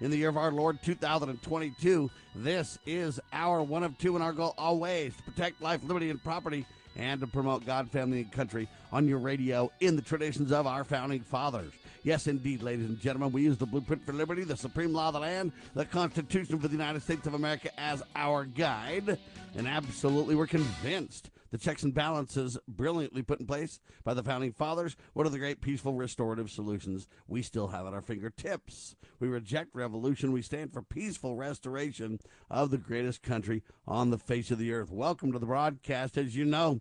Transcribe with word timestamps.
in 0.00 0.10
the 0.10 0.16
year 0.16 0.28
of 0.28 0.36
our 0.36 0.52
Lord 0.52 0.82
2022. 0.82 2.10
This 2.34 2.78
is 2.86 3.20
our 3.32 3.62
one 3.62 3.82
of 3.82 3.96
two, 3.98 4.14
and 4.14 4.24
our 4.24 4.32
goal 4.32 4.54
always 4.58 5.16
to 5.16 5.22
protect 5.22 5.60
life, 5.60 5.82
liberty, 5.84 6.10
and 6.10 6.22
property, 6.22 6.66
and 6.96 7.20
to 7.20 7.26
promote 7.26 7.66
God, 7.66 7.90
family, 7.90 8.20
and 8.20 8.32
country 8.32 8.68
on 8.92 9.08
your 9.08 9.18
radio 9.18 9.70
in 9.80 9.96
the 9.96 10.02
traditions 10.02 10.52
of 10.52 10.66
our 10.66 10.84
founding 10.84 11.22
fathers. 11.22 11.72
Yes, 12.04 12.26
indeed, 12.26 12.62
ladies 12.62 12.86
and 12.86 12.98
gentlemen, 12.98 13.32
we 13.32 13.42
use 13.42 13.58
the 13.58 13.66
blueprint 13.66 14.06
for 14.06 14.12
liberty, 14.12 14.44
the 14.44 14.56
supreme 14.56 14.92
law 14.92 15.08
of 15.08 15.14
the 15.14 15.20
land, 15.20 15.52
the 15.74 15.84
Constitution 15.84 16.58
for 16.58 16.68
the 16.68 16.72
United 16.72 17.02
States 17.02 17.26
of 17.26 17.34
America 17.34 17.70
as 17.78 18.02
our 18.14 18.44
guide, 18.44 19.18
and 19.56 19.66
absolutely 19.66 20.34
we're 20.34 20.46
convinced 20.46 21.30
the 21.50 21.58
checks 21.58 21.82
and 21.82 21.94
balances 21.94 22.58
brilliantly 22.68 23.22
put 23.22 23.40
in 23.40 23.46
place 23.46 23.80
by 24.04 24.14
the 24.14 24.22
founding 24.22 24.52
fathers. 24.52 24.96
What 25.14 25.26
are 25.26 25.30
the 25.30 25.38
great 25.38 25.60
peaceful 25.60 25.94
restorative 25.94 26.50
solutions 26.50 27.08
we 27.26 27.42
still 27.42 27.68
have 27.68 27.86
at 27.86 27.94
our 27.94 28.02
fingertips? 28.02 28.96
We 29.20 29.28
reject 29.28 29.74
revolution. 29.74 30.32
We 30.32 30.42
stand 30.42 30.72
for 30.72 30.82
peaceful 30.82 31.36
restoration 31.36 32.20
of 32.50 32.70
the 32.70 32.78
greatest 32.78 33.22
country 33.22 33.62
on 33.86 34.10
the 34.10 34.18
face 34.18 34.50
of 34.50 34.58
the 34.58 34.72
earth. 34.72 34.90
Welcome 34.90 35.32
to 35.32 35.38
the 35.38 35.46
broadcast. 35.46 36.18
As 36.18 36.36
you 36.36 36.44
know, 36.44 36.80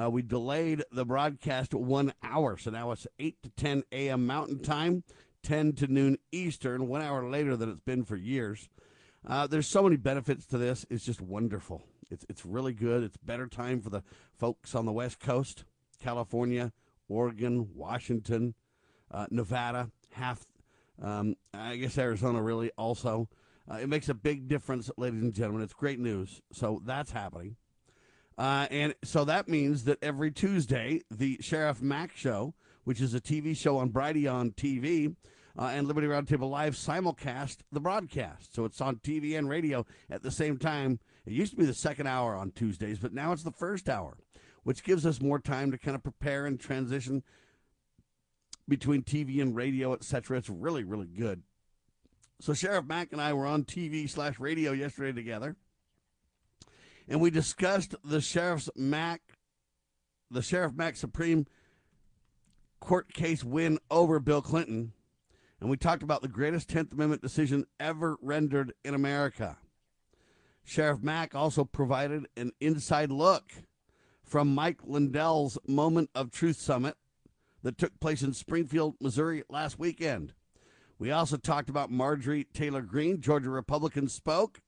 uh, 0.00 0.10
we 0.10 0.22
delayed 0.22 0.82
the 0.90 1.04
broadcast 1.04 1.74
one 1.74 2.12
hour, 2.22 2.56
so 2.56 2.70
now 2.70 2.90
it's 2.92 3.06
8 3.18 3.36
to 3.42 3.50
10 3.50 3.82
a.m. 3.92 4.26
Mountain 4.26 4.60
Time, 4.60 5.04
10 5.42 5.74
to 5.74 5.86
noon 5.86 6.18
Eastern, 6.30 6.88
one 6.88 7.02
hour 7.02 7.28
later 7.28 7.56
than 7.56 7.70
it's 7.70 7.80
been 7.80 8.04
for 8.04 8.16
years. 8.16 8.68
Uh, 9.26 9.46
there's 9.46 9.68
so 9.68 9.82
many 9.82 9.96
benefits 9.96 10.46
to 10.46 10.58
this. 10.58 10.84
It's 10.90 11.04
just 11.04 11.20
wonderful. 11.20 11.82
It's 12.12 12.26
it's 12.28 12.44
really 12.44 12.74
good. 12.74 13.02
It's 13.02 13.16
better 13.16 13.46
time 13.46 13.80
for 13.80 13.90
the 13.90 14.02
folks 14.38 14.74
on 14.74 14.84
the 14.84 14.92
West 14.92 15.18
Coast, 15.18 15.64
California, 15.98 16.72
Oregon, 17.08 17.70
Washington, 17.74 18.54
uh, 19.10 19.26
Nevada, 19.30 19.90
half. 20.12 20.44
Um, 21.00 21.36
I 21.54 21.76
guess 21.76 21.98
Arizona 21.98 22.42
really 22.42 22.70
also. 22.76 23.28
Uh, 23.70 23.76
it 23.76 23.88
makes 23.88 24.08
a 24.08 24.14
big 24.14 24.48
difference, 24.48 24.90
ladies 24.96 25.22
and 25.22 25.32
gentlemen. 25.32 25.62
It's 25.62 25.72
great 25.72 25.98
news. 25.98 26.42
So 26.52 26.82
that's 26.84 27.12
happening. 27.12 27.56
Uh, 28.36 28.66
and 28.70 28.94
so 29.04 29.24
that 29.24 29.48
means 29.48 29.84
that 29.84 29.98
every 30.02 30.30
Tuesday, 30.30 31.00
the 31.10 31.38
Sheriff 31.40 31.80
Mack 31.80 32.16
Show, 32.16 32.54
which 32.84 33.00
is 33.00 33.14
a 33.14 33.20
TV 33.20 33.56
show 33.56 33.78
on 33.78 33.90
Brighteon 33.90 34.54
TV, 34.54 35.14
uh, 35.58 35.70
and 35.72 35.86
Liberty 35.86 36.06
Roundtable 36.06 36.50
Live 36.50 36.74
simulcast 36.74 37.58
the 37.70 37.80
broadcast. 37.80 38.54
So 38.54 38.64
it's 38.64 38.80
on 38.80 38.96
TV 38.96 39.36
and 39.36 39.48
radio 39.48 39.86
at 40.10 40.22
the 40.22 40.30
same 40.30 40.58
time 40.58 40.98
it 41.24 41.32
used 41.32 41.52
to 41.52 41.58
be 41.58 41.66
the 41.66 41.74
second 41.74 42.06
hour 42.06 42.34
on 42.34 42.50
Tuesdays, 42.50 42.98
but 42.98 43.12
now 43.12 43.32
it's 43.32 43.44
the 43.44 43.50
first 43.52 43.88
hour, 43.88 44.16
which 44.64 44.82
gives 44.82 45.06
us 45.06 45.20
more 45.20 45.38
time 45.38 45.70
to 45.70 45.78
kind 45.78 45.94
of 45.94 46.02
prepare 46.02 46.46
and 46.46 46.58
transition 46.58 47.22
between 48.68 49.02
TV 49.02 49.40
and 49.40 49.54
radio, 49.54 49.92
etc. 49.92 50.38
It's 50.38 50.48
really, 50.48 50.84
really 50.84 51.06
good. 51.06 51.42
So 52.40 52.54
Sheriff 52.54 52.86
Mack 52.86 53.12
and 53.12 53.20
I 53.20 53.32
were 53.34 53.46
on 53.46 53.64
TV 53.64 54.10
slash 54.10 54.40
radio 54.40 54.72
yesterday 54.72 55.12
together, 55.12 55.56
and 57.08 57.20
we 57.20 57.30
discussed 57.30 57.94
the 58.02 58.20
Sheriff's 58.20 58.68
Mack, 58.74 59.20
the 60.30 60.42
Sheriff 60.42 60.74
Mack 60.74 60.96
Supreme 60.96 61.46
Court 62.80 63.12
case 63.12 63.44
win 63.44 63.78
over 63.92 64.18
Bill 64.18 64.42
Clinton, 64.42 64.92
and 65.60 65.70
we 65.70 65.76
talked 65.76 66.02
about 66.02 66.22
the 66.22 66.26
greatest 66.26 66.68
Tenth 66.68 66.92
Amendment 66.92 67.22
decision 67.22 67.64
ever 67.78 68.16
rendered 68.20 68.72
in 68.84 68.94
America. 68.94 69.58
Sheriff 70.64 71.02
Mack 71.02 71.34
also 71.34 71.64
provided 71.64 72.26
an 72.36 72.52
inside 72.60 73.10
look 73.10 73.52
from 74.22 74.54
Mike 74.54 74.80
Lindell's 74.84 75.58
Moment 75.66 76.10
of 76.14 76.30
Truth 76.30 76.56
Summit 76.56 76.96
that 77.62 77.78
took 77.78 77.98
place 78.00 78.22
in 78.22 78.32
Springfield, 78.32 78.94
Missouri 79.00 79.42
last 79.48 79.78
weekend. 79.78 80.32
We 80.98 81.10
also 81.10 81.36
talked 81.36 81.68
about 81.68 81.90
Marjorie 81.90 82.46
Taylor 82.54 82.82
Greene. 82.82 83.20
Georgia 83.20 83.50
Republican 83.50 84.08
spoke, 84.08 84.60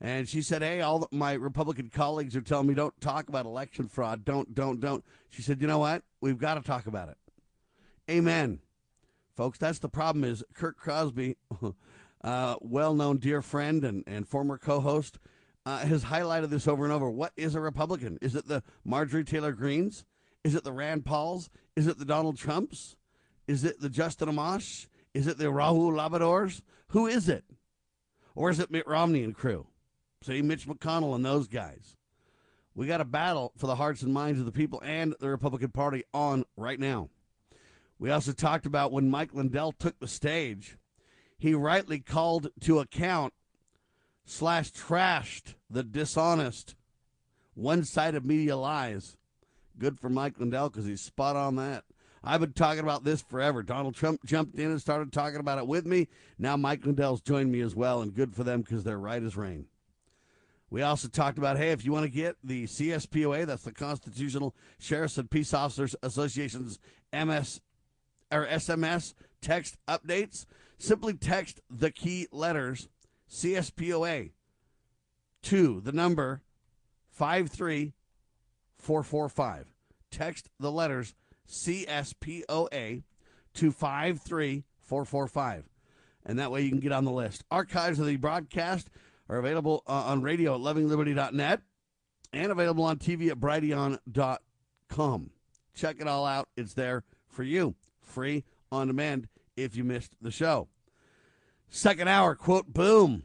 and 0.00 0.28
she 0.28 0.40
said, 0.42 0.62
Hey, 0.62 0.80
all 0.80 1.06
my 1.12 1.34
Republican 1.34 1.90
colleagues 1.90 2.34
are 2.34 2.40
telling 2.40 2.66
me 2.66 2.74
don't 2.74 2.98
talk 3.00 3.28
about 3.28 3.46
election 3.46 3.86
fraud. 3.88 4.24
Don't, 4.24 4.54
don't, 4.54 4.80
don't. 4.80 5.04
She 5.28 5.42
said, 5.42 5.60
You 5.60 5.66
know 5.66 5.78
what? 5.78 6.02
We've 6.20 6.38
got 6.38 6.54
to 6.54 6.62
talk 6.62 6.86
about 6.86 7.08
it. 7.08 7.16
Amen. 8.10 8.60
Folks, 9.36 9.58
that's 9.58 9.78
the 9.78 9.88
problem 9.88 10.24
is 10.24 10.42
Kurt 10.54 10.76
Crosby 10.76 11.36
uh, 12.24 12.56
well 12.60 12.94
known 12.94 13.18
dear 13.18 13.42
friend 13.42 13.84
and, 13.84 14.04
and 14.06 14.28
former 14.28 14.58
co 14.58 14.80
host, 14.80 15.18
uh, 15.64 15.78
has 15.78 16.04
highlighted 16.04 16.50
this 16.50 16.66
over 16.68 16.84
and 16.84 16.92
over. 16.92 17.10
What 17.10 17.32
is 17.36 17.54
a 17.54 17.60
Republican? 17.60 18.18
Is 18.20 18.34
it 18.34 18.48
the 18.48 18.62
Marjorie 18.84 19.24
Taylor 19.24 19.52
Greens? 19.52 20.04
Is 20.44 20.54
it 20.54 20.64
the 20.64 20.72
Rand 20.72 21.04
Pauls? 21.04 21.50
Is 21.76 21.86
it 21.86 21.98
the 21.98 22.04
Donald 22.04 22.36
Trumps? 22.36 22.96
Is 23.46 23.64
it 23.64 23.80
the 23.80 23.88
Justin 23.88 24.28
Amash? 24.28 24.86
Is 25.14 25.26
it 25.26 25.38
the 25.38 25.44
Raul 25.44 25.92
Labradors? 25.92 26.62
Who 26.88 27.06
is 27.06 27.28
it? 27.28 27.44
Or 28.34 28.50
is 28.50 28.58
it 28.58 28.70
Mitt 28.70 28.86
Romney 28.86 29.22
and 29.22 29.34
crew? 29.34 29.66
See, 30.22 30.42
Mitch 30.42 30.66
McConnell 30.66 31.14
and 31.14 31.24
those 31.24 31.48
guys. 31.48 31.96
We 32.74 32.86
got 32.86 33.00
a 33.00 33.04
battle 33.04 33.52
for 33.56 33.66
the 33.66 33.76
hearts 33.76 34.02
and 34.02 34.14
minds 34.14 34.40
of 34.40 34.46
the 34.46 34.52
people 34.52 34.80
and 34.84 35.14
the 35.20 35.28
Republican 35.28 35.70
Party 35.70 36.04
on 36.14 36.44
right 36.56 36.80
now. 36.80 37.10
We 37.98 38.10
also 38.10 38.32
talked 38.32 38.66
about 38.66 38.92
when 38.92 39.10
Mike 39.10 39.34
Lindell 39.34 39.72
took 39.72 39.98
the 40.00 40.08
stage 40.08 40.78
he 41.42 41.54
rightly 41.54 41.98
called 41.98 42.50
to 42.60 42.78
account 42.78 43.34
slash 44.24 44.70
trashed 44.70 45.54
the 45.68 45.82
dishonest 45.82 46.76
one 47.54 47.82
sided 47.82 48.24
media 48.24 48.56
lies. 48.56 49.16
Good 49.76 49.98
for 49.98 50.08
Mike 50.08 50.38
Lindell 50.38 50.70
because 50.70 50.86
he's 50.86 51.00
spot 51.00 51.34
on 51.34 51.56
that. 51.56 51.82
I've 52.22 52.38
been 52.38 52.52
talking 52.52 52.84
about 52.84 53.02
this 53.02 53.22
forever. 53.22 53.64
Donald 53.64 53.96
Trump 53.96 54.24
jumped 54.24 54.56
in 54.56 54.70
and 54.70 54.80
started 54.80 55.12
talking 55.12 55.40
about 55.40 55.58
it 55.58 55.66
with 55.66 55.84
me. 55.84 56.06
Now 56.38 56.56
Mike 56.56 56.86
Lindell's 56.86 57.20
joined 57.20 57.50
me 57.50 57.60
as 57.60 57.74
well, 57.74 58.02
and 58.02 58.14
good 58.14 58.36
for 58.36 58.44
them 58.44 58.60
because 58.60 58.84
they're 58.84 58.96
right 58.96 59.20
as 59.20 59.36
rain. 59.36 59.66
We 60.70 60.82
also 60.82 61.08
talked 61.08 61.38
about 61.38 61.56
hey, 61.56 61.72
if 61.72 61.84
you 61.84 61.90
want 61.90 62.04
to 62.04 62.08
get 62.08 62.36
the 62.44 62.68
CSPOA, 62.68 63.46
that's 63.46 63.64
the 63.64 63.72
Constitutional 63.72 64.54
Sheriffs 64.78 65.18
and 65.18 65.28
Peace 65.28 65.52
Officers 65.52 65.96
Association's 66.04 66.78
MS 67.12 67.60
or 68.30 68.46
SMS 68.46 69.14
text 69.42 69.76
updates, 69.88 70.46
Simply 70.82 71.14
text 71.14 71.60
the 71.70 71.92
key 71.92 72.26
letters 72.32 72.88
CSPOA 73.30 74.32
to 75.42 75.80
the 75.80 75.92
number 75.92 76.42
53445. 77.12 79.66
Text 80.10 80.48
the 80.58 80.72
letters 80.72 81.14
CSPOA 81.48 83.04
to 83.54 83.70
53445. 83.70 85.64
And 86.26 86.40
that 86.40 86.50
way 86.50 86.62
you 86.62 86.70
can 86.70 86.80
get 86.80 86.90
on 86.90 87.04
the 87.04 87.12
list. 87.12 87.44
Archives 87.48 88.00
of 88.00 88.06
the 88.06 88.16
broadcast 88.16 88.90
are 89.28 89.38
available 89.38 89.84
uh, 89.86 89.92
on 89.92 90.20
radio 90.20 90.56
at 90.56 90.60
lovingliberty.net 90.62 91.60
and 92.32 92.50
available 92.50 92.82
on 92.82 92.98
TV 92.98 93.30
at 93.30 93.38
brighteon.com. 93.38 95.30
Check 95.76 96.00
it 96.00 96.08
all 96.08 96.26
out. 96.26 96.48
It's 96.56 96.74
there 96.74 97.04
for 97.28 97.44
you, 97.44 97.76
free 98.00 98.42
on 98.72 98.88
demand 98.88 99.28
if 99.56 99.76
you 99.76 99.84
missed 99.84 100.14
the 100.20 100.30
show. 100.30 100.68
Second 101.68 102.08
hour, 102.08 102.34
quote, 102.34 102.72
boom. 102.72 103.24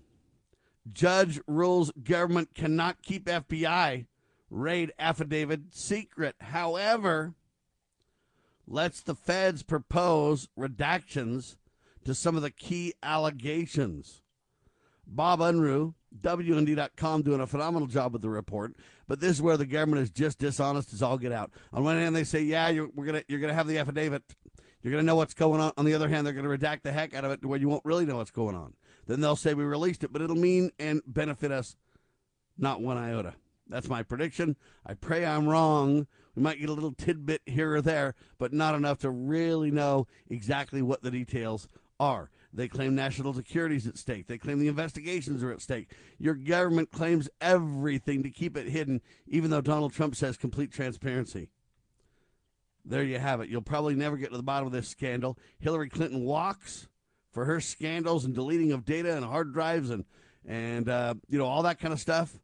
Judge 0.92 1.40
rules 1.48 1.92
government 2.04 2.56
cannot 2.56 3.02
keep 3.02 3.26
FBI 3.26 4.06
raid 4.50 4.94
affidavit 4.98 5.62
secret. 5.72 6.36
However, 6.40 7.34
lets 8.66 9.02
the 9.02 9.16
feds 9.16 9.64
propose 9.64 10.48
redactions 10.58 11.58
to 12.06 12.14
some 12.14 12.36
of 12.36 12.42
the 12.42 12.52
key 12.52 12.94
allegations. 13.04 14.22
Bob 15.06 15.40
Unruh, 15.40 15.94
WND.com, 16.22 17.22
doing 17.22 17.42
a 17.42 17.48
phenomenal 17.48 17.88
job 17.88 18.14
with 18.14 18.22
the 18.22 18.30
report. 18.30 18.76
But 19.08 19.20
this 19.20 19.32
is 19.32 19.42
where 19.42 19.58
the 19.58 19.66
government 19.66 20.04
is 20.04 20.10
just 20.10 20.40
dishonest 20.40 20.94
as 20.94 21.02
all 21.02 21.18
get 21.18 21.32
out. 21.32 21.52
On 21.72 21.84
one 21.84 21.98
hand, 21.98 22.16
they 22.16 22.26
say, 22.26 22.42
"Yeah, 22.42 22.70
you're, 22.70 22.90
we're 22.94 23.06
gonna, 23.06 23.24
you're 23.28 23.40
gonna 23.40 23.54
have 23.54 23.68
the 23.68 23.78
affidavit 23.78 24.24
you're 24.88 24.96
going 24.98 25.06
to 25.06 25.08
know 25.08 25.16
what's 25.16 25.34
going 25.34 25.62
on. 25.62 25.72
On 25.78 25.86
the 25.86 25.94
other 25.94 26.08
hand, 26.08 26.26
they're 26.26 26.34
going 26.34 26.50
to 26.50 26.66
redact 26.66 26.84
the 26.84 26.92
heck 26.92 27.14
out 27.14 27.26
of 27.26 27.32
it 27.32 27.42
to 27.42 27.48
where 27.48 27.60
you 27.60 27.70
won't 27.70 27.86
really 27.86 28.06
know 28.06 28.18
what's 28.18 28.32
going 28.32 28.56
on. 28.56 28.74
Then 29.06 29.22
they'll 29.22 29.36
say 29.36 29.54
we 29.54 29.64
released 29.64 30.04
it, 30.04 30.12
but 30.12 30.22
it'll 30.22 30.36
mean 30.36 30.72
and 30.80 31.02
benefit 31.06 31.52
us 31.52 31.76
not 32.58 32.82
one 32.82 32.98
iota. 32.98 33.34
That's 33.70 33.90
my 33.90 34.04
prediction. 34.04 34.56
I 34.86 34.94
pray 34.94 35.26
I'm 35.26 35.48
wrong. 35.48 36.08
We 36.36 36.42
might 36.42 36.60
get 36.60 36.70
a 36.70 36.74
little 36.74 36.94
tidbit 36.94 37.42
here 37.46 37.76
or 37.76 37.82
there, 37.82 38.16
but 38.38 38.54
not 38.54 38.76
enough 38.76 39.00
to 39.00 39.10
really 39.10 39.72
know 39.72 40.08
exactly 40.30 40.82
what 40.82 41.02
the 41.02 41.12
details 41.12 41.68
are. 42.00 42.30
They 42.54 42.68
claim 42.68 42.96
national 42.96 43.34
security 43.34 43.76
is 43.76 43.88
at 43.88 43.98
stake. 43.98 44.28
They 44.28 44.38
claim 44.38 44.60
the 44.60 44.68
investigations 44.68 45.44
are 45.44 45.52
at 45.52 45.62
stake. 45.62 45.92
Your 46.18 46.34
government 46.34 46.92
claims 46.92 47.30
everything 47.42 48.24
to 48.24 48.30
keep 48.30 48.56
it 48.56 48.70
hidden, 48.70 49.02
even 49.28 49.52
though 49.52 49.62
Donald 49.62 49.94
Trump 49.94 50.16
says 50.16 50.38
complete 50.38 50.72
transparency. 50.72 51.50
There 52.88 53.04
you 53.04 53.20
have 53.20 53.42
it. 53.42 53.50
You'll 53.50 53.62
probably 53.62 53.96
never 53.96 54.16
get 54.16 54.32
to 54.32 54.38
the 54.38 54.44
bottom 54.44 54.66
of 54.66 54.72
this 54.72 54.88
scandal. 54.88 55.38
Hillary 55.60 55.90
Clinton 55.90 56.24
walks 56.24 56.88
for 57.32 57.46
her 57.46 57.60
scandals 57.60 58.24
and 58.24 58.34
deleting 58.34 58.72
of 58.72 58.86
data 58.86 59.16
and 59.16 59.26
hard 59.26 59.54
drives 59.54 59.90
and 59.90 60.06
and 60.46 60.88
uh, 60.88 61.16
you 61.28 61.38
know 61.38 61.46
all 61.46 61.64
that 61.64 61.80
kind 61.80 61.94
of 61.94 62.00
stuff. 62.00 62.40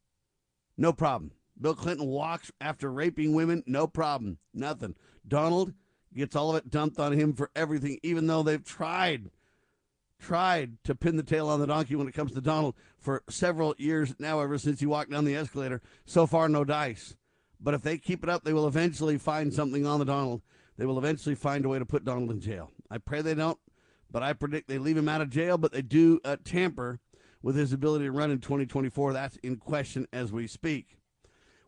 No 0.77 0.91
problem. 0.91 1.31
Bill 1.59 1.75
Clinton 1.75 2.07
walks 2.07 2.51
after 2.59 2.91
raping 2.91 3.33
women. 3.33 3.63
No 3.65 3.87
problem. 3.87 4.39
Nothing. 4.53 4.95
Donald 5.25 5.73
gets 6.13 6.35
all 6.35 6.49
of 6.49 6.57
it 6.57 6.69
dumped 6.69 6.99
on 6.99 7.13
him 7.13 7.33
for 7.33 7.49
everything, 7.55 7.99
even 8.03 8.27
though 8.27 8.43
they've 8.43 8.63
tried 8.63 9.29
tried 10.19 10.77
to 10.85 10.95
pin 10.95 11.17
the 11.17 11.23
tail 11.23 11.49
on 11.49 11.59
the 11.59 11.67
donkey 11.67 11.95
when 11.95 12.07
it 12.07 12.13
comes 12.13 12.31
to 12.31 12.41
Donald 12.41 12.75
for 12.97 13.23
several 13.29 13.75
years 13.77 14.15
now, 14.19 14.39
ever 14.39 14.57
since 14.57 14.79
he 14.79 14.85
walked 14.85 15.11
down 15.11 15.25
the 15.25 15.35
escalator. 15.35 15.81
So 16.05 16.25
far, 16.25 16.47
no 16.47 16.63
dice. 16.63 17.15
But 17.63 17.73
if 17.73 17.81
they 17.81 17.97
keep 17.97 18.23
it 18.23 18.29
up, 18.29 18.43
they 18.43 18.51
will 18.51 18.67
eventually 18.67 19.17
find 19.17 19.53
something 19.53 19.85
on 19.85 19.99
the 19.99 20.05
Donald. 20.05 20.41
They 20.77 20.85
will 20.85 20.97
eventually 20.97 21.35
find 21.35 21.63
a 21.63 21.69
way 21.69 21.79
to 21.79 21.85
put 21.85 22.03
Donald 22.03 22.29
in 22.29 22.41
jail. 22.41 22.71
I 22.91 22.97
pray 22.97 23.21
they 23.21 23.35
don't, 23.35 23.57
but 24.11 24.21
I 24.21 24.33
predict 24.33 24.67
they 24.67 24.77
leave 24.77 24.97
him 24.97 25.07
out 25.07 25.21
of 25.21 25.29
jail, 25.29 25.57
but 25.57 25.71
they 25.71 25.81
do 25.81 26.19
uh, 26.25 26.35
tamper 26.43 26.99
with 27.41 27.55
his 27.55 27.71
ability 27.71 28.05
to 28.05 28.11
run 28.11 28.31
in 28.31 28.39
2024. 28.39 29.13
That's 29.13 29.37
in 29.37 29.55
question 29.57 30.07
as 30.11 30.31
we 30.31 30.45
speak. 30.45 30.97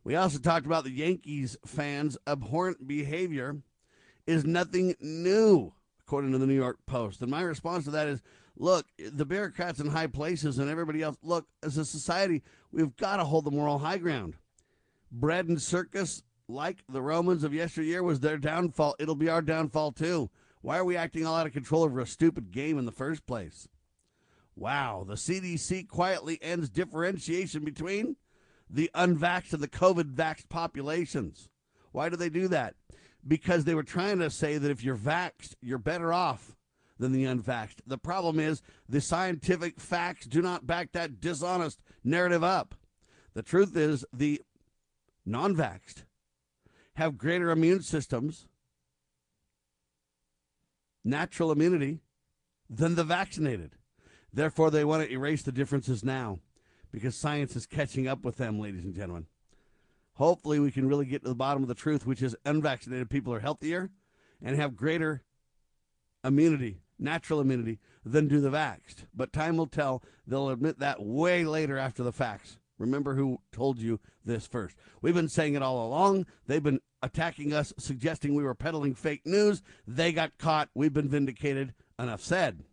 We 0.03 0.15
also 0.15 0.37
talked 0.37 0.65
about 0.65 0.83
the 0.83 0.91
Yankees 0.91 1.57
fans' 1.65 2.17
abhorrent 2.27 2.87
behavior 2.87 3.61
is 4.27 4.43
nothing 4.43 4.95
new, 4.99 5.73
according 6.01 6.31
to 6.33 6.37
the 6.37 6.47
New 6.47 6.55
York 6.55 6.79
Post. 6.85 7.21
And 7.21 7.31
my 7.31 7.41
response 7.41 7.85
to 7.85 7.91
that 7.91 8.07
is 8.07 8.21
look, 8.57 8.85
the 8.97 9.25
bureaucrats 9.25 9.79
in 9.79 9.87
high 9.87 10.07
places 10.07 10.59
and 10.59 10.69
everybody 10.69 11.01
else, 11.01 11.17
look, 11.23 11.47
as 11.63 11.77
a 11.77 11.85
society, 11.85 12.43
we've 12.71 12.95
got 12.97 13.17
to 13.17 13.23
hold 13.23 13.45
the 13.45 13.51
moral 13.51 13.79
high 13.79 13.97
ground. 13.97 14.35
Bread 15.17 15.47
and 15.47 15.61
circus, 15.61 16.23
like 16.49 16.83
the 16.89 17.01
Romans 17.01 17.45
of 17.45 17.53
yesteryear, 17.53 18.03
was 18.03 18.19
their 18.19 18.37
downfall. 18.37 18.95
It'll 18.99 19.15
be 19.15 19.29
our 19.29 19.41
downfall 19.41 19.93
too. 19.93 20.29
Why 20.61 20.77
are 20.77 20.83
we 20.83 20.97
acting 20.97 21.25
all 21.25 21.37
out 21.37 21.47
of 21.47 21.53
control 21.53 21.83
over 21.83 22.01
a 22.01 22.05
stupid 22.05 22.51
game 22.51 22.77
in 22.77 22.85
the 22.85 22.91
first 22.91 23.25
place? 23.25 23.69
Wow, 24.57 25.05
the 25.07 25.13
CDC 25.15 25.87
quietly 25.87 26.37
ends 26.41 26.69
differentiation 26.69 27.63
between 27.63 28.17
the 28.69 28.89
unvaxxed 28.93 29.53
and 29.53 29.63
the 29.63 29.69
COVID 29.69 30.15
vaxxed 30.15 30.49
populations. 30.49 31.47
Why 31.93 32.09
do 32.09 32.17
they 32.17 32.29
do 32.29 32.49
that? 32.49 32.75
Because 33.25 33.63
they 33.63 33.73
were 33.73 33.83
trying 33.83 34.19
to 34.19 34.29
say 34.29 34.57
that 34.57 34.69
if 34.69 34.83
you're 34.83 34.97
vaxxed, 34.97 35.55
you're 35.61 35.77
better 35.77 36.11
off 36.11 36.57
than 36.99 37.13
the 37.13 37.23
unvaxxed. 37.23 37.79
The 37.87 37.97
problem 37.97 38.37
is 38.37 38.61
the 38.89 38.99
scientific 38.99 39.79
facts 39.79 40.25
do 40.25 40.41
not 40.41 40.67
back 40.67 40.91
that 40.91 41.21
dishonest 41.21 41.79
narrative 42.03 42.43
up. 42.43 42.75
The 43.33 43.43
truth 43.43 43.77
is 43.77 44.05
the 44.11 44.41
non 45.25 45.55
vaxxed 45.55 46.03
have 46.95 47.17
greater 47.17 47.49
immune 47.49 47.81
systems, 47.81 48.47
natural 51.03 51.51
immunity, 51.51 51.99
than 52.69 52.95
the 52.95 53.03
vaccinated. 53.03 53.73
Therefore, 54.33 54.71
they 54.71 54.83
want 54.83 55.03
to 55.03 55.11
erase 55.11 55.43
the 55.43 55.51
differences 55.51 56.03
now 56.03 56.39
because 56.91 57.15
science 57.15 57.55
is 57.55 57.65
catching 57.65 58.07
up 58.07 58.23
with 58.23 58.37
them, 58.37 58.59
ladies 58.59 58.83
and 58.83 58.93
gentlemen. 58.93 59.27
Hopefully, 60.13 60.59
we 60.59 60.71
can 60.71 60.87
really 60.87 61.05
get 61.05 61.23
to 61.23 61.29
the 61.29 61.35
bottom 61.35 61.61
of 61.61 61.67
the 61.67 61.75
truth, 61.75 62.05
which 62.05 62.21
is 62.21 62.35
unvaccinated 62.45 63.09
people 63.09 63.33
are 63.33 63.39
healthier 63.41 63.89
and 64.41 64.55
have 64.55 64.75
greater 64.75 65.23
immunity 66.23 66.79
natural 66.99 67.41
immunity 67.41 67.79
than 68.03 68.27
do 68.27 68.39
the 68.39 68.49
vaxxed. 68.49 69.05
But 69.13 69.33
time 69.33 69.57
will 69.57 69.67
tell. 69.67 70.03
They'll 70.25 70.49
admit 70.49 70.79
that 70.79 71.01
way 71.01 71.45
later 71.45 71.77
after 71.77 72.03
the 72.03 72.11
facts. 72.11 72.57
Remember 72.77 73.15
who 73.15 73.39
told 73.51 73.79
you 73.79 73.99
this 74.23 74.47
first. 74.47 74.75
We've 75.01 75.13
been 75.13 75.29
saying 75.29 75.55
it 75.55 75.61
all 75.61 75.87
along. 75.87 76.25
They've 76.47 76.61
been 76.61 76.81
attacking 77.01 77.53
us, 77.53 77.73
suggesting 77.77 78.33
we 78.33 78.43
were 78.43 78.55
peddling 78.55 78.95
fake 78.95 79.25
news. 79.25 79.61
They 79.87 80.11
got 80.11 80.37
caught. 80.37 80.69
We've 80.73 80.93
been 80.93 81.09
vindicated. 81.09 81.73
Enough 81.97 82.21
said. 82.21 82.63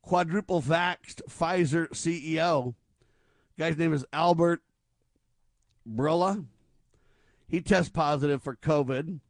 Quadruple 0.00 0.62
vaxxed 0.62 1.20
Pfizer 1.28 1.88
CEO. 1.90 2.74
Guy's 3.58 3.76
name 3.76 3.92
is 3.92 4.06
Albert 4.12 4.62
Bourla. 5.88 6.46
He 7.48 7.60
tests 7.60 7.90
positive 7.90 8.42
for 8.42 8.56
COVID, 8.56 9.20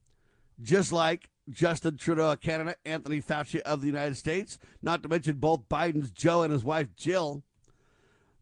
just 0.60 0.92
like 0.92 1.30
Justin 1.50 1.96
Trudeau 1.96 2.32
of 2.32 2.40
Canada, 2.40 2.76
Anthony 2.84 3.20
Fauci 3.20 3.60
of 3.60 3.80
the 3.80 3.86
United 3.86 4.16
States, 4.16 4.58
not 4.82 5.02
to 5.02 5.08
mention 5.08 5.36
both 5.36 5.68
Biden's 5.68 6.10
Joe 6.10 6.42
and 6.42 6.52
his 6.52 6.64
wife 6.64 6.88
Jill. 6.96 7.42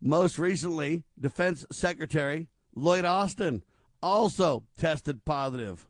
Most 0.06 0.38
recently, 0.38 1.02
Defense 1.18 1.64
Secretary 1.72 2.48
Lloyd 2.76 3.06
Austin 3.06 3.62
also 4.02 4.64
tested 4.76 5.24
positive 5.24 5.88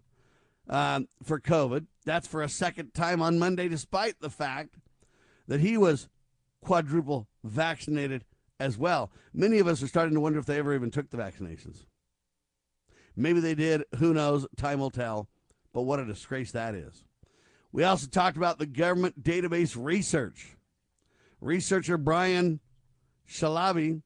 um, 0.70 1.08
for 1.24 1.40
COVID. 1.40 1.86
That's 2.04 2.28
for 2.28 2.40
a 2.40 2.48
second 2.48 2.94
time 2.94 3.20
on 3.20 3.40
Monday, 3.40 3.66
despite 3.66 4.20
the 4.20 4.30
fact 4.30 4.76
that 5.48 5.58
he 5.58 5.76
was 5.76 6.08
quadruple 6.62 7.26
vaccinated 7.42 8.24
as 8.60 8.78
well. 8.78 9.10
Many 9.32 9.58
of 9.58 9.66
us 9.66 9.82
are 9.82 9.88
starting 9.88 10.14
to 10.14 10.20
wonder 10.20 10.38
if 10.38 10.46
they 10.46 10.58
ever 10.58 10.76
even 10.76 10.92
took 10.92 11.10
the 11.10 11.16
vaccinations. 11.16 11.84
Maybe 13.16 13.40
they 13.40 13.56
did. 13.56 13.82
Who 13.98 14.14
knows? 14.14 14.46
Time 14.56 14.78
will 14.78 14.90
tell. 14.90 15.28
But 15.72 15.82
what 15.82 15.98
a 15.98 16.04
disgrace 16.04 16.52
that 16.52 16.76
is. 16.76 17.02
We 17.72 17.82
also 17.82 18.06
talked 18.06 18.36
about 18.36 18.60
the 18.60 18.66
government 18.66 19.24
database 19.24 19.76
research. 19.76 20.56
Researcher 21.40 21.98
Brian 21.98 22.60
Shalabi, 23.28 24.02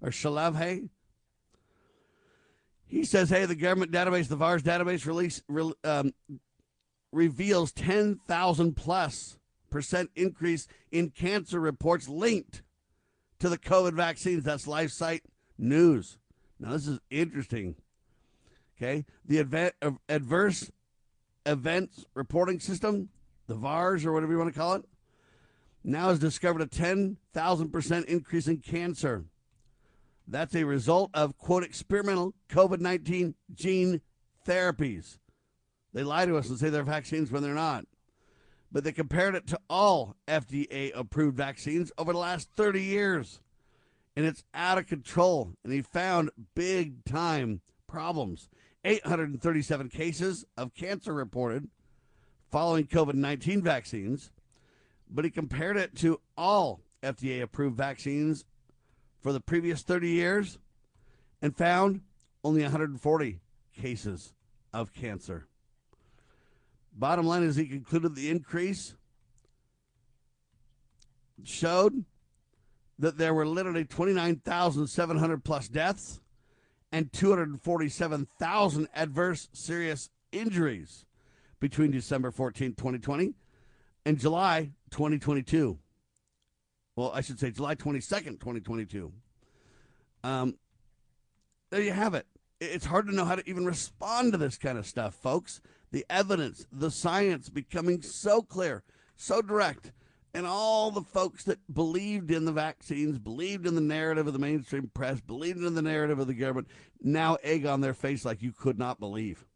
or 0.00 0.10
Shalavhe, 0.10 0.88
he 2.86 3.04
says, 3.04 3.30
hey, 3.30 3.46
the 3.46 3.56
government 3.56 3.90
database, 3.90 4.28
the 4.28 4.36
VAERS 4.36 4.62
database 4.62 5.06
release 5.06 5.42
re, 5.48 5.72
um, 5.82 6.14
reveals 7.12 7.72
10,000 7.72 8.74
plus 8.76 9.38
percent 9.70 10.10
increase 10.14 10.68
in 10.92 11.10
cancer 11.10 11.58
reports 11.58 12.08
linked 12.08 12.62
to 13.40 13.48
the 13.48 13.58
COVID 13.58 13.94
vaccines. 13.94 14.44
That's 14.44 14.66
LifeSite 14.66 15.22
News. 15.58 16.18
Now, 16.60 16.72
this 16.72 16.86
is 16.86 17.00
interesting. 17.10 17.74
Okay. 18.76 19.04
The 19.24 19.42
adva- 19.42 19.98
adverse 20.08 20.70
events 21.44 22.04
reporting 22.14 22.60
system, 22.60 23.08
the 23.46 23.56
VAERS 23.56 24.04
or 24.04 24.12
whatever 24.12 24.32
you 24.32 24.38
want 24.38 24.52
to 24.52 24.58
call 24.58 24.74
it, 24.74 24.84
now 25.86 26.08
has 26.08 26.18
discovered 26.18 26.62
a 26.62 26.66
10,000% 26.66 28.04
increase 28.06 28.48
in 28.48 28.58
cancer. 28.58 29.24
That's 30.26 30.56
a 30.56 30.64
result 30.64 31.10
of, 31.14 31.38
quote, 31.38 31.62
experimental 31.62 32.34
COVID 32.48 32.80
19 32.80 33.36
gene 33.54 34.00
therapies. 34.46 35.18
They 35.94 36.02
lie 36.02 36.26
to 36.26 36.36
us 36.36 36.48
and 36.48 36.58
say 36.58 36.68
they're 36.68 36.82
vaccines 36.82 37.30
when 37.30 37.42
they're 37.42 37.54
not. 37.54 37.86
But 38.72 38.82
they 38.82 38.92
compared 38.92 39.36
it 39.36 39.46
to 39.46 39.60
all 39.70 40.16
FDA 40.26 40.90
approved 40.94 41.36
vaccines 41.36 41.92
over 41.96 42.12
the 42.12 42.18
last 42.18 42.50
30 42.56 42.82
years. 42.82 43.40
And 44.16 44.26
it's 44.26 44.42
out 44.52 44.78
of 44.78 44.88
control. 44.88 45.52
And 45.62 45.72
he 45.72 45.82
found 45.82 46.30
big 46.56 47.04
time 47.04 47.60
problems. 47.86 48.48
837 48.84 49.88
cases 49.88 50.44
of 50.56 50.74
cancer 50.74 51.14
reported 51.14 51.68
following 52.50 52.86
COVID 52.86 53.14
19 53.14 53.62
vaccines, 53.62 54.30
but 55.10 55.24
he 55.24 55.30
compared 55.30 55.76
it 55.76 55.94
to 55.96 56.20
all 56.36 56.80
FDA 57.02 57.42
approved 57.42 57.76
vaccines 57.76 58.44
for 59.20 59.32
the 59.32 59.40
previous 59.40 59.82
30 59.82 60.08
years 60.08 60.58
and 61.42 61.56
found 61.56 62.00
only 62.44 62.62
140 62.62 63.40
cases 63.76 64.32
of 64.72 64.92
cancer. 64.94 65.46
Bottom 66.92 67.26
line 67.26 67.42
is 67.42 67.56
he 67.56 67.66
concluded 67.66 68.14
the 68.14 68.30
increase 68.30 68.94
showed 71.44 72.04
that 72.98 73.18
there 73.18 73.34
were 73.34 73.46
literally 73.46 73.84
29,700 73.84 75.44
plus 75.44 75.68
deaths 75.68 76.20
and 76.90 77.12
247,000 77.12 78.88
adverse 78.94 79.48
serious 79.52 80.08
injuries 80.32 81.04
between 81.60 81.90
December 81.90 82.30
14, 82.30 82.70
2020 82.70 83.34
and 84.06 84.18
July 84.18 84.70
2022. 84.96 85.78
Well, 86.96 87.12
I 87.14 87.20
should 87.20 87.38
say 87.38 87.50
July 87.50 87.74
22nd, 87.74 88.40
2022. 88.40 89.12
Um, 90.24 90.56
there 91.70 91.82
you 91.82 91.92
have 91.92 92.14
it. 92.14 92.26
It's 92.60 92.86
hard 92.86 93.06
to 93.06 93.14
know 93.14 93.26
how 93.26 93.36
to 93.36 93.46
even 93.48 93.66
respond 93.66 94.32
to 94.32 94.38
this 94.38 94.56
kind 94.56 94.78
of 94.78 94.86
stuff, 94.86 95.14
folks. 95.14 95.60
The 95.92 96.06
evidence, 96.08 96.66
the 96.72 96.90
science 96.90 97.50
becoming 97.50 98.00
so 98.00 98.40
clear, 98.40 98.82
so 99.16 99.42
direct 99.42 99.92
and 100.32 100.46
all 100.46 100.90
the 100.90 101.02
folks 101.02 101.44
that 101.44 101.58
believed 101.72 102.30
in 102.30 102.44
the 102.44 102.52
vaccines, 102.52 103.18
believed 103.18 103.66
in 103.66 103.74
the 103.74 103.80
narrative 103.80 104.26
of 104.26 104.32
the 104.32 104.38
mainstream 104.38 104.90
press, 104.92 105.20
believed 105.20 105.62
in 105.62 105.74
the 105.74 105.82
narrative 105.82 106.18
of 106.18 106.26
the 106.26 106.34
government, 106.34 106.68
now 107.02 107.36
egg 107.42 107.64
on 107.64 107.80
their 107.80 107.94
face 107.94 108.24
like 108.24 108.42
you 108.42 108.52
could 108.52 108.78
not 108.78 109.00
believe. 109.00 109.46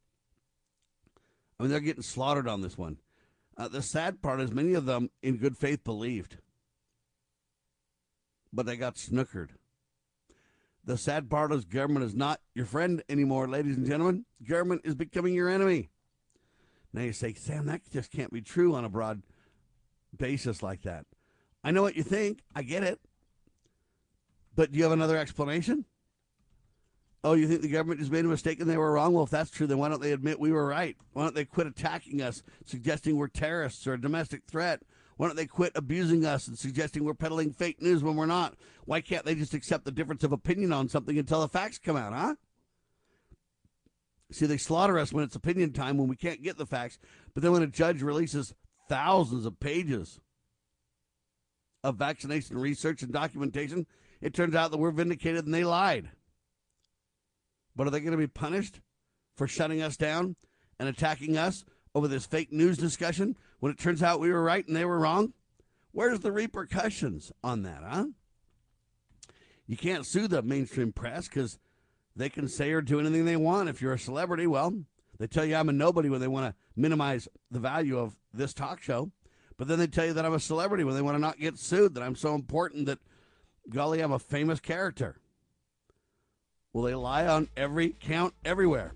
I 1.58 1.62
mean, 1.62 1.70
they're 1.70 1.80
getting 1.80 2.02
slaughtered 2.02 2.48
on 2.48 2.62
this 2.62 2.78
one. 2.78 2.98
Uh, 3.60 3.68
the 3.68 3.82
sad 3.82 4.22
part 4.22 4.40
is 4.40 4.50
many 4.50 4.72
of 4.72 4.86
them, 4.86 5.10
in 5.22 5.36
good 5.36 5.54
faith, 5.54 5.84
believed, 5.84 6.38
but 8.50 8.64
they 8.64 8.74
got 8.74 8.94
snookered. 8.94 9.50
The 10.82 10.96
sad 10.96 11.28
part 11.28 11.52
is 11.52 11.66
government 11.66 12.06
is 12.06 12.14
not 12.14 12.40
your 12.54 12.64
friend 12.64 13.02
anymore, 13.10 13.46
ladies 13.46 13.76
and 13.76 13.86
gentlemen. 13.86 14.24
Government 14.48 14.80
is 14.84 14.94
becoming 14.94 15.34
your 15.34 15.50
enemy. 15.50 15.90
Now 16.94 17.02
you 17.02 17.12
say, 17.12 17.34
Sam, 17.34 17.66
that 17.66 17.82
just 17.92 18.10
can't 18.10 18.32
be 18.32 18.40
true 18.40 18.74
on 18.74 18.86
a 18.86 18.88
broad 18.88 19.24
basis 20.16 20.62
like 20.62 20.80
that. 20.84 21.04
I 21.62 21.70
know 21.70 21.82
what 21.82 21.96
you 21.96 22.02
think. 22.02 22.40
I 22.56 22.62
get 22.62 22.82
it. 22.82 22.98
But 24.56 24.72
do 24.72 24.78
you 24.78 24.84
have 24.84 24.92
another 24.92 25.18
explanation? 25.18 25.84
Oh, 27.22 27.34
you 27.34 27.46
think 27.46 27.60
the 27.60 27.68
government 27.68 28.00
just 28.00 28.12
made 28.12 28.24
a 28.24 28.28
mistake 28.28 28.60
and 28.60 28.70
they 28.70 28.78
were 28.78 28.92
wrong? 28.92 29.12
Well, 29.12 29.24
if 29.24 29.30
that's 29.30 29.50
true, 29.50 29.66
then 29.66 29.78
why 29.78 29.90
don't 29.90 30.00
they 30.00 30.12
admit 30.12 30.40
we 30.40 30.52
were 30.52 30.66
right? 30.66 30.96
Why 31.12 31.24
don't 31.24 31.34
they 31.34 31.44
quit 31.44 31.66
attacking 31.66 32.22
us, 32.22 32.42
suggesting 32.64 33.16
we're 33.16 33.28
terrorists 33.28 33.86
or 33.86 33.92
a 33.92 34.00
domestic 34.00 34.44
threat? 34.46 34.82
Why 35.18 35.26
don't 35.26 35.36
they 35.36 35.46
quit 35.46 35.72
abusing 35.74 36.24
us 36.24 36.48
and 36.48 36.58
suggesting 36.58 37.04
we're 37.04 37.12
peddling 37.12 37.52
fake 37.52 37.82
news 37.82 38.02
when 38.02 38.16
we're 38.16 38.24
not? 38.24 38.54
Why 38.86 39.02
can't 39.02 39.26
they 39.26 39.34
just 39.34 39.52
accept 39.52 39.84
the 39.84 39.92
difference 39.92 40.24
of 40.24 40.32
opinion 40.32 40.72
on 40.72 40.88
something 40.88 41.18
until 41.18 41.42
the 41.42 41.48
facts 41.48 41.78
come 41.78 41.96
out, 41.96 42.14
huh? 42.14 42.36
See, 44.32 44.46
they 44.46 44.56
slaughter 44.56 44.98
us 44.98 45.12
when 45.12 45.24
it's 45.24 45.36
opinion 45.36 45.74
time, 45.74 45.98
when 45.98 46.08
we 46.08 46.16
can't 46.16 46.42
get 46.42 46.56
the 46.56 46.64
facts. 46.64 46.98
But 47.34 47.42
then 47.42 47.52
when 47.52 47.62
a 47.62 47.66
judge 47.66 48.00
releases 48.00 48.54
thousands 48.88 49.44
of 49.44 49.60
pages 49.60 50.20
of 51.84 51.96
vaccination 51.96 52.56
research 52.56 53.02
and 53.02 53.12
documentation, 53.12 53.86
it 54.22 54.32
turns 54.32 54.54
out 54.54 54.70
that 54.70 54.78
we're 54.78 54.90
vindicated 54.90 55.44
and 55.44 55.52
they 55.52 55.64
lied. 55.64 56.10
But 57.80 57.86
are 57.86 57.90
they 57.92 58.00
going 58.00 58.12
to 58.12 58.18
be 58.18 58.26
punished 58.26 58.78
for 59.34 59.48
shutting 59.48 59.80
us 59.80 59.96
down 59.96 60.36
and 60.78 60.86
attacking 60.86 61.38
us 61.38 61.64
over 61.94 62.08
this 62.08 62.26
fake 62.26 62.52
news 62.52 62.76
discussion 62.76 63.38
when 63.60 63.72
it 63.72 63.78
turns 63.78 64.02
out 64.02 64.20
we 64.20 64.30
were 64.30 64.42
right 64.42 64.68
and 64.68 64.76
they 64.76 64.84
were 64.84 64.98
wrong? 64.98 65.32
Where's 65.90 66.20
the 66.20 66.30
repercussions 66.30 67.32
on 67.42 67.62
that, 67.62 67.82
huh? 67.82 68.08
You 69.66 69.78
can't 69.78 70.04
sue 70.04 70.28
the 70.28 70.42
mainstream 70.42 70.92
press 70.92 71.26
because 71.26 71.58
they 72.14 72.28
can 72.28 72.48
say 72.48 72.70
or 72.72 72.82
do 72.82 73.00
anything 73.00 73.24
they 73.24 73.36
want. 73.36 73.70
If 73.70 73.80
you're 73.80 73.94
a 73.94 73.98
celebrity, 73.98 74.46
well, 74.46 74.74
they 75.18 75.26
tell 75.26 75.46
you 75.46 75.56
I'm 75.56 75.70
a 75.70 75.72
nobody 75.72 76.10
when 76.10 76.20
they 76.20 76.28
want 76.28 76.54
to 76.54 76.60
minimize 76.76 77.28
the 77.50 77.60
value 77.60 77.98
of 77.98 78.14
this 78.34 78.52
talk 78.52 78.82
show. 78.82 79.10
But 79.56 79.68
then 79.68 79.78
they 79.78 79.86
tell 79.86 80.04
you 80.04 80.12
that 80.12 80.26
I'm 80.26 80.34
a 80.34 80.38
celebrity 80.38 80.84
when 80.84 80.96
they 80.96 81.00
want 81.00 81.14
to 81.14 81.18
not 81.18 81.40
get 81.40 81.58
sued, 81.58 81.94
that 81.94 82.02
I'm 82.02 82.14
so 82.14 82.34
important 82.34 82.84
that, 82.84 82.98
golly, 83.70 84.02
I'm 84.02 84.12
a 84.12 84.18
famous 84.18 84.60
character. 84.60 85.19
Will 86.72 86.82
they 86.82 86.94
lie 86.94 87.26
on 87.26 87.48
every 87.56 87.96
count 87.98 88.32
everywhere? 88.44 88.92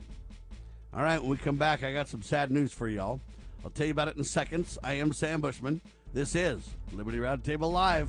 All 0.95 1.03
right, 1.03 1.21
when 1.21 1.29
we 1.29 1.37
come 1.37 1.57
back, 1.57 1.83
I 1.83 1.93
got 1.93 2.09
some 2.09 2.23
sad 2.23 2.53
news 2.53 2.73
for 2.73 2.89
y'all. 2.89 3.21
I'll 3.65 3.71
tell 3.71 3.87
you 3.87 3.91
about 3.91 4.07
it 4.07 4.17
in 4.17 4.23
seconds. 4.23 4.79
I 4.85 4.93
am 4.95 5.13
Sam 5.13 5.41
Bushman. 5.41 5.81
This 6.13 6.37
is 6.37 6.63
Liberty 6.93 7.19
Roundtable 7.19 7.73
Live. 7.73 8.09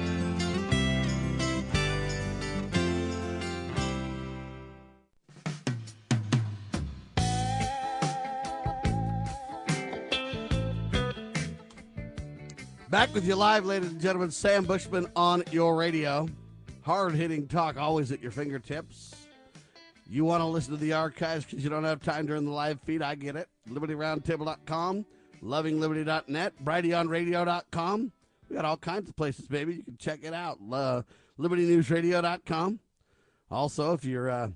Back 12.91 13.13
with 13.13 13.25
you 13.25 13.37
live, 13.37 13.65
ladies 13.65 13.89
and 13.89 14.01
gentlemen. 14.01 14.31
Sam 14.31 14.65
Bushman 14.65 15.09
on 15.15 15.45
your 15.49 15.77
radio. 15.77 16.27
Hard 16.81 17.15
hitting 17.15 17.47
talk 17.47 17.77
always 17.77 18.11
at 18.11 18.21
your 18.21 18.31
fingertips. 18.31 19.15
You 20.09 20.25
want 20.25 20.41
to 20.41 20.45
listen 20.45 20.73
to 20.73 20.77
the 20.77 20.91
archives 20.91 21.45
because 21.45 21.63
you 21.63 21.69
don't 21.69 21.85
have 21.85 22.01
time 22.01 22.25
during 22.25 22.43
the 22.43 22.51
live 22.51 22.81
feed. 22.81 23.01
I 23.01 23.15
get 23.15 23.37
it. 23.37 23.47
LibertyRoundtable.com, 23.69 25.05
LovingLiberty.net, 25.41 26.53
BrighteonRadio.com. 26.65 28.11
We 28.49 28.55
got 28.57 28.65
all 28.65 28.75
kinds 28.75 29.07
of 29.07 29.15
places, 29.15 29.47
baby. 29.47 29.75
You 29.75 29.83
can 29.83 29.95
check 29.95 30.19
it 30.23 30.33
out. 30.33 30.57
Uh, 30.69 31.03
LibertyNewsRadio.com. 31.39 32.81
Also, 33.49 33.93
if 33.93 34.03
you're 34.03 34.29
uh, 34.29 34.49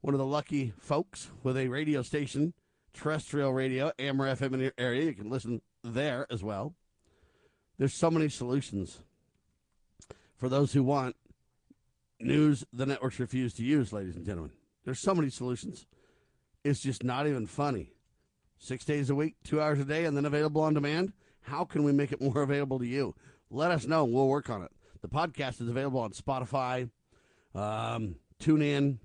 one 0.00 0.12
of 0.12 0.18
the 0.18 0.26
lucky 0.26 0.72
folks 0.80 1.30
with 1.44 1.56
a 1.56 1.68
radio 1.68 2.02
station, 2.02 2.52
terrestrial 2.92 3.52
radio, 3.52 3.92
Amber 3.96 4.26
FM 4.34 4.54
in 4.54 4.60
your 4.60 4.74
area, 4.76 5.04
you 5.04 5.14
can 5.14 5.30
listen 5.30 5.62
there 5.84 6.26
as 6.32 6.42
well. 6.42 6.74
There's 7.78 7.94
so 7.94 8.10
many 8.10 8.28
solutions 8.28 9.00
for 10.36 10.48
those 10.48 10.72
who 10.72 10.82
want 10.82 11.16
news 12.20 12.64
the 12.72 12.86
networks 12.86 13.18
refuse 13.18 13.52
to 13.54 13.64
use, 13.64 13.92
ladies 13.92 14.16
and 14.16 14.24
gentlemen. 14.24 14.52
There's 14.84 15.00
so 15.00 15.14
many 15.14 15.30
solutions. 15.30 15.86
It's 16.64 16.80
just 16.80 17.04
not 17.04 17.26
even 17.26 17.46
funny. 17.46 17.92
Six 18.58 18.84
days 18.84 19.10
a 19.10 19.14
week, 19.14 19.36
two 19.44 19.60
hours 19.60 19.78
a 19.78 19.84
day, 19.84 20.04
and 20.04 20.16
then 20.16 20.24
available 20.24 20.62
on 20.62 20.74
demand. 20.74 21.12
How 21.42 21.64
can 21.64 21.84
we 21.84 21.92
make 21.92 22.12
it 22.12 22.20
more 22.20 22.42
available 22.42 22.78
to 22.78 22.86
you? 22.86 23.14
Let 23.50 23.70
us 23.70 23.86
know. 23.86 24.04
We'll 24.04 24.28
work 24.28 24.50
on 24.50 24.62
it. 24.62 24.70
The 25.02 25.08
podcast 25.08 25.60
is 25.60 25.68
available 25.68 26.00
on 26.00 26.10
Spotify, 26.10 26.90
um, 27.54 28.16
TuneIn, 28.42 28.98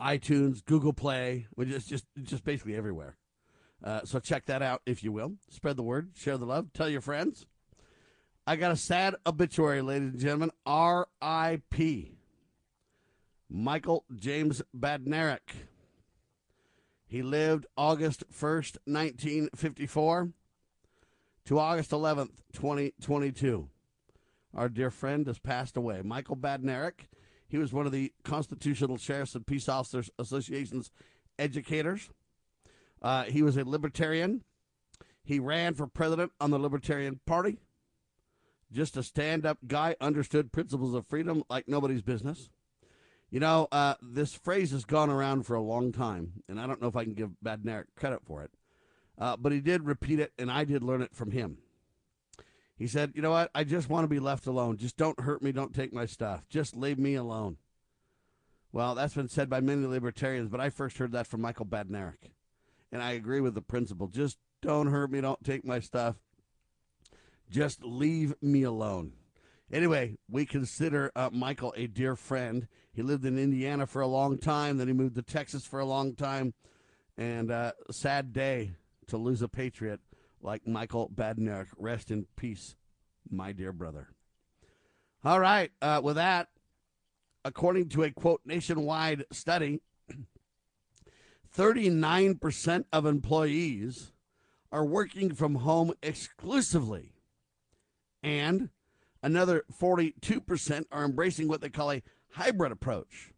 iTunes, 0.00 0.64
Google 0.64 0.92
Play, 0.92 1.46
which 1.54 1.68
is 1.68 1.86
just 1.86 2.04
just 2.22 2.44
basically 2.44 2.76
everywhere. 2.76 3.16
Uh, 3.82 4.00
so 4.04 4.18
check 4.18 4.46
that 4.46 4.62
out 4.62 4.82
if 4.86 5.04
you 5.04 5.12
will. 5.12 5.34
Spread 5.50 5.76
the 5.76 5.82
word, 5.82 6.10
share 6.14 6.36
the 6.36 6.46
love, 6.46 6.72
tell 6.72 6.88
your 6.88 7.00
friends. 7.00 7.46
I 8.46 8.56
got 8.56 8.72
a 8.72 8.76
sad 8.76 9.14
obituary, 9.26 9.82
ladies 9.82 10.12
and 10.12 10.20
gentlemen. 10.20 10.50
R.I.P. 10.64 12.14
Michael 13.50 14.04
James 14.14 14.62
Badnarik. 14.76 15.66
He 17.06 17.22
lived 17.22 17.66
August 17.76 18.24
1st, 18.30 18.76
1954 18.84 20.30
to 21.46 21.58
August 21.58 21.90
11th, 21.90 22.42
2022. 22.52 23.68
Our 24.54 24.68
dear 24.68 24.90
friend 24.90 25.26
has 25.26 25.38
passed 25.38 25.76
away. 25.76 26.02
Michael 26.02 26.36
Badnarik, 26.36 27.06
he 27.48 27.58
was 27.58 27.72
one 27.72 27.86
of 27.86 27.92
the 27.92 28.12
Constitutional 28.24 28.98
Sheriffs 28.98 29.34
and 29.34 29.46
Peace 29.46 29.68
Officers 29.68 30.10
Association's 30.18 30.90
educators. 31.38 32.10
Uh, 33.02 33.24
he 33.24 33.42
was 33.42 33.56
a 33.56 33.64
libertarian. 33.64 34.42
He 35.22 35.38
ran 35.38 35.74
for 35.74 35.86
president 35.86 36.32
on 36.40 36.50
the 36.50 36.58
Libertarian 36.58 37.20
Party. 37.26 37.58
Just 38.72 38.96
a 38.96 39.02
stand 39.02 39.46
up 39.46 39.58
guy, 39.66 39.96
understood 40.00 40.52
principles 40.52 40.94
of 40.94 41.06
freedom 41.06 41.42
like 41.48 41.68
nobody's 41.68 42.02
business. 42.02 42.50
You 43.30 43.40
know, 43.40 43.68
uh, 43.70 43.94
this 44.00 44.34
phrase 44.34 44.70
has 44.72 44.84
gone 44.84 45.10
around 45.10 45.44
for 45.44 45.54
a 45.54 45.62
long 45.62 45.92
time, 45.92 46.42
and 46.48 46.58
I 46.58 46.66
don't 46.66 46.80
know 46.80 46.88
if 46.88 46.96
I 46.96 47.04
can 47.04 47.14
give 47.14 47.30
Badnarik 47.44 47.86
credit 47.94 48.20
for 48.24 48.42
it. 48.42 48.50
Uh, 49.18 49.36
but 49.36 49.52
he 49.52 49.60
did 49.60 49.84
repeat 49.84 50.20
it, 50.20 50.32
and 50.38 50.50
I 50.50 50.64
did 50.64 50.82
learn 50.82 51.02
it 51.02 51.14
from 51.14 51.30
him. 51.30 51.58
He 52.76 52.86
said, 52.86 53.12
You 53.14 53.22
know 53.22 53.32
what? 53.32 53.50
I 53.54 53.64
just 53.64 53.90
want 53.90 54.04
to 54.04 54.08
be 54.08 54.20
left 54.20 54.46
alone. 54.46 54.76
Just 54.76 54.96
don't 54.96 55.20
hurt 55.20 55.42
me. 55.42 55.52
Don't 55.52 55.74
take 55.74 55.92
my 55.92 56.06
stuff. 56.06 56.48
Just 56.48 56.76
leave 56.76 56.98
me 56.98 57.14
alone. 57.16 57.56
Well, 58.70 58.94
that's 58.94 59.14
been 59.14 59.28
said 59.28 59.50
by 59.50 59.60
many 59.60 59.86
libertarians, 59.86 60.48
but 60.48 60.60
I 60.60 60.70
first 60.70 60.98
heard 60.98 61.12
that 61.12 61.26
from 61.26 61.40
Michael 61.40 61.66
Badnarik. 61.66 62.30
And 62.90 63.02
I 63.02 63.12
agree 63.12 63.40
with 63.40 63.54
the 63.54 63.62
principle. 63.62 64.08
Just 64.08 64.38
don't 64.62 64.88
hurt 64.88 65.10
me. 65.10 65.20
Don't 65.20 65.42
take 65.44 65.64
my 65.64 65.80
stuff. 65.80 66.16
Just 67.50 67.82
leave 67.82 68.34
me 68.42 68.62
alone. 68.62 69.12
Anyway, 69.70 70.16
we 70.30 70.46
consider 70.46 71.12
uh, 71.14 71.28
Michael 71.32 71.74
a 71.76 71.86
dear 71.86 72.16
friend. 72.16 72.68
He 72.92 73.02
lived 73.02 73.24
in 73.24 73.38
Indiana 73.38 73.86
for 73.86 74.00
a 74.00 74.06
long 74.06 74.38
time, 74.38 74.78
then 74.78 74.88
he 74.88 74.94
moved 74.94 75.14
to 75.16 75.22
Texas 75.22 75.64
for 75.66 75.78
a 75.78 75.84
long 75.84 76.14
time. 76.14 76.54
And 77.16 77.50
uh, 77.50 77.72
sad 77.90 78.32
day 78.32 78.72
to 79.08 79.16
lose 79.16 79.42
a 79.42 79.48
patriot 79.48 80.00
like 80.40 80.66
Michael 80.66 81.10
Badnarik. 81.14 81.68
Rest 81.76 82.10
in 82.10 82.26
peace, 82.36 82.76
my 83.28 83.52
dear 83.52 83.72
brother. 83.72 84.08
All 85.24 85.40
right, 85.40 85.70
uh, 85.82 86.00
with 86.02 86.16
that, 86.16 86.48
according 87.44 87.88
to 87.90 88.04
a 88.04 88.10
quote 88.10 88.40
nationwide 88.44 89.24
study, 89.32 89.80
39% 91.58 92.84
of 92.92 93.04
employees 93.04 94.12
are 94.70 94.84
working 94.84 95.34
from 95.34 95.56
home 95.56 95.92
exclusively, 96.04 97.14
and 98.22 98.68
another 99.24 99.64
42% 99.76 100.84
are 100.92 101.04
embracing 101.04 101.48
what 101.48 101.60
they 101.60 101.68
call 101.68 101.90
a 101.90 102.02
hybrid 102.30 102.70
approach. 102.70 103.32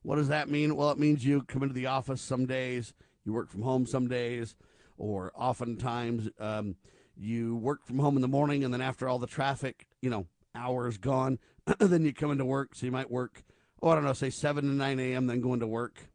What 0.00 0.16
does 0.16 0.28
that 0.28 0.48
mean? 0.48 0.74
Well, 0.74 0.90
it 0.90 0.98
means 0.98 1.22
you 1.22 1.42
come 1.42 1.62
into 1.62 1.74
the 1.74 1.84
office 1.84 2.22
some 2.22 2.46
days, 2.46 2.94
you 3.26 3.34
work 3.34 3.50
from 3.50 3.60
home 3.60 3.84
some 3.84 4.08
days, 4.08 4.56
or 4.96 5.30
oftentimes 5.34 6.30
um, 6.38 6.76
you 7.14 7.56
work 7.56 7.84
from 7.84 7.98
home 7.98 8.16
in 8.16 8.22
the 8.22 8.28
morning 8.28 8.64
and 8.64 8.72
then 8.72 8.80
after 8.80 9.06
all 9.06 9.18
the 9.18 9.26
traffic, 9.26 9.86
you 10.00 10.08
know, 10.08 10.26
hours 10.54 10.96
gone, 10.96 11.38
then 11.78 12.06
you 12.06 12.14
come 12.14 12.30
into 12.30 12.46
work. 12.46 12.74
So 12.74 12.86
you 12.86 12.92
might 12.92 13.10
work, 13.10 13.42
oh, 13.82 13.90
I 13.90 13.96
don't 13.96 14.04
know, 14.04 14.14
say 14.14 14.30
7 14.30 14.64
to 14.64 14.70
9 14.70 14.98
a.m., 14.98 15.26
then 15.26 15.42
go 15.42 15.52
into 15.52 15.66
work. 15.66 16.09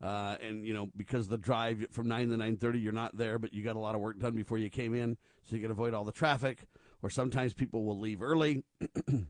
Uh, 0.00 0.36
and 0.40 0.64
you 0.64 0.72
know 0.72 0.88
because 0.96 1.26
the 1.26 1.36
drive 1.36 1.84
from 1.90 2.06
9 2.06 2.28
to 2.28 2.36
9.30 2.36 2.80
you're 2.80 2.92
not 2.92 3.16
there 3.16 3.36
but 3.36 3.52
you 3.52 3.64
got 3.64 3.74
a 3.74 3.80
lot 3.80 3.96
of 3.96 4.00
work 4.00 4.16
done 4.20 4.32
before 4.32 4.56
you 4.56 4.70
came 4.70 4.94
in 4.94 5.16
so 5.42 5.56
you 5.56 5.62
can 5.62 5.72
avoid 5.72 5.92
all 5.92 6.04
the 6.04 6.12
traffic 6.12 6.66
or 7.02 7.10
sometimes 7.10 7.52
people 7.52 7.84
will 7.84 7.98
leave 7.98 8.22
early. 8.22 8.64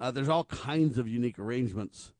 Uh, 0.00 0.10
there's 0.10 0.28
all 0.28 0.42
kinds 0.42 0.98
of 0.98 1.06
unique 1.06 1.38
arrangements 1.38 2.12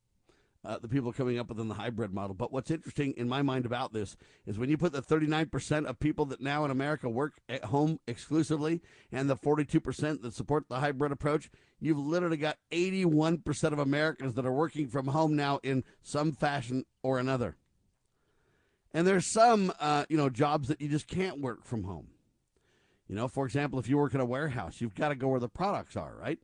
uh, 0.64 0.78
the 0.78 0.88
people 0.88 1.12
coming 1.12 1.38
up 1.38 1.48
within 1.48 1.68
the 1.68 1.74
hybrid 1.74 2.12
model. 2.12 2.34
But 2.34 2.52
what's 2.52 2.70
interesting 2.70 3.14
in 3.16 3.28
my 3.28 3.42
mind 3.42 3.66
about 3.66 3.92
this 3.92 4.16
is 4.46 4.58
when 4.58 4.70
you 4.70 4.76
put 4.76 4.92
the 4.92 5.02
39% 5.02 5.86
of 5.86 5.98
people 5.98 6.24
that 6.26 6.40
now 6.40 6.64
in 6.64 6.70
America 6.70 7.08
work 7.08 7.34
at 7.48 7.64
home 7.64 7.98
exclusively 8.06 8.80
and 9.10 9.28
the 9.28 9.36
42% 9.36 10.22
that 10.22 10.34
support 10.34 10.68
the 10.68 10.80
hybrid 10.80 11.12
approach, 11.12 11.50
you've 11.80 11.98
literally 11.98 12.36
got 12.36 12.58
81% 12.70 13.72
of 13.72 13.78
Americans 13.78 14.34
that 14.34 14.46
are 14.46 14.52
working 14.52 14.88
from 14.88 15.08
home 15.08 15.34
now 15.34 15.58
in 15.62 15.84
some 16.02 16.32
fashion 16.32 16.84
or 17.02 17.18
another. 17.18 17.56
And 18.94 19.06
there's 19.06 19.32
some, 19.32 19.72
uh, 19.80 20.04
you 20.08 20.16
know, 20.16 20.28
jobs 20.28 20.68
that 20.68 20.80
you 20.80 20.88
just 20.88 21.08
can't 21.08 21.40
work 21.40 21.64
from 21.64 21.84
home. 21.84 22.08
You 23.08 23.16
know, 23.16 23.26
for 23.26 23.46
example, 23.46 23.78
if 23.78 23.88
you 23.88 23.98
work 23.98 24.14
in 24.14 24.20
a 24.20 24.24
warehouse, 24.24 24.80
you've 24.80 24.94
got 24.94 25.08
to 25.08 25.14
go 25.14 25.28
where 25.28 25.40
the 25.40 25.48
products 25.48 25.96
are, 25.96 26.14
right? 26.14 26.38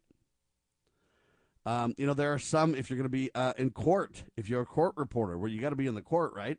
Um, 1.69 1.95
you 1.99 2.07
know, 2.07 2.15
there 2.15 2.33
are 2.33 2.39
some, 2.39 2.75
if 2.75 2.89
you're 2.89 2.97
going 2.97 3.05
to 3.05 3.11
be 3.11 3.31
uh, 3.35 3.53
in 3.59 3.69
court, 3.69 4.25
if 4.39 4.49
you're 4.49 4.63
a 4.63 4.67
court 4.67 4.95
reporter, 4.97 5.37
where 5.37 5.51
you 5.51 5.61
got 5.61 5.69
to 5.69 5.77
be 5.77 5.87
in 5.87 5.95
the 5.95 6.01
court, 6.01 6.33
right? 6.35 6.57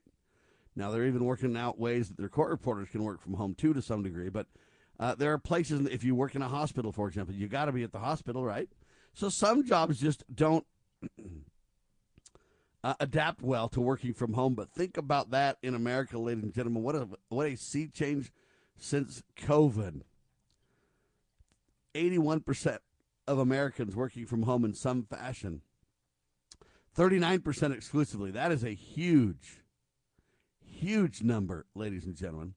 Now, 0.75 0.91
they're 0.91 1.07
even 1.07 1.25
working 1.25 1.57
out 1.57 1.79
ways 1.79 2.09
that 2.09 2.17
their 2.17 2.29
court 2.29 2.51
reporters 2.51 2.89
can 2.91 3.03
work 3.03 3.19
from 3.19 3.33
home 3.33 3.55
too 3.55 3.73
to 3.73 3.81
some 3.81 4.03
degree. 4.03 4.29
But 4.29 4.45
uh, 4.99 5.15
there 5.15 5.33
are 5.33 5.39
places, 5.39 5.87
if 5.87 6.03
you 6.03 6.13
work 6.13 6.35
in 6.35 6.43
a 6.43 6.47
hospital, 6.47 6.91
for 6.91 7.07
example, 7.07 7.33
you 7.33 7.47
got 7.47 7.65
to 7.65 7.71
be 7.71 7.81
at 7.81 7.91
the 7.91 7.97
hospital, 7.97 8.45
right? 8.45 8.69
So 9.15 9.29
some 9.29 9.65
jobs 9.65 9.99
just 9.99 10.23
don't 10.31 10.67
uh, 12.83 12.93
adapt 12.99 13.41
well 13.41 13.67
to 13.69 13.81
working 13.81 14.13
from 14.13 14.33
home. 14.33 14.53
But 14.53 14.69
think 14.69 14.95
about 14.95 15.31
that 15.31 15.57
in 15.63 15.73
America, 15.73 16.19
ladies 16.19 16.43
and 16.43 16.53
gentlemen. 16.53 16.83
What 16.83 16.93
a, 16.93 17.07
what 17.29 17.47
a 17.47 17.55
sea 17.55 17.87
change 17.87 18.31
since 18.77 19.23
COVID. 19.41 20.01
81% 21.95 22.77
of 23.29 23.37
Americans 23.37 23.95
working 23.95 24.25
from 24.25 24.41
home 24.41 24.65
in 24.65 24.73
some 24.73 25.03
fashion. 25.03 25.61
39% 26.97 27.75
exclusively. 27.75 28.31
That 28.31 28.51
is 28.51 28.63
a 28.63 28.73
huge, 28.73 29.61
huge 30.65 31.21
number, 31.21 31.67
ladies 31.75 32.05
and 32.05 32.15
gentlemen. 32.15 32.55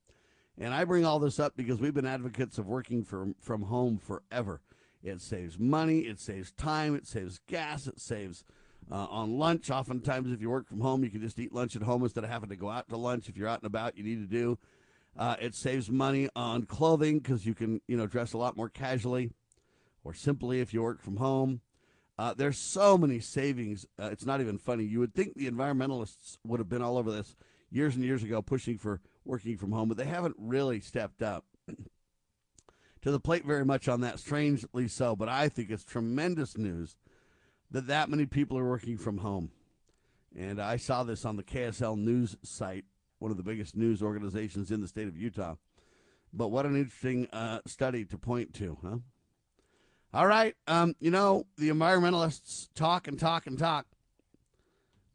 And 0.59 0.73
I 0.73 0.85
bring 0.85 1.05
all 1.05 1.19
this 1.19 1.39
up 1.39 1.53
because 1.57 1.79
we've 1.79 1.93
been 1.93 2.07
advocates 2.07 2.57
of 2.57 2.67
working 2.67 3.05
from, 3.05 3.35
from 3.39 3.63
home 3.63 3.99
forever. 3.99 4.63
It 5.03 5.21
saves 5.21 5.59
money, 5.59 6.01
it 6.01 6.19
saves 6.19 6.53
time, 6.53 6.95
it 6.95 7.07
saves 7.07 7.39
gas, 7.47 7.87
it 7.87 8.01
saves 8.01 8.43
uh, 8.91 9.07
on 9.11 9.39
lunch. 9.39 9.71
Oftentimes, 9.71 10.33
if 10.33 10.41
you 10.41 10.49
work 10.49 10.67
from 10.67 10.81
home, 10.81 11.05
you 11.05 11.11
can 11.11 11.21
just 11.21 11.39
eat 11.39 11.53
lunch 11.53 11.77
at 11.77 11.83
home 11.83 12.03
instead 12.03 12.25
of 12.25 12.31
having 12.31 12.49
to 12.49 12.57
go 12.57 12.71
out 12.71 12.89
to 12.89 12.97
lunch. 12.97 13.29
If 13.29 13.37
you're 13.37 13.49
out 13.49 13.61
and 13.61 13.67
about, 13.67 13.99
you 13.99 14.05
need 14.05 14.21
to 14.21 14.35
do. 14.35 14.59
Uh, 15.19 15.37
it 15.39 15.55
saves 15.55 15.91
money 15.91 16.31
on 16.35 16.63
clothing 16.63 17.19
because 17.19 17.45
you 17.45 17.55
can, 17.55 17.83
you 17.87 17.99
know, 17.99 18.07
dress 18.07 18.33
a 18.33 18.39
lot 18.39 18.57
more 18.57 18.71
casually 18.71 19.33
or 20.05 20.15
simply 20.15 20.61
if 20.61 20.73
you 20.73 20.83
work 20.83 21.01
from 21.01 21.17
home. 21.17 21.61
Uh, 22.19 22.35
there's 22.35 22.59
so 22.59 22.99
many 22.99 23.19
savings. 23.21 23.87
Uh, 23.99 24.11
it's 24.13 24.27
not 24.27 24.41
even 24.41 24.59
funny. 24.59 24.85
You 24.85 25.01
would 25.01 25.15
think 25.15 25.35
the 25.35 25.51
environmentalists 25.51 26.37
would 26.45 26.61
have 26.61 26.69
been 26.69 26.83
all 26.83 26.99
over 26.99 27.11
this 27.11 27.35
years 27.71 27.97
and 27.97 28.05
years 28.05 28.23
ago, 28.23 28.43
pushing 28.43 28.79
for 28.79 29.01
working 29.25 29.57
from 29.57 29.73
home, 29.73 29.89
but 29.89 29.97
they 29.97 30.05
haven't 30.05 30.37
really 30.39 30.81
stepped 30.81 31.23
up 31.23 31.45
to 33.03 33.11
the 33.11 33.21
plate 33.21 33.45
very 33.45 33.65
much 33.65 33.89
on 33.89 34.03
that. 34.03 34.19
Strangely 34.19 34.89
so, 34.89 35.17
but 35.17 35.29
I 35.29 35.49
think 35.49 35.71
it's 35.71 35.85
tremendous 35.85 36.57
news 36.59 36.97
that 37.71 37.87
that 37.87 38.11
many 38.11 38.27
people 38.27 38.59
are 38.59 38.69
working 38.69 38.99
from 38.99 39.19
home. 39.19 39.51
And 40.37 40.61
I 40.61 40.77
saw 40.77 41.03
this 41.03 41.25
on 41.25 41.37
the 41.37 41.43
KSL 41.43 41.99
news 41.99 42.37
site, 42.43 42.85
one 43.19 43.31
of 43.31 43.37
the 43.37 43.43
biggest 43.43 43.77
news 43.77 44.03
organizations 44.03 44.71
in 44.71 44.81
the 44.81 44.89
state 44.89 45.09
of 45.09 45.17
Utah. 45.17 45.57
But 46.33 46.49
what 46.49 46.65
an 46.65 46.77
interesting 46.77 47.29
uh, 47.33 47.61
study 47.67 48.05
to 48.07 48.19
point 48.19 48.55
to, 48.55 48.79
huh? 48.83 48.99
All 50.15 50.27
right. 50.27 50.55
Um, 50.67 50.95
you 51.01 51.11
know, 51.11 51.47
the 51.57 51.71
environmentalists 51.71 52.69
talk 52.75 53.09
and 53.09 53.19
talk 53.19 53.47
and 53.47 53.59
talk. 53.59 53.87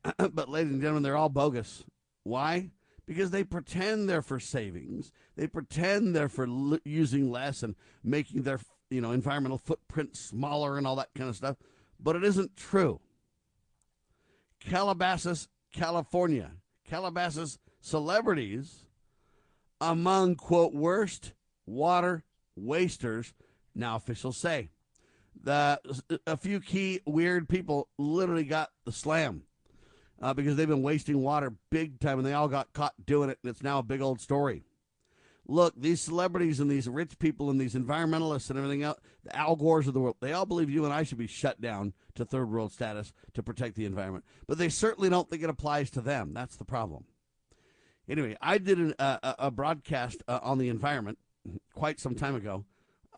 but, 0.17 0.49
ladies 0.49 0.71
and 0.71 0.81
gentlemen, 0.81 1.03
they're 1.03 1.17
all 1.17 1.29
bogus. 1.29 1.83
Why? 2.23 2.71
Because 3.05 3.29
they 3.29 3.43
pretend 3.43 4.09
they're 4.09 4.23
for 4.23 4.39
savings. 4.39 5.11
They 5.35 5.45
pretend 5.45 6.15
they're 6.15 6.29
for 6.29 6.47
l- 6.47 6.79
using 6.83 7.29
less 7.29 7.61
and 7.61 7.75
making 8.03 8.41
their, 8.41 8.59
you 8.89 8.99
know, 8.99 9.11
environmental 9.11 9.59
footprint 9.59 10.17
smaller 10.17 10.77
and 10.77 10.87
all 10.87 10.95
that 10.95 11.13
kind 11.15 11.29
of 11.29 11.35
stuff. 11.35 11.57
But 11.99 12.15
it 12.15 12.23
isn't 12.23 12.57
true. 12.57 12.99
Calabasas, 14.59 15.47
California. 15.71 16.53
Calabasas 16.85 17.59
celebrities 17.81 18.85
among, 19.79 20.35
quote, 20.35 20.73
worst 20.73 21.33
water 21.67 22.23
wasters, 22.55 23.33
now 23.75 23.95
officials 23.95 24.37
say 24.37 24.71
the 25.47 26.19
a 26.27 26.35
few 26.35 26.59
key 26.59 26.99
weird 27.05 27.47
people 27.47 27.87
literally 27.97 28.43
got 28.43 28.69
the 28.85 28.91
slam 28.91 29.43
uh, 30.21 30.33
because 30.33 30.57
they've 30.57 30.67
been 30.67 30.83
wasting 30.83 31.21
water 31.21 31.53
big 31.71 32.01
time, 32.01 32.19
and 32.19 32.27
they 32.27 32.33
all 32.33 32.49
got 32.49 32.73
caught 32.73 32.93
doing 33.05 33.29
it, 33.29 33.39
and 33.41 33.49
it's 33.49 33.63
now 33.63 33.79
a 33.79 33.83
big 33.83 34.01
old 34.01 34.19
story. 34.19 34.63
Look, 35.47 35.73
these 35.77 36.01
celebrities 36.01 36.59
and 36.59 36.69
these 36.69 36.89
rich 36.89 37.17
people 37.17 37.49
and 37.49 37.61
these 37.61 37.75
environmentalists 37.75 38.49
and 38.49 38.59
everything 38.59 38.83
else, 38.83 38.99
the 39.23 39.33
Al 39.33 39.55
Gores 39.55 39.87
of 39.87 39.93
the 39.93 40.01
world, 40.01 40.17
they 40.19 40.33
all 40.33 40.45
believe 40.45 40.69
you 40.69 40.83
and 40.83 40.93
I 40.93 41.03
should 41.03 41.17
be 41.17 41.27
shut 41.27 41.61
down 41.61 41.93
to 42.15 42.25
third 42.25 42.51
world 42.51 42.73
status 42.73 43.13
to 43.33 43.41
protect 43.41 43.75
the 43.75 43.85
environment. 43.85 44.25
But 44.47 44.57
they 44.57 44.67
certainly 44.67 45.09
don't 45.09 45.29
think 45.29 45.43
it 45.43 45.49
applies 45.49 45.89
to 45.91 46.01
them. 46.01 46.33
That's 46.33 46.57
the 46.57 46.65
problem. 46.65 47.05
Anyway, 48.09 48.35
I 48.41 48.57
did 48.57 48.79
an, 48.79 48.95
uh, 48.99 49.35
a 49.39 49.49
broadcast 49.49 50.21
uh, 50.27 50.39
on 50.43 50.57
the 50.57 50.67
environment 50.67 51.17
quite 51.73 52.01
some 52.01 52.15
time 52.15 52.35
ago 52.35 52.65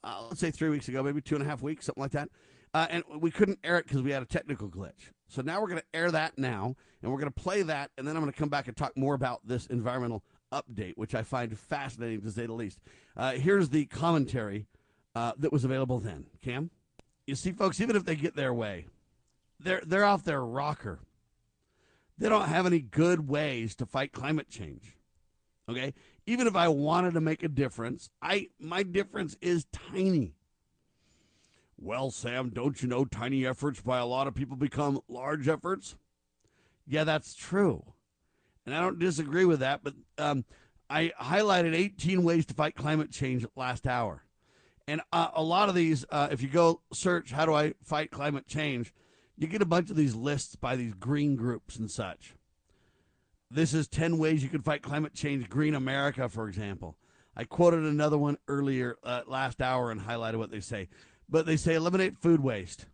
uh, 0.03 0.25
let's 0.27 0.39
say 0.39 0.51
three 0.51 0.69
weeks 0.69 0.87
ago, 0.87 1.03
maybe 1.03 1.21
two 1.21 1.35
and 1.35 1.43
a 1.43 1.47
half 1.47 1.61
weeks, 1.61 1.85
something 1.85 2.01
like 2.01 2.11
that. 2.11 2.29
Uh, 2.73 2.87
and 2.89 3.03
we 3.19 3.31
couldn't 3.31 3.59
air 3.63 3.77
it 3.77 3.87
because 3.87 4.01
we 4.01 4.11
had 4.11 4.21
a 4.21 4.27
technical 4.27 4.69
glitch. 4.69 5.11
So 5.27 5.41
now 5.41 5.61
we're 5.61 5.67
going 5.67 5.79
to 5.79 5.97
air 5.97 6.11
that 6.11 6.37
now, 6.37 6.75
and 7.01 7.11
we're 7.11 7.19
going 7.19 7.31
to 7.31 7.39
play 7.39 7.61
that, 7.63 7.91
and 7.97 8.07
then 8.07 8.15
I'm 8.15 8.21
going 8.21 8.31
to 8.31 8.37
come 8.37 8.49
back 8.49 8.67
and 8.67 8.77
talk 8.77 8.95
more 8.95 9.15
about 9.15 9.41
this 9.45 9.65
environmental 9.67 10.23
update, 10.51 10.93
which 10.95 11.15
I 11.15 11.23
find 11.23 11.57
fascinating 11.57 12.21
to 12.21 12.31
say 12.31 12.45
the 12.45 12.53
least. 12.53 12.79
Uh, 13.15 13.33
here's 13.33 13.69
the 13.69 13.85
commentary 13.85 14.67
uh, 15.15 15.33
that 15.37 15.51
was 15.51 15.63
available 15.63 15.99
then. 15.99 16.25
Cam, 16.43 16.69
you 17.27 17.35
see, 17.35 17.51
folks, 17.51 17.79
even 17.81 17.95
if 17.95 18.05
they 18.05 18.15
get 18.15 18.35
their 18.35 18.53
way, 18.53 18.85
they're 19.59 19.81
they're 19.85 20.05
off 20.05 20.23
their 20.23 20.43
rocker. 20.43 20.99
They 22.17 22.29
don't 22.29 22.47
have 22.47 22.65
any 22.65 22.79
good 22.79 23.27
ways 23.27 23.75
to 23.75 23.85
fight 23.85 24.11
climate 24.11 24.49
change. 24.49 24.95
Okay, 25.69 25.93
even 26.29 26.45
if 26.45 26.55
I 26.55 26.67
wanted 26.67 27.15
to 27.15 27.21
make 27.21 27.41
a 27.41 27.47
difference, 27.47 28.11
I 28.21 28.49
my 28.59 28.83
difference 28.83 29.35
is 29.41 29.65
tiny. 29.71 30.35
Well, 31.75 32.11
Sam, 32.11 32.49
don't 32.49 32.79
you 32.81 32.87
know 32.87 33.03
tiny 33.05 33.47
efforts 33.47 33.81
by 33.81 33.97
a 33.97 34.05
lot 34.05 34.27
of 34.27 34.35
people 34.35 34.55
become 34.55 34.99
large 35.07 35.47
efforts? 35.47 35.95
Yeah, 36.85 37.03
that's 37.03 37.33
true. 37.33 37.83
And 38.63 38.75
I 38.75 38.81
don't 38.81 38.99
disagree 38.99 39.45
with 39.45 39.61
that, 39.61 39.83
but 39.83 39.95
um, 40.19 40.45
I 40.87 41.13
highlighted 41.19 41.73
18 41.73 42.23
ways 42.23 42.45
to 42.47 42.53
fight 42.53 42.75
climate 42.75 43.11
change 43.11 43.43
last 43.55 43.87
hour. 43.87 44.23
And 44.87 45.01
uh, 45.11 45.29
a 45.33 45.41
lot 45.41 45.69
of 45.69 45.73
these, 45.73 46.05
uh, 46.11 46.27
if 46.31 46.43
you 46.43 46.49
go 46.49 46.81
search, 46.93 47.31
how 47.31 47.47
do 47.47 47.55
I 47.55 47.73
fight 47.83 48.11
climate 48.11 48.45
change? 48.45 48.93
You 49.35 49.47
get 49.47 49.63
a 49.63 49.65
bunch 49.65 49.89
of 49.89 49.95
these 49.95 50.13
lists 50.13 50.55
by 50.55 50.75
these 50.75 50.93
green 50.93 51.35
groups 51.35 51.77
and 51.77 51.89
such. 51.89 52.35
This 53.51 53.73
is 53.73 53.87
10 53.87 54.17
ways 54.17 54.43
you 54.43 54.49
can 54.49 54.61
fight 54.61 54.83
climate 54.83 55.13
change. 55.13 55.49
Green 55.49 55.73
America, 55.73 56.29
for 56.29 56.47
example. 56.47 56.97
I 57.35 57.45
quoted 57.45 57.83
another 57.83 58.17
one 58.17 58.37
earlier 58.47 58.97
uh, 59.03 59.21
last 59.25 59.61
hour 59.61 59.91
and 59.91 60.01
highlighted 60.01 60.37
what 60.37 60.51
they 60.51 60.59
say. 60.59 60.89
But 61.27 61.45
they 61.45 61.57
say 61.57 61.75
eliminate 61.75 62.17
food 62.17 62.41
waste, 62.41 62.85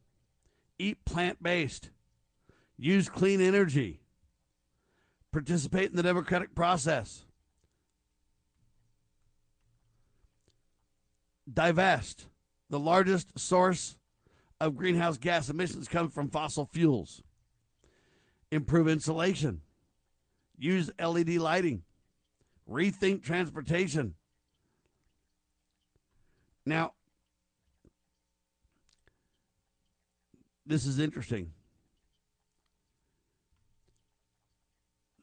eat 0.78 1.04
plant 1.06 1.42
based, 1.42 1.90
use 2.78 3.10
clean 3.10 3.42
energy, 3.42 4.02
participate 5.32 5.90
in 5.90 5.96
the 5.96 6.04
democratic 6.04 6.54
process, 6.54 7.26
divest. 11.52 12.28
The 12.70 12.80
largest 12.80 13.38
source 13.38 13.96
of 14.60 14.76
greenhouse 14.76 15.18
gas 15.18 15.50
emissions 15.50 15.88
comes 15.88 16.14
from 16.14 16.30
fossil 16.30 16.66
fuels. 16.72 17.22
Improve 18.52 18.88
insulation, 18.88 19.62
use 20.58 20.90
LED 21.00 21.30
lighting, 21.38 21.84
rethink 22.70 23.24
transportation. 23.24 24.16
Now, 26.66 26.94
this 30.66 30.86
is 30.86 31.00
interesting. 31.00 31.52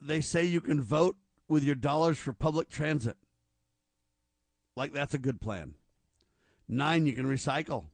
They 0.01 0.21
say 0.21 0.45
you 0.45 0.61
can 0.61 0.83
vote 0.83 1.17
with 1.49 1.63
your 1.63 1.75
dollars 1.75 2.19
for 2.19 2.33
public 2.33 2.69
transit. 2.69 3.17
Like 4.77 4.93
that's 4.93 5.15
a 5.15 5.19
good 5.19 5.41
plan. 5.41 5.75
Nine, 6.69 7.07
you 7.07 7.13
can 7.13 7.27
recycle. 7.27 7.87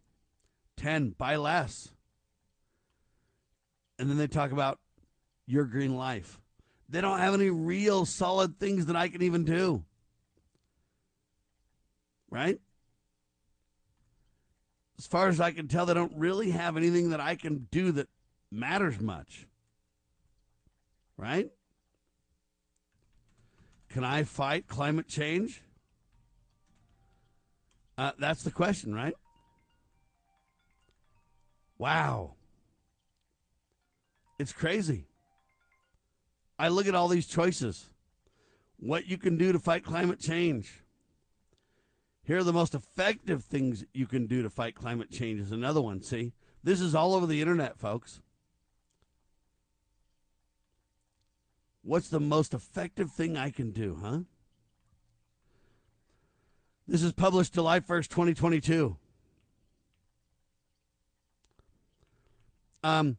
Ten, 0.77 1.11
buy 1.11 1.37
less. 1.37 1.89
And 3.99 4.09
then 4.09 4.17
they 4.17 4.29
talk 4.29 4.53
about 4.53 4.79
your 5.47 5.65
green 5.65 5.97
life. 5.97 6.39
They 6.89 7.01
don't 7.01 7.19
have 7.19 7.35
any 7.35 7.51
real 7.51 8.07
solid 8.07 8.59
things 8.59 8.87
that 8.87 8.97
I 8.97 9.09
can 9.09 9.23
even 9.23 9.45
do. 9.45 9.85
Right? 12.31 12.59
as 14.99 15.07
far 15.07 15.29
as 15.29 15.41
I 15.41 15.53
can 15.53 15.69
tell, 15.69 15.87
they 15.87 15.95
don't 15.95 16.13
really 16.17 16.51
have 16.51 16.77
anything 16.77 17.11
that 17.11 17.21
I 17.21 17.37
can 17.37 17.69
do 17.71 17.93
that 17.93 18.09
matters 18.51 19.01
much. 19.01 19.47
Right? 21.17 21.51
Can 23.91 24.05
I 24.05 24.25
fight 24.25 24.67
climate 24.67 25.09
change? 25.09 25.63
Uh, 27.97 28.13
that's 28.19 28.43
the 28.43 28.51
question, 28.51 28.95
right? 28.95 29.15
Wow. 31.79 32.35
It's 34.39 34.53
crazy. 34.53 35.07
I 36.59 36.69
look 36.69 36.87
at 36.87 36.95
all 36.95 37.09
these 37.09 37.27
choices. 37.27 37.89
What 38.79 39.07
you 39.07 39.19
can 39.19 39.37
do 39.37 39.53
to 39.53 39.59
fight 39.59 39.85
climate 39.85 40.21
change. 40.21 40.83
Here 42.25 42.39
are 42.39 42.45
the 42.45 42.53
most 42.53 42.75
effective 42.75 43.45
things 43.45 43.85
you 43.95 44.07
can 44.07 44.27
do 44.27 44.43
to 44.43 44.51
fight 44.51 44.75
climate 44.75 45.11
change 45.11 45.41
is 45.41 45.53
another 45.53 45.81
one. 45.81 46.03
See, 46.03 46.33
this 46.63 46.81
is 46.81 46.95
all 46.95 47.15
over 47.15 47.27
the 47.27 47.41
internet, 47.41 47.79
folks. 47.79 48.21
What's 51.83 52.09
the 52.09 52.21
most 52.21 52.53
effective 52.53 53.11
thing 53.11 53.37
I 53.37 53.51
can 53.51 53.71
do, 53.71 53.99
huh? 54.03 54.19
This 56.87 57.03
is 57.03 57.13
published 57.13 57.55
July 57.55 57.81
1st, 57.81 58.09
2022. 58.09 58.97
Um, 62.83 63.17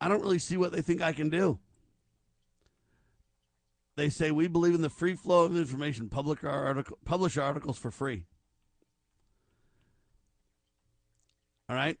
I 0.00 0.08
don't 0.08 0.22
really 0.22 0.38
see 0.38 0.56
what 0.56 0.72
they 0.72 0.82
think 0.82 1.02
I 1.02 1.12
can 1.12 1.28
do. 1.28 1.58
They 3.96 4.10
say 4.10 4.30
we 4.30 4.46
believe 4.46 4.74
in 4.74 4.82
the 4.82 4.90
free 4.90 5.14
flow 5.14 5.44
of 5.44 5.56
information. 5.56 6.08
Public 6.10 6.44
article, 6.44 6.98
publish 7.04 7.38
our 7.38 7.44
articles 7.44 7.78
for 7.78 7.90
free. 7.90 8.24
All 11.68 11.76
right. 11.76 11.98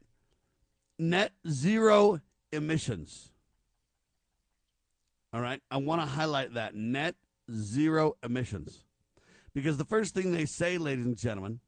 Net 0.98 1.32
zero 1.48 2.20
emissions. 2.52 3.30
All 5.32 5.40
right. 5.40 5.62
I 5.70 5.78
want 5.78 6.02
to 6.02 6.06
highlight 6.06 6.54
that 6.54 6.74
net 6.74 7.14
zero 7.50 8.16
emissions. 8.22 8.84
Because 9.54 9.78
the 9.78 9.84
first 9.84 10.14
thing 10.14 10.32
they 10.32 10.44
say, 10.44 10.76
ladies 10.76 11.06
and 11.06 11.16
gentlemen, 11.16 11.60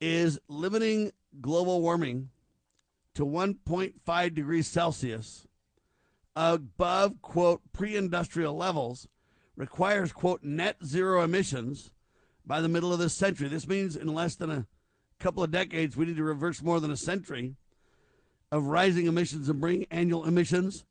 is 0.00 0.38
limiting 0.48 1.12
global 1.42 1.82
warming 1.82 2.30
to 3.20 3.26
1.5 3.26 4.34
degrees 4.34 4.66
Celsius 4.66 5.46
above, 6.34 7.20
quote, 7.20 7.60
pre 7.70 7.94
industrial 7.94 8.56
levels 8.56 9.08
requires, 9.56 10.10
quote, 10.10 10.42
net 10.42 10.76
zero 10.82 11.22
emissions 11.22 11.90
by 12.46 12.62
the 12.62 12.68
middle 12.68 12.94
of 12.94 12.98
this 12.98 13.12
century. 13.12 13.48
This 13.48 13.68
means 13.68 13.94
in 13.94 14.08
less 14.14 14.36
than 14.36 14.50
a 14.50 14.66
couple 15.18 15.42
of 15.42 15.50
decades, 15.50 15.98
we 15.98 16.06
need 16.06 16.16
to 16.16 16.24
reverse 16.24 16.62
more 16.62 16.80
than 16.80 16.90
a 16.90 16.96
century 16.96 17.56
of 18.50 18.64
rising 18.64 19.04
emissions 19.04 19.50
and 19.50 19.60
bring 19.60 19.84
annual 19.90 20.24
emissions 20.24 20.86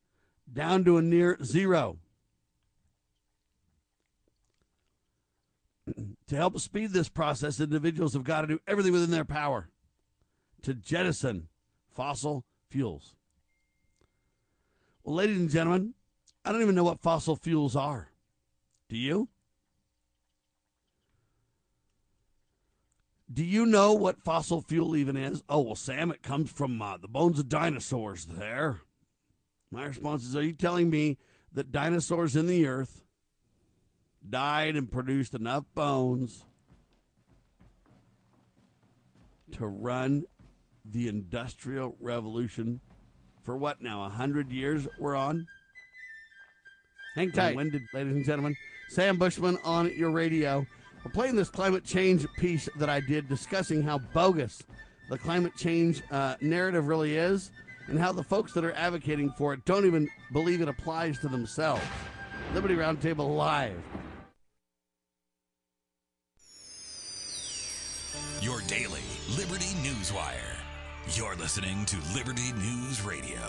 down 0.54 0.86
to 0.86 0.98
a 0.98 1.02
near 1.02 1.36
zero. 1.44 1.98
to 6.28 6.36
help 6.36 6.60
speed 6.60 6.92
this 6.92 7.10
process, 7.10 7.60
individuals 7.60 8.14
have 8.14 8.24
got 8.24 8.42
to 8.42 8.48
do 8.48 8.60
everything 8.68 8.94
within 8.94 9.10
their 9.10 9.26
power 9.26 9.70
to 10.62 10.76
jettison 10.76 11.48
fossil 12.00 12.46
fuels. 12.70 13.14
Well, 15.04 15.16
ladies 15.16 15.38
and 15.38 15.50
gentlemen, 15.50 15.96
I 16.46 16.54
don't 16.54 16.62
even 16.62 16.74
know 16.74 16.86
what 16.86 17.02
fossil 17.02 17.36
fuels 17.36 17.76
are. 17.76 18.08
Do 18.88 18.96
you? 18.96 19.28
Do 23.30 23.44
you 23.44 23.66
know 23.66 23.92
what 23.92 24.24
fossil 24.24 24.62
fuel 24.62 24.96
even 24.96 25.18
is? 25.18 25.44
Oh, 25.50 25.60
well, 25.60 25.76
Sam, 25.76 26.10
it 26.10 26.24
comes 26.24 26.50
from 26.50 26.82
uh, 26.82 26.96
the 26.96 27.10
bones 27.10 27.38
of 27.38 27.50
dinosaurs 27.50 28.28
there. 28.28 28.80
My 29.70 29.86
response 29.86 30.24
is 30.24 30.38
Are 30.38 30.42
you 30.42 30.54
telling 30.54 30.90
me 30.90 31.18
that 31.52 31.74
dinosaurs 31.74 32.38
in 32.38 32.48
the 32.48 32.66
earth 32.66 33.04
died 34.28 34.78
and 34.78 34.90
produced 34.90 35.34
enough 35.34 35.66
bones 35.76 36.46
to 39.52 39.68
run 39.68 40.24
the 40.86 41.08
Industrial 41.08 41.96
Revolution 42.00 42.80
for 43.44 43.58
what 43.58 43.82
now? 43.82 44.06
A 44.06 44.10
hundred 44.10 44.52
years 44.52 44.88
we're 45.00 45.16
on. 45.16 45.48
Hang 47.16 47.32
tight, 47.32 47.56
when 47.56 47.70
did, 47.70 47.82
ladies 47.94 48.14
and 48.14 48.26
gentlemen. 48.26 48.56
Sam 48.90 49.18
Bushman 49.18 49.58
on 49.64 49.94
your 49.96 50.12
radio. 50.12 50.66
We're 51.04 51.12
playing 51.12 51.36
this 51.36 51.50
climate 51.50 51.84
change 51.84 52.26
piece 52.38 52.68
that 52.78 52.90
I 52.90 53.00
did, 53.00 53.30
discussing 53.30 53.82
how 53.82 54.00
bogus 54.14 54.62
the 55.10 55.18
climate 55.18 55.56
change 55.56 56.04
uh, 56.12 56.36
narrative 56.42 56.88
really 56.88 57.16
is, 57.16 57.52
and 57.88 57.98
how 57.98 58.12
the 58.12 58.24
folks 58.24 58.54
that 58.54 58.64
are 58.64 58.74
advocating 58.74 59.32
for 59.32 59.54
it 59.54 59.66
don't 59.66 59.86
even 59.86 60.10
believe 60.32 60.62
it 60.62 60.70
applies 60.70 61.20
to 61.20 61.28
themselves. 61.28 61.82
Liberty 62.54 62.76
Roundtable 62.76 63.36
Live. 63.36 63.82
Your 68.42 68.62
daily 68.62 69.02
Liberty 69.38 69.74
Newswire. 69.84 70.49
You're 71.14 71.36
listening 71.38 71.86
to 71.86 71.98
Liberty 72.14 72.52
News 72.54 73.02
Radio. 73.02 73.40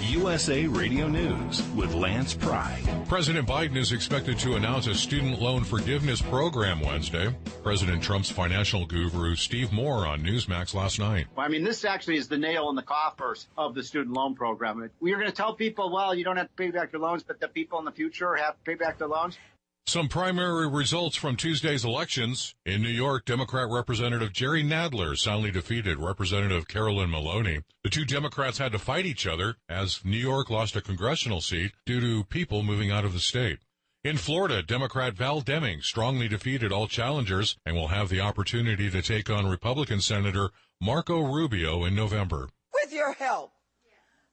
USA 0.00 0.66
Radio 0.66 1.06
News 1.06 1.62
with 1.76 1.94
Lance 1.94 2.34
Pride. 2.34 2.82
President 3.08 3.46
Biden 3.46 3.76
is 3.76 3.92
expected 3.92 4.38
to 4.40 4.56
announce 4.56 4.88
a 4.88 4.94
student 4.94 5.40
loan 5.40 5.62
forgiveness 5.62 6.20
program 6.20 6.80
Wednesday. 6.80 7.32
President 7.62 8.02
Trump's 8.02 8.30
financial 8.30 8.84
guru 8.84 9.36
Steve 9.36 9.72
Moore 9.72 10.06
on 10.06 10.22
Newsmax 10.22 10.74
last 10.74 10.98
night. 10.98 11.26
I 11.38 11.48
mean, 11.48 11.62
this 11.62 11.84
actually 11.84 12.16
is 12.16 12.26
the 12.26 12.38
nail 12.38 12.68
in 12.70 12.74
the 12.74 12.82
coffers 12.82 13.46
of 13.56 13.74
the 13.74 13.84
student 13.84 14.16
loan 14.16 14.34
program. 14.34 14.90
We're 15.00 15.18
going 15.18 15.30
to 15.30 15.36
tell 15.36 15.54
people, 15.54 15.92
well, 15.92 16.14
you 16.14 16.24
don't 16.24 16.36
have 16.36 16.48
to 16.48 16.54
pay 16.54 16.70
back 16.70 16.92
your 16.92 17.02
loans, 17.02 17.22
but 17.22 17.38
the 17.38 17.48
people 17.48 17.78
in 17.78 17.84
the 17.84 17.92
future 17.92 18.34
have 18.34 18.54
to 18.54 18.60
pay 18.64 18.74
back 18.74 18.98
their 18.98 19.08
loans. 19.08 19.38
Some 19.86 20.08
primary 20.08 20.66
results 20.66 21.14
from 21.14 21.36
Tuesday's 21.36 21.84
elections. 21.84 22.54
In 22.64 22.82
New 22.82 22.88
York, 22.88 23.26
Democrat 23.26 23.68
Representative 23.70 24.32
Jerry 24.32 24.64
Nadler 24.64 25.14
soundly 25.14 25.50
defeated 25.50 25.98
Representative 25.98 26.66
Carolyn 26.66 27.10
Maloney. 27.10 27.60
The 27.82 27.90
two 27.90 28.06
Democrats 28.06 28.56
had 28.56 28.72
to 28.72 28.78
fight 28.78 29.04
each 29.04 29.26
other 29.26 29.56
as 29.68 30.02
New 30.02 30.16
York 30.16 30.48
lost 30.48 30.74
a 30.74 30.80
congressional 30.80 31.42
seat 31.42 31.72
due 31.84 32.00
to 32.00 32.24
people 32.24 32.62
moving 32.62 32.90
out 32.90 33.04
of 33.04 33.12
the 33.12 33.20
state. 33.20 33.58
In 34.02 34.16
Florida, 34.16 34.62
Democrat 34.62 35.14
Val 35.14 35.42
Deming 35.42 35.82
strongly 35.82 36.28
defeated 36.28 36.72
all 36.72 36.88
challengers 36.88 37.58
and 37.66 37.76
will 37.76 37.88
have 37.88 38.08
the 38.08 38.20
opportunity 38.20 38.90
to 38.90 39.02
take 39.02 39.28
on 39.28 39.46
Republican 39.46 40.00
Senator 40.00 40.50
Marco 40.80 41.20
Rubio 41.20 41.84
in 41.84 41.94
November. 41.94 42.48
With 42.72 42.92
your 42.92 43.12
help, 43.12 43.52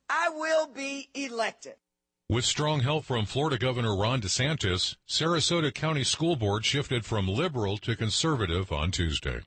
I 0.09 0.29
will 0.29 0.67
be 0.67 1.09
elected. 1.13 1.75
With 2.31 2.45
strong 2.45 2.79
help 2.79 3.03
from 3.03 3.25
Florida 3.25 3.57
Governor 3.57 3.93
Ron 3.93 4.21
DeSantis, 4.21 4.95
Sarasota 5.05 5.73
County 5.73 6.05
School 6.05 6.37
Board 6.37 6.63
shifted 6.63 7.05
from 7.05 7.27
liberal 7.27 7.77
to 7.79 7.93
conservative 7.93 8.71
on 8.71 8.89
Tuesday. 8.89 9.41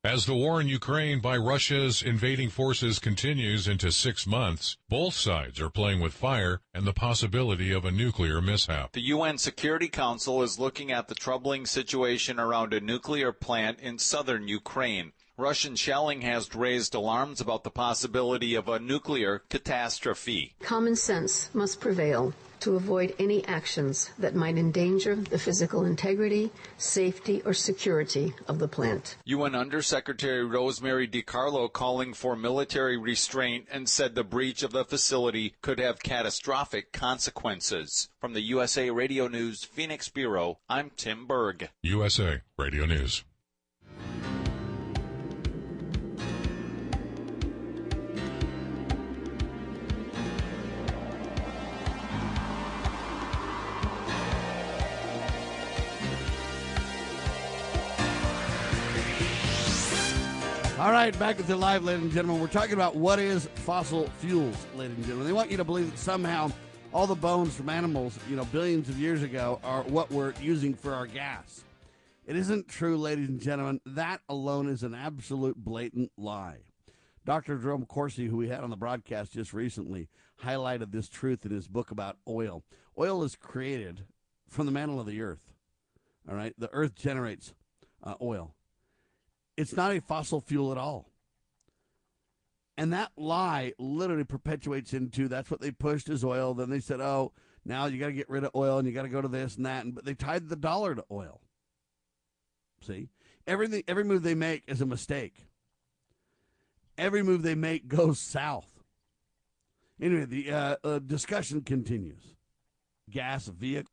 As 0.03 0.25
the 0.25 0.35
war 0.35 0.59
in 0.59 0.67
Ukraine 0.67 1.21
by 1.21 1.37
Russia's 1.37 2.03
invading 2.03 2.49
forces 2.49 2.99
continues 2.99 3.65
into 3.65 3.93
six 3.93 4.27
months, 4.27 4.75
both 4.89 5.13
sides 5.13 5.61
are 5.61 5.69
playing 5.69 6.01
with 6.01 6.13
fire 6.13 6.59
and 6.73 6.85
the 6.85 6.91
possibility 6.91 7.71
of 7.71 7.85
a 7.85 7.91
nuclear 7.91 8.41
mishap. 8.41 8.91
The 8.91 9.07
UN 9.15 9.37
Security 9.37 9.87
Council 9.87 10.43
is 10.43 10.59
looking 10.59 10.91
at 10.91 11.07
the 11.07 11.15
troubling 11.15 11.65
situation 11.65 12.41
around 12.41 12.73
a 12.73 12.81
nuclear 12.81 13.31
plant 13.31 13.79
in 13.79 13.97
southern 13.97 14.49
Ukraine. 14.49 15.13
Russian 15.37 15.77
shelling 15.77 16.21
has 16.23 16.53
raised 16.53 16.93
alarms 16.93 17.39
about 17.39 17.63
the 17.63 17.71
possibility 17.71 18.53
of 18.53 18.67
a 18.67 18.79
nuclear 18.79 19.43
catastrophe. 19.49 20.55
Common 20.59 20.97
sense 20.97 21.49
must 21.53 21.79
prevail 21.79 22.33
to 22.61 22.75
avoid 22.75 23.15
any 23.19 23.45
actions 23.45 24.11
that 24.17 24.35
might 24.35 24.57
endanger 24.57 25.15
the 25.15 25.39
physical 25.39 25.85
integrity, 25.85 26.51
safety, 26.77 27.41
or 27.45 27.53
security 27.53 28.33
of 28.47 28.59
the 28.59 28.67
plant. 28.67 29.17
UN 29.25 29.55
Undersecretary 29.55 30.45
Rosemary 30.45 31.07
DiCarlo 31.07 31.71
calling 31.71 32.13
for 32.13 32.35
military 32.35 32.97
restraint 32.97 33.67
and 33.71 33.87
said 33.87 34.15
the 34.15 34.23
breach 34.23 34.63
of 34.63 34.71
the 34.71 34.85
facility 34.85 35.55
could 35.61 35.79
have 35.79 36.03
catastrophic 36.03 36.91
consequences. 36.91 38.09
From 38.19 38.33
the 38.33 38.41
USA 38.41 38.89
Radio 38.89 39.27
News 39.27 39.63
Phoenix 39.63 40.09
Bureau, 40.09 40.59
I'm 40.69 40.91
Tim 40.95 41.27
Berg. 41.27 41.69
USA 41.83 42.41
Radio 42.57 42.85
News. 42.85 43.23
All 60.85 60.91
right, 60.91 61.17
back 61.17 61.37
the 61.37 61.55
live, 61.55 61.83
ladies 61.83 62.03
and 62.03 62.11
gentlemen. 62.11 62.39
We're 62.39 62.47
talking 62.47 62.75
about 62.75 62.95
what 62.95 63.17
is 63.17 63.47
fossil 63.55 64.07
fuels, 64.19 64.55
ladies 64.75 64.95
and 64.97 65.05
gentlemen. 65.05 65.25
They 65.25 65.33
want 65.33 65.49
you 65.49 65.57
to 65.57 65.63
believe 65.63 65.89
that 65.89 65.97
somehow 65.97 66.51
all 66.93 67.07
the 67.07 67.15
bones 67.15 67.55
from 67.55 67.69
animals, 67.69 68.19
you 68.29 68.35
know, 68.35 68.45
billions 68.45 68.87
of 68.87 68.99
years 68.99 69.23
ago, 69.23 69.59
are 69.63 69.81
what 69.81 70.11
we're 70.11 70.35
using 70.39 70.75
for 70.75 70.93
our 70.93 71.07
gas. 71.07 71.63
It 72.27 72.35
isn't 72.35 72.67
true, 72.67 72.97
ladies 72.97 73.29
and 73.29 73.41
gentlemen. 73.41 73.81
That 73.87 74.21
alone 74.29 74.69
is 74.69 74.83
an 74.83 74.93
absolute 74.93 75.57
blatant 75.57 76.11
lie. 76.19 76.59
Dr. 77.25 77.57
Jerome 77.57 77.87
Corsi, 77.87 78.27
who 78.27 78.37
we 78.37 78.49
had 78.49 78.63
on 78.63 78.69
the 78.69 78.77
broadcast 78.77 79.33
just 79.33 79.53
recently, 79.53 80.07
highlighted 80.43 80.91
this 80.91 81.09
truth 81.09 81.47
in 81.47 81.51
his 81.51 81.67
book 81.67 81.89
about 81.89 82.17
oil. 82.27 82.63
Oil 82.95 83.23
is 83.23 83.35
created 83.35 84.05
from 84.47 84.67
the 84.67 84.71
mantle 84.71 84.99
of 84.99 85.07
the 85.07 85.19
earth. 85.19 85.51
All 86.29 86.35
right, 86.35 86.53
the 86.59 86.69
earth 86.71 86.93
generates 86.93 87.55
uh, 88.03 88.13
oil. 88.21 88.53
It's 89.57 89.75
not 89.75 89.95
a 89.95 90.01
fossil 90.01 90.41
fuel 90.41 90.71
at 90.71 90.77
all. 90.77 91.09
And 92.77 92.91
that 92.91 93.11
lie 93.15 93.73
literally 93.79 94.25
perpetuates 94.25 94.93
into 94.93 95.27
that's 95.27 95.49
what 95.49 95.61
they 95.61 95.71
pushed 95.71 96.09
as 96.09 96.23
oil. 96.25 96.53
Then 96.53 96.69
they 96.69 96.81
said, 96.81 96.99
oh, 96.99 97.31
now 97.63 97.85
you 97.85 97.97
got 97.97 98.07
to 98.07 98.13
get 98.13 98.29
rid 98.29 98.43
of 98.43 98.51
oil 98.53 98.77
and 98.77 98.87
you 98.87 98.93
got 98.93 99.03
to 99.03 99.09
go 99.09 99.21
to 99.21 99.27
this 99.27 99.55
and 99.55 99.65
that. 99.65 99.85
And, 99.85 99.95
but 99.95 100.03
they 100.03 100.13
tied 100.13 100.49
the 100.49 100.55
dollar 100.57 100.93
to 100.93 101.05
oil. 101.09 101.39
See, 102.81 103.09
everything, 103.47 103.83
every 103.87 104.03
move 104.03 104.23
they 104.23 104.35
make 104.35 104.63
is 104.67 104.81
a 104.81 104.85
mistake. 104.85 105.47
Every 106.97 107.23
move 107.23 107.41
they 107.41 107.55
make 107.55 107.87
goes 107.87 108.19
south. 108.19 108.67
Anyway, 109.99 110.25
the 110.25 110.51
uh, 110.51 110.75
uh, 110.83 110.99
discussion 110.99 111.61
continues. 111.61 112.35
Gas 113.09 113.47
vehicles. 113.47 113.87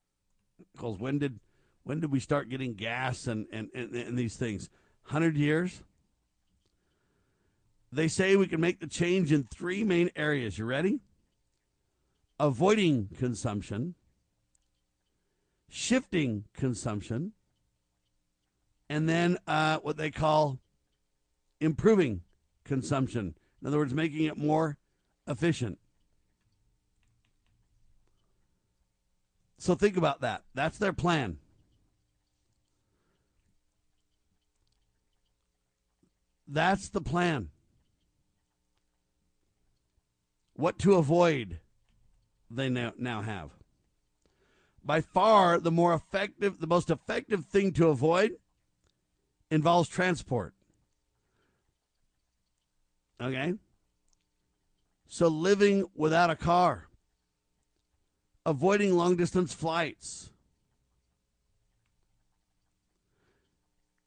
When 0.99 1.19
did 1.19 1.39
when 1.85 2.01
did 2.01 2.13
we 2.13 2.21
start 2.21 2.49
getting 2.49 2.75
gas 2.75 3.27
and, 3.27 3.47
and, 3.53 3.69
and, 3.75 3.95
and 3.95 4.19
these 4.19 4.37
things? 4.37 4.69
100 5.05 5.37
years. 5.37 5.83
They 7.93 8.09
say 8.09 8.37
we 8.37 8.47
can 8.47 8.61
make 8.61 8.81
the 8.81 8.87
change 8.87 9.33
in 9.33 9.45
three 9.45 9.85
main 9.85 10.11
areas. 10.17 10.59
You 10.59 10.65
ready? 10.65 11.01
Avoiding 12.41 13.11
consumption, 13.19 13.95
shifting 15.69 16.45
consumption, 16.55 17.33
and 18.89 19.09
then 19.09 19.39
uh, 19.47 19.79
what 19.79 19.97
they 19.97 20.11
call 20.11 20.59
improving 21.61 22.23
consumption. 22.65 23.35
In 23.61 23.69
other 23.69 23.79
words, 23.79 23.95
making 23.95 24.25
it 24.25 24.37
more 24.37 24.79
efficient. 25.27 25.79
So 29.59 29.75
think 29.77 29.97
about 29.97 30.23
that. 30.23 30.43
That's 30.55 30.79
their 30.79 30.93
plan. 30.93 31.39
That's 36.53 36.91
the 36.91 37.01
plan. 37.01 37.49
What 40.53 40.79
to 40.81 40.97
avoid, 40.97 41.61
they 42.51 42.69
now, 42.69 42.93
now 42.99 43.23
have. 43.23 43.53
By 44.85 45.01
far, 45.01 45.59
the 45.59 45.71
more 45.71 45.95
effective, 45.95 46.61
the 46.61 46.67
most 46.67 46.91
effective 46.91 47.47
thing 47.47 47.73
to 47.73 47.89
avoid 47.89 48.33
involves 49.51 49.89
transport. 49.89 50.53
Okay? 53.19 53.55
So, 55.09 55.29
living 55.29 55.87
without 55.95 56.29
a 56.29 56.37
car, 56.37 56.89
avoiding 58.45 58.93
long 58.93 59.17
distance 59.17 59.55
flights. 59.55 60.32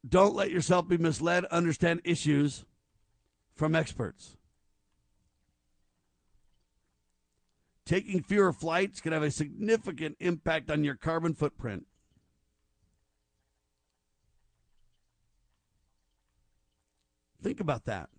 Don't 0.08 0.36
let 0.36 0.52
yourself 0.52 0.88
be 0.88 0.98
misled. 0.98 1.46
Understand 1.46 2.02
issues 2.04 2.66
from 3.56 3.76
experts. 3.76 4.38
Taking 7.86 8.24
fewer 8.24 8.52
flights 8.52 9.00
can 9.00 9.14
have 9.14 9.24
a 9.24 9.32
significant 9.32 10.18
impact 10.20 10.72
on 10.72 10.84
your 10.84 10.96
carbon 10.96 11.34
footprint. 11.34 11.86
Think 17.44 17.60
about 17.60 17.86
that. 17.86 18.10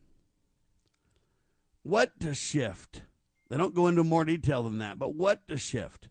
What 1.82 2.20
to 2.20 2.32
shift? 2.32 3.02
They 3.48 3.56
don't 3.56 3.74
go 3.74 3.88
into 3.88 4.04
more 4.04 4.24
detail 4.24 4.62
than 4.62 4.78
that, 4.78 5.00
but 5.00 5.16
what 5.16 5.48
to 5.48 5.56
shift? 5.56 6.08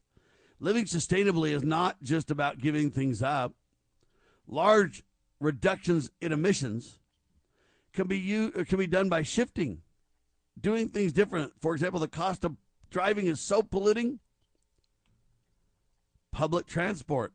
Living 0.60 0.84
sustainably 0.84 1.52
is 1.52 1.64
not 1.64 2.04
just 2.04 2.30
about 2.30 2.60
giving 2.60 2.92
things 2.92 3.22
up. 3.22 3.54
Large 4.48 5.05
reductions 5.40 6.10
in 6.22 6.32
emissions 6.32 7.00
can 7.94 8.08
be 8.08 8.18
u- 8.18 8.52
uh, 8.58 8.64
can 8.64 8.78
be 8.78 8.88
done 8.88 9.10
by 9.10 9.22
shifting, 9.22 9.82
doing 10.60 10.90
things 10.90 11.14
different. 11.14 11.54
For 11.60 11.74
example, 11.74 12.00
the 12.00 12.08
cost 12.08 12.44
of 12.44 12.56
driving 12.90 13.28
is 13.28 13.40
so 13.40 13.62
polluting. 13.62 14.20
Public 16.32 16.68
transport, 16.68 17.34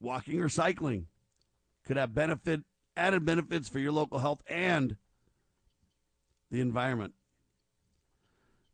walking 0.00 0.40
or 0.40 0.48
cycling 0.48 1.06
could 1.84 1.96
have 1.96 2.14
benefit 2.14 2.62
added 2.96 3.24
benefits 3.24 3.68
for 3.68 3.78
your 3.78 3.92
local 3.92 4.18
health 4.18 4.42
and 4.46 4.96
the 6.50 6.60
environment. 6.60 7.14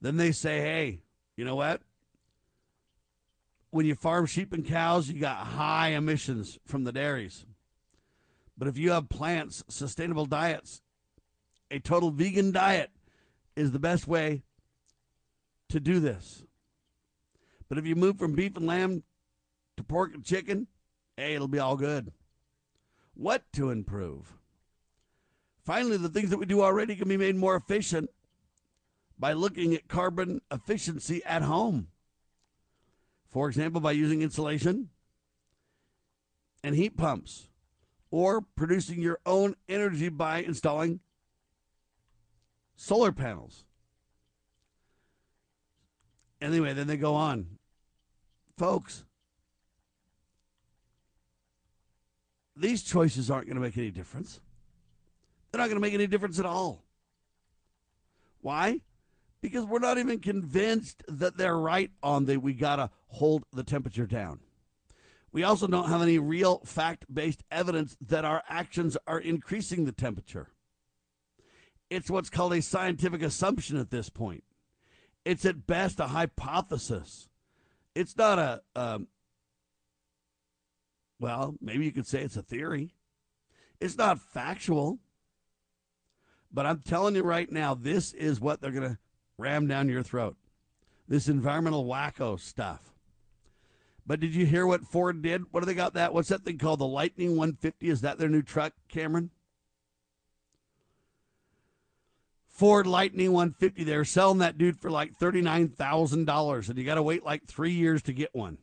Then 0.01 0.17
they 0.17 0.33
say, 0.33 0.61
hey, 0.61 1.01
you 1.37 1.45
know 1.45 1.57
what? 1.57 1.83
When 3.71 3.87
you 3.87 3.95
farm 3.95 4.27
sheep 4.27 4.53
and 4.53 4.65
cows, 4.65 5.09
you 5.09 5.21
got 5.21 5.39
high 5.39 5.89
emissions 5.89 6.59
from 6.65 6.85
the 6.85 6.93
dairies. 6.93 7.45
But 8.59 8.69
if 8.69 8.79
you 8.79 8.93
have 8.93 9.09
plants, 9.09 9.63
sustainable 9.69 10.27
diets, 10.27 10.83
a 11.71 11.79
total 11.79 12.11
vegan 12.11 12.53
diet 12.53 12.91
is 13.55 13.73
the 13.73 13.79
best 13.79 14.07
way 14.07 14.43
to 15.69 15.81
do 15.81 16.01
this. 16.01 16.45
But 17.69 17.79
if 17.79 17.87
you 17.87 17.97
move 17.97 18.19
from 18.19 18.35
beef 18.35 18.57
and 18.57 18.67
lamb 18.67 19.03
to 19.77 19.83
pork 19.83 20.15
and 20.15 20.25
chicken, 20.25 20.69
hey, 21.17 21.35
it'll 21.35 21.49
be 21.49 21.59
all 21.59 21.77
good. 21.77 22.13
What 23.15 23.43
to 23.55 23.71
improve? 23.71 24.33
Finally, 25.65 25.97
the 25.97 26.09
things 26.09 26.31
that 26.31 26.39
we 26.39 26.47
do 26.47 26.63
already 26.63 26.95
can 26.95 27.09
be 27.09 27.17
made 27.17 27.35
more 27.35 27.57
efficient 27.57 28.11
by 29.19 29.33
looking 29.33 29.75
at 29.75 29.89
carbon 29.89 30.41
efficiency 30.51 31.25
at 31.25 31.43
home. 31.43 31.89
For 33.29 33.49
example, 33.49 33.81
by 33.81 33.93
using 33.93 34.23
insulation 34.23 34.91
and 36.63 36.77
heat 36.77 36.97
pumps, 36.97 37.49
or 38.17 38.41
producing 38.41 39.03
your 39.03 39.19
own 39.27 39.55
energy 39.69 40.09
by 40.09 40.39
installing 40.39 41.01
solar 42.75 43.13
panels. 43.13 43.67
Anyway, 46.41 46.73
then 46.73 46.87
they 46.87 46.97
go 46.97 47.15
on. 47.15 47.47
Folks, 48.57 49.05
these 52.57 52.83
choices 52.83 53.31
aren't 53.31 53.49
going 53.49 53.57
to 53.57 53.61
make 53.61 53.77
any 53.77 53.91
difference. 53.91 54.41
They're 55.53 55.59
not 55.59 55.67
going 55.67 55.77
to 55.77 55.87
make 55.87 55.93
any 55.93 56.07
difference 56.07 56.39
at 56.39 56.47
all. 56.47 56.85
Why? 58.41 58.81
Because 59.43 59.67
we're 59.67 59.79
not 59.79 59.99
even 59.99 60.21
convinced 60.21 61.03
that 61.07 61.37
they're 61.37 61.59
right 61.59 61.91
on 62.03 62.25
the 62.25 62.39
we 62.39 62.55
got 62.55 62.77
to 62.77 62.89
hold 63.09 63.43
the 63.53 63.63
temperature 63.63 64.07
down. 64.07 64.41
We 65.37 65.45
also 65.45 65.67
don't 65.67 65.91
have 65.91 66.01
any 66.01 66.19
real 66.19 66.63
fact 66.65 67.05
based 67.13 67.45
evidence 67.51 67.95
that 68.01 68.25
our 68.25 68.43
actions 68.49 68.97
are 69.07 69.19
increasing 69.19 69.85
the 69.85 69.93
temperature. 69.93 70.49
It's 71.91 72.09
what's 72.09 72.31
called 72.31 72.55
a 72.55 72.63
scientific 72.63 73.21
assumption 73.21 73.77
at 73.77 73.91
this 73.91 74.09
point. 74.09 74.45
It's 75.27 75.45
at 75.45 75.67
best 75.67 76.01
a 76.01 76.07
hypothesis. 76.07 77.29
It's 77.95 78.17
not 78.17 78.39
a, 78.39 78.63
um, 78.75 79.09
well, 81.21 81.55
maybe 81.61 81.85
you 81.85 81.93
could 81.93 82.07
say 82.07 82.23
it's 82.23 82.39
a 82.39 82.43
theory. 82.43 82.95
It's 83.79 83.99
not 83.99 84.19
factual. 84.19 85.01
But 86.51 86.65
I'm 86.65 86.81
telling 86.81 87.15
you 87.15 87.23
right 87.23 87.53
now, 87.53 87.75
this 87.75 88.15
is 88.15 88.41
what 88.41 88.63
they're 88.63 88.71
going 88.71 88.89
to 88.89 88.99
ram 89.37 89.67
down 89.67 89.91
your 89.91 90.03
throat. 90.03 90.39
This 91.07 91.29
environmental 91.29 91.85
wacko 91.85 92.41
stuff. 92.41 92.96
But 94.07 94.21
did 94.21 94.35
you 94.35 94.47
hear 94.47 94.67
what 94.67 94.85
Ford 94.85 95.21
did? 95.21 95.45
What 95.51 95.61
do 95.61 95.67
they 95.67 95.75
got 95.75 95.95
that? 95.95 96.15
What's 96.15 96.29
that 96.29 96.45
thing 96.45 96.59
called? 96.59 96.79
The 96.79 96.87
Lightning 96.87 97.31
150? 97.31 97.89
Is 97.89 98.03
that 98.03 98.19
their 98.19 98.29
new 98.29 98.43
truck, 98.43 98.73
Cameron? 98.89 99.31
Ford 102.47 102.87
Lightning 102.87 103.33
150. 103.33 103.85
They're 103.85 104.05
selling 104.05 104.39
that 104.39 104.57
dude 104.57 104.81
for 104.81 104.91
like 104.91 105.19
$39,000, 105.19 106.69
and 106.69 106.79
you 106.79 106.85
got 106.85 106.95
to 106.95 107.03
wait 107.03 107.25
like 107.25 107.47
three 107.47 107.73
years 107.73 108.03
to 108.05 108.13
get 108.13 108.35
one. 108.35 108.59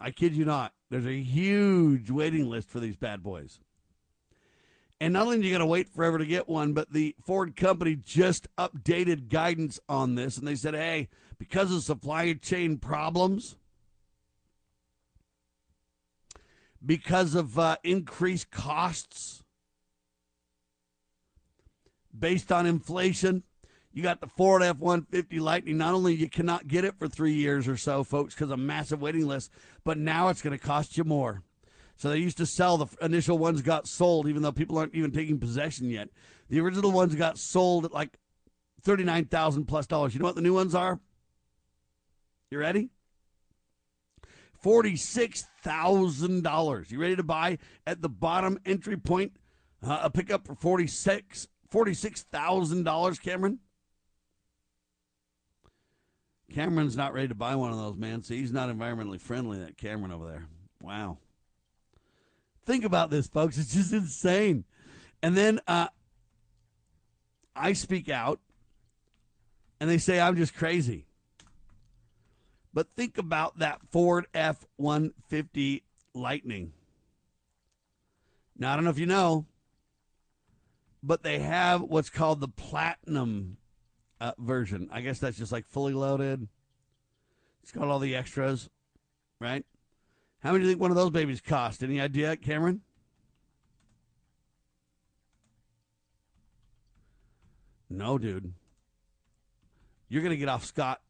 I 0.00 0.10
kid 0.10 0.34
you 0.34 0.44
not. 0.44 0.72
There's 0.90 1.06
a 1.06 1.20
huge 1.20 2.10
waiting 2.10 2.48
list 2.48 2.68
for 2.68 2.80
these 2.80 2.96
bad 2.96 3.22
boys. 3.22 3.60
And 5.00 5.12
not 5.12 5.26
only 5.26 5.40
do 5.40 5.46
you 5.46 5.52
got 5.52 5.58
to 5.58 5.66
wait 5.66 5.88
forever 5.88 6.18
to 6.18 6.26
get 6.26 6.48
one, 6.48 6.72
but 6.72 6.92
the 6.92 7.14
Ford 7.24 7.56
company 7.56 7.96
just 7.96 8.48
updated 8.56 9.28
guidance 9.28 9.78
on 9.88 10.14
this, 10.14 10.38
and 10.38 10.46
they 10.46 10.54
said, 10.54 10.74
hey, 10.74 11.08
because 11.38 11.72
of 11.72 11.82
supply 11.82 12.32
chain 12.34 12.78
problems, 12.78 13.56
because 16.84 17.34
of 17.34 17.58
uh, 17.58 17.76
increased 17.84 18.50
costs 18.50 19.42
based 22.16 22.52
on 22.52 22.66
inflation. 22.66 23.42
You 23.92 24.02
got 24.02 24.20
the 24.20 24.26
Ford 24.26 24.62
F 24.62 24.78
150 24.78 25.38
Lightning. 25.38 25.76
Not 25.76 25.94
only 25.94 26.14
you 26.14 26.28
cannot 26.28 26.66
get 26.66 26.84
it 26.84 26.98
for 26.98 27.08
three 27.08 27.34
years 27.34 27.68
or 27.68 27.76
so, 27.76 28.04
folks, 28.04 28.34
because 28.34 28.50
of 28.50 28.58
massive 28.58 29.02
waiting 29.02 29.26
list, 29.26 29.50
but 29.84 29.98
now 29.98 30.28
it's 30.28 30.40
going 30.40 30.58
to 30.58 30.64
cost 30.64 30.96
you 30.96 31.04
more. 31.04 31.42
So 31.96 32.08
they 32.08 32.18
used 32.18 32.38
to 32.38 32.46
sell 32.46 32.78
the 32.78 32.86
initial 33.04 33.38
ones 33.38 33.60
got 33.60 33.86
sold, 33.86 34.26
even 34.28 34.42
though 34.42 34.52
people 34.52 34.78
aren't 34.78 34.94
even 34.94 35.12
taking 35.12 35.38
possession 35.38 35.90
yet. 35.90 36.08
The 36.48 36.60
original 36.60 36.90
ones 36.90 37.14
got 37.14 37.38
sold 37.38 37.84
at 37.84 37.92
like 37.92 38.18
thirty 38.82 39.04
nine 39.04 39.26
thousand 39.26 39.66
plus 39.66 39.86
dollars. 39.86 40.14
You 40.14 40.20
know 40.20 40.26
what 40.26 40.34
the 40.34 40.42
new 40.42 40.54
ones 40.54 40.74
are? 40.74 40.98
You 42.50 42.58
ready? 42.58 42.90
$46,000. 44.62 46.90
You 46.90 47.00
ready 47.00 47.16
to 47.16 47.22
buy 47.22 47.58
at 47.86 48.02
the 48.02 48.08
bottom 48.08 48.58
entry 48.64 48.96
point 48.96 49.36
uh, 49.82 50.00
a 50.02 50.10
pickup 50.10 50.46
for 50.46 50.54
46 50.54 51.48
$46,000, 51.72 53.22
Cameron? 53.22 53.58
Cameron's 56.52 56.96
not 56.96 57.14
ready 57.14 57.28
to 57.28 57.34
buy 57.34 57.56
one 57.56 57.72
of 57.72 57.78
those, 57.78 57.96
man. 57.96 58.22
See, 58.22 58.38
he's 58.38 58.52
not 58.52 58.68
environmentally 58.68 59.20
friendly, 59.20 59.58
that 59.60 59.78
Cameron 59.78 60.12
over 60.12 60.28
there. 60.28 60.46
Wow. 60.82 61.18
Think 62.66 62.84
about 62.84 63.10
this, 63.10 63.26
folks. 63.26 63.56
It's 63.56 63.74
just 63.74 63.92
insane. 63.92 64.64
And 65.22 65.34
then 65.34 65.60
uh, 65.66 65.88
I 67.56 67.72
speak 67.72 68.10
out, 68.10 68.40
and 69.80 69.88
they 69.88 69.98
say 69.98 70.20
I'm 70.20 70.36
just 70.36 70.54
crazy. 70.54 71.06
But 72.74 72.88
think 72.96 73.18
about 73.18 73.58
that 73.58 73.80
Ford 73.90 74.26
F 74.32 74.64
150 74.76 75.82
Lightning. 76.14 76.72
Now, 78.56 78.72
I 78.72 78.76
don't 78.76 78.84
know 78.84 78.90
if 78.90 78.98
you 78.98 79.06
know, 79.06 79.46
but 81.02 81.22
they 81.22 81.40
have 81.40 81.82
what's 81.82 82.10
called 82.10 82.40
the 82.40 82.48
Platinum 82.48 83.56
uh, 84.20 84.32
version. 84.38 84.88
I 84.92 85.00
guess 85.00 85.18
that's 85.18 85.38
just 85.38 85.52
like 85.52 85.66
fully 85.66 85.94
loaded. 85.94 86.48
It's 87.62 87.72
got 87.72 87.88
all 87.88 87.98
the 87.98 88.14
extras, 88.14 88.70
right? 89.40 89.64
How 90.40 90.52
much 90.52 90.60
do 90.60 90.64
you 90.64 90.70
think 90.70 90.80
one 90.80 90.90
of 90.90 90.96
those 90.96 91.10
babies 91.10 91.40
cost? 91.40 91.82
Any 91.82 92.00
idea, 92.00 92.36
Cameron? 92.36 92.80
No, 97.88 98.18
dude. 98.18 98.52
You're 100.08 100.22
going 100.22 100.30
to 100.30 100.36
get 100.36 100.48
off 100.48 100.64
scot 100.64 101.00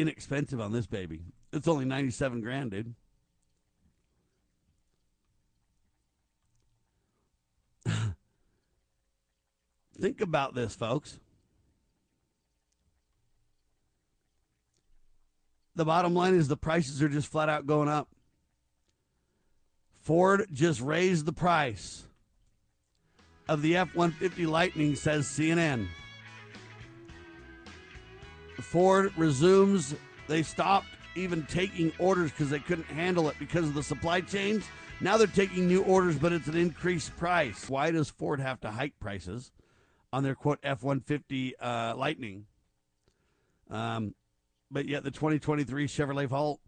inexpensive 0.00 0.60
on 0.60 0.72
this 0.72 0.86
baby. 0.86 1.22
It's 1.52 1.68
only 1.68 1.84
97 1.84 2.40
grand, 2.40 2.70
dude. 2.72 2.94
Think 10.00 10.20
about 10.20 10.54
this, 10.54 10.74
folks. 10.74 11.18
The 15.74 15.84
bottom 15.84 16.14
line 16.14 16.34
is 16.34 16.48
the 16.48 16.56
prices 16.56 17.02
are 17.02 17.08
just 17.08 17.30
flat 17.30 17.48
out 17.48 17.66
going 17.66 17.88
up. 17.88 18.08
Ford 20.00 20.46
just 20.52 20.80
raised 20.80 21.26
the 21.26 21.32
price 21.32 22.06
of 23.48 23.60
the 23.62 23.76
F 23.76 23.94
150 23.94 24.46
Lightning, 24.46 24.94
says 24.94 25.26
CNN. 25.26 25.88
Ford 28.60 29.12
resumes. 29.16 29.94
They 30.28 30.42
stopped 30.42 30.88
even 31.14 31.44
taking 31.46 31.92
orders 31.98 32.30
because 32.30 32.50
they 32.50 32.58
couldn't 32.58 32.84
handle 32.86 33.28
it 33.28 33.36
because 33.38 33.66
of 33.66 33.74
the 33.74 33.82
supply 33.82 34.20
chains. 34.20 34.64
Now 35.00 35.16
they're 35.16 35.26
taking 35.26 35.68
new 35.68 35.82
orders, 35.82 36.18
but 36.18 36.32
it's 36.32 36.48
an 36.48 36.56
increased 36.56 37.16
price. 37.16 37.68
Why 37.68 37.90
does 37.90 38.10
Ford 38.10 38.40
have 38.40 38.60
to 38.62 38.70
hike 38.70 38.98
prices 38.98 39.52
on 40.12 40.22
their 40.22 40.34
quote 40.34 40.58
F 40.62 40.82
150 40.82 41.56
uh, 41.58 41.94
Lightning? 41.96 42.46
Um, 43.70 44.14
but 44.70 44.86
yet 44.86 45.04
the 45.04 45.10
2023 45.10 45.86
Chevrolet 45.86 46.26
Volt 46.26 46.60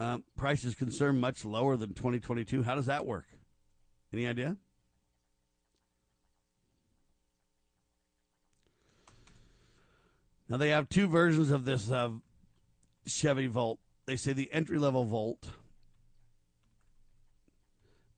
um, 0.00 0.24
price 0.36 0.64
is 0.64 0.74
concerned 0.74 1.20
much 1.20 1.44
lower 1.44 1.76
than 1.76 1.94
2022. 1.94 2.62
How 2.62 2.74
does 2.74 2.86
that 2.86 3.06
work? 3.06 3.26
Any 4.12 4.26
idea? 4.26 4.56
Now 10.48 10.56
they 10.56 10.70
have 10.70 10.88
two 10.88 11.06
versions 11.06 11.50
of 11.50 11.64
this 11.64 11.90
uh, 11.90 12.10
Chevy 13.06 13.46
Volt. 13.46 13.78
They 14.06 14.16
say 14.16 14.32
the 14.32 14.50
entry 14.52 14.78
level 14.78 15.04
Volt, 15.04 15.46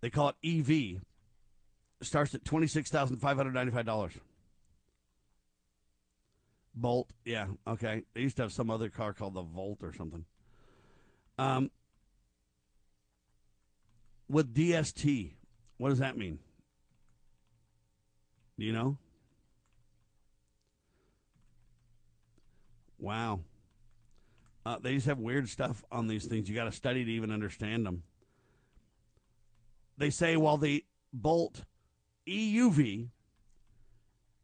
they 0.01 0.11
call 0.11 0.33
it 0.33 0.37
EV, 0.45 1.03
starts 2.03 2.35
at 2.35 2.45
twenty 2.45 2.69
six 2.69 2.91
thousand 2.91 3.17
five 3.17 3.37
hundred 3.37 3.55
ninety 3.55 3.73
five 3.73 3.87
dollars. 3.87 4.13
Bolt, 6.73 7.11
yeah, 7.25 7.47
okay. 7.67 8.05
They 8.15 8.21
used 8.21 8.37
to 8.37 8.43
have 8.43 8.53
some 8.53 8.71
other 8.71 8.89
car 8.89 9.13
called 9.13 9.35
the 9.35 9.43
Volt 9.43 9.79
or 9.83 9.93
something. 9.93 10.25
Um, 11.37 11.71
with 14.29 14.55
DST, 14.55 15.33
what 15.79 15.89
does 15.89 15.99
that 15.99 16.17
mean? 16.17 16.39
Do 18.57 18.65
you 18.65 18.73
know? 18.73 18.99
Wow. 23.01 23.41
Uh, 24.65 24.79
they 24.79 24.95
just 24.95 25.07
have 25.07 25.19
weird 25.19 25.49
stuff 25.49 25.83
on 25.91 26.07
these 26.07 26.27
things. 26.27 26.49
You 26.49 26.55
got 26.55 26.65
to 26.65 26.73
study 26.73 27.05
to 27.05 27.11
even 27.11 27.33
understand 27.33 27.87
them. 27.87 28.03
They 29.97 30.11
say 30.11 30.37
while 30.37 30.59
the 30.59 30.85
Bolt 31.13 31.65
EUV, 32.29 33.09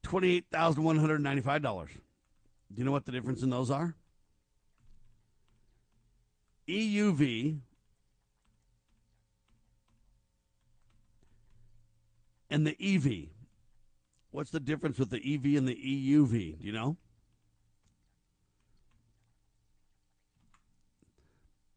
twenty-eight 0.03 0.47
thousand 0.51 0.83
one 0.83 0.99
hundred 0.99 1.21
ninety-five 1.21 1.63
dollars. 1.63 1.91
Do 1.93 2.79
you 2.79 2.85
know 2.85 2.93
what 2.93 3.05
the 3.05 3.13
difference 3.13 3.43
in 3.43 3.51
those 3.51 3.71
are? 3.71 3.95
EUV 6.69 7.61
and 12.51 12.67
the 12.67 12.77
EV. 12.81 13.29
What's 14.31 14.51
the 14.51 14.61
difference 14.61 14.99
with 14.99 15.11
the 15.11 15.19
EV 15.19 15.57
and 15.57 15.69
the 15.69 15.75
EUV? 15.75 16.59
Do 16.59 16.67
you 16.67 16.73
know? 16.73 16.97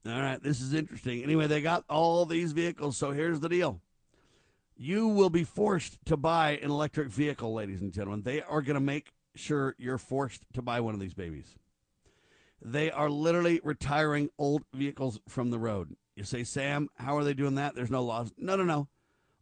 All 0.10 0.22
right, 0.22 0.42
this 0.42 0.62
is 0.62 0.74
interesting. 0.74 1.24
Anyway, 1.24 1.48
they 1.48 1.62
got 1.62 1.84
all 1.90 2.26
these 2.26 2.52
vehicles, 2.52 2.98
so 2.98 3.12
here's 3.12 3.40
the 3.40 3.50
deal. 3.50 3.82
You 4.76 5.08
will 5.08 5.30
be 5.30 5.44
forced 5.44 6.04
to 6.06 6.18
buy 6.18 6.52
an 6.62 6.72
electric 6.72 7.10
vehicle, 7.10 7.54
ladies 7.54 7.82
and 7.82 7.92
gentlemen. 7.92 8.22
They 8.24 8.42
are 8.42 8.62
going 8.62 8.76
to 8.76 8.80
make 8.80 9.12
sure 9.36 9.76
you're 9.78 9.98
forced 9.98 10.44
to 10.54 10.62
buy 10.62 10.80
one 10.80 10.94
of 10.94 11.00
these 11.00 11.14
babies. 11.14 11.56
They 12.62 12.92
are 12.92 13.10
literally 13.10 13.62
retiring 13.64 14.30
old 14.38 14.64
vehicles 14.74 15.20
from 15.28 15.50
the 15.50 15.60
road. 15.60 15.96
You 16.16 16.24
say, 16.24 16.44
Sam, 16.44 16.90
how 16.96 17.18
are 17.18 17.24
they 17.24 17.34
doing 17.34 17.56
that? 17.56 17.76
There's 17.76 17.92
no 17.92 18.04
laws. 18.04 18.34
No, 18.38 18.56
no, 18.56 18.64
no. 18.64 18.88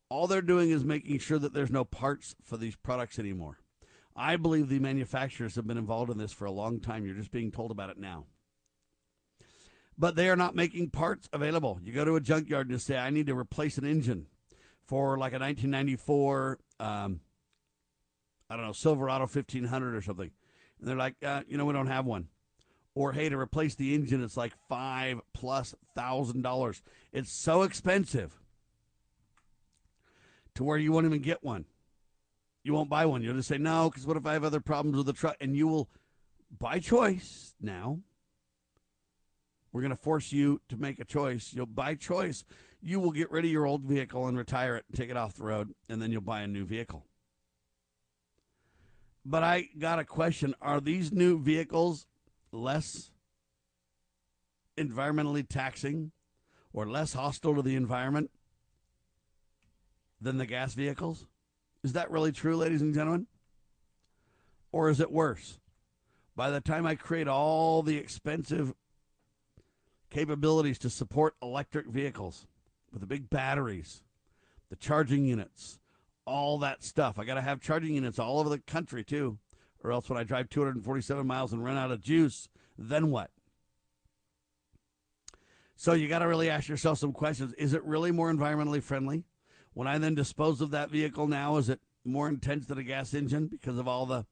All 0.09 0.27
they're 0.27 0.41
doing 0.41 0.69
is 0.69 0.83
making 0.83 1.19
sure 1.19 1.39
that 1.39 1.53
there's 1.53 1.71
no 1.71 1.83
parts 1.83 2.35
for 2.43 2.57
these 2.57 2.75
products 2.75 3.19
anymore. 3.19 3.57
I 4.15 4.35
believe 4.37 4.69
the 4.69 4.79
manufacturers 4.79 5.55
have 5.55 5.67
been 5.67 5.77
involved 5.77 6.11
in 6.11 6.17
this 6.17 6.31
for 6.31 6.45
a 6.45 6.51
long 6.51 6.79
time. 6.79 7.05
You're 7.05 7.15
just 7.15 7.31
being 7.31 7.51
told 7.51 7.71
about 7.71 7.89
it 7.89 7.99
now. 7.99 8.25
But 9.97 10.15
they 10.15 10.29
are 10.29 10.35
not 10.35 10.55
making 10.55 10.91
parts 10.91 11.27
available. 11.33 11.79
You 11.81 11.91
go 11.91 12.05
to 12.05 12.15
a 12.15 12.21
junkyard 12.21 12.67
and 12.67 12.73
you 12.73 12.79
say, 12.79 12.97
I 12.97 13.09
need 13.09 13.27
to 13.27 13.37
replace 13.37 13.77
an 13.77 13.85
engine 13.85 14.27
for 14.85 15.17
like 15.17 15.33
a 15.33 15.39
1994, 15.39 16.59
um, 16.79 17.19
I 18.49 18.55
don't 18.55 18.65
know, 18.65 18.73
Silverado 18.73 19.23
1500 19.23 19.95
or 19.95 20.01
something. 20.01 20.31
And 20.79 20.87
they're 20.87 20.95
like, 20.95 21.15
uh, 21.23 21.41
you 21.47 21.57
know, 21.57 21.65
we 21.65 21.73
don't 21.73 21.87
have 21.87 22.05
one. 22.05 22.27
Or 22.95 23.11
hey, 23.11 23.29
to 23.29 23.37
replace 23.37 23.75
the 23.75 23.93
engine, 23.93 24.23
it's 24.23 24.37
like 24.37 24.53
five 24.69 25.19
plus 25.33 25.75
thousand 25.95 26.41
dollars. 26.41 26.81
It's 27.11 27.31
so 27.31 27.61
expensive 27.61 28.39
to 30.55 30.63
where 30.63 30.77
you 30.77 30.91
won't 30.91 31.05
even 31.05 31.21
get 31.21 31.43
one. 31.43 31.65
You 32.63 32.73
won't 32.73 32.89
buy 32.89 33.05
one. 33.05 33.21
You'll 33.21 33.35
just 33.35 33.49
say 33.49 33.59
no, 33.59 33.89
because 33.89 34.07
what 34.07 34.17
if 34.17 34.25
I 34.25 34.33
have 34.33 34.43
other 34.43 34.59
problems 34.59 34.97
with 34.97 35.05
the 35.05 35.13
truck? 35.13 35.37
And 35.39 35.55
you 35.55 35.67
will, 35.67 35.89
by 36.57 36.79
choice 36.79 37.53
now, 37.61 37.99
we're 39.77 39.83
going 39.83 39.91
to 39.91 39.95
force 39.95 40.31
you 40.31 40.59
to 40.69 40.75
make 40.75 40.99
a 40.99 41.05
choice. 41.05 41.53
You'll 41.53 41.67
by 41.67 41.93
choice, 41.93 42.43
you 42.81 42.99
will 42.99 43.11
get 43.11 43.29
rid 43.29 43.45
of 43.45 43.51
your 43.51 43.67
old 43.67 43.83
vehicle 43.83 44.25
and 44.25 44.35
retire 44.35 44.75
it 44.75 44.85
take 44.95 45.11
it 45.11 45.15
off 45.15 45.35
the 45.35 45.43
road, 45.43 45.75
and 45.87 46.01
then 46.01 46.11
you'll 46.11 46.21
buy 46.21 46.41
a 46.41 46.47
new 46.47 46.65
vehicle. 46.65 47.05
But 49.23 49.43
I 49.43 49.69
got 49.77 49.99
a 49.99 50.03
question: 50.03 50.55
Are 50.63 50.81
these 50.81 51.11
new 51.11 51.39
vehicles 51.39 52.07
less 52.51 53.11
environmentally 54.79 55.47
taxing 55.47 56.11
or 56.73 56.87
less 56.87 57.13
hostile 57.13 57.53
to 57.53 57.61
the 57.61 57.75
environment 57.75 58.31
than 60.19 60.39
the 60.39 60.47
gas 60.47 60.73
vehicles? 60.73 61.27
Is 61.83 61.93
that 61.93 62.09
really 62.09 62.31
true, 62.31 62.55
ladies 62.55 62.81
and 62.81 62.95
gentlemen? 62.95 63.27
Or 64.71 64.89
is 64.89 64.99
it 64.99 65.11
worse? 65.11 65.59
By 66.35 66.49
the 66.49 66.61
time 66.61 66.87
I 66.87 66.95
create 66.95 67.27
all 67.27 67.83
the 67.83 67.97
expensive 67.97 68.73
capabilities 70.09 70.79
to 70.79 70.89
support 70.89 71.35
electric 71.41 71.87
vehicles 71.87 72.47
with 72.91 73.01
the 73.01 73.07
big 73.07 73.29
batteries, 73.29 74.03
the 74.69 74.75
charging 74.75 75.25
units, 75.25 75.79
all 76.25 76.57
that 76.59 76.83
stuff, 76.83 77.17
I 77.17 77.25
got 77.25 77.35
to 77.35 77.41
have 77.41 77.61
charging 77.61 77.95
units 77.95 78.19
all 78.19 78.39
over 78.39 78.49
the 78.49 78.59
country 78.59 79.03
too. 79.03 79.37
Or 79.83 79.91
else 79.91 80.09
when 80.09 80.17
I 80.17 80.23
drive 80.23 80.49
247 80.49 81.25
miles 81.25 81.53
and 81.53 81.63
run 81.63 81.77
out 81.77 81.91
of 81.91 82.01
juice, 82.01 82.49
then 82.77 83.11
what? 83.11 83.29
So 85.75 85.93
you 85.93 86.07
got 86.07 86.19
to 86.19 86.27
really 86.27 86.49
ask 86.49 86.67
yourself 86.67 86.97
some 86.97 87.13
questions. 87.13 87.53
Is 87.53 87.73
it 87.73 87.83
really 87.83 88.11
more 88.11 88.33
environmentally 88.33 88.81
friendly? 88.81 89.25
When 89.73 89.87
I 89.87 89.99
then 89.99 90.15
dispose 90.15 90.59
of 90.59 90.71
that 90.71 90.89
vehicle 90.89 91.27
now, 91.27 91.57
is 91.57 91.69
it 91.69 91.79
more 92.03 92.27
intense 92.27 92.65
than 92.65 92.79
a 92.79 92.83
gas 92.83 93.13
engine 93.13 93.47
because 93.47 93.77
of 93.77 93.87
all 93.87 94.07
the 94.07 94.25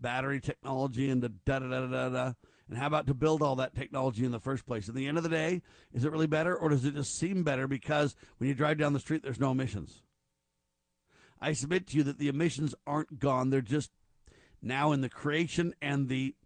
battery 0.00 0.40
technology 0.40 1.10
and 1.10 1.22
the 1.22 1.28
da 1.28 1.58
da 1.58 1.68
da 1.68 1.86
da 1.86 2.08
da? 2.08 2.32
And 2.70 2.78
how 2.78 2.86
about 2.86 3.08
to 3.08 3.14
build 3.14 3.42
all 3.42 3.56
that 3.56 3.74
technology 3.74 4.24
in 4.24 4.30
the 4.30 4.38
first 4.38 4.64
place? 4.64 4.88
At 4.88 4.94
the 4.94 5.08
end 5.08 5.16
of 5.16 5.24
the 5.24 5.28
day, 5.28 5.60
is 5.92 6.04
it 6.04 6.12
really 6.12 6.28
better 6.28 6.56
or 6.56 6.68
does 6.68 6.84
it 6.84 6.94
just 6.94 7.18
seem 7.18 7.42
better 7.42 7.66
because 7.66 8.14
when 8.38 8.48
you 8.48 8.54
drive 8.54 8.78
down 8.78 8.92
the 8.92 9.00
street, 9.00 9.24
there's 9.24 9.40
no 9.40 9.50
emissions? 9.50 10.02
I 11.40 11.52
submit 11.52 11.88
to 11.88 11.96
you 11.96 12.04
that 12.04 12.18
the 12.18 12.28
emissions 12.28 12.76
aren't 12.86 13.18
gone. 13.18 13.50
They're 13.50 13.60
just 13.60 13.90
now 14.62 14.92
in 14.92 15.00
the 15.00 15.08
creation 15.08 15.74
and 15.82 16.08
the 16.08 16.36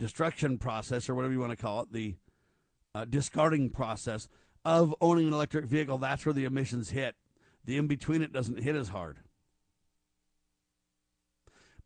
destruction 0.00 0.58
process, 0.58 1.08
or 1.08 1.14
whatever 1.14 1.32
you 1.32 1.40
want 1.40 1.52
to 1.52 1.56
call 1.56 1.82
it, 1.82 1.92
the 1.92 2.16
uh, 2.92 3.04
discarding 3.04 3.70
process 3.70 4.26
of 4.64 4.94
owning 5.00 5.28
an 5.28 5.32
electric 5.32 5.66
vehicle. 5.66 5.98
That's 5.98 6.26
where 6.26 6.32
the 6.32 6.44
emissions 6.44 6.90
hit. 6.90 7.14
The 7.64 7.76
in 7.76 7.86
between 7.86 8.22
it 8.22 8.32
doesn't 8.32 8.62
hit 8.62 8.74
as 8.74 8.88
hard. 8.88 9.18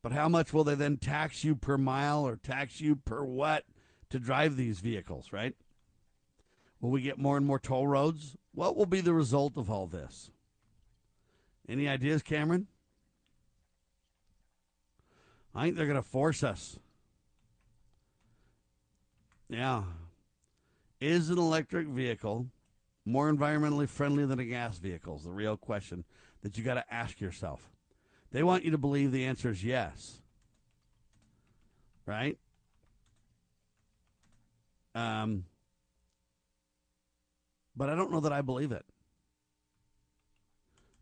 But 0.02 0.12
how 0.12 0.28
much 0.28 0.52
will 0.52 0.64
they 0.64 0.74
then 0.74 0.96
tax 0.96 1.44
you 1.44 1.54
per 1.54 1.76
mile 1.76 2.26
or 2.26 2.36
tax 2.36 2.80
you 2.80 2.96
per 2.96 3.22
what 3.24 3.64
to 4.08 4.18
drive 4.18 4.56
these 4.56 4.80
vehicles, 4.80 5.32
right? 5.32 5.54
Will 6.80 6.90
we 6.90 7.02
get 7.02 7.18
more 7.18 7.36
and 7.36 7.46
more 7.46 7.58
toll 7.58 7.86
roads? 7.86 8.36
What 8.54 8.76
will 8.76 8.86
be 8.86 9.00
the 9.00 9.12
result 9.12 9.56
of 9.56 9.70
all 9.70 9.86
this? 9.86 10.30
Any 11.68 11.88
ideas, 11.88 12.22
Cameron? 12.22 12.66
I 15.54 15.64
think 15.64 15.76
they're 15.76 15.86
going 15.86 15.96
to 15.96 16.02
force 16.02 16.42
us. 16.42 16.78
Yeah. 19.48 19.82
Is 21.00 21.28
an 21.28 21.38
electric 21.38 21.88
vehicle 21.88 22.46
more 23.04 23.30
environmentally 23.32 23.88
friendly 23.88 24.24
than 24.24 24.38
a 24.38 24.44
gas 24.44 24.78
vehicle? 24.78 25.16
Is 25.16 25.24
the 25.24 25.30
real 25.30 25.56
question 25.56 26.04
that 26.42 26.56
you 26.56 26.64
got 26.64 26.74
to 26.74 26.94
ask 26.94 27.20
yourself. 27.20 27.68
They 28.32 28.42
want 28.42 28.64
you 28.64 28.70
to 28.70 28.78
believe 28.78 29.10
the 29.12 29.26
answer 29.26 29.50
is 29.50 29.64
yes. 29.64 30.20
Right? 32.06 32.38
Um, 34.94 35.44
but 37.76 37.88
I 37.88 37.94
don't 37.94 38.12
know 38.12 38.20
that 38.20 38.32
I 38.32 38.42
believe 38.42 38.72
it. 38.72 38.84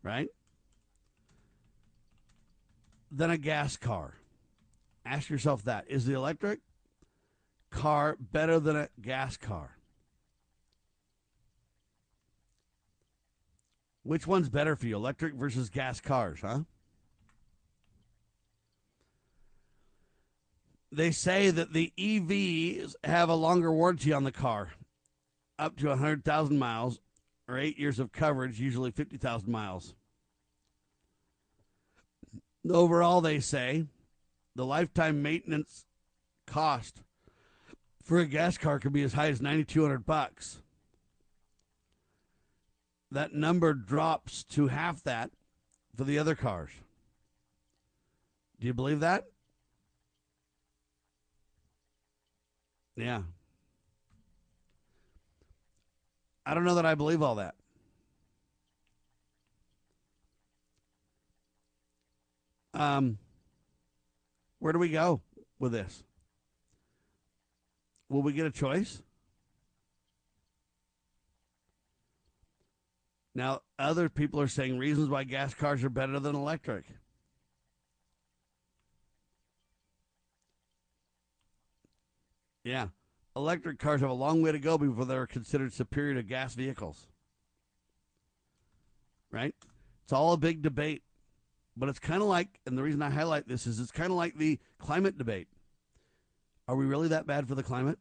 Right? 0.01 0.29
Then 3.11 3.31
a 3.31 3.37
gas 3.37 3.77
car. 3.77 4.15
Ask 5.05 5.29
yourself 5.29 5.63
that. 5.63 5.85
Is 5.87 6.05
the 6.05 6.13
electric 6.13 6.59
car 7.71 8.17
better 8.19 8.59
than 8.59 8.75
a 8.75 8.89
gas 9.01 9.37
car? 9.37 9.77
Which 14.03 14.25
one's 14.25 14.49
better 14.49 14.75
for 14.75 14.87
you, 14.87 14.95
electric 14.95 15.33
versus 15.35 15.69
gas 15.69 15.99
cars, 16.01 16.39
huh? 16.41 16.61
They 20.91 21.11
say 21.11 21.51
that 21.51 21.73
the 21.73 21.93
EVs 21.97 22.95
have 23.03 23.29
a 23.29 23.35
longer 23.35 23.71
warranty 23.71 24.11
on 24.11 24.23
the 24.23 24.31
car, 24.31 24.69
up 25.57 25.77
to 25.77 25.89
100,000 25.89 26.57
miles 26.57 26.99
or 27.47 27.57
eight 27.57 27.77
years 27.77 27.99
of 27.99 28.11
coverage, 28.11 28.59
usually 28.59 28.91
50,000 28.91 29.49
miles. 29.49 29.93
Overall, 32.69 33.21
they 33.21 33.39
say 33.39 33.85
the 34.55 34.65
lifetime 34.65 35.21
maintenance 35.21 35.85
cost 36.45 37.01
for 38.03 38.19
a 38.19 38.25
gas 38.25 38.57
car 38.57 38.79
could 38.79 38.93
be 38.93 39.03
as 39.03 39.13
high 39.13 39.29
as 39.29 39.41
9200 39.41 40.05
bucks. 40.05 40.61
That 43.11 43.33
number 43.33 43.73
drops 43.73 44.43
to 44.45 44.67
half 44.67 45.03
that 45.03 45.31
for 45.95 46.03
the 46.03 46.19
other 46.19 46.35
cars. 46.35 46.71
Do 48.59 48.67
you 48.67 48.73
believe 48.73 48.99
that? 48.99 49.25
Yeah. 52.99 53.21
I 56.45 56.53
don't 56.53 56.65
know 56.65 56.75
that 56.75 56.85
I 56.85 56.95
believe 56.95 57.21
all 57.21 57.35
that. 57.35 57.55
Um, 62.73 63.17
where 64.59 64.73
do 64.73 64.79
we 64.79 64.89
go 64.89 65.21
with 65.59 65.71
this? 65.71 66.03
Will 68.09 68.21
we 68.21 68.33
get 68.33 68.45
a 68.45 68.51
choice? 68.51 69.01
Now, 73.33 73.61
other 73.77 74.09
people 74.09 74.41
are 74.41 74.47
saying 74.49 74.77
reasons 74.77 75.07
why 75.07 75.23
gas 75.23 75.53
cars 75.53 75.85
are 75.85 75.89
better 75.89 76.19
than 76.19 76.35
electric. 76.35 76.83
Yeah. 82.63 82.87
Electric 83.35 83.79
cars 83.79 84.01
have 84.01 84.09
a 84.09 84.13
long 84.13 84.41
way 84.41 84.51
to 84.51 84.59
go 84.59 84.77
before 84.77 85.05
they're 85.05 85.27
considered 85.27 85.73
superior 85.73 86.15
to 86.15 86.23
gas 86.23 86.55
vehicles. 86.55 87.07
Right? 89.31 89.55
It's 90.03 90.13
all 90.13 90.33
a 90.33 90.37
big 90.37 90.61
debate. 90.61 91.03
But 91.77 91.87
it's 91.87 91.99
kind 91.99 92.21
of 92.21 92.27
like, 92.27 92.59
and 92.65 92.77
the 92.77 92.83
reason 92.83 93.01
I 93.01 93.09
highlight 93.09 93.47
this 93.47 93.65
is 93.65 93.79
it's 93.79 93.91
kind 93.91 94.11
of 94.11 94.17
like 94.17 94.37
the 94.37 94.59
climate 94.79 95.17
debate. 95.17 95.47
Are 96.67 96.75
we 96.75 96.85
really 96.85 97.07
that 97.07 97.25
bad 97.25 97.47
for 97.47 97.55
the 97.55 97.63
climate? 97.63 97.99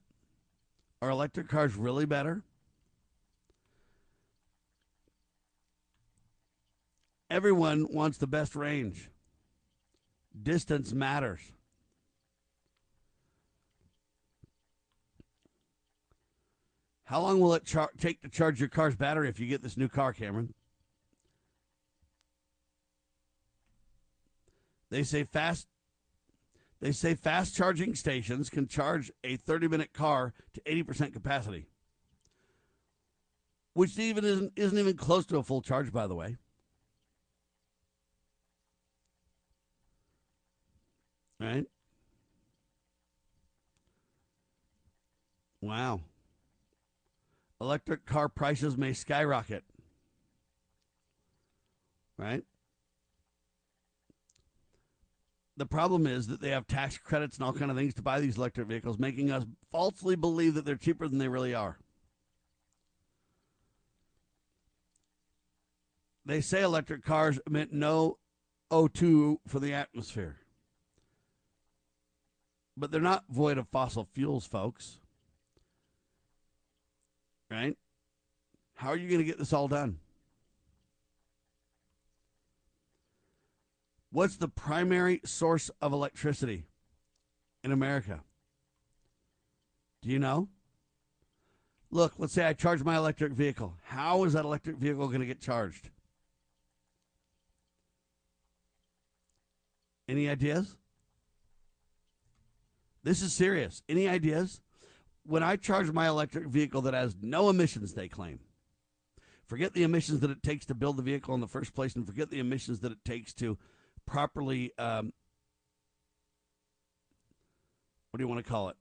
Are 1.01 1.11
electric 1.11 1.49
cars 1.49 1.77
really 1.77 2.07
better? 2.07 2.43
Everyone 7.31 7.87
wants 7.93 8.19
the 8.19 8.27
best 8.27 8.57
range. 8.57 9.11
Distance 10.43 10.93
matters. 10.93 11.41
How 17.09 17.23
long 17.23 17.41
will 17.41 17.55
it 17.55 17.65
char- 17.65 17.91
take 17.99 18.21
to 18.21 18.29
charge 18.29 18.61
your 18.61 18.69
car's 18.69 18.95
battery 18.95 19.31
if 19.31 19.41
you 19.41 19.47
get 19.47 19.63
this 19.63 19.79
new 19.79 19.89
car, 19.89 20.13
Cameron? 20.13 20.53
They 24.91 25.03
say 25.05 25.25
fast 25.25 25.67
they 26.81 26.93
say 26.93 27.15
fast 27.15 27.57
charging 27.57 27.95
stations 27.95 28.51
can 28.51 28.69
charge 28.69 29.11
a 29.25 29.39
30-minute 29.39 29.95
car 29.95 30.35
to 30.53 30.61
80% 30.61 31.15
capacity. 31.15 31.67
Which 33.73 33.99
even 33.99 34.25
isn't, 34.25 34.53
isn't 34.55 34.79
even 34.79 34.97
close 34.97 35.25
to 35.27 35.39
a 35.39 35.43
full 35.43 35.63
charge 35.63 35.91
by 35.91 36.07
the 36.07 36.15
way. 36.15 36.37
Right? 41.41 41.65
Wow. 45.63 46.03
Electric 47.61 48.07
car 48.07 48.29
prices 48.29 48.77
may 48.77 48.93
skyrocket. 48.93 49.65
Right? 52.17 52.45
the 55.59 55.67
problem 55.67 56.07
is 56.07 56.29
that 56.29 56.41
they 56.41 56.51
have 56.51 56.67
tax 56.67 56.97
credits 56.97 57.37
and 57.37 57.45
all 57.45 57.53
kind 57.53 57.71
of 57.71 57.77
things 57.77 57.95
to 57.95 58.03
buy 58.03 58.21
these 58.21 58.39
electric 58.39 58.69
vehicles, 58.69 58.99
making 58.99 59.31
us 59.31 59.45
falsely 59.73 60.15
believe 60.15 60.55
that 60.55 60.65
they're 60.65 60.77
cheaper 60.77 61.09
than 61.09 61.19
they 61.19 61.29
really 61.29 61.55
are. 61.55 61.79
They 66.25 66.41
say 66.41 66.63
electric 66.63 67.05
cars 67.05 67.41
emit 67.47 67.73
no 67.73 68.19
O2 68.71 69.39
for 69.49 69.59
the 69.59 69.75
atmosphere. 69.75 70.37
But 72.77 72.93
they're 72.93 73.01
not 73.01 73.25
void 73.29 73.59
of 73.59 73.67
fossil 73.69 74.07
fuels, 74.13 74.47
folks. 74.47 74.99
Right? 77.51 77.77
How 78.75 78.91
are 78.91 78.97
you 78.97 79.09
going 79.09 79.21
to 79.21 79.25
get 79.25 79.39
this 79.39 79.53
all 79.53 79.69
done? 79.69 79.99
What's 84.11 84.37
the 84.37 84.49
primary 84.49 85.21
source 85.25 85.71
of 85.81 85.93
electricity 85.93 86.65
in 87.63 87.73
America? 87.73 88.21
Do 90.03 90.11
you 90.11 90.19
know? 90.19 90.49
Look, 91.91 92.15
let's 92.19 92.33
say 92.33 92.45
I 92.45 92.53
charge 92.53 92.83
my 92.83 92.97
electric 92.97 93.33
vehicle. 93.33 93.75
How 93.85 94.25
is 94.25 94.35
that 94.35 94.45
electric 94.45 94.77
vehicle 94.77 95.09
going 95.09 95.21
to 95.21 95.27
get 95.27 95.41
charged? 95.41 95.91
Any 100.09 100.29
ideas? 100.29 100.77
This 103.03 103.23
is 103.23 103.33
serious. 103.33 103.83
Any 103.89 104.09
ideas? 104.09 104.61
When 105.29 105.43
I 105.43 105.57
charge 105.57 105.93
my 105.93 106.09
electric 106.09 106.47
vehicle 106.47 106.81
that 106.83 106.95
has 106.95 107.15
no 107.21 107.51
emissions, 107.51 107.93
they 107.93 108.09
claim. 108.09 108.41
Forget 109.47 109.75
the 109.75 109.83
emissions 109.83 110.21
that 110.21 110.31
it 110.31 110.43
takes 110.43 110.65
to 110.65 110.75
build 110.75 110.97
the 110.97 111.03
vehicle 111.03 111.35
in 111.35 111.43
the 111.43 111.47
first 111.47 111.75
place 111.75 111.95
and 111.97 112.07
forget 112.07 112.31
the 112.31 112.39
emissions 112.39 112.81
that 112.81 112.93
it 112.93 113.05
takes 113.05 113.35
to 113.35 113.59
properly 114.07 114.73
um, 114.79 115.13
what 118.11 118.17
do 118.17 118.25
you 118.25 118.29
want 118.29 118.43
to 118.43 118.51
call 118.51 118.71
it? 118.71 118.77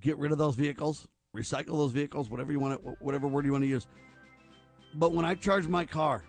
Get 0.00 0.18
rid 0.18 0.32
of 0.32 0.38
those 0.38 0.56
vehicles, 0.56 1.06
recycle 1.36 1.78
those 1.78 1.92
vehicles, 1.92 2.28
whatever 2.28 2.50
you 2.50 2.58
want 2.58 2.82
to, 2.82 2.96
whatever 2.98 3.28
word 3.28 3.44
you 3.44 3.52
want 3.52 3.62
to 3.62 3.68
use. 3.68 3.86
But 4.94 5.12
when 5.12 5.24
I 5.24 5.36
charge 5.36 5.68
my 5.68 5.84
car, 5.84 6.24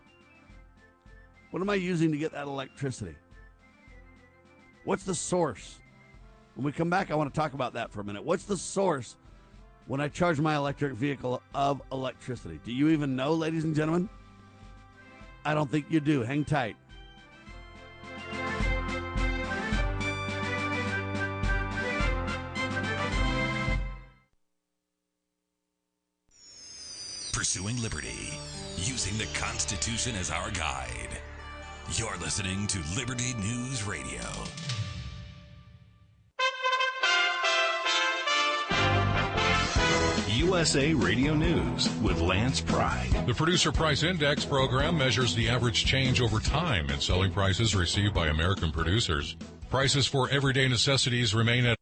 what 1.50 1.64
am 1.64 1.70
I 1.72 1.76
using 1.76 2.12
to 2.12 2.18
get 2.20 2.32
that 2.34 2.46
electricity? 2.46 3.16
What's 4.86 5.04
the 5.04 5.16
source? 5.16 5.80
When 6.54 6.64
we 6.64 6.72
come 6.72 6.92
back, 6.92 7.10
I 7.10 7.16
want 7.16 7.34
to 7.34 7.39
talk 7.39 7.56
about 7.56 7.74
that 7.74 7.92
for 7.92 8.02
a 8.02 8.04
minute. 8.04 8.24
What's 8.24 8.44
the 8.44 8.56
source 8.56 9.16
when 9.88 10.00
I 10.02 10.08
charge 10.08 10.40
my 10.40 10.56
electric 10.56 10.94
vehicle 10.94 11.42
of 11.54 11.82
electricity? 11.92 12.60
Do 12.64 12.72
you 12.72 12.90
even 12.90 13.16
know, 13.16 13.34
ladies 13.34 13.64
and 13.64 13.76
gentlemen? 13.76 14.10
I 15.44 15.54
don't 15.54 15.70
think 15.70 15.86
you 15.90 16.00
do. 16.00 16.22
Hang 16.22 16.46
tight. 16.46 16.76
Pursuing 27.34 27.82
liberty, 27.82 28.40
using 28.78 29.18
the 29.18 29.26
Constitution 29.34 30.16
as 30.16 30.30
our 30.30 30.52
guide. 30.52 31.10
You're 31.94 32.18
listening 32.18 32.68
to 32.68 32.80
Liberty 32.96 33.34
News 33.34 33.84
Radio. 33.84 34.22
USA 40.32 40.94
Radio 40.94 41.34
News 41.34 41.94
with 42.02 42.22
Lance 42.22 42.62
Pride. 42.62 43.10
The 43.26 43.34
Producer 43.34 43.72
Price 43.72 44.04
Index 44.04 44.46
program 44.46 44.98
measures 44.98 45.36
the 45.36 45.50
average 45.50 45.86
change 45.86 46.22
over 46.22 46.40
time 46.40 46.90
in 46.90 47.00
selling 47.02 47.32
prices 47.32 47.76
received 47.76 48.14
by 48.14 48.28
American 48.28 48.72
producers. 48.72 49.36
Prices 49.70 50.08
for 50.08 50.30
everyday 50.30 50.68
necessities 50.68 51.36
remain 51.36 51.66
at 51.66 51.78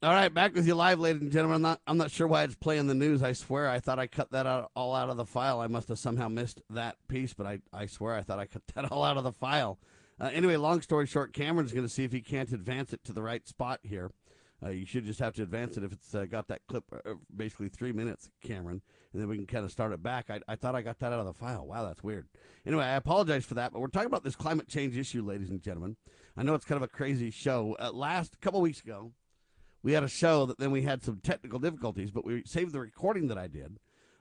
all 0.00 0.12
right, 0.12 0.32
back 0.32 0.54
with 0.54 0.64
you 0.64 0.76
live, 0.76 1.00
ladies 1.00 1.22
and 1.22 1.32
gentlemen. 1.32 1.56
I'm 1.56 1.62
not, 1.62 1.80
I'm 1.84 1.96
not 1.98 2.12
sure 2.12 2.28
why 2.28 2.44
it's 2.44 2.54
playing 2.54 2.86
the 2.86 2.94
news. 2.94 3.20
I 3.20 3.32
swear, 3.32 3.68
I 3.68 3.80
thought 3.80 3.98
I 3.98 4.06
cut 4.06 4.30
that 4.30 4.46
out, 4.46 4.70
all 4.76 4.94
out 4.94 5.10
of 5.10 5.16
the 5.16 5.24
file. 5.24 5.58
I 5.58 5.66
must 5.66 5.88
have 5.88 5.98
somehow 5.98 6.28
missed 6.28 6.62
that 6.70 6.94
piece, 7.08 7.34
but 7.34 7.46
I, 7.46 7.58
I 7.72 7.86
swear 7.86 8.14
I 8.14 8.22
thought 8.22 8.38
I 8.38 8.46
cut 8.46 8.62
that 8.76 8.92
all 8.92 9.02
out 9.02 9.16
of 9.16 9.24
the 9.24 9.32
file. 9.32 9.80
Uh, 10.20 10.30
anyway, 10.32 10.54
long 10.54 10.82
story 10.82 11.06
short, 11.06 11.32
Cameron's 11.32 11.72
going 11.72 11.86
to 11.86 11.92
see 11.92 12.04
if 12.04 12.12
he 12.12 12.20
can't 12.20 12.52
advance 12.52 12.92
it 12.92 13.02
to 13.04 13.12
the 13.12 13.22
right 13.22 13.44
spot 13.48 13.80
here. 13.82 14.12
Uh, 14.60 14.70
you 14.70 14.84
should 14.84 15.04
just 15.04 15.20
have 15.20 15.34
to 15.34 15.42
advance 15.42 15.76
it 15.76 15.84
if 15.84 15.92
it's 15.92 16.14
uh, 16.14 16.24
got 16.24 16.48
that 16.48 16.60
clip, 16.68 16.84
uh, 16.92 17.12
basically 17.36 17.68
three 17.68 17.92
minutes, 17.92 18.28
Cameron, 18.42 18.82
and 19.12 19.22
then 19.22 19.28
we 19.28 19.36
can 19.36 19.46
kind 19.46 19.64
of 19.64 19.70
start 19.70 19.92
it 19.92 20.02
back. 20.02 20.30
I, 20.30 20.40
I 20.48 20.56
thought 20.56 20.74
I 20.74 20.82
got 20.82 20.98
that 20.98 21.12
out 21.12 21.20
of 21.20 21.26
the 21.26 21.32
file. 21.32 21.64
Wow, 21.64 21.86
that's 21.86 22.02
weird. 22.02 22.26
Anyway, 22.66 22.84
I 22.84 22.96
apologize 22.96 23.44
for 23.44 23.54
that, 23.54 23.72
but 23.72 23.80
we're 23.80 23.86
talking 23.86 24.08
about 24.08 24.24
this 24.24 24.34
climate 24.34 24.68
change 24.68 24.96
issue, 24.96 25.22
ladies 25.22 25.50
and 25.50 25.62
gentlemen. 25.62 25.96
I 26.36 26.42
know 26.42 26.54
it's 26.54 26.64
kind 26.64 26.76
of 26.76 26.82
a 26.82 26.88
crazy 26.88 27.30
show. 27.30 27.76
Last 27.92 28.40
couple 28.40 28.60
weeks 28.60 28.80
ago, 28.80 29.12
we 29.82 29.92
had 29.92 30.02
a 30.02 30.08
show 30.08 30.44
that 30.46 30.58
then 30.58 30.72
we 30.72 30.82
had 30.82 31.02
some 31.02 31.20
technical 31.22 31.58
difficulties, 31.58 32.10
but 32.10 32.24
we 32.24 32.42
saved 32.44 32.72
the 32.72 32.80
recording 32.80 33.28
that 33.28 33.38
I 33.38 33.46
did. 33.46 33.78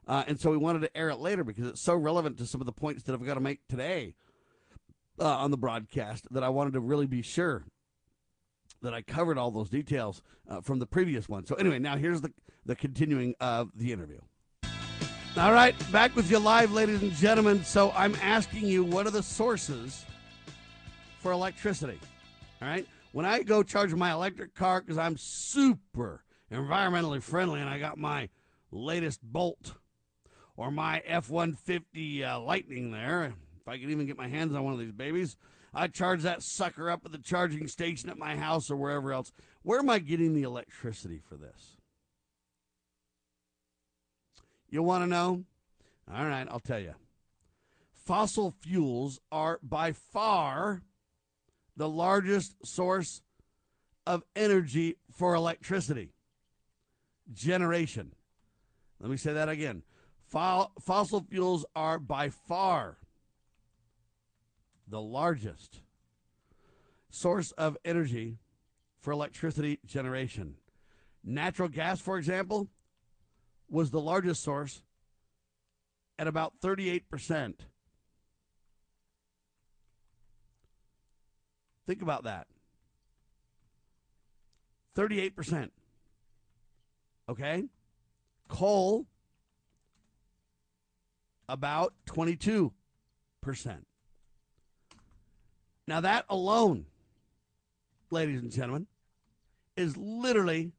Uh, 0.08 0.24
and 0.28 0.40
so 0.40 0.52
we 0.52 0.58
wanted 0.58 0.82
to 0.82 0.98
air 0.98 1.10
it 1.10 1.20
later 1.20 1.44
because 1.44 1.68
it's 1.68 1.82
so 1.82 1.96
relevant 1.96 2.38
to 2.38 2.46
some 2.46 2.62
of 2.62 2.66
the 2.66 2.72
points 2.72 3.04
that 3.04 3.14
I've 3.14 3.26
got 3.26 3.34
to 3.34 3.42
make 3.42 3.68
today 3.68 4.14
uh, 5.20 5.26
on 5.26 5.52
the 5.52 5.58
broadcast 5.58 6.28
that 6.32 6.44
I 6.44 6.50
wanted 6.50 6.74
to 6.74 6.80
really 6.80 7.08
be 7.08 7.22
sure 7.22 7.66
that 8.82 8.94
I 8.94 9.02
covered 9.02 9.38
all 9.38 9.52
those 9.52 9.70
details 9.70 10.22
uh, 10.50 10.62
from 10.62 10.80
the 10.80 10.86
previous 10.86 11.28
one. 11.28 11.46
So 11.46 11.56
anyway, 11.56 11.80
now 11.80 11.98
here's 11.98 12.22
the 12.22 12.32
the 12.66 12.76
continuing 12.76 13.34
of 13.40 13.72
the 13.76 13.92
interview. 13.92 14.20
All 15.38 15.54
right, 15.54 15.76
back 15.92 16.16
with 16.16 16.30
you 16.30 16.40
live, 16.40 16.72
ladies 16.72 17.02
and 17.02 17.14
gentlemen. 17.14 17.64
So 17.64 17.92
I'm 17.92 18.16
asking 18.22 18.66
you, 18.66 18.84
what 18.84 19.08
are 19.08 19.12
the 19.12 19.24
sources 19.24 20.04
for 21.20 21.32
electricity? 21.32 22.00
All 22.62 22.68
right, 22.68 22.86
when 23.12 23.26
I 23.26 23.44
go 23.44 23.64
charge 23.64 23.94
my 23.94 24.12
electric 24.12 24.54
car 24.54 24.82
because 24.82 24.98
I'm 24.98 25.16
super 25.16 26.24
environmentally 26.52 27.22
friendly 27.22 27.62
and 27.62 27.70
I 27.70 27.80
got 27.80 27.98
my 27.98 28.30
latest 28.72 29.22
Bolt 29.22 29.74
or 30.56 30.72
my 30.72 31.02
F 31.06 31.30
150 31.30 32.24
uh, 32.24 32.40
Lightning 32.40 32.92
there, 32.92 33.34
if 33.62 33.68
I 33.68 33.78
could 33.78 33.90
even 33.90 34.08
get 34.08 34.18
my 34.18 34.28
hands 34.28 34.56
on 34.56 34.64
one 34.64 34.74
of 34.74 34.80
these 34.80 34.92
babies, 34.92 35.38
I 35.78 35.88
charge 35.88 36.24
that 36.24 36.42
sucker 36.42 36.90
up 36.90 37.06
at 37.06 37.12
the 37.12 37.20
charging 37.20 37.68
station 37.68 38.10
at 38.10 38.18
my 38.18 38.36
house 38.36 38.72
or 38.72 38.76
wherever 38.76 39.14
else. 39.14 39.32
Where 39.62 39.78
am 39.78 39.92
I 39.92 40.00
getting 40.00 40.34
the 40.34 40.42
electricity 40.42 41.20
for 41.20 41.36
this? 41.36 41.78
You 44.70 44.82
want 44.82 45.04
to 45.04 45.08
know? 45.08 45.44
All 46.12 46.26
right, 46.26 46.48
I'll 46.50 46.60
tell 46.60 46.80
you. 46.80 46.96
Fossil 47.94 48.56
fuels 48.60 49.20
are 49.32 49.60
by 49.62 49.92
far 49.92 50.82
the 51.76 51.88
largest 51.88 52.66
source 52.66 53.22
of 54.08 54.24
energy 54.36 54.98
for 55.12 55.36
electricity 55.36 56.14
generation. 57.32 58.14
Let 59.00 59.12
me 59.12 59.18
say 59.18 59.34
that 59.34 59.48
again. 59.48 59.84
Fossil 60.28 61.26
fuels 61.30 61.66
are 61.76 62.00
by 62.00 62.30
far 62.30 62.98
the 64.88 65.02
largest 65.02 65.82
source 67.10 67.52
of 67.52 67.78
energy 67.84 68.38
for 69.00 69.12
electricity 69.12 69.80
generation. 69.86 70.56
Natural 71.24 71.68
gas, 71.68 72.00
for 72.00 72.18
example, 72.18 72.70
was 73.70 73.92
the 73.92 74.00
largest 74.00 74.44
source 74.44 74.82
at 76.18 76.28
about 76.28 76.54
38%. 76.64 77.54
Think 81.86 82.02
about 82.02 82.24
that. 82.24 82.48
38%. 84.96 85.70
Okay? 87.30 87.66
Coal, 88.48 89.06
about 91.48 91.94
22%. 92.08 92.72
Now, 95.88 96.02
that 96.02 96.26
alone, 96.30 96.86
ladies 98.12 98.42
and 98.42 98.52
gentlemen, 98.52 98.88
is 99.78 99.96
literally 99.96 100.74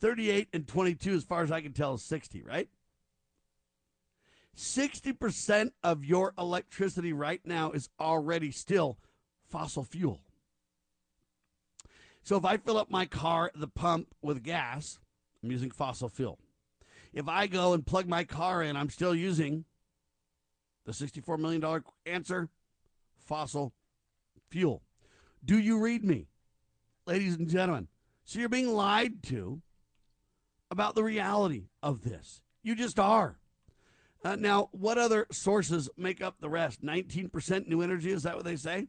38 0.00 0.48
and 0.52 0.66
22, 0.66 1.14
as 1.14 1.24
far 1.24 1.42
as 1.42 1.52
I 1.52 1.60
can 1.60 1.72
tell, 1.72 1.94
is 1.94 2.04
60, 2.04 2.42
right? 2.42 2.68
60% 4.56 5.70
of 5.84 6.04
your 6.04 6.34
electricity 6.36 7.12
right 7.12 7.40
now 7.44 7.70
is 7.70 7.88
already 8.00 8.50
still 8.50 8.98
fossil 9.48 9.84
fuel. 9.84 10.20
So 12.24 12.36
if 12.36 12.44
I 12.44 12.56
fill 12.56 12.76
up 12.76 12.90
my 12.90 13.06
car 13.06 13.46
at 13.54 13.60
the 13.60 13.68
pump 13.68 14.08
with 14.20 14.42
gas, 14.42 14.98
I'm 15.42 15.52
using 15.52 15.70
fossil 15.70 16.08
fuel. 16.08 16.40
If 17.12 17.28
I 17.28 17.46
go 17.46 17.72
and 17.72 17.86
plug 17.86 18.08
my 18.08 18.24
car 18.24 18.62
in, 18.62 18.76
I'm 18.76 18.90
still 18.90 19.14
using 19.14 19.64
the 20.88 20.94
$64 20.94 21.38
million 21.38 21.82
answer 22.06 22.48
fossil 23.18 23.74
fuel. 24.48 24.82
Do 25.44 25.58
you 25.58 25.78
read 25.78 26.02
me, 26.02 26.28
ladies 27.06 27.36
and 27.36 27.46
gentlemen? 27.46 27.88
So 28.24 28.38
you're 28.38 28.48
being 28.48 28.72
lied 28.72 29.22
to 29.24 29.60
about 30.70 30.94
the 30.94 31.04
reality 31.04 31.68
of 31.82 32.04
this. 32.04 32.40
You 32.62 32.74
just 32.74 32.98
are. 32.98 33.38
Uh, 34.24 34.36
now, 34.36 34.70
what 34.72 34.96
other 34.96 35.26
sources 35.30 35.90
make 35.98 36.22
up 36.22 36.36
the 36.40 36.48
rest? 36.48 36.82
19% 36.82 37.68
new 37.68 37.82
energy, 37.82 38.10
is 38.10 38.22
that 38.22 38.36
what 38.36 38.46
they 38.46 38.56
say? 38.56 38.88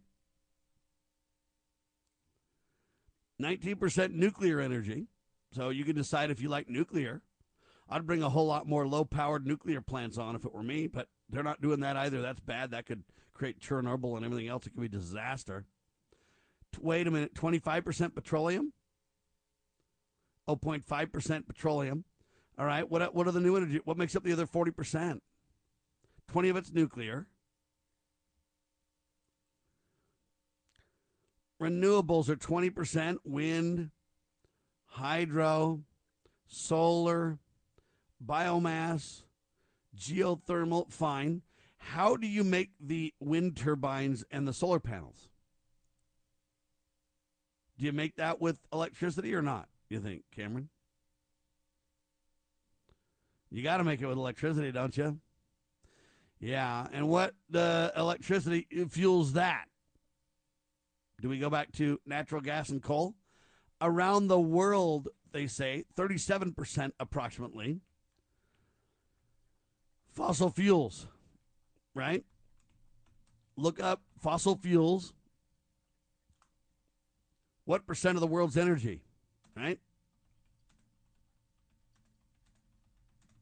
19% 3.42 4.14
nuclear 4.14 4.62
energy. 4.62 5.08
So 5.52 5.68
you 5.68 5.84
can 5.84 5.98
decide 5.98 6.32
if 6.32 6.42
you 6.42 6.48
like 6.48 6.70
nuclear. 6.70 7.24
I'd 7.90 8.08
bring 8.08 8.24
a 8.24 8.30
whole 8.30 8.48
lot 8.48 8.68
more 8.68 8.88
low 8.88 9.04
powered 9.04 9.46
nuclear 9.46 9.82
plants 9.82 10.18
on 10.18 10.38
if 10.38 10.46
it 10.46 10.54
were 10.54 10.64
me, 10.64 10.88
but 10.88 11.10
they're 11.30 11.44
not 11.44 11.62
doing 11.62 11.82
that 11.82 11.96
either. 11.96 12.22
That's 12.22 12.40
bad. 12.40 12.72
That 12.72 12.86
could 12.86 13.04
create 13.34 13.60
Chernobyl 13.60 14.18
and 14.18 14.26
everything 14.26 14.48
else. 14.48 14.66
It 14.66 14.72
could 14.72 14.82
be 14.82 14.88
disaster. 14.88 15.66
Wait 16.80 17.08
a 17.08 17.12
minute 17.12 17.34
25% 17.34 18.16
petroleum? 18.16 18.74
0.5% 20.48 21.48
petroleum. 21.48 22.04
All 22.58 22.66
right. 22.66 22.90
What, 22.90 23.14
what 23.14 23.28
are 23.28 23.32
the 23.32 23.40
new 23.40 23.56
energy? 23.56 23.80
What 23.86 23.98
makes 23.98 24.16
up 24.16 24.24
the 24.24 24.34
other 24.34 24.48
40%? 24.48 25.20
20 26.28 26.50
of 26.50 26.58
it's 26.58 26.72
nuclear. 26.72 27.28
Renewables 31.62 32.30
are 32.30 32.36
20% 32.36 33.18
wind, 33.26 33.90
hydro, 34.86 35.82
solar, 36.48 37.38
biomass, 38.26 39.24
geothermal. 40.00 40.92
Fine. 40.92 41.42
How 41.78 42.16
do 42.16 42.28
you 42.28 42.44
make 42.44 42.72
the 42.80 43.14
wind 43.20 43.58
turbines 43.58 44.24
and 44.32 44.48
the 44.48 44.54
solar 44.54 44.80
panels? 44.80 45.30
Do 47.78 47.86
you 47.86 47.94
make 47.94 48.16
that 48.18 48.42
with 48.42 48.60
electricity 48.74 49.34
or 49.34 49.42
not? 49.42 49.70
You 49.90 50.00
think, 50.00 50.24
Cameron? 50.36 50.70
You 53.50 53.64
got 53.64 53.78
to 53.78 53.84
make 53.84 54.02
it 54.02 54.08
with 54.08 54.18
electricity, 54.18 54.72
don't 54.72 54.96
you? 54.96 55.20
Yeah, 56.40 56.88
and 56.94 57.10
what 57.10 57.34
the 57.50 57.92
electricity 57.98 58.68
fuels 58.90 59.34
that? 59.34 59.66
Do 61.22 61.30
we 61.30 61.40
go 61.40 61.50
back 61.50 61.72
to 61.74 62.00
natural 62.06 62.42
gas 62.42 62.70
and 62.70 62.82
coal? 62.82 63.16
Around 63.82 64.28
the 64.28 64.40
world, 64.40 65.10
they 65.32 65.48
say 65.48 65.86
37% 65.98 66.92
approximately 67.00 67.82
fossil 70.20 70.50
fuels, 70.50 71.08
right? 71.96 72.26
Look 73.56 73.80
up 73.80 74.02
fossil 74.22 74.58
fuels. 74.58 75.14
What 77.64 77.88
percent 77.88 78.18
of 78.18 78.22
the 78.22 78.28
world's 78.28 78.58
energy? 78.58 79.02
right? 79.56 79.80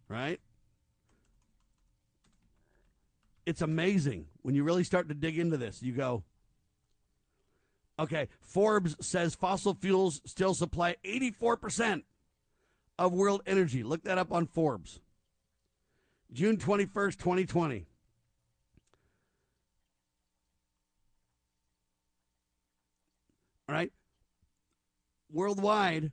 Right? 0.07 0.39
It's 3.47 3.61
amazing 3.61 4.27
when 4.43 4.53
you 4.53 4.63
really 4.63 4.83
start 4.83 5.09
to 5.09 5.15
dig 5.15 5.39
into 5.39 5.57
this. 5.57 5.81
You 5.81 5.93
go, 5.93 6.23
okay, 7.97 8.27
Forbes 8.39 8.95
says 9.01 9.33
fossil 9.33 9.73
fuels 9.73 10.21
still 10.25 10.53
supply 10.53 10.95
84% 11.03 12.03
of 12.99 13.13
world 13.13 13.41
energy. 13.47 13.81
Look 13.81 14.03
that 14.03 14.19
up 14.19 14.31
on 14.31 14.45
Forbes. 14.45 14.99
June 16.31 16.57
21st, 16.57 17.17
2020. 17.17 17.87
All 23.69 23.75
right 23.75 23.91
worldwide, 25.31 26.11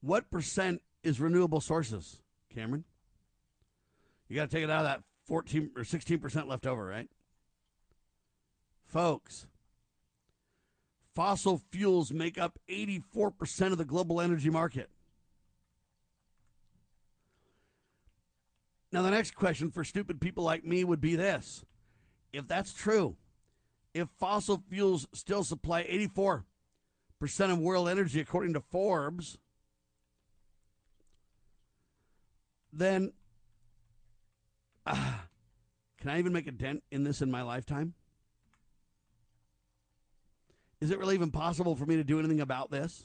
what 0.00 0.30
percent 0.30 0.82
is 1.02 1.20
renewable 1.20 1.60
sources, 1.60 2.20
Cameron? 2.54 2.84
You 4.28 4.36
got 4.36 4.50
to 4.50 4.56
take 4.56 4.64
it 4.64 4.70
out 4.70 4.84
of 4.84 4.90
that 4.90 5.02
14 5.26 5.70
or 5.76 5.82
16% 5.82 6.46
left 6.46 6.66
over, 6.66 6.84
right? 6.84 7.08
Folks, 8.86 9.46
fossil 11.14 11.62
fuels 11.70 12.12
make 12.12 12.38
up 12.38 12.58
84% 12.68 13.72
of 13.72 13.78
the 13.78 13.84
global 13.84 14.20
energy 14.20 14.50
market. 14.50 14.90
Now, 18.90 19.02
the 19.02 19.10
next 19.10 19.34
question 19.34 19.70
for 19.70 19.84
stupid 19.84 20.20
people 20.20 20.44
like 20.44 20.64
me 20.64 20.84
would 20.84 21.00
be 21.00 21.16
this 21.16 21.64
if 22.32 22.46
that's 22.46 22.72
true, 22.72 23.16
if 23.94 24.08
fossil 24.18 24.62
fuels 24.68 25.06
still 25.12 25.44
supply 25.44 25.84
84 25.88 26.44
percent 27.18 27.52
of 27.52 27.58
world 27.58 27.88
energy, 27.88 28.20
according 28.20 28.54
to 28.54 28.60
Forbes, 28.60 29.38
then 32.72 33.12
uh, 34.86 35.14
can 36.00 36.10
I 36.10 36.18
even 36.18 36.32
make 36.32 36.46
a 36.46 36.52
dent 36.52 36.82
in 36.90 37.04
this 37.04 37.20
in 37.20 37.30
my 37.30 37.42
lifetime? 37.42 37.94
Is 40.80 40.90
it 40.90 40.98
really 40.98 41.14
even 41.14 41.32
possible 41.32 41.74
for 41.74 41.86
me 41.86 41.96
to 41.96 42.04
do 42.04 42.18
anything 42.20 42.40
about 42.40 42.70
this? 42.70 43.04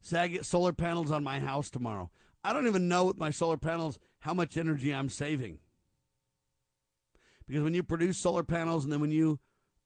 Say 0.00 0.18
I 0.18 0.28
get 0.28 0.46
solar 0.46 0.72
panels 0.72 1.10
on 1.10 1.22
my 1.22 1.40
house 1.40 1.68
tomorrow. 1.68 2.10
I 2.42 2.52
don't 2.52 2.66
even 2.66 2.88
know 2.88 3.04
with 3.04 3.18
my 3.18 3.30
solar 3.30 3.56
panels 3.56 3.98
how 4.20 4.34
much 4.34 4.56
energy 4.56 4.94
I'm 4.94 5.08
saving. 5.08 5.58
Because 7.46 7.62
when 7.62 7.74
you 7.74 7.82
produce 7.82 8.18
solar 8.18 8.44
panels 8.44 8.84
and 8.84 8.92
then 8.92 9.00
when 9.00 9.10
you 9.10 9.40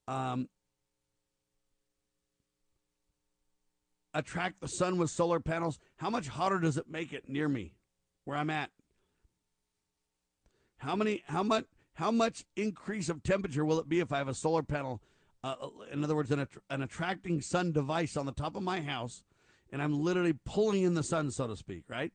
um, 0.06 0.48
attract 4.12 4.60
the 4.60 4.68
sun 4.68 4.98
with 4.98 5.10
solar 5.10 5.40
panels, 5.40 5.78
how 5.96 6.10
much 6.10 6.28
hotter 6.28 6.58
does 6.58 6.76
it 6.76 6.88
make 6.88 7.12
it 7.12 7.28
near 7.28 7.48
me, 7.48 7.72
where 8.24 8.36
I'm 8.36 8.50
at? 8.50 8.70
How 10.78 10.94
many? 10.94 11.22
How 11.26 11.42
much? 11.42 11.64
How 11.94 12.10
much 12.10 12.44
increase 12.56 13.08
of 13.08 13.22
temperature 13.22 13.64
will 13.64 13.78
it 13.78 13.88
be 13.88 14.00
if 14.00 14.12
I 14.12 14.18
have 14.18 14.28
a 14.28 14.34
solar 14.34 14.62
panel? 14.62 15.00
Uh, 15.42 15.54
in 15.92 16.02
other 16.02 16.16
words, 16.16 16.30
an, 16.30 16.46
an 16.70 16.82
attracting 16.82 17.40
sun 17.40 17.70
device 17.72 18.16
on 18.16 18.26
the 18.26 18.32
top 18.32 18.56
of 18.56 18.62
my 18.62 18.80
house, 18.80 19.22
and 19.70 19.80
I'm 19.80 20.02
literally 20.02 20.34
pulling 20.44 20.82
in 20.82 20.94
the 20.94 21.02
sun, 21.02 21.30
so 21.30 21.46
to 21.46 21.56
speak, 21.56 21.84
right? 21.88 22.12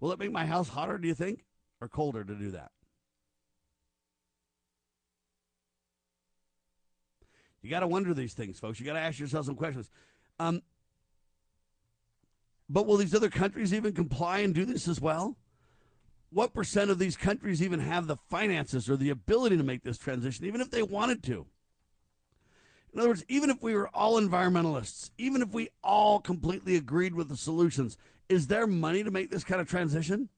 Will 0.00 0.12
it 0.12 0.18
make 0.18 0.32
my 0.32 0.46
house 0.46 0.68
hotter, 0.68 0.98
do 0.98 1.08
you 1.08 1.14
think, 1.14 1.44
or 1.80 1.88
colder 1.88 2.24
to 2.24 2.34
do 2.34 2.50
that? 2.52 2.70
You 7.62 7.70
got 7.70 7.80
to 7.80 7.86
wonder 7.86 8.12
these 8.12 8.34
things, 8.34 8.58
folks. 8.58 8.78
You 8.78 8.84
got 8.84 8.92
to 8.92 9.00
ask 9.00 9.18
yourself 9.18 9.46
some 9.46 9.54
questions. 9.54 9.90
Um, 10.38 10.62
but 12.68 12.86
will 12.86 12.98
these 12.98 13.14
other 13.14 13.30
countries 13.30 13.72
even 13.72 13.94
comply 13.94 14.40
and 14.40 14.54
do 14.54 14.66
this 14.66 14.86
as 14.86 15.00
well? 15.00 15.36
What 16.30 16.52
percent 16.52 16.90
of 16.90 16.98
these 16.98 17.16
countries 17.16 17.62
even 17.62 17.80
have 17.80 18.06
the 18.06 18.16
finances 18.28 18.90
or 18.90 18.96
the 18.96 19.10
ability 19.10 19.56
to 19.56 19.62
make 19.62 19.82
this 19.82 19.96
transition, 19.96 20.44
even 20.44 20.60
if 20.60 20.70
they 20.70 20.82
wanted 20.82 21.22
to? 21.24 21.46
In 22.92 23.00
other 23.00 23.08
words, 23.08 23.24
even 23.28 23.50
if 23.50 23.62
we 23.62 23.74
were 23.74 23.88
all 23.88 24.20
environmentalists, 24.20 25.10
even 25.16 25.42
if 25.42 25.52
we 25.52 25.68
all 25.82 26.20
completely 26.20 26.76
agreed 26.76 27.14
with 27.14 27.28
the 27.28 27.36
solutions, 27.36 27.96
is 28.28 28.46
there 28.46 28.66
money 28.66 29.04
to 29.04 29.10
make 29.10 29.30
this 29.30 29.44
kind 29.44 29.60
of 29.60 29.68
transition? 29.68 30.28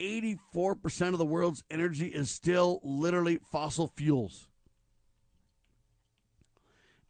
84% 0.00 1.12
of 1.12 1.18
the 1.18 1.24
world's 1.24 1.62
energy 1.70 2.06
is 2.06 2.30
still 2.30 2.80
literally 2.82 3.38
fossil 3.50 3.92
fuels. 3.94 4.48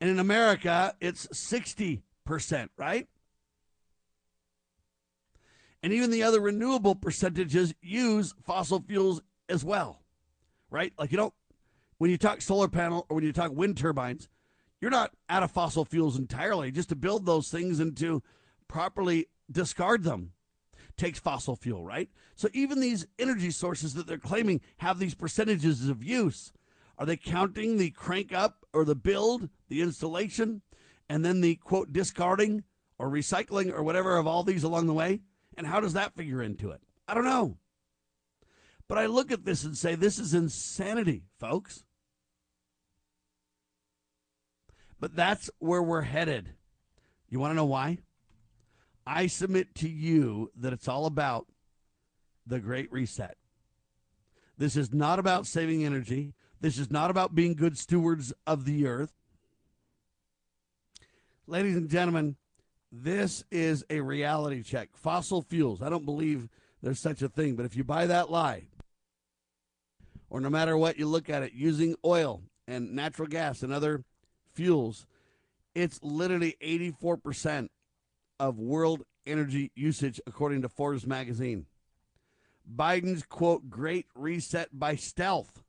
And 0.00 0.11
in 0.11 0.18
America, 0.18 0.94
it's 1.00 1.26
60%, 1.28 2.03
right? 2.76 3.07
And 5.82 5.92
even 5.92 6.11
the 6.11 6.22
other 6.22 6.40
renewable 6.40 6.94
percentages 6.94 7.74
use 7.80 8.34
fossil 8.44 8.84
fuels 8.86 9.22
as 9.48 9.64
well, 9.64 10.03
right? 10.70 10.92
Like, 10.98 11.12
you 11.12 11.16
don't, 11.16 11.34
when 11.98 12.11
you 12.11 12.18
talk 12.18 12.40
solar 12.40 12.68
panel 12.68 13.07
or 13.09 13.16
when 13.16 13.24
you 13.24 13.32
talk 13.32 13.53
wind 13.53 13.76
turbines, 13.76 14.28
you're 14.80 14.90
not 14.90 15.12
out 15.28 15.44
of 15.44 15.50
fossil 15.50 15.84
fuels 15.84 16.18
entirely. 16.18 16.72
Just 16.72 16.88
to 16.88 16.96
build 16.96 17.24
those 17.24 17.48
things 17.48 17.78
and 17.78 17.96
to 17.98 18.22
properly 18.66 19.28
discard 19.51 20.05
them 20.05 20.32
takes 20.97 21.18
fossil 21.18 21.57
fuel, 21.57 21.84
right? 21.84 22.09
So 22.34 22.49
even 22.53 22.80
these 22.80 23.07
energy 23.18 23.51
sources 23.51 23.95
that 23.95 24.07
they're 24.07 24.18
claiming 24.18 24.61
have 24.78 24.99
these 24.99 25.14
percentages 25.14 25.88
of 25.88 26.03
use 26.03 26.53
are 26.99 27.07
they 27.07 27.16
counting 27.16 27.78
the 27.78 27.90
crank 27.90 28.32
up 28.32 28.64
or 28.72 28.84
the 28.84 28.95
build, 28.95 29.49
the 29.68 29.80
installation, 29.80 30.62
and 31.09 31.24
then 31.24 31.40
the 31.40 31.57
quote 31.57 31.93
discarding 31.93 32.64
or 32.99 33.11
recycling 33.11 33.72
or 33.72 33.82
whatever 33.82 34.16
of 34.16 34.26
all 34.26 34.43
these 34.43 34.62
along 34.62 34.86
the 34.86 34.93
way? 34.93 35.20
And 35.57 35.66
how 35.66 35.80
does 35.80 35.95
that 35.95 36.14
figure 36.14 36.43
into 36.43 36.70
it? 36.70 36.80
I 37.09 37.14
don't 37.14 37.24
know. 37.24 37.59
But 38.88 38.99
I 38.99 39.07
look 39.07 39.32
at 39.32 39.45
this 39.45 39.64
and 39.64 39.76
say, 39.76 39.95
this 39.95 40.18
is 40.18 40.34
insanity, 40.34 41.24
folks. 41.40 41.84
But 45.01 45.16
that's 45.16 45.51
where 45.59 45.82
we're 45.82 46.03
headed. 46.03 46.55
You 47.28 47.40
want 47.40 47.51
to 47.51 47.57
know 47.57 47.64
why? 47.64 47.99
I 49.07 49.26
submit 49.26 49.74
to 49.76 49.88
you 49.88 50.50
that 50.57 50.72
it's 50.72 50.88
all 50.88 51.07
about 51.07 51.46
the 52.46 52.61
Great 52.61 52.92
Reset. 52.92 53.36
This 54.59 54.76
is 54.76 54.92
not 54.92 55.18
about 55.18 55.46
saving 55.46 55.84
energy. 55.84 56.34
This 56.61 56.78
is 56.78 56.90
not 56.90 57.11
about 57.11 57.34
being 57.34 57.55
good 57.55 57.76
stewards 57.76 58.32
of 58.46 58.64
the 58.64 58.86
earth. 58.86 59.12
Ladies 61.46 61.76
and 61.76 61.88
gentlemen, 61.88 62.36
this 62.92 63.42
is 63.50 63.84
a 63.90 64.00
reality 64.00 64.62
check. 64.62 64.90
Fossil 64.94 65.42
fuels. 65.42 65.82
I 65.82 65.88
don't 65.88 66.05
believe 66.05 66.48
there's 66.82 67.00
such 67.00 67.22
a 67.22 67.28
thing, 67.28 67.57
but 67.57 67.66
if 67.66 67.74
you 67.74 67.82
buy 67.82 68.07
that 68.07 68.30
lie, 68.30 68.66
or 70.30 70.40
no 70.40 70.50
matter 70.50 70.76
what 70.76 70.98
you 70.98 71.07
look 71.07 71.28
at 71.28 71.42
it, 71.42 71.53
using 71.53 71.96
oil 72.05 72.42
and 72.68 72.94
natural 72.94 73.28
gas 73.28 73.62
and 73.62 73.72
other 73.72 74.05
fuels, 74.53 75.07
it's 75.74 76.00
literally 76.03 76.57
84% 76.62 77.68
of 78.43 78.59
world 78.59 79.05
energy 79.24 79.70
usage, 79.76 80.20
according 80.26 80.62
to 80.62 80.68
Forbes 80.68 81.07
magazine. 81.07 81.66
Biden's 82.68 83.22
quote, 83.22 83.70
great 83.70 84.07
reset 84.16 84.68
by 84.72 84.97
stealth 84.97 85.62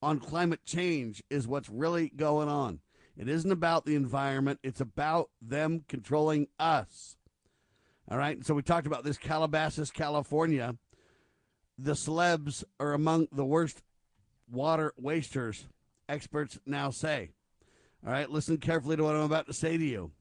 on 0.00 0.18
climate 0.18 0.64
change 0.64 1.22
is 1.28 1.46
what's 1.46 1.68
really 1.68 2.08
going 2.08 2.48
on. 2.48 2.80
It 3.18 3.28
isn't 3.28 3.52
about 3.52 3.84
the 3.84 3.94
environment, 3.94 4.58
it's 4.62 4.80
about 4.80 5.28
them 5.42 5.84
controlling 5.86 6.48
us. 6.58 7.18
All 8.10 8.16
right. 8.16 8.42
So 8.42 8.54
we 8.54 8.62
talked 8.62 8.86
about 8.86 9.04
this 9.04 9.18
Calabasas, 9.18 9.90
California. 9.90 10.76
The 11.76 11.92
celebs 11.92 12.64
are 12.80 12.94
among 12.94 13.28
the 13.30 13.44
worst 13.44 13.82
water 14.50 14.94
wasters, 14.96 15.66
experts 16.08 16.58
now 16.64 16.88
say. 16.88 17.32
All 18.06 18.10
right. 18.10 18.30
Listen 18.30 18.56
carefully 18.56 18.96
to 18.96 19.04
what 19.04 19.14
I'm 19.14 19.20
about 19.20 19.46
to 19.48 19.52
say 19.52 19.76
to 19.76 19.84
you. 19.84 20.12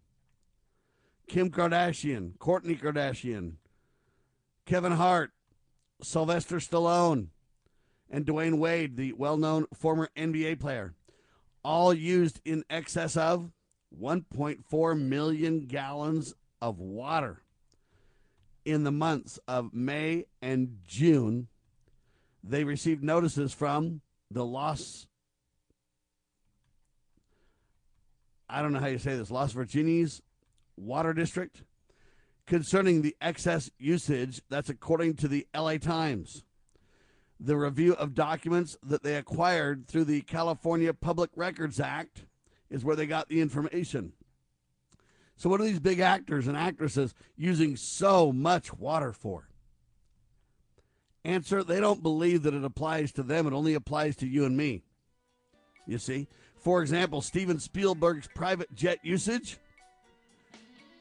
Kim 1.28 1.52
Kardashian, 1.52 2.38
Kourtney 2.38 2.80
Kardashian, 2.80 3.54
Kevin 4.66 4.94
Hart, 4.94 5.32
Sylvester 6.02 6.58
Stallone, 6.58 7.28
and 8.10 8.26
Dwyane 8.26 8.58
Wade, 8.58 8.96
the 8.96 9.14
well 9.14 9.38
known 9.38 9.66
former 9.74 10.10
NBA 10.16 10.60
player, 10.60 10.94
all 11.64 11.94
used 11.94 12.40
in 12.46 12.64
excess 12.70 13.18
of 13.18 13.52
1.4 14.00 15.00
million 15.00 15.66
gallons 15.66 16.34
of 16.62 16.80
water 16.80 17.42
in 18.66 18.84
the 18.84 18.92
months 18.92 19.40
of 19.48 19.74
May 19.74 20.26
and 20.42 20.80
June. 20.88 21.48
They 22.44 22.64
received 22.64 23.04
notices 23.04 23.54
from 23.54 24.02
the 24.32 24.46
Los, 24.46 25.08
I 28.50 28.62
don't 28.62 28.72
know 28.72 28.80
how 28.80 28.88
you 28.88 28.98
say 28.98 29.18
this, 29.18 29.32
Los 29.32 29.54
Virgenes 29.54 30.22
Water 30.78 31.14
District 31.14 31.64
concerning 32.46 33.02
the 33.02 33.16
excess 33.20 33.70
usage. 33.78 34.42
That's 34.50 34.70
according 34.70 35.16
to 35.16 35.28
the 35.28 35.48
LA 35.54 35.78
Times 35.78 36.44
the 37.40 37.58
review 37.58 37.94
of 37.94 38.16
documents 38.16 38.78
that 38.84 39.04
they 39.04 39.16
acquired 39.16 39.88
through 39.88 40.06
the 40.06 40.22
California 40.22 40.94
Public 40.94 41.30
Records 41.36 41.80
Act 41.80 42.26
is 42.70 42.84
where 42.84 42.96
they 42.96 43.06
got 43.06 43.30
the 43.30 43.42
information. 43.42 44.14
So, 45.36 45.50
what 45.50 45.62
are 45.62 45.66
these 45.66 45.80
big 45.80 46.00
actors 46.00 46.48
and 46.48 46.58
actresses 46.58 47.14
using 47.36 47.76
so 47.76 48.32
much 48.32 48.74
water 48.74 49.14
for? 49.14 49.48
Answer 51.24 51.64
they 51.64 51.80
don't 51.80 52.02
believe 52.02 52.44
that 52.44 52.54
it 52.54 52.64
applies 52.64 53.12
to 53.14 53.24
them, 53.24 53.46
it 53.46 53.54
only 53.54 53.76
applies 53.76 54.16
to 54.18 54.28
you 54.28 54.46
and 54.46 54.58
me. 54.58 54.84
You 55.86 56.00
see? 56.00 56.28
For 56.56 56.82
example, 56.82 57.22
Steven 57.22 57.60
Spielberg's 57.60 58.28
private 58.34 58.74
jet 58.74 58.98
usage 59.04 59.60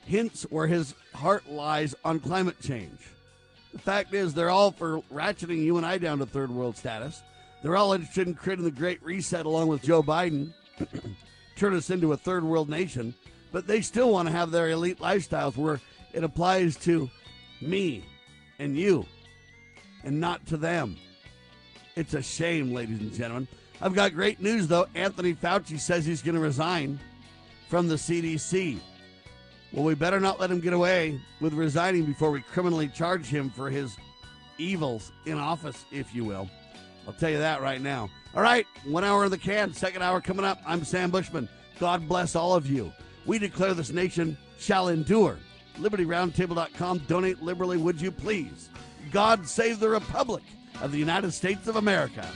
hints 0.06 0.44
where 0.44 0.66
his 0.66 0.94
heart 1.14 1.48
lies 1.48 1.94
on 2.04 2.20
climate 2.20 2.60
change. 2.60 2.98
The 3.72 3.78
fact 3.78 4.14
is, 4.14 4.32
they're 4.32 4.50
all 4.50 4.70
for 4.70 5.02
ratcheting 5.12 5.62
you 5.62 5.76
and 5.76 5.84
I 5.84 5.98
down 5.98 6.18
to 6.18 6.26
third 6.26 6.50
world 6.50 6.76
status. 6.76 7.22
They're 7.62 7.76
all 7.76 7.92
interested 7.92 8.28
in 8.28 8.34
creating 8.34 8.64
the 8.64 8.70
Great 8.70 9.02
Reset 9.02 9.44
along 9.44 9.68
with 9.68 9.82
Joe 9.82 10.02
Biden, 10.02 10.54
turn 11.56 11.74
us 11.74 11.90
into 11.90 12.12
a 12.12 12.16
third 12.16 12.44
world 12.44 12.70
nation, 12.70 13.14
but 13.52 13.66
they 13.66 13.80
still 13.80 14.12
want 14.12 14.28
to 14.28 14.32
have 14.32 14.50
their 14.50 14.70
elite 14.70 14.98
lifestyles 14.98 15.56
where 15.56 15.80
it 16.12 16.24
applies 16.24 16.76
to 16.76 17.10
me 17.60 18.04
and 18.58 18.76
you 18.76 19.04
and 20.04 20.20
not 20.20 20.46
to 20.46 20.56
them. 20.56 20.96
It's 21.96 22.14
a 22.14 22.22
shame, 22.22 22.72
ladies 22.72 23.00
and 23.00 23.12
gentlemen. 23.12 23.48
I've 23.80 23.94
got 23.94 24.14
great 24.14 24.40
news, 24.40 24.68
though. 24.68 24.86
Anthony 24.94 25.34
Fauci 25.34 25.78
says 25.78 26.06
he's 26.06 26.22
going 26.22 26.34
to 26.34 26.40
resign 26.40 26.98
from 27.68 27.88
the 27.88 27.96
CDC. 27.96 28.78
Well, 29.72 29.84
we 29.84 29.94
better 29.94 30.20
not 30.20 30.40
let 30.40 30.50
him 30.50 30.60
get 30.60 30.72
away 30.72 31.20
with 31.40 31.52
resigning 31.52 32.04
before 32.04 32.30
we 32.30 32.40
criminally 32.40 32.88
charge 32.88 33.26
him 33.26 33.50
for 33.50 33.68
his 33.68 33.96
evils 34.58 35.12
in 35.26 35.38
office, 35.38 35.84
if 35.92 36.14
you 36.14 36.24
will. 36.24 36.48
I'll 37.06 37.12
tell 37.12 37.30
you 37.30 37.38
that 37.38 37.60
right 37.60 37.80
now. 37.80 38.08
All 38.34 38.42
right, 38.42 38.66
one 38.84 39.04
hour 39.04 39.24
in 39.24 39.30
the 39.30 39.38
can, 39.38 39.72
second 39.72 40.02
hour 40.02 40.20
coming 40.20 40.44
up. 40.44 40.60
I'm 40.66 40.84
Sam 40.84 41.10
Bushman. 41.10 41.48
God 41.78 42.08
bless 42.08 42.36
all 42.36 42.54
of 42.54 42.66
you. 42.66 42.92
We 43.26 43.38
declare 43.38 43.74
this 43.74 43.90
nation 43.90 44.36
shall 44.58 44.88
endure. 44.88 45.38
LibertyRoundtable.com. 45.78 46.98
Donate 47.00 47.42
liberally, 47.42 47.76
would 47.76 48.00
you 48.00 48.10
please? 48.10 48.70
God 49.10 49.46
save 49.46 49.78
the 49.78 49.88
Republic 49.88 50.42
of 50.80 50.92
the 50.92 50.98
United 50.98 51.32
States 51.32 51.68
of 51.68 51.76
America. 51.76 52.26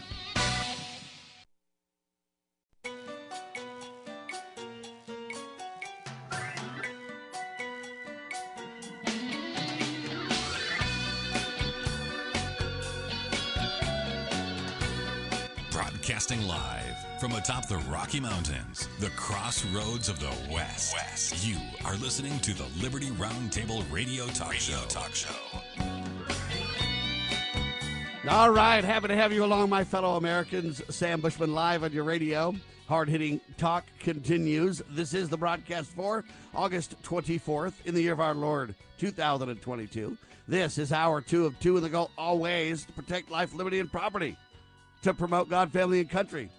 Broadcasting 16.10 16.48
live 16.48 17.20
From 17.20 17.30
atop 17.34 17.68
the 17.68 17.76
Rocky 17.88 18.18
Mountains, 18.18 18.88
the 18.98 19.10
crossroads 19.10 20.08
of 20.08 20.18
the 20.18 20.32
West, 20.52 20.92
West. 20.92 21.46
you 21.46 21.56
are 21.84 21.94
listening 21.98 22.36
to 22.40 22.52
the 22.52 22.66
Liberty 22.82 23.10
Roundtable 23.10 23.84
Radio 23.92 24.26
Talk 24.26 24.50
radio 24.50 24.58
Show. 24.58 24.86
Talk 24.88 25.14
Show. 25.14 25.28
All 28.28 28.50
right, 28.50 28.82
happy 28.82 29.06
to 29.06 29.14
have 29.14 29.32
you 29.32 29.44
along, 29.44 29.70
my 29.70 29.84
fellow 29.84 30.16
Americans. 30.16 30.82
Sam 30.92 31.20
Bushman 31.20 31.54
live 31.54 31.84
on 31.84 31.92
your 31.92 32.02
radio. 32.02 32.56
Hard 32.88 33.08
hitting 33.08 33.40
talk 33.56 33.84
continues. 34.00 34.82
This 34.90 35.14
is 35.14 35.28
the 35.28 35.38
broadcast 35.38 35.92
for 35.92 36.24
August 36.52 37.00
24th 37.04 37.74
in 37.84 37.94
the 37.94 38.02
year 38.02 38.14
of 38.14 38.20
our 38.20 38.34
Lord 38.34 38.74
2022. 38.98 40.18
This 40.48 40.76
is 40.76 40.90
hour 40.90 41.20
two 41.20 41.46
of 41.46 41.56
two 41.60 41.76
in 41.76 41.84
the 41.84 41.88
goal, 41.88 42.10
always 42.18 42.84
to 42.84 42.92
protect 42.94 43.30
life, 43.30 43.54
liberty, 43.54 43.78
and 43.78 43.92
property, 43.92 44.36
to 45.02 45.14
promote 45.14 45.48
God, 45.48 45.72
family, 45.72 46.00
and 46.00 46.10
country 46.10 46.50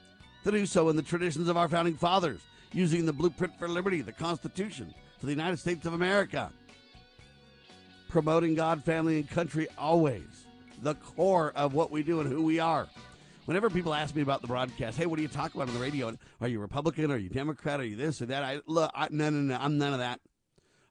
to 0.43 0.51
do 0.51 0.65
so 0.65 0.89
in 0.89 0.95
the 0.95 1.01
traditions 1.01 1.47
of 1.47 1.57
our 1.57 1.69
founding 1.69 1.95
fathers, 1.95 2.39
using 2.73 3.05
the 3.05 3.13
blueprint 3.13 3.57
for 3.59 3.67
liberty, 3.67 4.01
the 4.01 4.11
Constitution, 4.11 4.93
for 5.19 5.27
the 5.27 5.31
United 5.31 5.57
States 5.57 5.85
of 5.85 5.93
America. 5.93 6.51
Promoting 8.09 8.55
God, 8.55 8.83
family, 8.83 9.17
and 9.17 9.29
country 9.29 9.67
always, 9.77 10.45
the 10.81 10.95
core 10.95 11.51
of 11.55 11.73
what 11.73 11.91
we 11.91 12.03
do 12.03 12.19
and 12.19 12.31
who 12.31 12.41
we 12.41 12.59
are. 12.59 12.87
Whenever 13.45 13.69
people 13.69 13.93
ask 13.93 14.15
me 14.15 14.21
about 14.21 14.41
the 14.41 14.47
broadcast, 14.47 14.97
hey, 14.97 15.05
what 15.05 15.15
do 15.17 15.21
you 15.21 15.27
talk 15.27 15.53
about 15.53 15.67
on 15.67 15.73
the 15.73 15.79
radio? 15.79 16.15
Are 16.39 16.47
you 16.47 16.59
Republican? 16.59 17.11
Are 17.11 17.17
you 17.17 17.29
Democrat? 17.29 17.79
Are 17.79 17.85
you 17.85 17.95
this 17.95 18.21
or 18.21 18.27
that? 18.27 18.43
I 18.43 18.61
look, 18.67 18.91
I, 18.93 19.07
no, 19.11 19.29
no, 19.29 19.39
no, 19.39 19.57
I'm 19.59 19.77
none 19.77 19.93
of 19.93 19.99
that. 19.99 20.19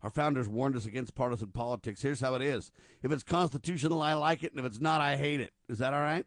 Our 0.02 0.10
founders 0.10 0.48
warned 0.48 0.76
us 0.76 0.86
against 0.86 1.14
partisan 1.14 1.48
politics. 1.48 2.02
Here's 2.02 2.20
how 2.20 2.34
it 2.34 2.42
is: 2.42 2.72
if 3.02 3.12
it's 3.12 3.22
constitutional, 3.22 4.02
I 4.02 4.14
like 4.14 4.42
it, 4.42 4.52
and 4.52 4.60
if 4.60 4.66
it's 4.66 4.80
not, 4.80 5.00
I 5.00 5.16
hate 5.16 5.40
it. 5.40 5.52
Is 5.68 5.78
that 5.78 5.92
all 5.92 6.00
right? 6.00 6.26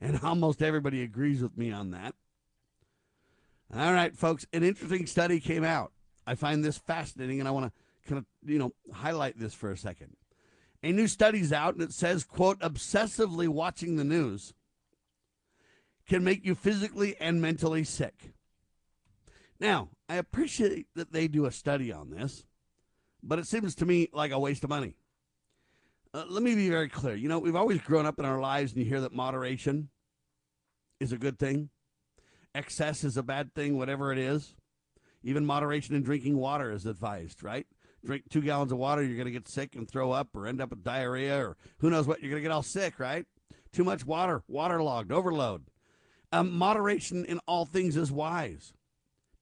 And 0.00 0.20
almost 0.22 0.62
everybody 0.62 1.02
agrees 1.02 1.42
with 1.42 1.56
me 1.56 1.70
on 1.72 1.90
that. 1.90 2.14
All 3.74 3.92
right, 3.92 4.16
folks, 4.16 4.46
an 4.52 4.64
interesting 4.64 5.06
study 5.06 5.38
came 5.38 5.62
out. 5.62 5.92
I 6.26 6.34
find 6.34 6.64
this 6.64 6.78
fascinating, 6.78 7.38
and 7.38 7.48
I 7.48 7.52
want 7.52 7.66
to 7.66 8.08
kind 8.08 8.18
of, 8.18 8.26
you 8.48 8.58
know, 8.58 8.72
highlight 8.92 9.38
this 9.38 9.54
for 9.54 9.70
a 9.70 9.76
second. 9.76 10.16
A 10.82 10.92
new 10.92 11.06
study's 11.06 11.52
out, 11.52 11.74
and 11.74 11.82
it 11.82 11.92
says, 11.92 12.24
quote, 12.24 12.58
obsessively 12.60 13.46
watching 13.46 13.96
the 13.96 14.04
news 14.04 14.54
can 16.08 16.24
make 16.24 16.44
you 16.44 16.54
physically 16.54 17.16
and 17.20 17.40
mentally 17.40 17.84
sick. 17.84 18.32
Now, 19.60 19.90
I 20.08 20.16
appreciate 20.16 20.86
that 20.96 21.12
they 21.12 21.28
do 21.28 21.44
a 21.44 21.52
study 21.52 21.92
on 21.92 22.10
this, 22.10 22.46
but 23.22 23.38
it 23.38 23.46
seems 23.46 23.74
to 23.76 23.86
me 23.86 24.08
like 24.12 24.32
a 24.32 24.38
waste 24.38 24.64
of 24.64 24.70
money. 24.70 24.96
Uh, 26.12 26.24
let 26.28 26.42
me 26.42 26.54
be 26.54 26.68
very 26.68 26.88
clear. 26.88 27.14
You 27.14 27.28
know, 27.28 27.38
we've 27.38 27.56
always 27.56 27.80
grown 27.80 28.06
up 28.06 28.18
in 28.18 28.24
our 28.24 28.40
lives, 28.40 28.72
and 28.72 28.82
you 28.82 28.88
hear 28.88 29.00
that 29.02 29.12
moderation 29.12 29.90
is 30.98 31.12
a 31.12 31.18
good 31.18 31.38
thing 31.38 31.70
excess 32.54 33.04
is 33.04 33.16
a 33.16 33.22
bad 33.22 33.54
thing, 33.54 33.76
whatever 33.76 34.12
it 34.12 34.18
is. 34.18 34.54
Even 35.22 35.44
moderation 35.44 35.94
in 35.94 36.02
drinking 36.02 36.36
water 36.36 36.70
is 36.72 36.86
advised, 36.86 37.42
right? 37.42 37.66
Drink 38.04 38.24
two 38.30 38.40
gallons 38.40 38.72
of 38.72 38.78
water, 38.78 39.02
you're 39.02 39.16
going 39.16 39.26
to 39.26 39.32
get 39.32 39.48
sick 39.48 39.74
and 39.76 39.88
throw 39.88 40.10
up 40.12 40.28
or 40.34 40.46
end 40.46 40.60
up 40.60 40.70
with 40.70 40.82
diarrhea 40.82 41.36
or 41.46 41.56
who 41.78 41.90
knows 41.90 42.06
what. 42.06 42.20
You're 42.20 42.30
going 42.30 42.42
to 42.42 42.48
get 42.48 42.52
all 42.52 42.62
sick, 42.62 42.98
right? 42.98 43.26
Too 43.72 43.84
much 43.84 44.06
water, 44.06 44.42
waterlogged, 44.48 45.12
overload. 45.12 45.66
Um, 46.32 46.52
moderation 46.52 47.24
in 47.26 47.40
all 47.46 47.66
things 47.66 47.96
is 47.96 48.10
wise. 48.10 48.72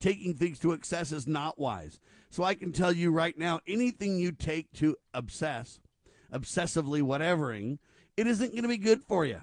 Taking 0.01 0.35
things 0.35 0.59
to 0.61 0.73
excess 0.73 1.13
is 1.13 1.27
not 1.27 1.59
wise. 1.59 2.01
So 2.31 2.43
I 2.43 2.55
can 2.55 2.73
tell 2.73 2.93
you 2.93 3.11
right 3.11 3.39
now 3.39 3.61
anything 3.67 4.19
you 4.19 4.33
take 4.33 4.73
to 4.75 4.97
obsess, 5.15 5.81
obsessively 6.33 7.03
whatevering, 7.03 7.79
it 8.17 8.27
isn't 8.27 8.51
going 8.51 8.63
to 8.63 8.69
be 8.69 8.79
good 8.79 9.03
for 9.03 9.25
you. 9.25 9.41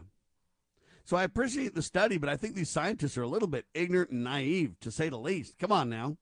So 1.05 1.15
I 1.15 1.23
appreciate 1.23 1.75
the 1.75 1.81
study, 1.81 2.17
but 2.17 2.29
I 2.29 2.35
think 2.35 2.55
these 2.55 2.69
scientists 2.69 3.17
are 3.17 3.23
a 3.23 3.27
little 3.27 3.47
bit 3.47 3.65
ignorant 3.73 4.09
and 4.09 4.23
naive, 4.23 4.79
to 4.81 4.91
say 4.91 5.09
the 5.09 5.17
least. 5.17 5.57
Come 5.59 5.71
on 5.71 5.89
now. 5.89 6.17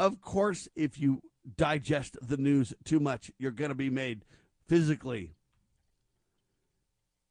Of 0.00 0.20
course, 0.20 0.68
if 0.74 0.98
you 0.98 1.22
digest 1.56 2.16
the 2.20 2.36
news 2.36 2.74
too 2.84 3.00
much, 3.00 3.30
you're 3.38 3.50
going 3.50 3.68
to 3.68 3.76
be 3.76 3.90
made 3.90 4.24
physically 4.66 5.34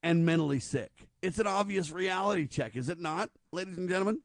and 0.01 0.25
mentally 0.25 0.59
sick. 0.59 0.91
It's 1.21 1.39
an 1.39 1.47
obvious 1.47 1.91
reality 1.91 2.47
check, 2.47 2.75
is 2.75 2.87
it 2.87 2.99
not, 2.99 3.29
ladies 3.51 3.77
and 3.77 3.89
gentlemen? 3.89 4.21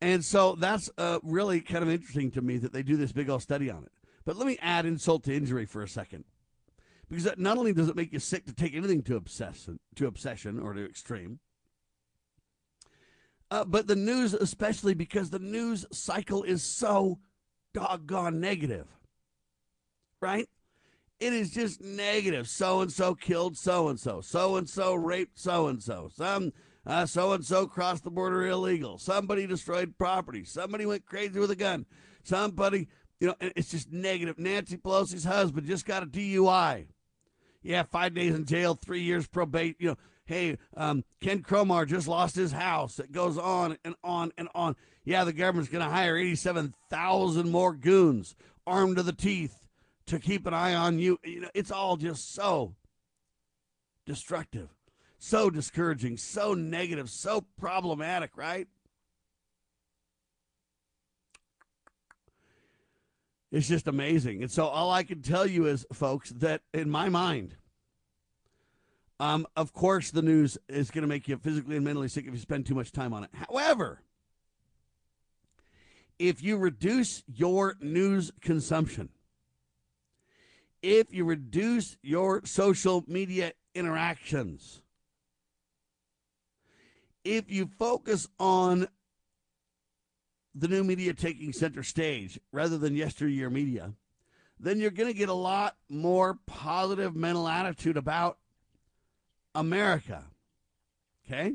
And 0.00 0.24
so 0.24 0.54
that's 0.54 0.88
uh, 0.96 1.18
really 1.22 1.60
kind 1.60 1.82
of 1.82 1.90
interesting 1.90 2.30
to 2.32 2.40
me 2.40 2.56
that 2.58 2.72
they 2.72 2.82
do 2.82 2.96
this 2.96 3.12
big 3.12 3.28
old 3.28 3.42
study 3.42 3.70
on 3.70 3.82
it. 3.82 3.92
But 4.28 4.36
let 4.36 4.46
me 4.46 4.58
add 4.60 4.84
insult 4.84 5.24
to 5.24 5.34
injury 5.34 5.64
for 5.64 5.80
a 5.80 5.88
second 5.88 6.24
because 7.08 7.26
not 7.38 7.56
only 7.56 7.72
does 7.72 7.88
it 7.88 7.96
make 7.96 8.12
you 8.12 8.18
sick 8.18 8.44
to 8.44 8.52
take 8.52 8.74
anything 8.74 9.00
to 9.04 9.16
obsession, 9.16 9.80
to 9.94 10.06
obsession 10.06 10.60
or 10.60 10.74
to 10.74 10.84
extreme, 10.84 11.38
uh, 13.50 13.64
but 13.64 13.86
the 13.86 13.96
news, 13.96 14.34
especially 14.34 14.92
because 14.92 15.30
the 15.30 15.38
news 15.38 15.86
cycle 15.90 16.42
is 16.42 16.62
so 16.62 17.20
doggone 17.72 18.38
negative, 18.38 18.86
right? 20.20 20.46
It 21.18 21.32
is 21.32 21.50
just 21.50 21.80
negative. 21.80 22.48
So 22.48 22.82
and 22.82 22.92
so 22.92 23.14
killed 23.14 23.56
so 23.56 23.88
and 23.88 23.98
so. 23.98 24.20
So 24.20 24.56
and 24.56 24.68
so 24.68 24.94
raped 24.94 25.38
so 25.38 25.68
and 25.68 25.82
so. 25.82 26.10
Some 26.14 26.52
so 27.06 27.32
and 27.32 27.46
so 27.46 27.66
crossed 27.66 28.04
the 28.04 28.10
border 28.10 28.46
illegal. 28.46 28.98
Somebody 28.98 29.46
destroyed 29.46 29.94
property. 29.96 30.44
Somebody 30.44 30.84
went 30.84 31.06
crazy 31.06 31.40
with 31.40 31.50
a 31.50 31.56
gun. 31.56 31.86
Somebody, 32.24 32.88
you 33.20 33.28
know, 33.28 33.34
it's 33.40 33.70
just 33.70 33.92
negative. 33.92 34.38
Nancy 34.38 34.76
Pelosi's 34.76 35.24
husband 35.24 35.66
just 35.66 35.86
got 35.86 36.02
a 36.02 36.06
DUI 36.06 36.86
yeah, 37.62 37.82
five 37.82 38.14
days 38.14 38.34
in 38.34 38.44
jail, 38.44 38.74
three 38.74 39.02
years 39.02 39.26
probate. 39.26 39.76
You 39.78 39.88
know, 39.88 39.96
hey, 40.24 40.58
um, 40.76 41.04
Ken 41.20 41.42
Cromar 41.42 41.86
just 41.86 42.08
lost 42.08 42.36
his 42.36 42.52
house. 42.52 42.98
It 42.98 43.12
goes 43.12 43.36
on 43.36 43.76
and 43.84 43.94
on 44.04 44.32
and 44.38 44.48
on. 44.54 44.76
Yeah, 45.04 45.24
the 45.24 45.32
government's 45.32 45.70
going 45.70 45.84
to 45.84 45.90
hire 45.90 46.16
87,000 46.16 47.50
more 47.50 47.74
goons 47.74 48.36
armed 48.66 48.96
to 48.96 49.02
the 49.02 49.12
teeth 49.12 49.58
to 50.06 50.18
keep 50.18 50.46
an 50.46 50.54
eye 50.54 50.74
on 50.74 50.98
you. 50.98 51.18
You 51.24 51.42
know, 51.42 51.50
it's 51.54 51.70
all 51.70 51.96
just 51.96 52.34
so 52.34 52.74
destructive, 54.06 54.68
so 55.18 55.50
discouraging, 55.50 56.16
so 56.16 56.54
negative, 56.54 57.10
so 57.10 57.44
problematic, 57.58 58.36
right? 58.36 58.68
It's 63.50 63.68
just 63.68 63.88
amazing. 63.88 64.42
And 64.42 64.50
so 64.50 64.66
all 64.66 64.90
I 64.90 65.02
can 65.02 65.22
tell 65.22 65.46
you 65.46 65.66
is, 65.66 65.86
folks, 65.92 66.30
that 66.30 66.62
in 66.74 66.90
my 66.90 67.08
mind, 67.08 67.56
um, 69.20 69.46
of 69.56 69.72
course, 69.72 70.10
the 70.10 70.22
news 70.22 70.58
is 70.68 70.90
going 70.90 71.02
to 71.02 71.08
make 71.08 71.26
you 71.26 71.36
physically 71.38 71.76
and 71.76 71.84
mentally 71.84 72.08
sick 72.08 72.26
if 72.26 72.32
you 72.32 72.38
spend 72.38 72.66
too 72.66 72.74
much 72.74 72.92
time 72.92 73.12
on 73.12 73.24
it. 73.24 73.30
However, 73.32 74.02
if 76.18 76.42
you 76.42 76.56
reduce 76.56 77.22
your 77.26 77.74
news 77.80 78.30
consumption, 78.40 79.08
if 80.82 81.12
you 81.12 81.24
reduce 81.24 81.96
your 82.02 82.44
social 82.44 83.04
media 83.08 83.52
interactions, 83.74 84.82
if 87.24 87.50
you 87.50 87.68
focus 87.78 88.28
on 88.38 88.88
the 90.54 90.68
new 90.68 90.82
media 90.84 91.14
taking 91.14 91.52
center 91.52 91.82
stage 91.82 92.38
rather 92.52 92.78
than 92.78 92.96
yesteryear 92.96 93.50
media, 93.50 93.92
then 94.58 94.80
you're 94.80 94.90
going 94.90 95.10
to 95.10 95.18
get 95.18 95.28
a 95.28 95.34
lot 95.34 95.76
more 95.88 96.38
positive 96.46 97.14
mental 97.14 97.46
attitude 97.46 97.96
about 97.96 98.38
America. 99.54 100.24
Okay? 101.26 101.54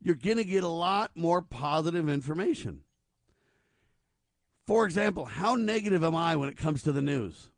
You're 0.00 0.14
going 0.14 0.36
to 0.36 0.44
get 0.44 0.64
a 0.64 0.68
lot 0.68 1.10
more 1.14 1.42
positive 1.42 2.08
information. 2.08 2.82
For 4.66 4.84
example, 4.84 5.24
how 5.24 5.54
negative 5.54 6.04
am 6.04 6.14
I 6.14 6.36
when 6.36 6.48
it 6.48 6.56
comes 6.56 6.82
to 6.82 6.92
the 6.92 7.02
news? 7.02 7.50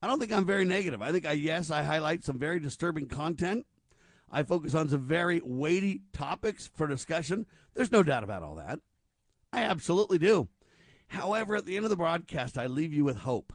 I 0.00 0.06
don't 0.06 0.18
think 0.18 0.32
I'm 0.32 0.46
very 0.46 0.64
negative. 0.64 1.02
I 1.02 1.12
think 1.12 1.26
I 1.26 1.32
yes, 1.32 1.70
I 1.70 1.82
highlight 1.82 2.24
some 2.24 2.38
very 2.38 2.58
disturbing 2.58 3.06
content. 3.06 3.66
I 4.30 4.42
focus 4.42 4.74
on 4.74 4.88
some 4.88 5.02
very 5.02 5.40
weighty 5.44 6.02
topics 6.12 6.70
for 6.74 6.86
discussion. 6.86 7.46
There's 7.74 7.92
no 7.92 8.02
doubt 8.02 8.24
about 8.24 8.42
all 8.42 8.54
that. 8.56 8.80
I 9.52 9.62
absolutely 9.62 10.18
do. 10.18 10.48
However, 11.08 11.56
at 11.56 11.66
the 11.66 11.76
end 11.76 11.84
of 11.84 11.90
the 11.90 11.96
broadcast, 11.96 12.56
I 12.56 12.66
leave 12.66 12.92
you 12.92 13.04
with 13.04 13.18
hope. 13.18 13.52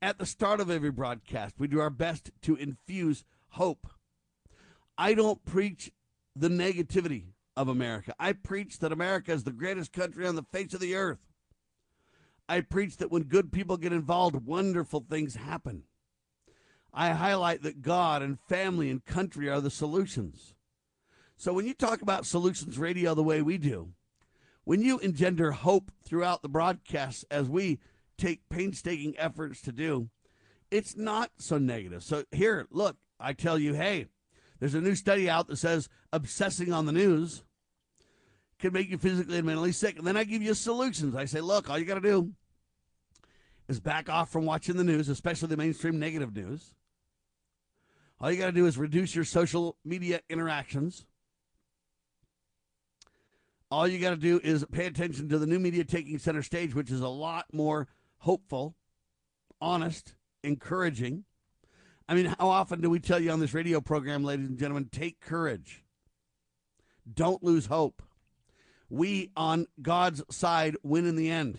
At 0.00 0.18
the 0.18 0.26
start 0.26 0.60
of 0.60 0.70
every 0.70 0.90
broadcast, 0.90 1.56
we 1.58 1.68
do 1.68 1.80
our 1.80 1.90
best 1.90 2.30
to 2.42 2.56
infuse 2.56 3.24
hope. 3.50 3.86
I 4.96 5.14
don't 5.14 5.44
preach 5.44 5.92
the 6.34 6.48
negativity 6.48 7.26
of 7.56 7.68
America. 7.68 8.14
I 8.18 8.32
preach 8.32 8.78
that 8.78 8.92
America 8.92 9.32
is 9.32 9.44
the 9.44 9.52
greatest 9.52 9.92
country 9.92 10.26
on 10.26 10.36
the 10.36 10.42
face 10.42 10.74
of 10.74 10.80
the 10.80 10.94
earth. 10.94 11.20
I 12.48 12.60
preach 12.60 12.96
that 12.98 13.10
when 13.10 13.24
good 13.24 13.52
people 13.52 13.76
get 13.76 13.92
involved, 13.92 14.46
wonderful 14.46 15.04
things 15.08 15.36
happen. 15.36 15.84
I 16.92 17.10
highlight 17.10 17.62
that 17.62 17.82
God 17.82 18.22
and 18.22 18.38
family 18.38 18.90
and 18.90 19.04
country 19.04 19.48
are 19.48 19.60
the 19.60 19.70
solutions. 19.70 20.54
So 21.36 21.52
when 21.52 21.66
you 21.66 21.74
talk 21.74 22.02
about 22.02 22.26
solutions 22.26 22.78
radio 22.78 23.14
the 23.14 23.22
way 23.22 23.42
we 23.42 23.58
do, 23.58 23.90
when 24.64 24.82
you 24.82 24.98
engender 24.98 25.52
hope 25.52 25.90
throughout 26.04 26.42
the 26.42 26.48
broadcast, 26.48 27.24
as 27.30 27.48
we 27.48 27.78
take 28.16 28.48
painstaking 28.48 29.14
efforts 29.18 29.60
to 29.62 29.72
do, 29.72 30.08
it's 30.70 30.96
not 30.96 31.30
so 31.38 31.58
negative. 31.58 32.02
So, 32.02 32.24
here, 32.32 32.66
look, 32.70 32.96
I 33.20 33.32
tell 33.32 33.58
you, 33.58 33.74
hey, 33.74 34.06
there's 34.58 34.74
a 34.74 34.80
new 34.80 34.94
study 34.94 35.28
out 35.28 35.46
that 35.48 35.56
says 35.56 35.88
obsessing 36.12 36.72
on 36.72 36.86
the 36.86 36.92
news 36.92 37.44
can 38.58 38.72
make 38.72 38.88
you 38.88 38.98
physically 38.98 39.38
and 39.38 39.46
mentally 39.46 39.72
sick. 39.72 39.98
And 39.98 40.06
then 40.06 40.16
I 40.16 40.24
give 40.24 40.42
you 40.42 40.54
solutions. 40.54 41.14
I 41.14 41.26
say, 41.26 41.40
look, 41.40 41.68
all 41.68 41.78
you 41.78 41.84
got 41.84 41.94
to 41.94 42.00
do 42.00 42.32
is 43.68 43.80
back 43.80 44.08
off 44.08 44.30
from 44.30 44.46
watching 44.46 44.76
the 44.76 44.84
news, 44.84 45.08
especially 45.08 45.48
the 45.48 45.56
mainstream 45.56 45.98
negative 45.98 46.34
news. 46.34 46.74
All 48.20 48.30
you 48.30 48.38
got 48.38 48.46
to 48.46 48.52
do 48.52 48.66
is 48.66 48.78
reduce 48.78 49.14
your 49.14 49.24
social 49.24 49.76
media 49.84 50.20
interactions. 50.30 51.04
All 53.74 53.88
you 53.88 53.98
got 53.98 54.10
to 54.10 54.16
do 54.16 54.40
is 54.44 54.64
pay 54.70 54.86
attention 54.86 55.28
to 55.30 55.36
the 55.36 55.48
new 55.48 55.58
media 55.58 55.82
taking 55.82 56.16
center 56.20 56.44
stage, 56.44 56.76
which 56.76 56.92
is 56.92 57.00
a 57.00 57.08
lot 57.08 57.46
more 57.52 57.88
hopeful, 58.18 58.76
honest, 59.60 60.14
encouraging. 60.44 61.24
I 62.08 62.14
mean, 62.14 62.26
how 62.26 62.50
often 62.50 62.80
do 62.80 62.88
we 62.88 63.00
tell 63.00 63.18
you 63.18 63.32
on 63.32 63.40
this 63.40 63.52
radio 63.52 63.80
program, 63.80 64.22
ladies 64.22 64.46
and 64.46 64.60
gentlemen, 64.60 64.90
take 64.92 65.18
courage? 65.18 65.82
Don't 67.12 67.42
lose 67.42 67.66
hope. 67.66 68.00
We 68.88 69.32
on 69.36 69.66
God's 69.82 70.22
side 70.30 70.76
win 70.84 71.04
in 71.04 71.16
the 71.16 71.28
end. 71.28 71.58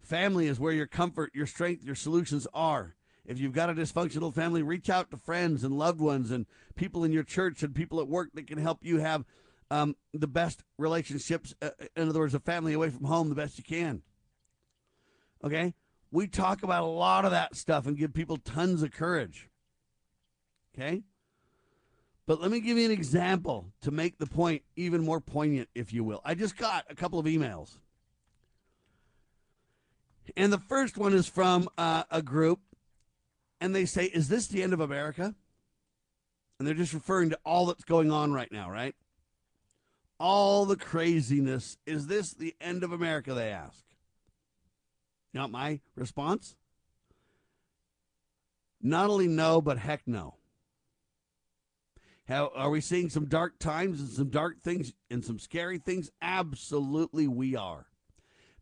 Family 0.00 0.46
is 0.46 0.60
where 0.60 0.72
your 0.72 0.86
comfort, 0.86 1.32
your 1.34 1.46
strength, 1.46 1.82
your 1.82 1.96
solutions 1.96 2.46
are. 2.54 2.94
If 3.26 3.40
you've 3.40 3.52
got 3.52 3.70
a 3.70 3.74
dysfunctional 3.74 4.32
family, 4.32 4.62
reach 4.62 4.88
out 4.88 5.10
to 5.10 5.16
friends 5.16 5.64
and 5.64 5.76
loved 5.76 6.00
ones 6.00 6.30
and 6.30 6.46
people 6.76 7.02
in 7.02 7.10
your 7.10 7.24
church 7.24 7.64
and 7.64 7.74
people 7.74 8.00
at 8.00 8.06
work 8.06 8.28
that 8.34 8.46
can 8.46 8.58
help 8.58 8.84
you 8.84 9.00
have 9.00 9.24
um, 9.72 9.96
the 10.12 10.26
best 10.26 10.62
relationships. 10.76 11.54
Uh, 11.62 11.70
in 11.96 12.10
other 12.10 12.20
words, 12.20 12.34
a 12.34 12.40
family 12.40 12.74
away 12.74 12.90
from 12.90 13.06
home 13.06 13.30
the 13.30 13.34
best 13.34 13.56
you 13.56 13.64
can. 13.64 14.02
Okay? 15.42 15.72
We 16.10 16.26
talk 16.26 16.62
about 16.62 16.82
a 16.82 16.86
lot 16.86 17.24
of 17.24 17.30
that 17.30 17.56
stuff 17.56 17.86
and 17.86 17.96
give 17.96 18.12
people 18.12 18.36
tons 18.36 18.82
of 18.82 18.92
courage. 18.92 19.48
Okay? 20.74 21.02
But 22.26 22.40
let 22.40 22.50
me 22.50 22.60
give 22.60 22.76
you 22.76 22.84
an 22.84 22.90
example 22.90 23.72
to 23.80 23.90
make 23.90 24.18
the 24.18 24.26
point 24.26 24.62
even 24.76 25.02
more 25.02 25.20
poignant, 25.20 25.70
if 25.74 25.92
you 25.92 26.04
will. 26.04 26.20
I 26.22 26.34
just 26.34 26.58
got 26.58 26.84
a 26.90 26.94
couple 26.94 27.18
of 27.18 27.24
emails. 27.24 27.78
And 30.36 30.52
the 30.52 30.58
first 30.58 30.98
one 30.98 31.14
is 31.14 31.26
from 31.26 31.68
uh, 31.78 32.04
a 32.10 32.20
group, 32.20 32.60
and 33.60 33.74
they 33.74 33.86
say, 33.86 34.04
Is 34.04 34.28
this 34.28 34.46
the 34.46 34.62
end 34.62 34.72
of 34.72 34.80
America? 34.80 35.34
And 36.58 36.68
they're 36.68 36.74
just 36.74 36.92
referring 36.92 37.30
to 37.30 37.38
all 37.44 37.66
that's 37.66 37.84
going 37.84 38.12
on 38.12 38.32
right 38.32 38.52
now, 38.52 38.70
right? 38.70 38.94
All 40.24 40.66
the 40.66 40.76
craziness. 40.76 41.78
Is 41.84 42.06
this 42.06 42.32
the 42.32 42.54
end 42.60 42.84
of 42.84 42.92
America? 42.92 43.34
They 43.34 43.50
ask. 43.50 43.82
You 45.32 45.40
know 45.40 45.48
my 45.48 45.80
response? 45.96 46.54
Not 48.80 49.10
only 49.10 49.26
no, 49.26 49.60
but 49.60 49.78
heck 49.78 50.02
no. 50.06 50.36
How, 52.28 52.52
are 52.54 52.70
we 52.70 52.80
seeing 52.80 53.10
some 53.10 53.24
dark 53.24 53.58
times 53.58 53.98
and 53.98 54.08
some 54.10 54.28
dark 54.28 54.60
things 54.60 54.92
and 55.10 55.24
some 55.24 55.40
scary 55.40 55.78
things? 55.78 56.08
Absolutely, 56.22 57.26
we 57.26 57.56
are. 57.56 57.86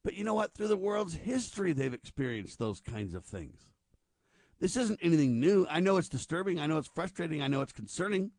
But 0.02 0.14
you 0.14 0.24
know 0.24 0.32
what? 0.32 0.54
Through 0.54 0.68
the 0.68 0.78
world's 0.78 1.12
history, 1.12 1.74
they've 1.74 1.92
experienced 1.92 2.58
those 2.58 2.80
kinds 2.80 3.12
of 3.12 3.26
things. 3.26 3.66
This 4.60 4.78
isn't 4.78 5.00
anything 5.02 5.38
new. 5.38 5.66
I 5.68 5.80
know 5.80 5.98
it's 5.98 6.08
disturbing. 6.08 6.58
I 6.58 6.66
know 6.66 6.78
it's 6.78 6.88
frustrating. 6.88 7.42
I 7.42 7.48
know 7.48 7.60
it's 7.60 7.74
concerning. 7.74 8.30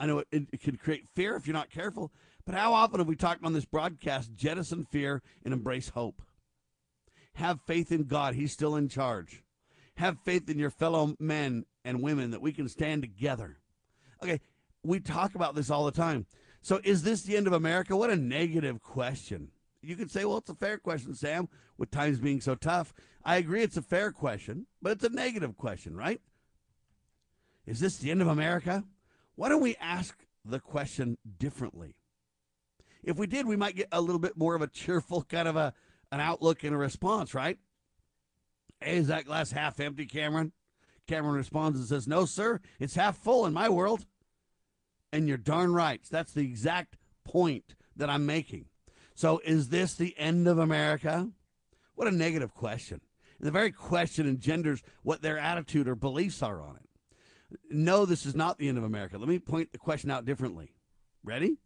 I 0.00 0.06
know 0.06 0.18
it, 0.18 0.26
it, 0.32 0.42
it 0.54 0.60
can 0.60 0.78
create 0.78 1.04
fear 1.14 1.36
if 1.36 1.46
you're 1.46 1.54
not 1.54 1.70
careful. 1.70 2.10
But 2.44 2.54
how 2.54 2.72
often 2.74 3.00
have 3.00 3.08
we 3.08 3.16
talked 3.16 3.44
on 3.44 3.52
this 3.52 3.64
broadcast 3.64 4.34
jettison 4.34 4.86
fear 4.90 5.22
and 5.44 5.52
embrace 5.52 5.90
hope? 5.90 6.22
Have 7.34 7.60
faith 7.66 7.92
in 7.92 8.04
God. 8.04 8.34
He's 8.34 8.52
still 8.52 8.76
in 8.76 8.88
charge. 8.88 9.42
Have 9.96 10.18
faith 10.24 10.48
in 10.48 10.58
your 10.58 10.70
fellow 10.70 11.14
men 11.18 11.64
and 11.84 12.02
women 12.02 12.30
that 12.30 12.42
we 12.42 12.52
can 12.52 12.68
stand 12.68 13.02
together. 13.02 13.58
Okay, 14.22 14.40
we 14.82 15.00
talk 15.00 15.34
about 15.34 15.54
this 15.54 15.70
all 15.70 15.84
the 15.84 15.92
time. 15.92 16.26
So 16.62 16.80
is 16.84 17.02
this 17.02 17.22
the 17.22 17.36
end 17.36 17.46
of 17.46 17.52
America? 17.52 17.96
What 17.96 18.10
a 18.10 18.16
negative 18.16 18.82
question. 18.82 19.48
You 19.82 19.96
could 19.96 20.10
say, 20.10 20.24
well, 20.24 20.38
it's 20.38 20.50
a 20.50 20.54
fair 20.54 20.78
question, 20.78 21.14
Sam, 21.14 21.48
with 21.78 21.90
times 21.90 22.18
being 22.18 22.40
so 22.40 22.54
tough. 22.54 22.92
I 23.24 23.36
agree 23.36 23.62
it's 23.62 23.76
a 23.76 23.82
fair 23.82 24.12
question, 24.12 24.66
but 24.82 24.92
it's 24.92 25.04
a 25.04 25.10
negative 25.10 25.56
question, 25.56 25.96
right? 25.96 26.20
Is 27.66 27.80
this 27.80 27.96
the 27.96 28.10
end 28.10 28.20
of 28.20 28.28
America? 28.28 28.84
Why 29.36 29.48
don't 29.48 29.62
we 29.62 29.76
ask 29.80 30.26
the 30.44 30.60
question 30.60 31.16
differently? 31.38 31.94
If 33.02 33.16
we 33.16 33.26
did, 33.26 33.46
we 33.46 33.56
might 33.56 33.76
get 33.76 33.88
a 33.92 34.00
little 34.00 34.18
bit 34.18 34.36
more 34.36 34.54
of 34.54 34.62
a 34.62 34.66
cheerful 34.66 35.22
kind 35.22 35.48
of 35.48 35.56
a 35.56 35.72
an 36.12 36.20
outlook 36.20 36.64
and 36.64 36.74
a 36.74 36.78
response, 36.78 37.34
right? 37.34 37.58
Hey, 38.80 38.96
is 38.96 39.08
that 39.08 39.26
glass 39.26 39.52
half 39.52 39.78
empty, 39.78 40.06
Cameron? 40.06 40.52
Cameron 41.06 41.36
responds 41.36 41.78
and 41.78 41.88
says, 41.88 42.06
No, 42.06 42.24
sir, 42.24 42.60
it's 42.78 42.94
half 42.94 43.16
full 43.16 43.46
in 43.46 43.52
my 43.52 43.68
world. 43.68 44.06
And 45.12 45.26
you're 45.26 45.36
darn 45.36 45.72
right. 45.72 46.00
That's 46.10 46.32
the 46.32 46.44
exact 46.44 46.96
point 47.24 47.74
that 47.96 48.08
I'm 48.08 48.26
making. 48.26 48.66
So, 49.14 49.40
is 49.44 49.68
this 49.68 49.94
the 49.94 50.16
end 50.18 50.46
of 50.46 50.58
America? 50.58 51.28
What 51.94 52.08
a 52.08 52.12
negative 52.12 52.54
question. 52.54 53.00
And 53.38 53.46
the 53.46 53.50
very 53.52 53.72
question 53.72 54.28
engenders 54.28 54.82
what 55.02 55.20
their 55.20 55.38
attitude 55.38 55.88
or 55.88 55.94
beliefs 55.94 56.42
are 56.42 56.62
on 56.62 56.76
it. 56.76 57.58
No, 57.70 58.06
this 58.06 58.24
is 58.24 58.34
not 58.36 58.58
the 58.58 58.68
end 58.68 58.78
of 58.78 58.84
America. 58.84 59.18
Let 59.18 59.28
me 59.28 59.38
point 59.38 59.72
the 59.72 59.78
question 59.78 60.10
out 60.10 60.24
differently. 60.24 60.72
Ready? 61.24 61.56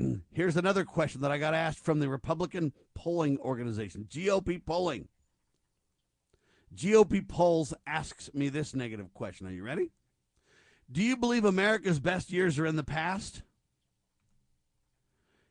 Mm. 0.00 0.22
Here's 0.32 0.56
another 0.56 0.84
question 0.84 1.20
that 1.20 1.30
I 1.30 1.38
got 1.38 1.54
asked 1.54 1.84
from 1.84 2.00
the 2.00 2.08
Republican 2.08 2.72
polling 2.94 3.38
organization, 3.38 4.06
GOP 4.10 4.64
polling. 4.64 5.08
GOP 6.74 7.26
polls 7.26 7.72
asks 7.86 8.30
me 8.34 8.48
this 8.48 8.74
negative 8.74 9.14
question. 9.14 9.46
Are 9.46 9.52
you 9.52 9.62
ready? 9.62 9.90
Do 10.90 11.02
you 11.02 11.16
believe 11.16 11.44
America's 11.44 12.00
best 12.00 12.32
years 12.32 12.58
are 12.58 12.66
in 12.66 12.76
the 12.76 12.84
past? 12.84 13.42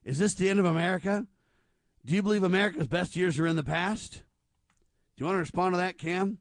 Is 0.03 0.19
this 0.19 0.33
the 0.33 0.49
end 0.49 0.59
of 0.59 0.65
America? 0.65 1.25
Do 2.05 2.13
you 2.13 2.21
believe 2.21 2.43
America's 2.43 2.87
best 2.87 3.15
years 3.15 3.39
are 3.39 3.47
in 3.47 3.55
the 3.55 3.63
past? 3.63 4.13
Do 4.13 4.19
you 5.17 5.25
want 5.25 5.35
to 5.35 5.39
respond 5.39 5.73
to 5.73 5.77
that, 5.77 5.97
Cam? 5.97 6.39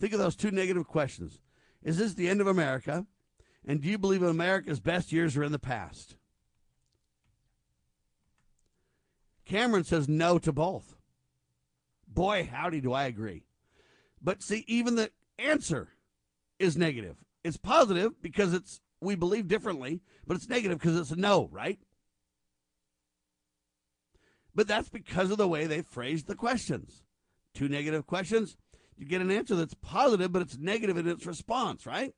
Think 0.00 0.12
of 0.12 0.18
those 0.18 0.34
two 0.34 0.50
negative 0.50 0.88
questions. 0.88 1.40
Is 1.82 1.98
this 1.98 2.14
the 2.14 2.28
end 2.28 2.40
of 2.40 2.48
America? 2.48 3.06
And 3.66 3.80
do 3.80 3.88
you 3.88 3.98
believe 3.98 4.22
America's 4.22 4.80
best 4.80 5.12
years 5.12 5.36
are 5.36 5.44
in 5.44 5.52
the 5.52 5.58
past? 5.58 6.16
Cameron 9.44 9.84
says 9.84 10.08
no 10.08 10.38
to 10.38 10.52
both. 10.52 10.96
Boy, 12.08 12.48
howdy, 12.50 12.80
do 12.80 12.92
I 12.92 13.04
agree. 13.04 13.44
But 14.22 14.42
see, 14.42 14.64
even 14.66 14.94
the 14.94 15.10
answer 15.38 15.88
is 16.58 16.76
negative. 16.76 17.16
It's 17.42 17.56
positive 17.56 18.20
because 18.22 18.54
it's 18.54 18.80
we 19.00 19.16
believe 19.16 19.48
differently, 19.48 20.00
but 20.26 20.36
it's 20.36 20.48
negative 20.48 20.78
because 20.78 20.96
it's 20.98 21.10
a 21.10 21.16
no, 21.16 21.48
right? 21.52 21.78
But 24.54 24.68
that's 24.68 24.88
because 24.88 25.30
of 25.30 25.36
the 25.38 25.48
way 25.48 25.66
they 25.66 25.82
phrased 25.82 26.26
the 26.26 26.34
questions. 26.34 27.02
Two 27.54 27.68
negative 27.68 28.06
questions, 28.06 28.56
you 28.96 29.06
get 29.06 29.20
an 29.20 29.30
answer 29.30 29.54
that's 29.56 29.74
positive, 29.74 30.32
but 30.32 30.42
it's 30.42 30.56
negative 30.56 30.96
in 30.96 31.08
its 31.08 31.26
response, 31.26 31.86
right? 31.86 32.14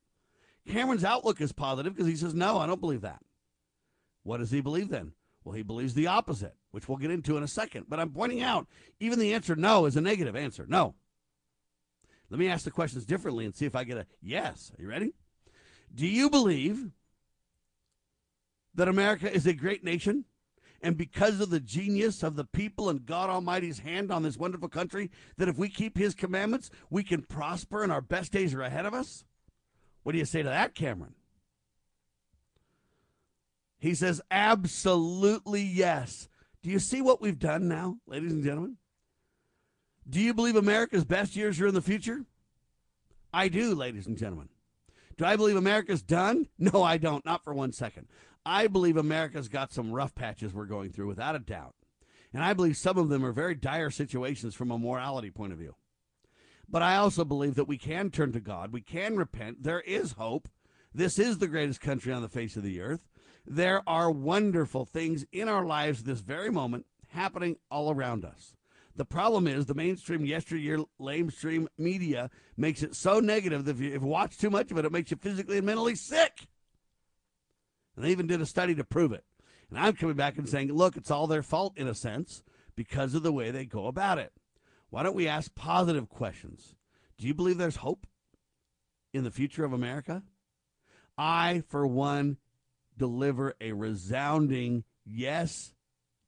Cameron's 0.68 1.04
outlook 1.04 1.40
is 1.40 1.52
positive 1.52 1.94
because 1.94 2.08
he 2.08 2.16
says, 2.16 2.34
No, 2.34 2.58
I 2.58 2.66
don't 2.66 2.80
believe 2.80 3.02
that. 3.02 3.20
What 4.22 4.38
does 4.38 4.50
he 4.50 4.60
believe 4.60 4.88
then? 4.88 5.12
Well, 5.44 5.54
he 5.54 5.62
believes 5.62 5.94
the 5.94 6.08
opposite, 6.08 6.54
which 6.76 6.90
we'll 6.90 6.98
get 6.98 7.10
into 7.10 7.38
in 7.38 7.42
a 7.42 7.48
second. 7.48 7.86
But 7.88 7.98
I'm 7.98 8.10
pointing 8.10 8.42
out, 8.42 8.66
even 9.00 9.18
the 9.18 9.32
answer 9.32 9.56
no 9.56 9.86
is 9.86 9.96
a 9.96 10.00
negative 10.02 10.36
answer. 10.36 10.66
No. 10.68 10.94
Let 12.28 12.38
me 12.38 12.48
ask 12.48 12.66
the 12.66 12.70
questions 12.70 13.06
differently 13.06 13.46
and 13.46 13.54
see 13.54 13.64
if 13.64 13.74
I 13.74 13.82
get 13.82 13.96
a 13.96 14.04
yes. 14.20 14.72
Are 14.78 14.82
you 14.82 14.86
ready? 14.86 15.14
Do 15.94 16.06
you 16.06 16.28
believe 16.28 16.90
that 18.74 18.88
America 18.88 19.32
is 19.32 19.46
a 19.46 19.54
great 19.54 19.84
nation? 19.84 20.26
And 20.82 20.98
because 20.98 21.40
of 21.40 21.48
the 21.48 21.60
genius 21.60 22.22
of 22.22 22.36
the 22.36 22.44
people 22.44 22.90
and 22.90 23.06
God 23.06 23.30
Almighty's 23.30 23.78
hand 23.78 24.12
on 24.12 24.22
this 24.22 24.36
wonderful 24.36 24.68
country, 24.68 25.10
that 25.38 25.48
if 25.48 25.56
we 25.56 25.70
keep 25.70 25.96
His 25.96 26.14
commandments, 26.14 26.68
we 26.90 27.02
can 27.02 27.22
prosper 27.22 27.84
and 27.84 27.90
our 27.90 28.02
best 28.02 28.32
days 28.32 28.52
are 28.52 28.60
ahead 28.60 28.84
of 28.84 28.92
us? 28.92 29.24
What 30.02 30.12
do 30.12 30.18
you 30.18 30.26
say 30.26 30.42
to 30.42 30.48
that, 30.50 30.74
Cameron? 30.74 31.14
He 33.78 33.94
says, 33.94 34.20
absolutely 34.30 35.62
yes. 35.62 36.28
Do 36.66 36.72
you 36.72 36.80
see 36.80 37.00
what 37.00 37.20
we've 37.20 37.38
done 37.38 37.68
now, 37.68 37.98
ladies 38.08 38.32
and 38.32 38.42
gentlemen? 38.42 38.78
Do 40.10 40.20
you 40.20 40.34
believe 40.34 40.56
America's 40.56 41.04
best 41.04 41.36
years 41.36 41.60
are 41.60 41.68
in 41.68 41.74
the 41.74 41.80
future? 41.80 42.24
I 43.32 43.46
do, 43.46 43.72
ladies 43.72 44.08
and 44.08 44.18
gentlemen. 44.18 44.48
Do 45.16 45.26
I 45.26 45.36
believe 45.36 45.54
America's 45.54 46.02
done? 46.02 46.48
No, 46.58 46.82
I 46.82 46.98
don't. 46.98 47.24
Not 47.24 47.44
for 47.44 47.54
one 47.54 47.70
second. 47.70 48.08
I 48.44 48.66
believe 48.66 48.96
America's 48.96 49.46
got 49.46 49.72
some 49.72 49.92
rough 49.92 50.16
patches 50.16 50.52
we're 50.52 50.64
going 50.64 50.90
through, 50.90 51.06
without 51.06 51.36
a 51.36 51.38
doubt. 51.38 51.76
And 52.34 52.42
I 52.42 52.52
believe 52.52 52.76
some 52.76 52.98
of 52.98 53.10
them 53.10 53.24
are 53.24 53.30
very 53.30 53.54
dire 53.54 53.90
situations 53.90 54.56
from 54.56 54.72
a 54.72 54.78
morality 54.78 55.30
point 55.30 55.52
of 55.52 55.60
view. 55.60 55.76
But 56.68 56.82
I 56.82 56.96
also 56.96 57.24
believe 57.24 57.54
that 57.54 57.68
we 57.68 57.78
can 57.78 58.10
turn 58.10 58.32
to 58.32 58.40
God. 58.40 58.72
We 58.72 58.80
can 58.80 59.16
repent. 59.16 59.62
There 59.62 59.82
is 59.82 60.14
hope. 60.14 60.48
This 60.92 61.16
is 61.16 61.38
the 61.38 61.46
greatest 61.46 61.80
country 61.80 62.12
on 62.12 62.22
the 62.22 62.28
face 62.28 62.56
of 62.56 62.64
the 62.64 62.80
earth. 62.80 63.06
There 63.46 63.82
are 63.88 64.10
wonderful 64.10 64.84
things 64.84 65.24
in 65.32 65.48
our 65.48 65.64
lives 65.64 66.02
this 66.02 66.20
very 66.20 66.50
moment 66.50 66.86
happening 67.08 67.56
all 67.70 67.90
around 67.90 68.24
us. 68.24 68.56
The 68.96 69.04
problem 69.04 69.46
is 69.46 69.66
the 69.66 69.74
mainstream 69.74 70.24
yesteryear 70.24 70.78
lamestream 71.00 71.66
media 71.78 72.30
makes 72.56 72.82
it 72.82 72.96
so 72.96 73.20
negative 73.20 73.64
that 73.66 73.72
if 73.72 73.80
you, 73.80 73.94
if 73.94 74.02
you 74.02 74.08
watch 74.08 74.38
too 74.38 74.50
much 74.50 74.70
of 74.70 74.78
it, 74.78 74.84
it 74.84 74.92
makes 74.92 75.10
you 75.10 75.18
physically 75.18 75.58
and 75.58 75.66
mentally 75.66 75.94
sick. 75.94 76.48
And 77.94 78.04
they 78.04 78.10
even 78.10 78.26
did 78.26 78.40
a 78.40 78.46
study 78.46 78.74
to 78.74 78.84
prove 78.84 79.12
it. 79.12 79.24
And 79.68 79.78
I'm 79.78 79.94
coming 79.94 80.16
back 80.16 80.38
and 80.38 80.48
saying, 80.48 80.72
look, 80.72 80.96
it's 80.96 81.10
all 81.10 81.26
their 81.26 81.42
fault 81.42 81.74
in 81.76 81.88
a 81.88 81.94
sense 81.94 82.42
because 82.74 83.14
of 83.14 83.22
the 83.22 83.32
way 83.32 83.50
they 83.50 83.64
go 83.66 83.86
about 83.86 84.18
it. 84.18 84.32
Why 84.90 85.02
don't 85.02 85.16
we 85.16 85.28
ask 85.28 85.54
positive 85.54 86.08
questions? 86.08 86.74
Do 87.18 87.26
you 87.26 87.34
believe 87.34 87.58
there's 87.58 87.76
hope 87.76 88.06
in 89.12 89.24
the 89.24 89.30
future 89.30 89.64
of 89.64 89.72
America? 89.72 90.22
I, 91.18 91.62
for 91.68 91.86
one, 91.86 92.36
deliver 92.96 93.54
a 93.60 93.72
resounding 93.72 94.84
yes, 95.04 95.74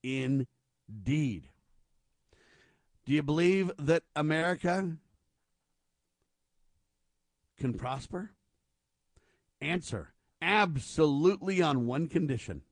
indeed. 0.03 1.49
Do 3.05 3.15
you 3.15 3.23
believe 3.23 3.71
that 3.79 4.03
America 4.15 4.97
can 7.59 7.75
prosper? 7.75 8.33
Answer 9.61 10.13
absolutely 10.41 11.61
on 11.63 11.87
one 11.87 12.07
condition 12.07 12.63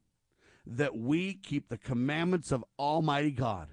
that 0.66 0.96
we 0.96 1.34
keep 1.34 1.68
the 1.68 1.78
commandments 1.78 2.52
of 2.52 2.64
Almighty 2.78 3.30
God. 3.30 3.68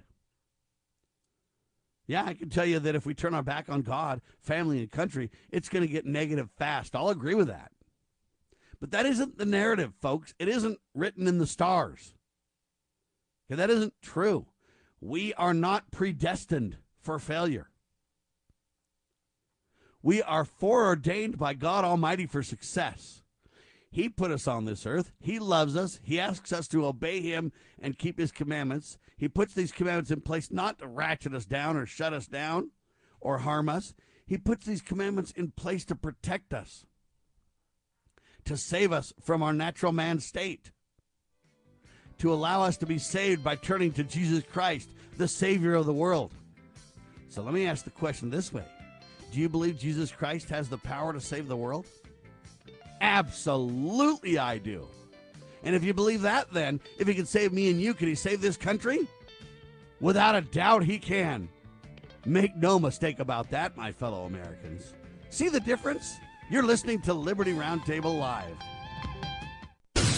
Yeah, 2.06 2.24
I 2.24 2.34
can 2.34 2.50
tell 2.50 2.66
you 2.66 2.78
that 2.80 2.94
if 2.94 3.06
we 3.06 3.14
turn 3.14 3.34
our 3.34 3.42
back 3.42 3.68
on 3.68 3.82
God, 3.82 4.20
family, 4.40 4.80
and 4.80 4.90
country, 4.90 5.30
it's 5.50 5.68
going 5.68 5.86
to 5.86 5.92
get 5.92 6.04
negative 6.04 6.50
fast. 6.56 6.94
I'll 6.94 7.08
agree 7.08 7.34
with 7.34 7.48
that. 7.48 7.72
But 8.84 8.90
that 8.90 9.06
isn't 9.06 9.38
the 9.38 9.46
narrative, 9.46 9.94
folks. 10.02 10.34
It 10.38 10.46
isn't 10.46 10.78
written 10.94 11.26
in 11.26 11.38
the 11.38 11.46
stars. 11.46 12.12
Okay, 13.46 13.56
that 13.56 13.70
isn't 13.70 13.94
true. 14.02 14.48
We 15.00 15.32
are 15.32 15.54
not 15.54 15.90
predestined 15.90 16.76
for 17.00 17.18
failure. 17.18 17.70
We 20.02 20.20
are 20.20 20.44
foreordained 20.44 21.38
by 21.38 21.54
God 21.54 21.86
Almighty 21.86 22.26
for 22.26 22.42
success. 22.42 23.22
He 23.90 24.10
put 24.10 24.30
us 24.30 24.46
on 24.46 24.66
this 24.66 24.84
earth. 24.84 25.12
He 25.18 25.38
loves 25.38 25.76
us. 25.76 25.98
He 26.02 26.20
asks 26.20 26.52
us 26.52 26.68
to 26.68 26.84
obey 26.84 27.22
Him 27.22 27.52
and 27.80 27.96
keep 27.96 28.18
His 28.18 28.32
commandments. 28.32 28.98
He 29.16 29.28
puts 29.28 29.54
these 29.54 29.72
commandments 29.72 30.10
in 30.10 30.20
place 30.20 30.50
not 30.50 30.80
to 30.80 30.86
ratchet 30.86 31.32
us 31.32 31.46
down 31.46 31.78
or 31.78 31.86
shut 31.86 32.12
us 32.12 32.26
down 32.26 32.70
or 33.18 33.38
harm 33.38 33.70
us. 33.70 33.94
He 34.26 34.36
puts 34.36 34.66
these 34.66 34.82
commandments 34.82 35.30
in 35.30 35.52
place 35.52 35.86
to 35.86 35.94
protect 35.94 36.52
us, 36.52 36.84
to 38.44 38.56
save 38.56 38.92
us 38.92 39.12
from 39.22 39.42
our 39.42 39.52
natural 39.52 39.92
man 39.92 40.20
state, 40.20 40.70
to 42.18 42.32
allow 42.32 42.62
us 42.62 42.76
to 42.78 42.86
be 42.86 42.98
saved 42.98 43.42
by 43.42 43.56
turning 43.56 43.92
to 43.92 44.04
Jesus 44.04 44.44
Christ, 44.52 44.90
the 45.16 45.28
Savior 45.28 45.74
of 45.74 45.86
the 45.86 45.92
world. 45.92 46.32
So 47.28 47.42
let 47.42 47.54
me 47.54 47.66
ask 47.66 47.84
the 47.84 47.90
question 47.90 48.30
this 48.30 48.52
way 48.52 48.64
Do 49.32 49.40
you 49.40 49.48
believe 49.48 49.78
Jesus 49.78 50.12
Christ 50.12 50.48
has 50.50 50.68
the 50.68 50.78
power 50.78 51.12
to 51.12 51.20
save 51.20 51.48
the 51.48 51.56
world? 51.56 51.86
Absolutely, 53.00 54.38
I 54.38 54.58
do. 54.58 54.86
And 55.64 55.74
if 55.74 55.82
you 55.82 55.94
believe 55.94 56.22
that, 56.22 56.52
then, 56.52 56.80
if 56.98 57.08
he 57.08 57.14
can 57.14 57.26
save 57.26 57.52
me 57.52 57.70
and 57.70 57.80
you, 57.80 57.94
can 57.94 58.08
he 58.08 58.14
save 58.14 58.40
this 58.40 58.56
country? 58.56 59.06
Without 60.00 60.34
a 60.34 60.42
doubt, 60.42 60.84
he 60.84 60.98
can. 60.98 61.48
Make 62.26 62.56
no 62.56 62.78
mistake 62.78 63.18
about 63.18 63.50
that, 63.50 63.76
my 63.76 63.92
fellow 63.92 64.24
Americans. 64.26 64.94
See 65.30 65.48
the 65.48 65.60
difference? 65.60 66.14
You're 66.54 66.62
listening 66.62 67.00
to 67.00 67.12
Liberty 67.12 67.52
Roundtable 67.52 68.16
Live. 68.16 68.73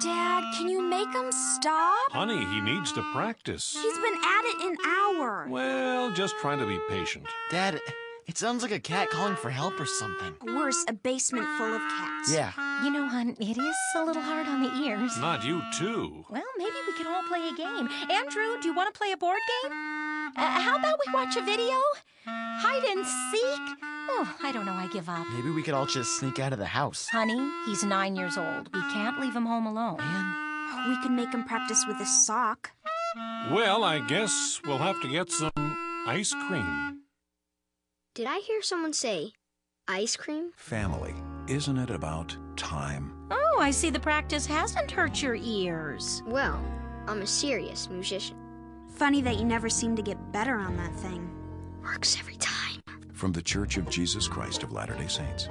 Dad, 0.00 0.44
can 0.56 0.68
you 0.68 0.82
make 0.82 1.08
him 1.12 1.30
stop? 1.32 2.12
Honey, 2.12 2.44
he 2.46 2.60
needs 2.60 2.92
to 2.92 3.02
practice. 3.12 3.72
He's 3.72 3.98
been 3.98 4.14
at 4.14 4.44
it 4.44 4.66
an 4.66 4.76
hour. 4.86 5.46
Well, 5.48 6.12
just 6.12 6.34
trying 6.40 6.58
to 6.58 6.66
be 6.66 6.78
patient. 6.88 7.26
Dad, 7.50 7.80
it 8.26 8.36
sounds 8.36 8.62
like 8.62 8.72
a 8.72 8.80
cat 8.80 9.08
calling 9.10 9.36
for 9.36 9.50
help 9.50 9.80
or 9.80 9.86
something. 9.86 10.34
Worse, 10.54 10.84
a 10.88 10.92
basement 10.92 11.46
full 11.56 11.74
of 11.74 11.80
cats. 11.80 12.32
Yeah. 12.32 12.52
You 12.84 12.90
know, 12.90 13.08
hon, 13.08 13.36
it 13.40 13.56
is 13.56 13.76
a 13.96 14.04
little 14.04 14.22
hard 14.22 14.46
on 14.46 14.62
the 14.62 14.74
ears. 14.84 15.16
Not 15.18 15.44
you, 15.44 15.62
too. 15.78 16.24
Well, 16.28 16.42
maybe 16.58 16.76
we 16.86 16.92
could 16.94 17.06
all 17.06 17.22
play 17.28 17.48
a 17.48 17.54
game. 17.56 17.88
Andrew, 18.10 18.60
do 18.60 18.68
you 18.68 18.74
want 18.74 18.92
to 18.92 18.98
play 18.98 19.12
a 19.12 19.16
board 19.16 19.40
game? 19.62 19.72
Uh, 20.36 20.60
how 20.60 20.76
about 20.76 20.98
we 21.06 21.12
watch 21.12 21.36
a 21.36 21.42
video? 21.42 21.74
Hide 22.26 22.84
and 22.84 23.06
seek? 23.06 23.76
Oh, 24.08 24.36
I 24.42 24.52
don't 24.52 24.66
know. 24.66 24.72
I 24.72 24.86
give 24.88 25.08
up. 25.08 25.26
Maybe 25.32 25.50
we 25.50 25.62
could 25.62 25.74
all 25.74 25.86
just 25.86 26.18
sneak 26.18 26.38
out 26.38 26.52
of 26.52 26.58
the 26.58 26.66
house. 26.66 27.08
Honey, 27.08 27.50
he's 27.66 27.84
nine 27.84 28.16
years 28.16 28.36
old. 28.36 28.68
We 28.74 28.80
can't 28.92 29.20
leave 29.20 29.34
him 29.34 29.46
home 29.46 29.66
alone. 29.66 29.98
Man. 29.98 30.88
We 30.88 31.00
can 31.02 31.16
make 31.16 31.32
him 31.32 31.44
practice 31.44 31.84
with 31.86 31.96
a 32.00 32.06
sock. 32.06 32.70
Well, 33.50 33.82
I 33.82 34.00
guess 34.00 34.60
we'll 34.66 34.78
have 34.78 35.00
to 35.02 35.08
get 35.08 35.30
some 35.30 35.50
ice 36.06 36.34
cream. 36.48 37.00
Did 38.14 38.26
I 38.26 38.38
hear 38.38 38.62
someone 38.62 38.92
say 38.92 39.32
ice 39.88 40.16
cream? 40.16 40.50
Family. 40.56 41.14
Isn't 41.48 41.78
it 41.78 41.90
about 41.90 42.36
time? 42.56 43.12
Oh, 43.30 43.58
I 43.60 43.70
see 43.70 43.90
the 43.90 44.00
practice 44.00 44.46
hasn't 44.46 44.90
hurt 44.90 45.22
your 45.22 45.36
ears. 45.36 46.22
Well, 46.26 46.60
I'm 47.06 47.22
a 47.22 47.26
serious 47.26 47.88
musician. 47.88 48.36
Funny 48.96 49.20
that 49.20 49.36
you 49.36 49.44
never 49.44 49.68
seem 49.68 49.94
to 49.94 50.00
get 50.00 50.16
better 50.32 50.54
on 50.54 50.74
that 50.78 50.94
thing. 50.94 51.30
Works 51.84 52.16
every 52.18 52.36
time. 52.36 52.80
From 53.12 53.30
the 53.30 53.42
Church 53.42 53.76
of 53.76 53.90
Jesus 53.90 54.26
Christ 54.26 54.62
of 54.62 54.72
Latter 54.72 54.94
day 54.94 55.06
Saints. 55.06 55.50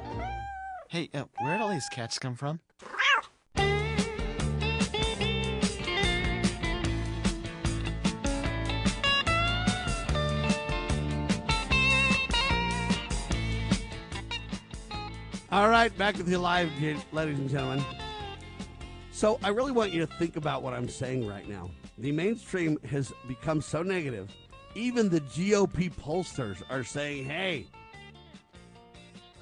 Hey, 0.87 1.11
uh, 1.13 1.25
where'd 1.39 1.61
all 1.61 1.69
these 1.69 1.87
cats 1.89 2.17
come 2.17 2.33
from? 2.33 2.59
All 15.51 15.69
right, 15.69 15.95
back 15.99 16.17
with 16.17 16.27
you 16.27 16.39
live, 16.39 16.71
ladies 17.11 17.37
and 17.37 17.47
gentlemen. 17.47 17.85
So 19.11 19.39
I 19.43 19.49
really 19.49 19.71
want 19.71 19.91
you 19.91 19.99
to 19.99 20.07
think 20.17 20.35
about 20.35 20.63
what 20.63 20.73
I'm 20.73 20.89
saying 20.89 21.27
right 21.27 21.47
now. 21.47 21.69
The 21.97 22.11
mainstream 22.11 22.77
has 22.89 23.13
become 23.27 23.61
so 23.61 23.81
negative. 23.81 24.29
Even 24.75 25.09
the 25.09 25.21
GOP 25.21 25.93
pollsters 25.93 26.61
are 26.69 26.83
saying, 26.83 27.25
hey, 27.25 27.67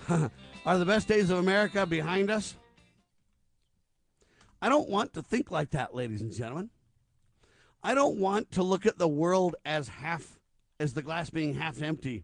are 0.10 0.78
the 0.78 0.86
best 0.86 1.08
days 1.08 1.30
of 1.30 1.40
America 1.40 1.86
behind 1.86 2.30
us? 2.30 2.56
I 4.62 4.70
don't 4.70 4.90
want 4.90 5.14
to 5.14 5.22
think 5.22 5.52
like 5.52 5.72
that, 5.72 5.96
ladies 5.96 6.22
and 6.22 6.32
gentlemen. 6.32 6.70
I 7.82 7.96
don't 7.96 8.18
want 8.18 8.52
to 8.52 8.64
look 8.64 8.86
at 8.86 8.98
the 8.98 9.08
world 9.08 9.56
as 9.66 9.88
half, 9.88 10.40
as 10.80 10.94
the 10.94 11.02
glass 11.02 11.30
being 11.30 11.56
half 11.56 11.82
empty 11.82 12.24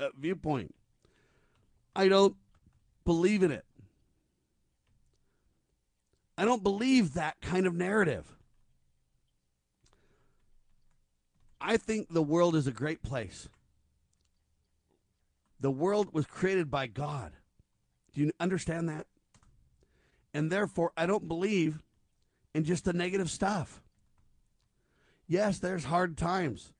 uh, 0.00 0.08
viewpoint. 0.18 0.74
I 1.96 2.08
don't 2.08 2.36
believe 3.04 3.42
in 3.42 3.50
it. 3.50 3.64
I 6.36 6.44
don't 6.44 6.62
believe 6.62 7.14
that 7.14 7.40
kind 7.40 7.66
of 7.66 7.74
narrative. 7.74 8.37
I 11.60 11.76
think 11.76 12.08
the 12.08 12.22
world 12.22 12.54
is 12.54 12.66
a 12.66 12.72
great 12.72 13.02
place. 13.02 13.48
The 15.60 15.70
world 15.70 16.12
was 16.12 16.26
created 16.26 16.70
by 16.70 16.86
God. 16.86 17.32
Do 18.14 18.20
you 18.20 18.32
understand 18.38 18.88
that? 18.88 19.06
And 20.32 20.52
therefore, 20.52 20.92
I 20.96 21.06
don't 21.06 21.26
believe 21.26 21.80
in 22.54 22.64
just 22.64 22.84
the 22.84 22.92
negative 22.92 23.30
stuff. 23.30 23.82
Yes, 25.26 25.58
there's 25.58 25.84
hard 25.84 26.16
times. 26.16 26.72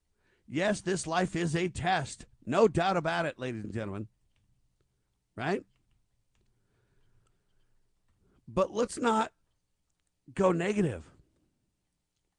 Yes, 0.48 0.80
this 0.80 1.06
life 1.06 1.36
is 1.36 1.54
a 1.54 1.68
test. 1.68 2.24
No 2.46 2.68
doubt 2.68 2.96
about 2.96 3.26
it, 3.26 3.38
ladies 3.38 3.64
and 3.64 3.74
gentlemen. 3.74 4.08
Right? 5.36 5.62
But 8.46 8.72
let's 8.72 8.98
not 8.98 9.32
go 10.34 10.52
negative. 10.52 11.04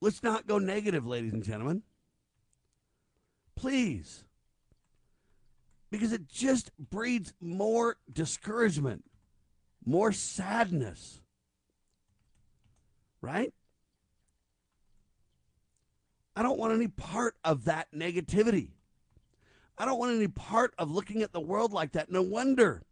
Let's 0.01 0.23
not 0.23 0.47
go 0.47 0.57
negative, 0.57 1.05
ladies 1.05 1.33
and 1.33 1.43
gentlemen. 1.43 1.83
Please. 3.59 4.23
Because 5.91 6.13
it 6.13 6.29
just 6.29 6.71
breeds 6.77 7.33
more 7.41 7.97
discouragement, 8.11 9.03
more 9.85 10.13
sadness. 10.13 11.19
Right? 13.21 13.53
I 16.37 16.41
don't 16.41 16.57
want 16.57 16.73
any 16.73 16.87
part 16.87 17.35
of 17.43 17.65
that 17.65 17.87
negativity. 17.93 18.69
I 19.77 19.83
don't 19.83 19.99
want 19.99 20.15
any 20.15 20.29
part 20.29 20.73
of 20.77 20.89
looking 20.89 21.21
at 21.21 21.33
the 21.33 21.41
world 21.41 21.73
like 21.73 21.91
that. 21.93 22.09
No 22.09 22.21
wonder. 22.21 22.83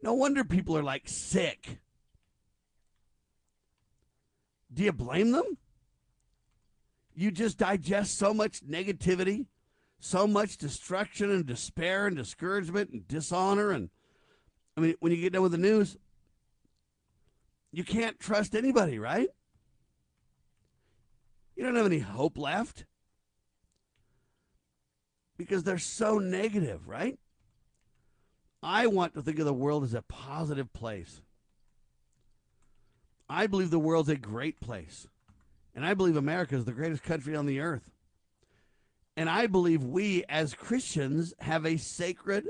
No 0.00 0.14
wonder 0.14 0.44
people 0.44 0.78
are 0.78 0.82
like 0.82 1.08
sick. 1.08 1.80
Do 4.72 4.84
you 4.84 4.92
blame 4.92 5.32
them? 5.32 5.58
You 7.14 7.30
just 7.30 7.58
digest 7.58 8.18
so 8.18 8.32
much 8.32 8.64
negativity, 8.64 9.46
so 10.00 10.26
much 10.26 10.56
destruction 10.56 11.30
and 11.30 11.46
despair 11.46 12.06
and 12.06 12.16
discouragement 12.16 12.90
and 12.90 13.06
dishonor. 13.06 13.70
And 13.70 13.90
I 14.76 14.80
mean, 14.80 14.94
when 15.00 15.12
you 15.12 15.20
get 15.20 15.32
done 15.32 15.42
with 15.42 15.52
the 15.52 15.58
news, 15.58 15.96
you 17.70 17.84
can't 17.84 18.18
trust 18.18 18.54
anybody, 18.54 18.98
right? 18.98 19.28
You 21.56 21.64
don't 21.64 21.76
have 21.76 21.86
any 21.86 21.98
hope 21.98 22.38
left 22.38 22.86
because 25.36 25.64
they're 25.64 25.78
so 25.78 26.18
negative, 26.18 26.88
right? 26.88 27.18
I 28.62 28.86
want 28.86 29.14
to 29.14 29.22
think 29.22 29.38
of 29.38 29.44
the 29.44 29.52
world 29.52 29.84
as 29.84 29.94
a 29.94 30.02
positive 30.02 30.72
place. 30.72 31.20
I 33.28 33.46
believe 33.46 33.70
the 33.70 33.78
world's 33.78 34.08
a 34.08 34.16
great 34.16 34.60
place. 34.60 35.08
And 35.74 35.86
I 35.86 35.94
believe 35.94 36.16
America 36.16 36.56
is 36.56 36.64
the 36.64 36.72
greatest 36.72 37.02
country 37.02 37.34
on 37.34 37.46
the 37.46 37.60
earth. 37.60 37.90
And 39.16 39.28
I 39.28 39.46
believe 39.46 39.84
we 39.84 40.24
as 40.28 40.54
Christians 40.54 41.34
have 41.40 41.66
a 41.66 41.76
sacred 41.76 42.48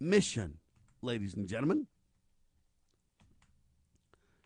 mission, 0.00 0.58
ladies 1.00 1.34
and 1.34 1.48
gentlemen. 1.48 1.86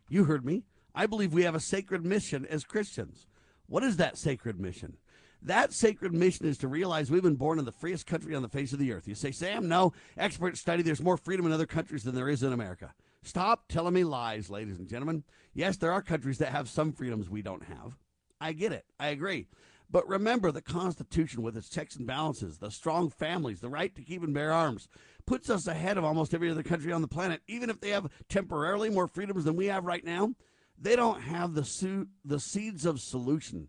You 0.08 0.24
heard 0.24 0.44
me. 0.44 0.64
I 0.94 1.06
believe 1.06 1.32
we 1.32 1.42
have 1.42 1.54
a 1.54 1.60
sacred 1.60 2.04
mission 2.04 2.46
as 2.46 2.64
Christians. 2.64 3.26
What 3.66 3.82
is 3.82 3.96
that 3.96 4.16
sacred 4.16 4.60
mission? 4.60 4.96
That 5.42 5.72
sacred 5.72 6.12
mission 6.12 6.46
is 6.46 6.58
to 6.58 6.68
realize 6.68 7.10
we've 7.10 7.22
been 7.22 7.36
born 7.36 7.58
in 7.58 7.64
the 7.64 7.72
freest 7.72 8.06
country 8.06 8.34
on 8.34 8.42
the 8.42 8.48
face 8.48 8.72
of 8.72 8.78
the 8.78 8.92
earth. 8.92 9.06
You 9.06 9.14
say, 9.14 9.30
Sam, 9.30 9.68
no. 9.68 9.92
Experts 10.16 10.60
study 10.60 10.82
there's 10.82 11.02
more 11.02 11.16
freedom 11.16 11.46
in 11.46 11.52
other 11.52 11.66
countries 11.66 12.04
than 12.04 12.14
there 12.14 12.28
is 12.28 12.42
in 12.42 12.52
America. 12.52 12.94
Stop 13.22 13.64
telling 13.68 13.94
me 13.94 14.04
lies, 14.04 14.50
ladies 14.50 14.78
and 14.78 14.88
gentlemen. 14.88 15.24
Yes, 15.52 15.76
there 15.76 15.92
are 15.92 16.02
countries 16.02 16.38
that 16.38 16.52
have 16.52 16.68
some 16.68 16.92
freedoms 16.92 17.28
we 17.28 17.42
don't 17.42 17.64
have. 17.64 17.96
I 18.40 18.52
get 18.52 18.72
it. 18.72 18.84
I 18.98 19.08
agree. 19.08 19.46
But 19.88 20.08
remember, 20.08 20.50
the 20.50 20.62
Constitution, 20.62 21.42
with 21.42 21.56
its 21.56 21.68
checks 21.68 21.96
and 21.96 22.06
balances, 22.06 22.58
the 22.58 22.70
strong 22.70 23.08
families, 23.08 23.60
the 23.60 23.68
right 23.68 23.94
to 23.94 24.02
keep 24.02 24.22
and 24.22 24.34
bear 24.34 24.52
arms, 24.52 24.88
puts 25.26 25.48
us 25.48 25.66
ahead 25.66 25.96
of 25.96 26.04
almost 26.04 26.34
every 26.34 26.50
other 26.50 26.62
country 26.62 26.92
on 26.92 27.02
the 27.02 27.08
planet. 27.08 27.40
Even 27.46 27.70
if 27.70 27.80
they 27.80 27.90
have 27.90 28.10
temporarily 28.28 28.90
more 28.90 29.06
freedoms 29.06 29.44
than 29.44 29.56
we 29.56 29.66
have 29.66 29.84
right 29.84 30.04
now, 30.04 30.34
they 30.78 30.96
don't 30.96 31.20
have 31.20 31.54
the 31.54 31.64
su- 31.64 32.08
the 32.24 32.40
seeds 32.40 32.84
of 32.84 33.00
solution, 33.00 33.68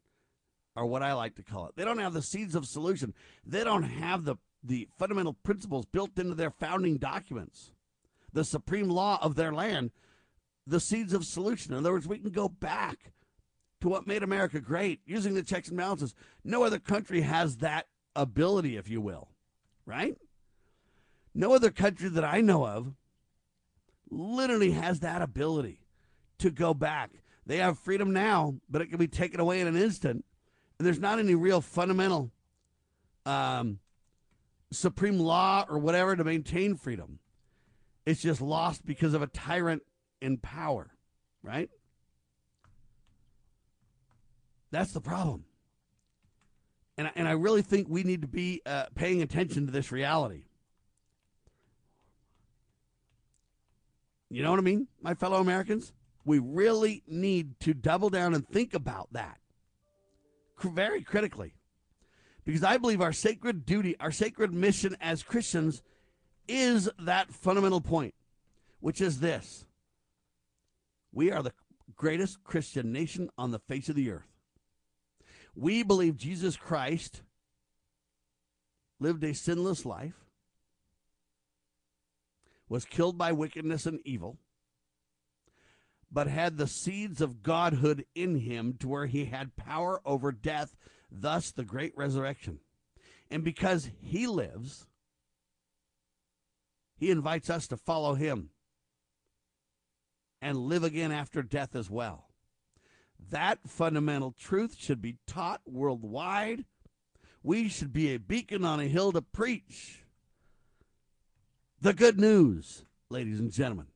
or 0.76 0.85
what 0.85 1.03
I 1.03 1.14
like 1.14 1.35
to 1.35 1.44
call 1.44 1.68
it. 1.68 1.76
They 1.76 1.85
don't 1.85 1.99
have 1.99 2.14
the 2.14 2.22
seeds 2.22 2.56
of 2.56 2.65
solution. 2.65 3.14
They 3.45 3.64
don't 3.64 3.84
have 3.84 4.26
the 4.26 4.38
the 4.64 4.88
fundamental 4.98 5.34
principles 5.34 5.85
built 5.85 6.18
into 6.18 6.34
their 6.34 6.52
founding 6.52 6.98
documents, 6.98 7.72
the 8.34 8.44
supreme 8.44 8.89
law 8.89 9.19
of 9.22 9.35
their 9.35 9.53
land, 9.53 9.91
the 10.65 10.80
seeds 10.80 11.14
of 11.14 11.26
solution. 11.26 11.73
In 11.73 11.80
other 11.80 11.94
words, 11.94 12.07
we 12.07 12.18
can 12.18 12.31
go 12.31 12.49
back 12.49 13.14
to 13.81 13.89
what 13.89 14.07
made 14.07 14.23
America 14.23 14.59
great 14.59 15.01
using 15.05 15.33
the 15.33 15.43
checks 15.43 15.69
and 15.69 15.77
balances. 15.77 16.15
No 16.43 16.63
other 16.63 16.79
country 16.79 17.21
has 17.21 17.57
that 17.57 17.87
ability, 18.15 18.77
if 18.77 18.89
you 18.89 19.01
will, 19.01 19.29
right? 19.85 20.17
No 21.33 21.53
other 21.53 21.69
country 21.69 22.09
that 22.09 22.23
I 22.23 22.41
know 22.41 22.65
of 22.65 22.93
literally 24.09 24.71
has 24.71 25.01
that 25.01 25.21
ability 25.21 25.81
to 26.39 26.49
go 26.49 26.73
back. 26.73 27.11
They 27.45 27.57
have 27.57 27.79
freedom 27.79 28.11
now, 28.11 28.55
but 28.69 28.81
it 28.81 28.87
can 28.87 28.97
be 28.97 29.07
taken 29.07 29.39
away 29.39 29.61
in 29.61 29.67
an 29.67 29.77
instant. 29.77 30.25
And 30.77 30.85
there's 30.85 30.99
not 30.99 31.19
any 31.19 31.35
real 31.35 31.61
fundamental 31.61 32.31
um, 33.25 33.79
supreme 34.71 35.19
law 35.19 35.65
or 35.69 35.77
whatever 35.77 36.15
to 36.15 36.23
maintain 36.23 36.75
freedom. 36.75 37.19
It's 38.05 38.21
just 38.21 38.41
lost 38.41 38.85
because 38.85 39.13
of 39.13 39.21
a 39.21 39.27
tyrant 39.27 39.83
in 40.21 40.37
power, 40.37 40.91
right? 41.43 41.69
That's 44.72 44.91
the 44.91 45.02
problem. 45.02 45.45
And, 46.98 47.11
and 47.15 47.27
I 47.27 47.31
really 47.31 47.61
think 47.61 47.88
we 47.88 48.03
need 48.03 48.22
to 48.22 48.27
be 48.27 48.61
uh, 48.65 48.85
paying 48.95 49.22
attention 49.22 49.65
to 49.65 49.72
this 49.72 49.91
reality. 49.91 50.44
You 54.30 54.44
know 54.44 54.52
what 54.52 54.60
I 54.60 54.64
mean, 54.64 54.88
my 55.02 55.14
fellow 55.14 55.39
Americans? 55.39 55.94
We 56.26 56.39
really 56.39 57.03
need 57.07 57.60
to 57.61 57.73
double 57.73 58.10
down 58.10 58.34
and 58.34 58.48
think 58.48 58.73
about 58.73 59.14
that 59.14 59.38
very 60.61 61.02
critically. 61.02 61.53
Because 62.44 62.64
I 62.64 62.77
believe 62.77 63.02
our 63.02 63.14
sacred 63.14 63.65
duty, 63.65 63.95
our 63.99 64.11
sacred 64.11 64.53
mission 64.53 64.98
as 65.02 65.23
Christians 65.23 65.84
is 66.48 66.89
that 66.99 67.31
fundamental 67.34 67.81
point, 67.81 68.14
which 68.80 69.02
is 69.02 69.19
this 69.19 69.65
we 71.14 71.31
are 71.31 71.41
the 71.41 71.53
greatest 71.95 72.44
Christian 72.44 72.91
nation 72.91 73.30
on 73.38 73.52
the 73.52 73.60
face 73.60 73.89
of 73.89 73.95
the 73.95 74.11
earth. 74.11 74.26
We 75.59 75.81
believe 75.81 76.17
Jesus 76.17 76.55
Christ 76.55 77.23
lived 78.99 79.23
a 79.23 79.34
sinless 79.34 79.88
life, 79.88 80.13
was 82.69 82.85
killed 82.85 83.17
by 83.17 83.31
wickedness 83.31 83.88
and 83.88 83.99
evil, 84.05 84.38
but 86.11 86.27
had 86.27 86.57
the 86.57 86.67
seeds 86.67 87.21
of 87.21 87.41
godhood 87.41 88.05
in 88.13 88.35
him 88.35 88.75
to 88.81 88.88
where 88.88 89.07
he 89.07 89.25
had 89.25 89.55
power 89.55 89.99
over 90.05 90.31
death, 90.31 90.75
thus 91.11 91.51
the 91.51 91.65
great 91.65 91.93
resurrection. 91.97 92.59
And 93.31 93.43
because 93.43 93.89
he 93.99 94.27
lives, 94.27 94.85
he 96.97 97.09
invites 97.09 97.49
us 97.49 97.65
to 97.69 97.77
follow 97.77 98.13
him 98.13 98.51
and 100.39 100.55
live 100.55 100.84
again 100.84 101.11
after 101.11 101.41
death 101.41 101.75
as 101.75 101.89
well. 101.89 102.26
That 103.30 103.60
fundamental 103.68 104.34
truth 104.39 104.76
should 104.77 105.02
be 105.02 105.18
taught 105.27 105.61
worldwide. 105.65 106.65
We 107.44 107.69
should 107.69 107.94
be 107.94 108.14
a 108.14 108.19
beacon 108.19 108.64
on 108.64 108.80
a 108.80 108.88
hill 108.88 109.11
to 109.11 109.22
preach 109.22 110.06
the 111.81 111.94
good 111.94 112.19
news, 112.19 112.85
ladies 113.10 113.39
and 113.39 113.52
gentlemen. 113.52 113.88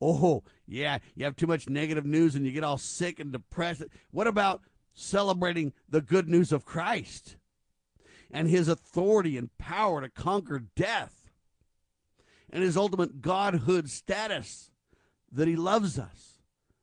Oh, 0.00 0.42
yeah, 0.66 0.98
you 1.14 1.24
have 1.24 1.36
too 1.36 1.46
much 1.46 1.68
negative 1.68 2.06
news 2.06 2.34
and 2.34 2.46
you 2.46 2.52
get 2.52 2.64
all 2.64 2.78
sick 2.78 3.20
and 3.20 3.32
depressed. 3.32 3.84
What 4.10 4.26
about 4.26 4.62
celebrating 4.94 5.72
the 5.88 6.00
good 6.00 6.28
news 6.28 6.52
of 6.52 6.64
Christ 6.64 7.36
and 8.30 8.48
his 8.48 8.68
authority 8.68 9.36
and 9.36 9.56
power 9.58 10.00
to 10.00 10.08
conquer 10.08 10.60
death 10.76 11.30
and 12.50 12.62
his 12.62 12.76
ultimate 12.76 13.20
godhood 13.20 13.90
status 13.90 14.70
that 15.32 15.48
he 15.48 15.56
loves 15.56 15.98
us, 15.98 16.29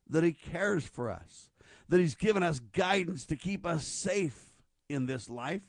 that 0.10 0.24
he 0.24 0.34
cares 0.34 0.86
for 0.86 1.10
us, 1.10 1.50
that 1.90 2.00
he's 2.00 2.16
given 2.16 2.44
us 2.44 2.60
guidance 2.60 3.26
to 3.26 3.36
keep 3.36 3.66
us 3.66 3.86
safe 3.86 4.54
in 4.90 5.06
this 5.06 5.30
life? 5.30 5.64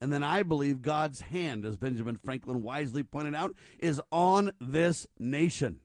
And 0.00 0.12
then 0.12 0.22
I 0.22 0.44
believe 0.44 0.80
God's 0.80 1.20
hand, 1.20 1.64
as 1.64 1.76
Benjamin 1.76 2.16
Franklin 2.16 2.62
wisely 2.62 3.02
pointed 3.02 3.34
out, 3.34 3.54
is 3.78 4.00
on 4.12 4.52
this 4.60 5.06
nation. 5.18 5.80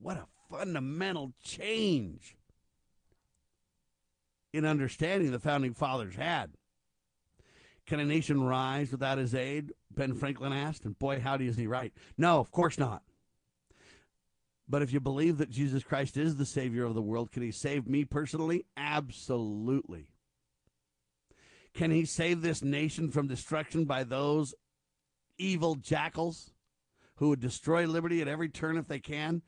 What 0.00 0.16
a 0.16 0.26
fundamental 0.50 1.32
change 1.44 2.36
in 4.52 4.64
understanding 4.64 5.30
the 5.30 5.38
founding 5.38 5.74
fathers 5.74 6.16
had. 6.16 6.50
Can 7.86 8.00
a 8.00 8.04
nation 8.04 8.42
rise 8.42 8.90
without 8.90 9.18
his 9.18 9.34
aid? 9.34 9.72
Ben 9.90 10.14
Franklin 10.14 10.52
asked, 10.52 10.84
and 10.84 10.98
boy, 10.98 11.20
howdy 11.20 11.46
is 11.46 11.56
he 11.56 11.66
right. 11.66 11.92
No, 12.16 12.38
of 12.38 12.50
course 12.50 12.78
not. 12.78 13.02
But 14.68 14.82
if 14.82 14.92
you 14.92 15.00
believe 15.00 15.38
that 15.38 15.50
Jesus 15.50 15.82
Christ 15.82 16.16
is 16.16 16.36
the 16.36 16.44
Savior 16.44 16.84
of 16.84 16.94
the 16.94 17.02
world, 17.02 17.32
can 17.32 17.42
he 17.42 17.50
save 17.50 17.86
me 17.86 18.04
personally? 18.04 18.66
Absolutely. 18.76 20.08
Can 21.72 21.90
he 21.90 22.04
save 22.04 22.42
this 22.42 22.62
nation 22.62 23.10
from 23.10 23.28
destruction 23.28 23.84
by 23.86 24.04
those 24.04 24.54
evil 25.38 25.76
jackals 25.76 26.50
who 27.16 27.30
would 27.30 27.40
destroy 27.40 27.86
liberty 27.86 28.20
at 28.20 28.28
every 28.28 28.48
turn 28.48 28.76
if 28.76 28.88
they 28.88 28.98
can? 28.98 29.42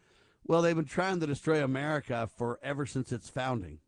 Well, 0.46 0.62
they've 0.62 0.76
been 0.76 0.84
trying 0.86 1.20
to 1.20 1.26
destroy 1.26 1.62
America 1.62 2.28
for 2.36 2.58
ever 2.62 2.86
since 2.86 3.12
its 3.12 3.28
founding. 3.28 3.80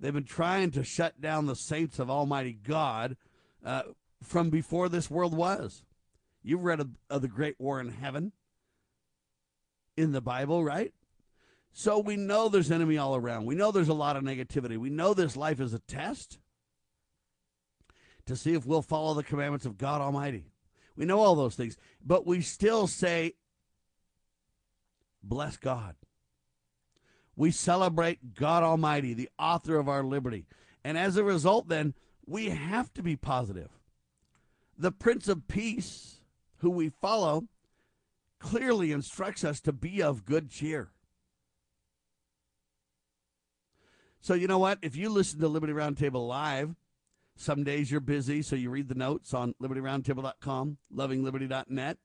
They've 0.00 0.12
been 0.12 0.24
trying 0.24 0.72
to 0.72 0.82
shut 0.82 1.20
down 1.20 1.46
the 1.46 1.54
saints 1.54 2.00
of 2.00 2.10
Almighty 2.10 2.52
God 2.52 3.16
uh, 3.64 3.82
from 4.22 4.50
before 4.50 4.88
this 4.88 5.08
world 5.08 5.36
was. 5.36 5.84
You've 6.42 6.64
read 6.64 6.80
of, 6.80 6.90
of 7.08 7.22
the 7.22 7.28
Great 7.28 7.60
War 7.60 7.80
in 7.80 7.90
Heaven 7.90 8.32
in 9.96 10.12
the 10.12 10.20
Bible, 10.20 10.64
right? 10.64 10.92
So 11.72 11.98
we 11.98 12.16
know 12.16 12.48
there's 12.48 12.70
enemy 12.70 12.98
all 12.98 13.16
around. 13.16 13.46
We 13.46 13.54
know 13.54 13.70
there's 13.70 13.88
a 13.88 13.94
lot 13.94 14.16
of 14.16 14.22
negativity. 14.22 14.76
We 14.76 14.90
know 14.90 15.14
this 15.14 15.36
life 15.36 15.60
is 15.60 15.72
a 15.72 15.78
test 15.78 16.38
to 18.26 18.36
see 18.36 18.54
if 18.54 18.66
we'll 18.66 18.82
follow 18.82 19.14
the 19.14 19.22
commandments 19.22 19.66
of 19.66 19.78
God 19.78 20.00
Almighty. 20.00 20.46
We 20.96 21.06
know 21.06 21.20
all 21.20 21.34
those 21.34 21.54
things, 21.54 21.76
but 22.04 22.26
we 22.26 22.42
still 22.42 22.86
say, 22.86 23.34
Bless 25.22 25.56
God. 25.56 25.94
We 27.36 27.50
celebrate 27.50 28.34
God 28.34 28.62
Almighty, 28.62 29.14
the 29.14 29.30
author 29.38 29.76
of 29.78 29.88
our 29.88 30.02
liberty. 30.02 30.46
And 30.84 30.98
as 30.98 31.16
a 31.16 31.24
result, 31.24 31.68
then, 31.68 31.94
we 32.26 32.50
have 32.50 32.92
to 32.94 33.02
be 33.02 33.16
positive. 33.16 33.70
The 34.76 34.92
Prince 34.92 35.28
of 35.28 35.48
Peace, 35.48 36.20
who 36.58 36.70
we 36.70 36.88
follow, 36.88 37.44
clearly 38.42 38.92
instructs 38.92 39.44
us 39.44 39.60
to 39.60 39.72
be 39.72 40.02
of 40.02 40.24
good 40.24 40.50
cheer. 40.50 40.90
So, 44.20 44.34
you 44.34 44.46
know 44.46 44.58
what? 44.58 44.78
If 44.82 44.96
you 44.96 45.08
listen 45.08 45.40
to 45.40 45.48
Liberty 45.48 45.72
Roundtable 45.72 46.28
Live, 46.28 46.74
some 47.36 47.64
days 47.64 47.90
you're 47.90 48.00
busy, 48.00 48.42
so 48.42 48.56
you 48.56 48.70
read 48.70 48.88
the 48.88 48.94
notes 48.94 49.32
on 49.32 49.54
libertyroundtable.com, 49.62 50.78
lovingliberty.net. 50.94 51.98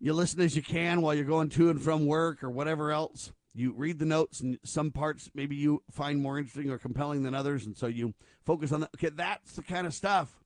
You 0.00 0.12
listen 0.12 0.40
as 0.40 0.56
you 0.56 0.62
can 0.62 1.00
while 1.00 1.14
you're 1.14 1.24
going 1.24 1.48
to 1.50 1.70
and 1.70 1.80
from 1.80 2.06
work 2.06 2.42
or 2.42 2.50
whatever 2.50 2.90
else. 2.90 3.32
You 3.54 3.72
read 3.76 3.98
the 3.98 4.06
notes, 4.06 4.40
and 4.40 4.58
some 4.64 4.90
parts 4.90 5.30
maybe 5.34 5.56
you 5.56 5.82
find 5.90 6.20
more 6.20 6.38
interesting 6.38 6.70
or 6.70 6.78
compelling 6.78 7.22
than 7.22 7.34
others, 7.34 7.66
and 7.66 7.76
so 7.76 7.86
you 7.86 8.14
focus 8.44 8.72
on 8.72 8.80
that. 8.80 8.90
Okay, 8.96 9.10
that's 9.10 9.52
the 9.52 9.62
kind 9.62 9.86
of 9.86 9.94
stuff 9.94 10.41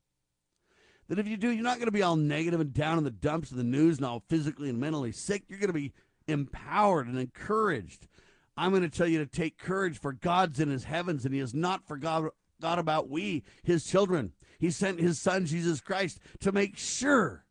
that 1.08 1.18
if 1.18 1.26
you 1.26 1.36
do, 1.36 1.50
you're 1.50 1.62
not 1.62 1.78
going 1.78 1.86
to 1.86 1.92
be 1.92 2.02
all 2.02 2.16
negative 2.16 2.60
and 2.60 2.72
down 2.72 2.98
in 2.98 3.04
the 3.04 3.10
dumps 3.10 3.50
of 3.50 3.56
the 3.56 3.64
news 3.64 3.98
and 3.98 4.06
all 4.06 4.24
physically 4.28 4.68
and 4.68 4.78
mentally 4.78 5.12
sick. 5.12 5.44
You're 5.48 5.58
going 5.58 5.68
to 5.68 5.72
be 5.72 5.92
empowered 6.26 7.06
and 7.06 7.18
encouraged. 7.18 8.08
I'm 8.56 8.70
going 8.70 8.82
to 8.82 8.88
tell 8.88 9.06
you 9.06 9.18
to 9.18 9.26
take 9.26 9.58
courage, 9.58 9.98
for 9.98 10.12
God's 10.12 10.60
in 10.60 10.70
his 10.70 10.84
heavens, 10.84 11.24
and 11.24 11.34
he 11.34 11.40
has 11.40 11.54
not 11.54 11.86
forgot 11.86 12.32
God 12.60 12.78
about 12.78 13.10
we, 13.10 13.44
his 13.62 13.84
children. 13.84 14.32
He 14.58 14.70
sent 14.70 14.98
his 14.98 15.20
son, 15.20 15.44
Jesus 15.46 15.80
Christ, 15.80 16.18
to 16.40 16.52
make 16.52 16.78
sure 16.78 17.44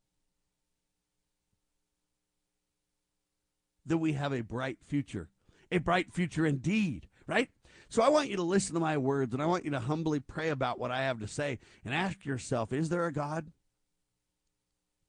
that 3.85 3.99
we 3.99 4.13
have 4.13 4.33
a 4.33 4.41
bright 4.41 4.79
future, 4.83 5.29
a 5.71 5.77
bright 5.77 6.11
future 6.11 6.45
indeed, 6.45 7.07
right? 7.27 7.49
So 7.89 8.01
I 8.01 8.09
want 8.09 8.29
you 8.29 8.37
to 8.37 8.43
listen 8.43 8.73
to 8.73 8.79
my 8.79 8.97
words 8.97 9.33
and 9.33 9.41
I 9.41 9.45
want 9.45 9.65
you 9.65 9.71
to 9.71 9.79
humbly 9.79 10.19
pray 10.19 10.49
about 10.49 10.79
what 10.79 10.91
I 10.91 11.03
have 11.03 11.19
to 11.19 11.27
say 11.27 11.59
and 11.83 11.93
ask 11.93 12.25
yourself 12.25 12.73
is 12.73 12.89
there 12.89 13.05
a 13.05 13.13
God? 13.13 13.51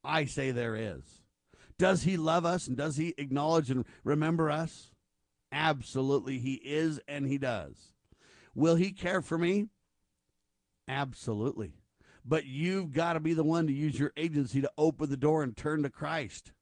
I 0.04 0.26
say 0.26 0.50
there 0.50 0.76
is. 0.76 1.02
Does 1.78 2.04
he 2.04 2.16
love 2.16 2.46
us 2.46 2.68
and 2.68 2.76
does 2.76 2.96
he 2.96 3.14
acknowledge 3.18 3.70
and 3.70 3.84
remember 4.04 4.50
us? 4.50 4.90
Absolutely, 5.52 6.38
he 6.38 6.54
is 6.54 7.00
and 7.06 7.26
he 7.26 7.38
does. 7.38 7.92
Will 8.54 8.76
he 8.76 8.92
care 8.92 9.20
for 9.20 9.36
me? 9.36 9.68
Absolutely. 10.88 11.74
But 12.24 12.46
you've 12.46 12.92
got 12.92 13.12
to 13.12 13.20
be 13.20 13.34
the 13.34 13.44
one 13.44 13.66
to 13.66 13.72
use 13.72 13.98
your 13.98 14.12
agency 14.16 14.60
to 14.60 14.70
open 14.76 15.10
the 15.10 15.16
door 15.16 15.42
and 15.42 15.56
turn 15.56 15.82
to 15.82 15.90
Christ. 15.90 16.52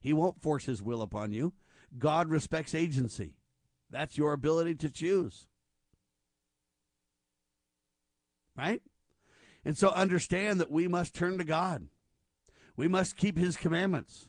He 0.00 0.12
won't 0.12 0.40
force 0.40 0.66
his 0.66 0.82
will 0.82 1.02
upon 1.02 1.32
you. 1.32 1.52
God 1.98 2.28
respects 2.28 2.74
agency. 2.74 3.34
That's 3.90 4.16
your 4.16 4.32
ability 4.32 4.76
to 4.76 4.90
choose. 4.90 5.48
Right? 8.60 8.82
And 9.64 9.76
so 9.76 9.88
understand 9.88 10.60
that 10.60 10.70
we 10.70 10.86
must 10.86 11.14
turn 11.14 11.38
to 11.38 11.44
God. 11.44 11.86
We 12.76 12.88
must 12.88 13.16
keep 13.16 13.38
his 13.38 13.56
commandments. 13.56 14.28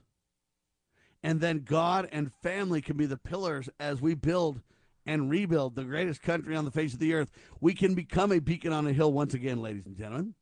And 1.24 1.42
then 1.42 1.64
God 1.66 2.08
and 2.12 2.32
family 2.42 2.82
can 2.82 2.98
be 2.98 3.06
the 3.06 3.18
pillars 3.18 3.70
as 3.80 4.02
we 4.02 4.14
build 4.16 4.62
and 5.06 5.30
rebuild 5.30 5.76
the 5.76 5.84
greatest 5.84 6.22
country 6.22 6.56
on 6.56 6.66
the 6.66 6.72
face 6.72 6.94
of 6.94 7.00
the 7.00 7.14
earth. 7.14 7.32
We 7.60 7.74
can 7.74 7.94
become 7.94 8.32
a 8.32 8.40
beacon 8.40 8.72
on 8.72 8.88
a 8.88 8.94
hill 8.94 9.12
once 9.12 9.34
again, 9.34 9.62
ladies 9.62 9.86
and 9.86 9.98
gentlemen. 9.98 10.36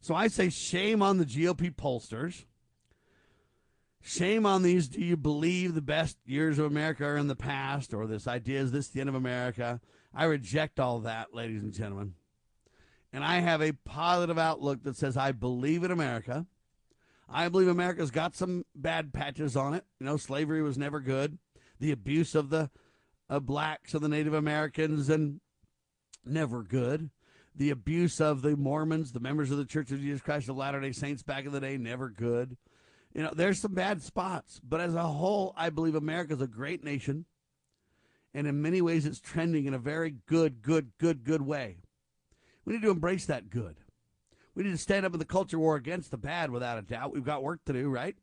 So 0.00 0.14
I 0.14 0.28
say 0.28 0.50
shame 0.50 1.02
on 1.02 1.18
the 1.18 1.24
GOP 1.24 1.74
pollsters 1.74 2.44
Shame 4.04 4.46
on 4.46 4.62
these. 4.62 4.88
Do 4.88 5.00
you 5.00 5.16
believe 5.16 5.74
the 5.74 5.80
best 5.80 6.18
years 6.26 6.58
of 6.58 6.66
America 6.66 7.04
are 7.04 7.16
in 7.16 7.28
the 7.28 7.36
past, 7.36 7.94
or 7.94 8.06
this 8.06 8.26
idea 8.26 8.60
is 8.60 8.72
this 8.72 8.88
the 8.88 9.00
end 9.00 9.08
of 9.08 9.14
America? 9.14 9.80
I 10.12 10.24
reject 10.24 10.80
all 10.80 11.00
that, 11.00 11.32
ladies 11.32 11.62
and 11.62 11.72
gentlemen. 11.72 12.14
And 13.12 13.22
I 13.22 13.40
have 13.40 13.60
a 13.60 13.72
positive 13.72 14.38
outlook 14.38 14.82
that 14.84 14.96
says 14.96 15.16
I 15.16 15.32
believe 15.32 15.84
in 15.84 15.90
America. 15.90 16.46
I 17.28 17.48
believe 17.48 17.68
America's 17.68 18.10
got 18.10 18.34
some 18.34 18.64
bad 18.74 19.12
patches 19.12 19.56
on 19.56 19.74
it. 19.74 19.84
You 20.00 20.06
know, 20.06 20.16
slavery 20.16 20.62
was 20.62 20.78
never 20.78 21.00
good. 21.00 21.38
The 21.78 21.92
abuse 21.92 22.34
of 22.34 22.50
the 22.50 22.70
uh, 23.28 23.40
blacks 23.40 23.94
and 23.94 24.02
the 24.02 24.08
Native 24.08 24.34
Americans 24.34 25.08
and 25.08 25.40
never 26.24 26.62
good. 26.62 27.10
The 27.54 27.70
abuse 27.70 28.20
of 28.20 28.42
the 28.42 28.56
Mormons, 28.56 29.12
the 29.12 29.20
members 29.20 29.50
of 29.50 29.58
the 29.58 29.64
Church 29.64 29.90
of 29.90 30.00
Jesus 30.00 30.22
Christ 30.22 30.48
of 30.48 30.56
Latter 30.56 30.80
day 30.80 30.92
Saints 30.92 31.22
back 31.22 31.44
in 31.44 31.52
the 31.52 31.60
day, 31.60 31.76
never 31.76 32.08
good. 32.08 32.56
You 33.14 33.22
know, 33.22 33.32
there's 33.34 33.60
some 33.60 33.74
bad 33.74 34.02
spots, 34.02 34.58
but 34.66 34.80
as 34.80 34.94
a 34.94 35.02
whole, 35.02 35.52
I 35.56 35.68
believe 35.68 35.94
America's 35.94 36.40
a 36.40 36.46
great 36.46 36.82
nation. 36.82 37.26
And 38.32 38.46
in 38.46 38.62
many 38.62 38.80
ways, 38.80 39.04
it's 39.04 39.20
trending 39.20 39.66
in 39.66 39.74
a 39.74 39.78
very 39.78 40.14
good, 40.26 40.62
good, 40.62 40.92
good, 40.98 41.24
good 41.24 41.42
way. 41.42 41.81
We 42.64 42.74
need 42.74 42.82
to 42.82 42.90
embrace 42.90 43.26
that 43.26 43.50
good. 43.50 43.76
We 44.54 44.64
need 44.64 44.70
to 44.70 44.78
stand 44.78 45.06
up 45.06 45.12
in 45.12 45.18
the 45.18 45.24
culture 45.24 45.58
war 45.58 45.76
against 45.76 46.10
the 46.10 46.18
bad 46.18 46.50
without 46.50 46.78
a 46.78 46.82
doubt. 46.82 47.12
We've 47.12 47.24
got 47.24 47.42
work 47.42 47.64
to 47.64 47.72
do, 47.72 47.88
right? 47.88 48.16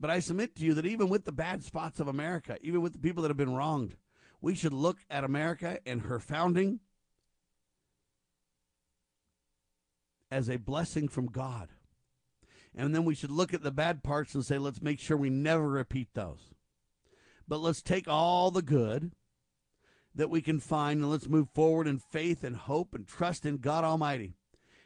But 0.00 0.10
I 0.10 0.20
submit 0.20 0.56
to 0.56 0.64
you 0.64 0.74
that 0.74 0.86
even 0.86 1.08
with 1.08 1.24
the 1.24 1.32
bad 1.32 1.62
spots 1.62 2.00
of 2.00 2.08
America, 2.08 2.58
even 2.62 2.82
with 2.82 2.92
the 2.92 2.98
people 2.98 3.22
that 3.22 3.30
have 3.30 3.36
been 3.36 3.54
wronged, 3.54 3.96
we 4.40 4.54
should 4.54 4.72
look 4.72 4.98
at 5.08 5.24
America 5.24 5.78
and 5.86 6.02
her 6.02 6.18
founding 6.18 6.80
as 10.30 10.50
a 10.50 10.56
blessing 10.56 11.08
from 11.08 11.26
God. 11.26 11.68
And 12.74 12.94
then 12.94 13.04
we 13.04 13.14
should 13.14 13.30
look 13.30 13.54
at 13.54 13.62
the 13.62 13.70
bad 13.70 14.02
parts 14.02 14.34
and 14.34 14.44
say, 14.44 14.58
let's 14.58 14.82
make 14.82 14.98
sure 14.98 15.16
we 15.16 15.30
never 15.30 15.68
repeat 15.68 16.08
those. 16.12 16.52
But 17.46 17.60
let's 17.60 17.80
take 17.80 18.08
all 18.08 18.50
the 18.50 18.62
good 18.62 19.12
that 20.14 20.30
we 20.30 20.40
can 20.40 20.60
find 20.60 21.00
and 21.00 21.10
let's 21.10 21.28
move 21.28 21.48
forward 21.50 21.86
in 21.86 21.98
faith 21.98 22.44
and 22.44 22.56
hope 22.56 22.94
and 22.94 23.06
trust 23.06 23.44
in 23.44 23.58
God 23.58 23.84
Almighty. 23.84 24.34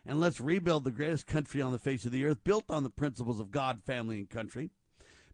And 0.06 0.20
let's 0.20 0.40
rebuild 0.40 0.84
the 0.84 0.90
greatest 0.90 1.26
country 1.26 1.60
on 1.60 1.72
the 1.72 1.78
face 1.78 2.06
of 2.06 2.12
the 2.12 2.24
earth, 2.24 2.42
built 2.42 2.64
on 2.70 2.82
the 2.82 2.90
principles 2.90 3.40
of 3.40 3.50
God, 3.50 3.82
family, 3.84 4.18
and 4.18 4.30
country, 4.30 4.70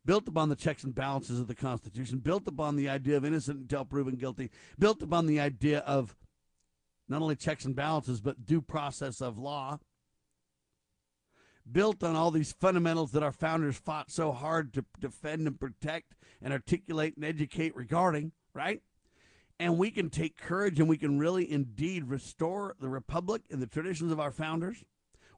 built 0.05 0.27
upon 0.27 0.49
the 0.49 0.57
checks 0.57 0.83
and 0.83 0.95
balances 0.95 1.39
of 1.39 1.47
the 1.47 1.55
Constitution, 1.55 2.19
built 2.19 2.49
upon 2.49 2.75
the 2.75 2.89
idea 2.89 3.17
of 3.17 3.25
innocent 3.25 3.61
until 3.61 3.85
proven 3.85 4.17
guilty, 4.17 4.51
built 4.79 5.01
upon 5.01 5.27
the 5.27 5.39
idea 5.39 5.79
of 5.81 6.17
not 7.09 7.23
only 7.23 7.37
checks 7.37 7.65
and 7.65 7.77
balances, 7.77 8.21
but 8.21 8.45
due 8.45 8.63
process 8.63 9.21
of 9.21 9.39
law 9.39 9.79
built 11.71 12.03
on 12.03 12.15
all 12.15 12.31
these 12.31 12.53
fundamentals 12.53 13.13
that 13.13 13.23
our 13.23 13.33
founders 13.33 13.77
fought 13.77 14.11
so 14.11 14.33
hard 14.33 14.73
to 14.75 14.85
defend 15.01 15.47
and 15.47 15.59
protect 15.59 16.15
and 16.43 16.53
articulate 16.53 17.17
and 17.17 17.25
educate 17.25 17.75
regarding, 17.75 18.33
right? 18.53 18.83
And 19.59 19.79
we 19.79 19.91
can 19.91 20.11
take 20.11 20.37
courage 20.37 20.81
and 20.81 20.89
we 20.89 20.97
can 20.97 21.19
really 21.19 21.51
indeed 21.51 22.09
restore 22.09 22.75
the 22.81 22.89
republic 22.89 23.43
and 23.51 23.63
the 23.63 23.67
traditions 23.67 24.11
of 24.11 24.19
our 24.19 24.33
founders. 24.33 24.85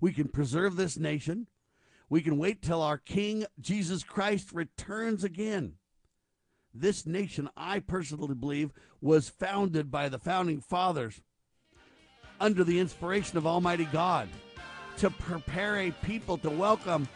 We 0.01 0.13
can 0.13 0.29
preserve 0.29 0.77
this 0.77 0.99
nation. 0.99 1.49
We 2.09 2.23
can 2.23 2.39
wait 2.39 2.63
till 2.63 2.83
our 2.83 2.99
King 2.99 3.47
Jesus 3.61 4.03
Christ 4.05 4.53
returns 4.53 5.25
again. 5.25 5.75
This 6.73 7.07
nation, 7.07 7.49
I 7.57 7.81
personally 7.81 8.35
believe, 8.35 8.71
was 9.01 9.29
founded 9.29 9.91
by 9.91 10.09
the 10.09 10.19
founding 10.19 10.61
fathers 10.61 11.21
under 12.41 12.65
the 12.65 12.79
inspiration 12.79 13.39
of 13.39 13.47
Almighty 13.47 13.87
God 13.87 14.29
to 14.99 15.11
prepare 15.11 15.77
a 15.77 15.91
people 15.91 16.39
to 16.39 16.51
welcome 16.51 17.09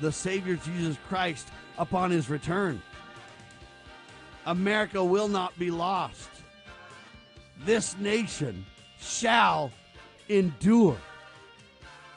the 0.00 0.12
Savior 0.12 0.56
Jesus 0.56 0.96
Christ 1.08 1.48
upon 1.78 2.10
his 2.10 2.30
return. 2.30 2.80
America 4.46 5.02
will 5.02 5.28
not 5.28 5.58
be 5.58 5.70
lost. 5.70 6.28
This 7.64 7.96
nation 7.98 8.64
shall 8.98 9.70
endure. 10.28 10.96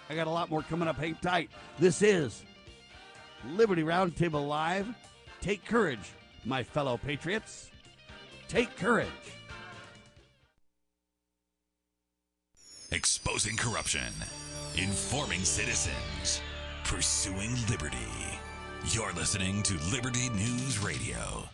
I 0.10 0.16
got 0.16 0.28
a 0.28 0.32
lot 0.32 0.50
more 0.50 0.62
coming 0.64 0.88
up. 0.88 0.98
Hang 0.98 1.16
tight. 1.16 1.50
This 1.80 2.02
is 2.02 2.44
Liberty 3.52 3.84
Roundtable 3.84 4.48
Live. 4.48 4.88
Take 5.42 5.66
courage, 5.66 6.12
my 6.46 6.64
fellow 6.64 6.98
patriots. 6.98 7.70
Take 8.48 8.76
courage. 8.78 9.08
Exposing 12.92 13.58
corruption 13.58 14.14
informing 14.78 15.44
citizens, 15.44 16.42
pursuing 16.84 17.56
liberty. 17.70 17.98
You're 18.88 19.14
listening 19.14 19.62
to 19.64 19.78
Liberty 19.92 20.30
News 20.30 20.80
Radio. 20.80 21.53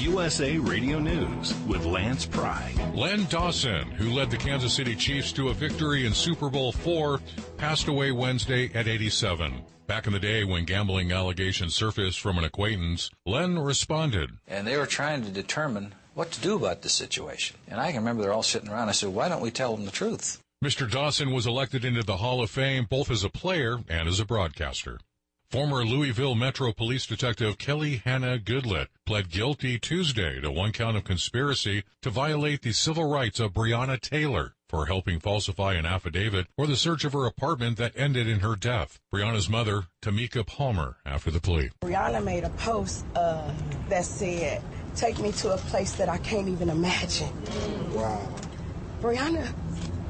USA 0.00 0.56
Radio 0.56 0.98
News 0.98 1.54
with 1.66 1.84
Lance 1.84 2.24
Pry. 2.24 2.72
Len 2.94 3.26
Dawson, 3.26 3.90
who 3.90 4.10
led 4.10 4.30
the 4.30 4.38
Kansas 4.38 4.72
City 4.72 4.96
Chiefs 4.96 5.30
to 5.32 5.50
a 5.50 5.54
victory 5.54 6.06
in 6.06 6.14
Super 6.14 6.48
Bowl 6.48 6.70
IV, 6.70 7.20
passed 7.58 7.86
away 7.86 8.10
Wednesday 8.10 8.70
at 8.74 8.88
87. 8.88 9.62
Back 9.86 10.06
in 10.06 10.14
the 10.14 10.18
day 10.18 10.42
when 10.44 10.64
gambling 10.64 11.12
allegations 11.12 11.74
surfaced 11.74 12.18
from 12.18 12.38
an 12.38 12.44
acquaintance, 12.44 13.10
Len 13.26 13.58
responded. 13.58 14.30
And 14.48 14.66
they 14.66 14.78
were 14.78 14.86
trying 14.86 15.22
to 15.24 15.30
determine 15.30 15.94
what 16.14 16.30
to 16.30 16.40
do 16.40 16.56
about 16.56 16.80
the 16.80 16.88
situation. 16.88 17.58
And 17.68 17.78
I 17.78 17.92
can 17.92 18.00
remember 18.00 18.22
they're 18.22 18.32
all 18.32 18.42
sitting 18.42 18.70
around. 18.70 18.88
I 18.88 18.92
said, 18.92 19.10
why 19.10 19.28
don't 19.28 19.42
we 19.42 19.50
tell 19.50 19.76
them 19.76 19.84
the 19.84 19.92
truth? 19.92 20.40
Mr. 20.64 20.90
Dawson 20.90 21.30
was 21.30 21.46
elected 21.46 21.84
into 21.84 22.02
the 22.02 22.16
Hall 22.18 22.42
of 22.42 22.50
Fame 22.50 22.86
both 22.88 23.10
as 23.10 23.22
a 23.22 23.30
player 23.30 23.80
and 23.88 24.08
as 24.08 24.18
a 24.18 24.24
broadcaster. 24.24 24.98
Former 25.50 25.84
Louisville 25.84 26.36
Metro 26.36 26.72
Police 26.72 27.06
Detective 27.06 27.58
Kelly 27.58 28.02
Hanna 28.04 28.38
Goodlett 28.38 28.86
pled 29.04 29.30
guilty 29.30 29.80
Tuesday 29.80 30.40
to 30.40 30.48
one 30.48 30.70
count 30.70 30.96
of 30.96 31.02
conspiracy 31.02 31.82
to 32.02 32.10
violate 32.10 32.62
the 32.62 32.70
civil 32.70 33.10
rights 33.10 33.40
of 33.40 33.52
Breonna 33.52 34.00
Taylor 34.00 34.54
for 34.68 34.86
helping 34.86 35.18
falsify 35.18 35.74
an 35.74 35.86
affidavit 35.86 36.46
for 36.54 36.68
the 36.68 36.76
search 36.76 37.04
of 37.04 37.14
her 37.14 37.26
apartment 37.26 37.78
that 37.78 37.94
ended 37.96 38.28
in 38.28 38.38
her 38.38 38.54
death. 38.54 39.00
Breonna's 39.12 39.48
mother, 39.48 39.86
Tamika 40.00 40.46
Palmer, 40.46 40.98
after 41.04 41.32
the 41.32 41.40
plea. 41.40 41.70
Breonna 41.80 42.22
made 42.22 42.44
a 42.44 42.50
post 42.50 43.04
uh, 43.16 43.52
that 43.88 44.04
said, 44.04 44.62
take 44.94 45.18
me 45.18 45.32
to 45.32 45.52
a 45.52 45.56
place 45.56 45.94
that 45.94 46.08
I 46.08 46.18
can't 46.18 46.46
even 46.46 46.70
imagine. 46.70 47.32
Wow. 47.92 48.22
Breonna 49.00 49.52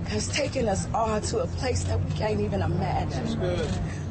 has 0.09 0.29
taken 0.29 0.69
us 0.69 0.87
all 0.93 1.19
to 1.19 1.39
a 1.39 1.47
place 1.47 1.85
that 1.85 1.99
we 1.99 2.11
can't 2.11 2.41
even 2.41 2.61
imagine. 2.61 3.39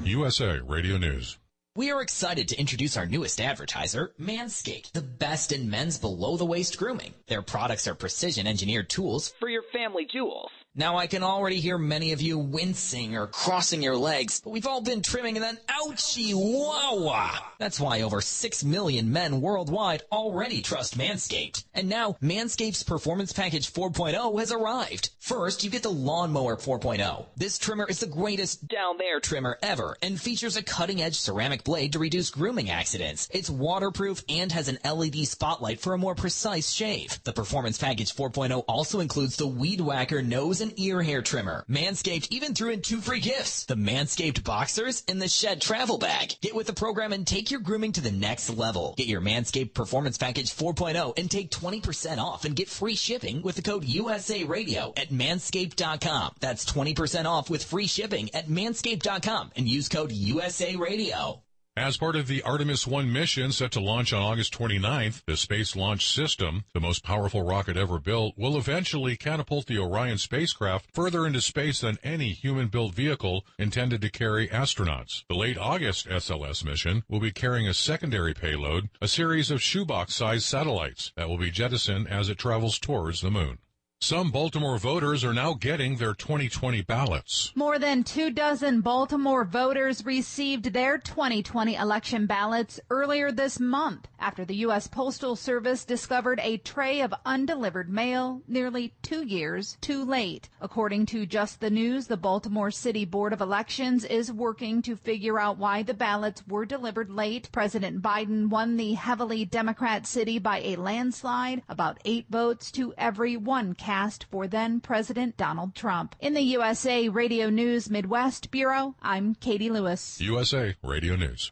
USA 0.05 0.59
Radio 0.59 0.97
News. 0.97 1.38
We 1.76 1.91
are 1.91 2.01
excited 2.01 2.47
to 2.47 2.59
introduce 2.59 2.97
our 2.97 3.05
newest 3.05 3.39
advertiser, 3.41 4.11
Manscaped, 4.19 4.93
the 4.93 5.01
best 5.01 5.51
in 5.51 5.69
men's 5.69 5.97
below 5.97 6.38
the 6.38 6.45
waist 6.45 6.77
grooming. 6.77 7.13
Their 7.27 7.41
products 7.41 7.88
are 7.88 7.95
precision 7.95 8.47
engineered 8.47 8.89
tools 8.89 9.34
for 9.39 9.49
your 9.49 9.63
family 9.73 10.05
jewels. 10.05 10.51
Now 10.76 10.98
I 10.98 11.08
can 11.08 11.24
already 11.24 11.60
hear 11.60 11.80
many 11.80 12.12
of 12.12 12.22
you 12.22 12.38
wincing 12.38 13.18
or 13.18 13.26
crossing 13.26 13.82
your 13.82 13.98
legs, 13.98 14.40
but 14.40 14.52
we've 14.52 14.68
all 14.68 14.82
been 14.82 15.02
trimming 15.02 15.36
and 15.36 15.44
then 15.44 15.58
ouchie 15.68 16.34
wah 16.36 17.40
That's 17.58 17.80
why 17.80 18.02
over 18.04 18.22
6 18.22 18.64
million 18.64 19.12
men 19.12 19.41
worldwide 19.41 20.04
already 20.12 20.62
trust 20.62 20.96
Manscaped. 20.96 21.66
And 21.74 21.90
now 21.90 22.18
Manscaped's 22.22 22.84
Performance 22.84 23.34
Package 23.34 23.74
4.0 23.74 24.40
has 24.40 24.52
arrived. 24.52 25.10
First, 25.20 25.64
you 25.64 25.72
get 25.72 25.82
the 25.82 25.90
Lawnmower 25.90 26.56
4.0. 26.56 27.26
This 27.36 27.58
trimmer 27.58 27.88
is 27.90 28.00
the 28.00 28.08
greatest 28.08 28.68
down 28.68 28.98
there 29.00 29.20
trimmer 29.20 29.58
ever 29.64 29.98
and 30.04 30.22
features 30.22 30.56
a 30.56 30.62
cutting 30.62 31.02
edge 31.02 31.20
ceramic 31.20 31.64
blade 31.64 31.94
to 31.94 32.00
reduce 32.00 32.30
grooming 32.30 32.70
accidents. 32.70 33.28
It's 33.32 33.50
waterproof 33.50 34.24
and 34.30 34.52
has 34.52 34.68
an 34.68 34.78
LED 34.86 35.28
spotlight 35.28 35.80
for 35.80 35.96
a 35.96 35.98
more 35.98 36.16
precise 36.16 36.72
shave. 36.72 37.20
The 37.24 37.34
Performance 37.34 37.80
Package 37.80 38.16
4.0 38.16 38.64
also 38.68 39.00
includes 39.00 39.36
the 39.36 39.48
Weed 39.48 39.82
Whacker 39.82 40.22
nose 40.22 40.59
and 40.61 40.77
ear 40.80 41.02
hair 41.02 41.22
trimmer. 41.22 41.65
Manscaped 41.69 42.27
even 42.30 42.53
threw 42.53 42.72
in 42.72 42.81
two 42.81 43.02
free 43.02 43.19
gifts. 43.19 43.65
The 43.65 43.76
Manscaped 43.76 44.44
Boxers 44.44 45.03
and 45.07 45.22
the 45.22 45.27
Shed 45.27 45.61
Travel 45.61 45.98
Bag. 45.98 46.36
Get 46.41 46.56
with 46.56 46.68
the 46.68 46.73
program 46.73 47.14
and 47.14 47.26
take 47.26 47.52
your 47.52 47.60
grooming 47.60 47.91
to 47.94 48.02
the 48.02 48.11
next 48.11 48.49
level. 48.49 48.94
Get 48.98 49.07
your 49.07 49.22
Manscaped 49.22 49.73
Performance 49.73 50.18
Package 50.18 50.56
4.0 50.56 51.18
and 51.18 51.30
take 51.30 51.52
20% 51.52 52.18
off 52.18 52.45
and 52.45 52.56
get 52.56 52.69
free 52.69 52.95
shipping 52.95 53.41
with 53.41 53.56
the 53.56 53.61
code 53.61 53.86
USA 53.86 54.44
Radio 54.44 54.94
at 54.98 55.10
manscaped.com. 55.10 56.36
That's 56.40 56.65
20% 56.65 57.26
off 57.26 57.49
with 57.49 57.64
free 57.64 57.88
shipping 57.88 58.34
at 58.34 58.48
manscaped.com 58.48 59.52
and 59.56 59.68
use 59.68 59.90
code 59.90 60.11
USA 60.11 60.76
Radio. 60.76 61.44
As 61.78 61.98
part 61.98 62.16
of 62.16 62.28
the 62.28 62.41
Artemis 62.44 62.86
1 62.86 63.12
mission 63.12 63.52
set 63.52 63.72
to 63.72 63.80
launch 63.80 64.12
on 64.12 64.22
August 64.22 64.54
29th, 64.54 65.24
the 65.26 65.38
Space 65.38 65.76
Launch 65.76 66.10
System, 66.10 66.66
the 66.74 66.82
most 66.82 67.04
powerful 67.04 67.44
rocket 67.44 67.78
ever 67.78 68.00
built, 68.00 68.38
will 68.38 68.58
eventually 68.58 69.16
catapult 69.16 69.68
the 69.68 69.78
Orion 69.78 70.18
spacecraft 70.18 70.88
further 70.94 71.26
into 71.26 71.40
space 71.40 71.80
than 71.80 71.98
any 72.04 72.34
human-built 72.34 72.94
vehicle 72.94 73.46
intended 73.58 74.02
to 74.02 74.10
carry 74.10 74.50
astronauts. 74.50 75.24
The 75.30 75.36
late 75.36 75.58
August 75.58 76.08
SLS 76.08 76.66
mission 76.66 77.04
will 77.08 77.22
be 77.22 77.32
carrying 77.32 77.68
a 77.68 77.74
secondary 77.74 78.34
payload, 78.34 78.90
a 79.02 79.08
series 79.08 79.50
of 79.50 79.62
shoebox-sized 79.62 80.44
satellites 80.44 81.14
that 81.16 81.30
will 81.30 81.38
be 81.38 81.52
jettisoned 81.52 82.10
as 82.10 82.28
it 82.28 82.38
travels 82.38 82.78
towards 82.78 83.22
the 83.22 83.32
moon. 83.32 83.60
Some 84.01 84.31
Baltimore 84.31 84.77
voters 84.77 85.26
are 85.26 85.34
now 85.34 85.53
getting 85.55 85.97
their 85.97 86.13
2020 86.13 86.84
ballots. 86.84 87.51
More 87.53 87.77
than 87.77 88.05
two 88.05 88.31
dozen 88.31 88.80
Baltimore 88.80 89.43
voters 89.43 90.05
received 90.05 90.71
their 90.71 90.97
2020 90.97 91.76
election 91.76 92.26
ballots 92.26 92.80
earlier 92.89 93.30
this 93.30 93.59
month 93.59 94.07
after 94.17 94.45
the 94.45 94.55
U.S. 94.55 94.88
Postal 94.88 95.35
Service 95.35 95.84
discovered 95.84 96.39
a 96.41 96.57
tray 96.57 97.01
of 97.01 97.13
undelivered 97.26 97.89
mail 97.89 98.41
nearly 98.47 98.93
two 99.01 99.21
years 99.26 99.77
too 99.81 100.05
late. 100.05 100.47
According 100.61 101.05
to 101.07 101.26
Just 101.26 101.59
the 101.59 101.69
News, 101.69 102.07
the 102.07 102.15
Baltimore 102.15 102.71
City 102.71 103.03
Board 103.03 103.34
of 103.34 103.41
Elections 103.41 104.05
is 104.05 104.31
working 104.31 104.81
to 104.84 104.95
figure 104.95 105.38
out 105.38 105.57
why 105.57 105.84
the 105.84 105.93
ballots 105.93 106.47
were 106.47 106.65
delivered 106.65 107.11
late. 107.11 107.49
President 107.51 108.01
Biden 108.01 108.47
won 108.47 108.77
the 108.77 108.93
heavily 108.93 109.43
Democrat 109.43 110.07
city 110.07 110.39
by 110.39 110.59
a 110.59 110.77
landslide, 110.77 111.63
about 111.67 111.99
eight 112.05 112.27
votes 112.30 112.71
to 112.71 112.93
every 112.97 113.35
one 113.35 113.76
cast 113.90 114.26
for 114.30 114.45
then 114.45 114.80
President 114.80 115.36
Donald 115.36 115.74
Trump. 115.74 116.16
In 116.20 116.36
the 116.36 116.41
USA 116.41 117.10
Radio 117.10 117.49
News 117.49 117.90
Midwest 117.90 118.52
Bureau, 118.52 118.94
I'm 119.02 119.34
Katie 119.34 119.72
Lewis. 119.72 120.22
USA 120.22 120.76
Radio 120.84 121.16
News. 121.16 121.52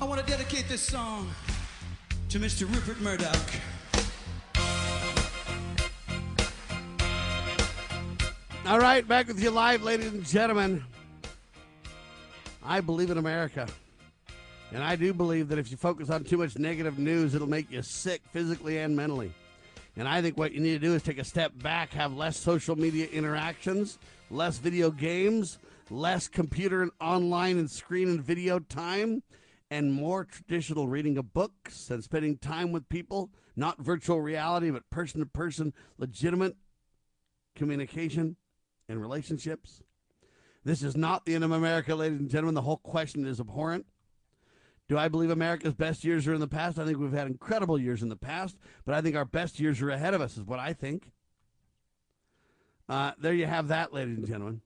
I 0.00 0.06
want 0.06 0.22
to 0.22 0.26
dedicate 0.26 0.66
this 0.66 0.80
song 0.80 1.30
to 2.30 2.38
Mr. 2.38 2.62
Rupert 2.74 2.98
Murdoch. 3.02 3.50
All 8.66 8.80
right, 8.80 9.06
back 9.06 9.28
with 9.28 9.42
you 9.42 9.50
live, 9.50 9.82
ladies 9.82 10.14
and 10.14 10.24
gentlemen. 10.24 10.82
I 12.64 12.80
believe 12.80 13.10
in 13.10 13.18
America. 13.18 13.68
And 14.72 14.82
I 14.82 14.96
do 14.96 15.12
believe 15.12 15.48
that 15.48 15.58
if 15.58 15.70
you 15.70 15.76
focus 15.76 16.08
on 16.08 16.24
too 16.24 16.38
much 16.38 16.58
negative 16.58 16.98
news, 16.98 17.34
it'll 17.34 17.50
make 17.50 17.70
you 17.70 17.82
sick 17.82 18.22
physically 18.32 18.78
and 18.78 18.96
mentally. 18.96 19.34
And 19.96 20.08
I 20.08 20.22
think 20.22 20.36
what 20.36 20.52
you 20.52 20.60
need 20.60 20.72
to 20.80 20.86
do 20.86 20.94
is 20.94 21.02
take 21.02 21.18
a 21.18 21.24
step 21.24 21.52
back, 21.62 21.92
have 21.92 22.12
less 22.12 22.36
social 22.36 22.76
media 22.76 23.06
interactions, 23.06 23.98
less 24.30 24.58
video 24.58 24.90
games, 24.90 25.58
less 25.88 26.26
computer 26.26 26.82
and 26.82 26.90
online 27.00 27.58
and 27.58 27.70
screen 27.70 28.08
and 28.08 28.20
video 28.20 28.58
time, 28.58 29.22
and 29.70 29.92
more 29.92 30.24
traditional 30.24 30.88
reading 30.88 31.16
of 31.16 31.32
books 31.32 31.90
and 31.90 32.02
spending 32.02 32.36
time 32.38 32.72
with 32.72 32.88
people, 32.88 33.30
not 33.56 33.78
virtual 33.78 34.20
reality, 34.20 34.70
but 34.70 34.88
person 34.90 35.20
to 35.20 35.26
person, 35.26 35.72
legitimate 35.96 36.56
communication 37.54 38.36
and 38.88 39.00
relationships. 39.00 39.82
This 40.64 40.82
is 40.82 40.96
not 40.96 41.24
the 41.24 41.34
end 41.34 41.44
of 41.44 41.52
America, 41.52 41.94
ladies 41.94 42.18
and 42.18 42.30
gentlemen. 42.30 42.54
The 42.54 42.62
whole 42.62 42.78
question 42.78 43.26
is 43.26 43.38
abhorrent. 43.38 43.86
Do 44.88 44.98
I 44.98 45.08
believe 45.08 45.30
America's 45.30 45.74
best 45.74 46.04
years 46.04 46.26
are 46.26 46.34
in 46.34 46.40
the 46.40 46.46
past? 46.46 46.78
I 46.78 46.84
think 46.84 46.98
we've 46.98 47.12
had 47.12 47.26
incredible 47.26 47.78
years 47.78 48.02
in 48.02 48.10
the 48.10 48.16
past, 48.16 48.56
but 48.84 48.94
I 48.94 49.00
think 49.00 49.16
our 49.16 49.24
best 49.24 49.58
years 49.58 49.80
are 49.80 49.90
ahead 49.90 50.12
of 50.14 50.20
us, 50.20 50.36
is 50.36 50.44
what 50.44 50.58
I 50.58 50.74
think. 50.74 51.10
Uh, 52.88 53.12
there 53.18 53.32
you 53.32 53.46
have 53.46 53.68
that, 53.68 53.94
ladies 53.94 54.18
and 54.18 54.26
gentlemen. 54.26 54.60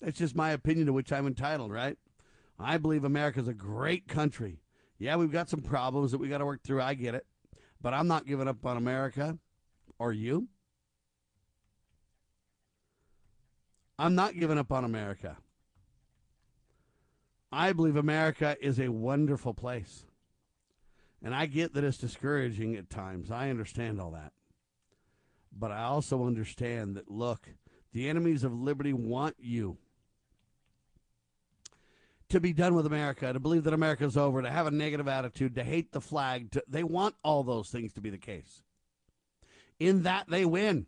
That's 0.00 0.18
just 0.18 0.36
my 0.36 0.50
opinion 0.50 0.86
to 0.86 0.92
which 0.92 1.12
I'm 1.12 1.26
entitled, 1.26 1.72
right? 1.72 1.96
I 2.58 2.76
believe 2.76 3.04
America's 3.04 3.48
a 3.48 3.54
great 3.54 4.08
country. 4.08 4.60
Yeah, 4.98 5.16
we've 5.16 5.32
got 5.32 5.48
some 5.48 5.62
problems 5.62 6.12
that 6.12 6.18
we 6.18 6.28
got 6.28 6.38
to 6.38 6.46
work 6.46 6.62
through. 6.62 6.82
I 6.82 6.94
get 6.94 7.14
it. 7.14 7.26
But 7.80 7.94
I'm 7.94 8.06
not 8.06 8.26
giving 8.26 8.48
up 8.48 8.64
on 8.66 8.76
America. 8.76 9.38
Are 9.98 10.12
you? 10.12 10.48
I'm 13.98 14.14
not 14.14 14.38
giving 14.38 14.58
up 14.58 14.70
on 14.70 14.84
America. 14.84 15.38
I 17.52 17.72
believe 17.72 17.96
America 17.96 18.56
is 18.60 18.80
a 18.80 18.88
wonderful 18.88 19.52
place. 19.52 20.06
And 21.22 21.34
I 21.34 21.46
get 21.46 21.74
that 21.74 21.84
it's 21.84 21.98
discouraging 21.98 22.74
at 22.76 22.90
times. 22.90 23.30
I 23.30 23.50
understand 23.50 24.00
all 24.00 24.12
that. 24.12 24.32
But 25.56 25.70
I 25.70 25.82
also 25.82 26.24
understand 26.26 26.96
that, 26.96 27.10
look, 27.10 27.48
the 27.92 28.08
enemies 28.08 28.42
of 28.42 28.54
liberty 28.54 28.92
want 28.92 29.36
you 29.38 29.76
to 32.30 32.40
be 32.40 32.54
done 32.54 32.74
with 32.74 32.86
America, 32.86 33.30
to 33.30 33.38
believe 33.38 33.64
that 33.64 33.74
America's 33.74 34.16
over, 34.16 34.40
to 34.40 34.50
have 34.50 34.66
a 34.66 34.70
negative 34.70 35.06
attitude, 35.06 35.54
to 35.54 35.62
hate 35.62 35.92
the 35.92 36.00
flag. 36.00 36.50
To, 36.52 36.64
they 36.66 36.82
want 36.82 37.14
all 37.22 37.44
those 37.44 37.68
things 37.68 37.92
to 37.92 38.00
be 38.00 38.08
the 38.08 38.16
case. 38.16 38.62
In 39.78 40.04
that, 40.04 40.28
they 40.28 40.46
win. 40.46 40.86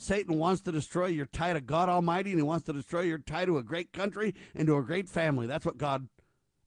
Satan 0.00 0.38
wants 0.38 0.62
to 0.62 0.72
destroy 0.72 1.06
your 1.06 1.26
tie 1.26 1.52
to 1.52 1.60
God 1.60 1.88
Almighty, 1.88 2.30
and 2.30 2.38
he 2.38 2.44
wants 2.44 2.64
to 2.66 2.72
destroy 2.72 3.00
your 3.00 3.18
tie 3.18 3.44
to 3.44 3.58
a 3.58 3.64
great 3.64 3.92
country 3.92 4.32
and 4.54 4.66
to 4.68 4.76
a 4.76 4.82
great 4.82 5.08
family. 5.08 5.46
That's 5.46 5.66
what 5.66 5.76
God, 5.76 6.08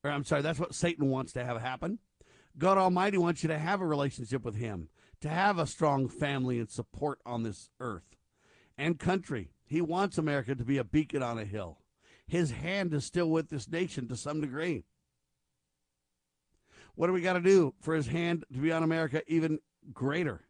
or 0.04 0.12
I'm 0.12 0.26
sorry, 0.26 0.42
that's 0.42 0.60
what 0.60 0.76
Satan 0.76 1.10
wants 1.10 1.32
to 1.34 1.46
have 1.46 1.60
happen. 1.62 2.00
God 2.58 2.78
Almighty 2.78 3.18
wants 3.18 3.42
you 3.42 3.48
to 3.48 3.58
have 3.58 3.80
a 3.80 3.88
relationship 3.88 4.44
with 4.44 4.56
Him, 4.56 4.90
to 5.22 5.30
have 5.30 5.58
a 5.58 5.66
strong 5.66 6.10
family 6.10 6.60
and 6.60 6.70
support 6.70 7.20
on 7.26 7.44
this 7.44 7.70
earth 7.80 8.18
and 8.78 9.00
country. 9.00 9.54
He 9.66 9.80
wants 9.80 10.18
America 10.18 10.54
to 10.54 10.66
be 10.66 10.78
a 10.78 10.84
beacon 10.84 11.24
on 11.24 11.40
a 11.40 11.46
hill. 11.46 11.80
His 12.28 12.52
hand 12.52 12.94
is 12.94 13.06
still 13.06 13.30
with 13.30 13.50
this 13.50 13.70
nation 13.70 14.10
to 14.10 14.18
some 14.18 14.42
degree. 14.42 14.84
What 16.96 17.08
do 17.08 17.14
we 17.14 17.22
got 17.22 17.34
to 17.34 17.42
do 17.42 17.74
for 17.80 17.96
his 17.96 18.08
hand 18.08 18.44
to 18.52 18.60
be 18.60 18.74
on 18.74 18.84
America 18.84 19.22
even 19.28 19.60
greater? 19.94 20.42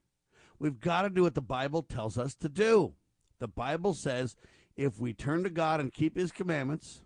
We've 0.62 0.80
got 0.80 1.02
to 1.02 1.10
do 1.10 1.24
what 1.24 1.34
the 1.34 1.42
Bible 1.42 1.82
tells 1.82 2.20
us 2.20 2.36
to 2.36 2.48
do. 2.48 2.94
The 3.40 3.48
Bible 3.48 3.96
says 3.96 4.36
if 4.76 5.00
we 5.00 5.12
turn 5.12 5.44
to 5.44 5.50
God 5.50 5.80
and 5.80 5.92
keep 5.92 6.16
his 6.16 6.32
commandments, 6.32 7.02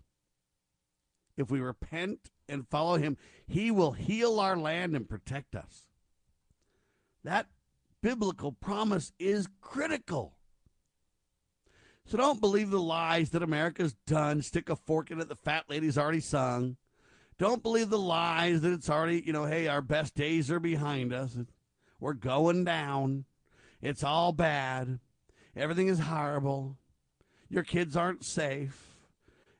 if 1.38 1.50
we 1.50 1.60
repent 1.60 2.30
and 2.50 2.68
follow 2.68 2.98
him, 2.98 3.16
he 3.46 3.70
will 3.70 3.92
heal 3.92 4.40
our 4.40 4.58
land 4.58 4.94
and 4.94 5.08
protect 5.08 5.56
us. 5.56 5.86
That 7.24 7.46
biblical 8.02 8.52
promise 8.52 9.14
is 9.18 9.48
critical. 9.62 10.36
So 12.04 12.18
don't 12.18 12.42
believe 12.42 12.68
the 12.68 12.78
lies 12.78 13.30
that 13.30 13.42
America's 13.42 13.96
done. 14.06 14.42
Stick 14.42 14.68
a 14.68 14.76
fork 14.76 15.10
in 15.10 15.18
it. 15.18 15.30
The 15.30 15.34
fat 15.34 15.64
lady's 15.70 15.96
already 15.96 16.20
sung. 16.20 16.76
Don't 17.38 17.62
believe 17.62 17.88
the 17.88 17.98
lies 17.98 18.60
that 18.60 18.72
it's 18.74 18.90
already, 18.90 19.22
you 19.24 19.32
know, 19.32 19.46
hey, 19.46 19.66
our 19.66 19.80
best 19.80 20.14
days 20.14 20.50
are 20.50 20.60
behind 20.60 21.14
us. 21.14 21.38
We're 21.98 22.12
going 22.12 22.64
down. 22.64 23.24
It's 23.86 24.02
all 24.02 24.32
bad. 24.32 24.98
Everything 25.54 25.86
is 25.86 26.00
horrible. 26.00 26.76
Your 27.48 27.62
kids 27.62 27.96
aren't 27.96 28.24
safe. 28.24 28.96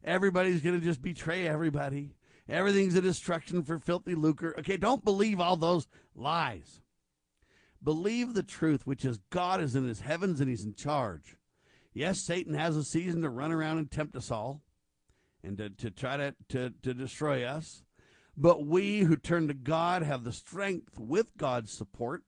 Everybody's 0.02 0.62
going 0.62 0.78
to 0.78 0.84
just 0.84 1.00
betray 1.00 1.46
everybody. 1.46 2.16
Everything's 2.48 2.96
a 2.96 3.00
destruction 3.00 3.62
for 3.62 3.78
filthy 3.78 4.16
lucre. 4.16 4.52
Okay, 4.58 4.76
don't 4.78 5.04
believe 5.04 5.38
all 5.38 5.56
those 5.56 5.86
lies. 6.16 6.80
Believe 7.80 8.34
the 8.34 8.42
truth, 8.42 8.84
which 8.84 9.04
is 9.04 9.20
God 9.30 9.60
is 9.60 9.76
in 9.76 9.86
his 9.86 10.00
heavens 10.00 10.40
and 10.40 10.50
he's 10.50 10.64
in 10.64 10.74
charge. 10.74 11.36
Yes, 11.94 12.20
Satan 12.20 12.54
has 12.54 12.76
a 12.76 12.82
season 12.82 13.22
to 13.22 13.30
run 13.30 13.52
around 13.52 13.78
and 13.78 13.88
tempt 13.88 14.16
us 14.16 14.32
all 14.32 14.60
and 15.44 15.56
to, 15.58 15.70
to 15.70 15.90
try 15.92 16.16
to, 16.16 16.34
to, 16.48 16.72
to 16.82 16.94
destroy 16.94 17.44
us. 17.44 17.84
But 18.36 18.66
we 18.66 19.00
who 19.00 19.16
turn 19.16 19.46
to 19.46 19.54
God 19.54 20.02
have 20.02 20.24
the 20.24 20.32
strength 20.32 20.98
with 20.98 21.36
God's 21.36 21.72
support, 21.72 22.24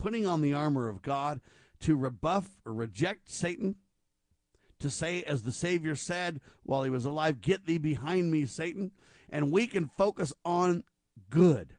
putting 0.00 0.26
on 0.26 0.40
the 0.40 0.54
armor 0.54 0.88
of 0.88 1.02
God 1.02 1.40
to 1.80 1.96
rebuff 1.96 2.48
or 2.64 2.72
reject 2.72 3.30
Satan, 3.30 3.76
to 4.80 4.90
say, 4.90 5.22
as 5.22 5.42
the 5.42 5.52
Savior 5.52 5.94
said 5.94 6.40
while 6.62 6.82
he 6.82 6.90
was 6.90 7.04
alive, 7.04 7.40
Get 7.40 7.66
thee 7.66 7.78
behind 7.78 8.30
me, 8.30 8.46
Satan. 8.46 8.92
And 9.28 9.52
we 9.52 9.66
can 9.66 9.86
focus 9.86 10.32
on 10.44 10.84
good, 11.28 11.74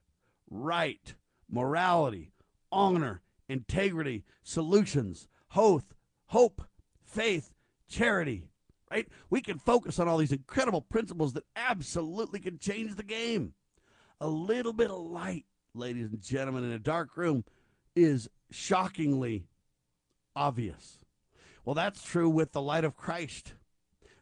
right, 0.49 1.15
morality, 1.49 2.31
honor, 2.72 3.22
integrity, 3.49 4.23
solutions, 4.43 5.27
hope, 5.49 5.93
hope, 6.27 6.61
faith, 7.03 7.53
charity, 7.89 8.45
right? 8.89 9.07
We 9.30 9.41
can 9.41 9.57
focus 9.57 9.99
on 9.99 10.07
all 10.07 10.19
these 10.19 10.31
incredible 10.31 10.81
principles 10.81 11.34
that 11.34 11.43
absolutely 11.56 12.39
can 12.39 12.60
change 12.60 12.95
the 12.95 13.03
game. 13.03 13.53
A 14.22 14.27
little 14.27 14.73
bit 14.73 14.91
of 14.91 15.02
light, 15.02 15.45
ladies 15.73 16.11
and 16.11 16.22
gentlemen, 16.22 16.64
in 16.64 16.72
a 16.72 16.80
dark 16.80 17.18
room 17.18 17.43
is 17.95 18.30
shockingly 18.49 19.47
obvious. 20.35 20.99
Well, 21.65 21.76
that's 21.76 22.03
true 22.03 22.30
with 22.30 22.51
the 22.51 22.61
light 22.61 22.84
of 22.84 22.95
Christ. 22.95 23.53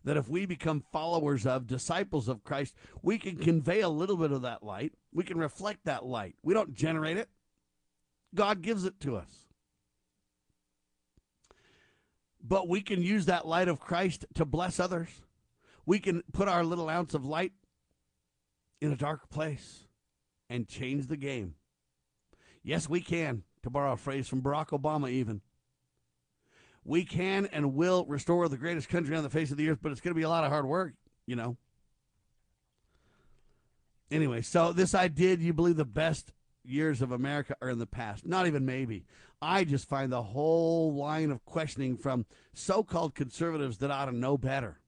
That 0.03 0.17
if 0.17 0.29
we 0.29 0.45
become 0.45 0.83
followers 0.91 1.45
of, 1.45 1.67
disciples 1.67 2.27
of 2.29 2.43
Christ, 2.43 2.73
we 3.01 3.17
can 3.17 3.35
convey 3.35 3.81
a 3.81 3.89
little 3.89 4.17
bit 4.17 4.31
of 4.31 4.43
that 4.43 4.63
light. 4.63 4.93
We 5.13 5.23
can 5.23 5.37
reflect 5.37 5.85
that 5.85 6.05
light. 6.05 6.35
We 6.41 6.53
don't 6.53 6.73
generate 6.73 7.17
it, 7.17 7.29
God 8.33 8.61
gives 8.61 8.85
it 8.85 8.99
to 9.01 9.17
us. 9.17 9.47
But 12.41 12.69
we 12.69 12.81
can 12.81 13.03
use 13.03 13.25
that 13.25 13.45
light 13.45 13.67
of 13.67 13.79
Christ 13.79 14.25
to 14.35 14.45
bless 14.45 14.79
others. 14.79 15.09
We 15.85 15.99
can 15.99 16.23
put 16.31 16.47
our 16.47 16.63
little 16.63 16.89
ounce 16.89 17.13
of 17.13 17.25
light 17.25 17.51
in 18.79 18.91
a 18.91 18.95
dark 18.95 19.29
place 19.29 19.87
and 20.49 20.67
change 20.67 21.07
the 21.07 21.17
game. 21.17 21.55
Yes, 22.63 22.87
we 22.87 23.01
can, 23.01 23.43
to 23.69 23.73
borrow 23.73 23.93
a 23.93 23.97
phrase 23.97 24.27
from 24.27 24.41
Barack 24.41 24.69
Obama, 24.69 25.09
even. 25.09 25.41
We 26.83 27.05
can 27.05 27.45
and 27.51 27.75
will 27.75 28.05
restore 28.05 28.47
the 28.49 28.57
greatest 28.57 28.89
country 28.89 29.15
on 29.15 29.23
the 29.23 29.29
face 29.29 29.51
of 29.51 29.57
the 29.57 29.69
earth, 29.69 29.79
but 29.81 29.91
it's 29.91 30.01
going 30.01 30.13
to 30.13 30.19
be 30.19 30.23
a 30.23 30.29
lot 30.29 30.43
of 30.43 30.51
hard 30.51 30.65
work, 30.65 30.93
you 31.25 31.35
know. 31.35 31.57
Anyway, 34.11 34.41
so 34.41 34.73
this 34.73 34.95
idea 34.95 35.37
do 35.37 35.43
you 35.43 35.53
believe 35.53 35.75
the 35.75 35.85
best 35.85 36.33
years 36.63 37.01
of 37.01 37.11
America 37.11 37.55
are 37.61 37.69
in 37.69 37.79
the 37.79 37.85
past? 37.85 38.25
Not 38.25 38.47
even 38.47 38.65
maybe. 38.65 39.05
I 39.41 39.63
just 39.63 39.87
find 39.87 40.11
the 40.11 40.23
whole 40.23 40.93
line 40.95 41.31
of 41.31 41.45
questioning 41.45 41.95
from 41.95 42.25
so 42.53 42.83
called 42.83 43.13
conservatives 43.13 43.77
that 43.77 43.91
ought 43.91 44.05
to 44.05 44.11
know 44.11 44.37
better 44.37 44.79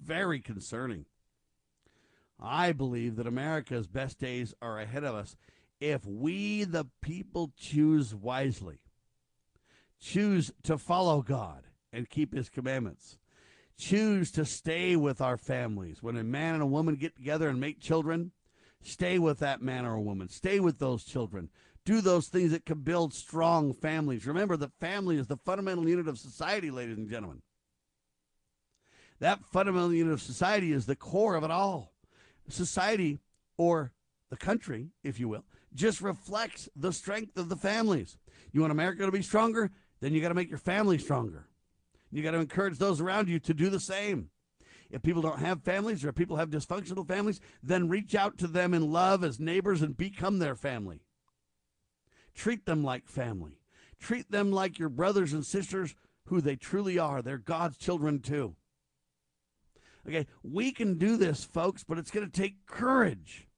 very 0.00 0.40
concerning. 0.40 1.06
I 2.40 2.72
believe 2.72 3.16
that 3.16 3.26
America's 3.26 3.86
best 3.86 4.18
days 4.18 4.54
are 4.60 4.80
ahead 4.80 5.04
of 5.04 5.14
us 5.14 5.36
if 5.82 6.06
we, 6.06 6.64
the 6.64 6.86
people, 7.00 7.52
choose 7.56 8.14
wisely, 8.14 8.78
choose 10.00 10.52
to 10.62 10.78
follow 10.78 11.22
God 11.22 11.64
and 11.92 12.08
keep 12.08 12.34
His 12.34 12.48
commandments, 12.48 13.18
choose 13.76 14.30
to 14.32 14.44
stay 14.44 14.96
with 14.96 15.20
our 15.20 15.36
families. 15.36 16.02
When 16.02 16.16
a 16.16 16.24
man 16.24 16.54
and 16.54 16.62
a 16.62 16.66
woman 16.66 16.94
get 16.94 17.16
together 17.16 17.48
and 17.48 17.60
make 17.60 17.80
children, 17.80 18.30
stay 18.82 19.18
with 19.18 19.40
that 19.40 19.60
man 19.60 19.84
or 19.84 19.98
woman, 19.98 20.28
stay 20.28 20.60
with 20.60 20.78
those 20.78 21.04
children 21.04 21.50
do 21.84 22.00
those 22.00 22.28
things 22.28 22.52
that 22.52 22.64
can 22.64 22.80
build 22.80 23.12
strong 23.12 23.72
families. 23.72 24.26
Remember, 24.26 24.56
the 24.56 24.70
family 24.80 25.18
is 25.18 25.26
the 25.26 25.36
fundamental 25.36 25.88
unit 25.88 26.08
of 26.08 26.18
society, 26.18 26.70
ladies 26.70 26.96
and 26.96 27.10
gentlemen. 27.10 27.42
That 29.18 29.44
fundamental 29.44 29.92
unit 29.92 30.12
of 30.12 30.22
society 30.22 30.72
is 30.72 30.86
the 30.86 30.96
core 30.96 31.34
of 31.34 31.44
it 31.44 31.50
all. 31.50 31.92
Society, 32.48 33.18
or 33.56 33.92
the 34.30 34.36
country, 34.36 34.90
if 35.02 35.18
you 35.18 35.28
will, 35.28 35.44
just 35.74 36.00
reflects 36.00 36.68
the 36.76 36.92
strength 36.92 37.36
of 37.36 37.48
the 37.48 37.56
families. 37.56 38.18
You 38.52 38.60
want 38.60 38.72
America 38.72 39.04
to 39.04 39.12
be 39.12 39.22
stronger? 39.22 39.70
Then 40.00 40.12
you 40.12 40.20
got 40.20 40.28
to 40.28 40.34
make 40.34 40.50
your 40.50 40.58
family 40.58 40.98
stronger. 40.98 41.48
You 42.10 42.22
got 42.22 42.32
to 42.32 42.38
encourage 42.38 42.78
those 42.78 43.00
around 43.00 43.28
you 43.28 43.38
to 43.40 43.54
do 43.54 43.70
the 43.70 43.80
same. 43.80 44.28
If 44.90 45.02
people 45.02 45.22
don't 45.22 45.38
have 45.38 45.62
families 45.62 46.04
or 46.04 46.10
if 46.10 46.14
people 46.14 46.36
have 46.36 46.50
dysfunctional 46.50 47.08
families, 47.08 47.40
then 47.62 47.88
reach 47.88 48.14
out 48.14 48.36
to 48.38 48.46
them 48.46 48.74
in 48.74 48.92
love 48.92 49.24
as 49.24 49.40
neighbors 49.40 49.80
and 49.80 49.96
become 49.96 50.38
their 50.38 50.54
family. 50.54 51.00
Treat 52.34 52.66
them 52.66 52.84
like 52.84 53.08
family. 53.08 53.58
Treat 53.98 54.30
them 54.30 54.52
like 54.52 54.78
your 54.78 54.90
brothers 54.90 55.32
and 55.32 55.46
sisters 55.46 55.94
who 56.26 56.40
they 56.40 56.56
truly 56.56 56.98
are. 56.98 57.22
They're 57.22 57.38
God's 57.38 57.78
children 57.78 58.20
too. 58.20 58.56
Okay, 60.06 60.26
we 60.42 60.72
can 60.72 60.98
do 60.98 61.16
this, 61.16 61.44
folks, 61.44 61.84
but 61.84 61.96
it's 61.96 62.10
going 62.10 62.28
to 62.28 62.32
take 62.32 62.66
courage. 62.66 63.48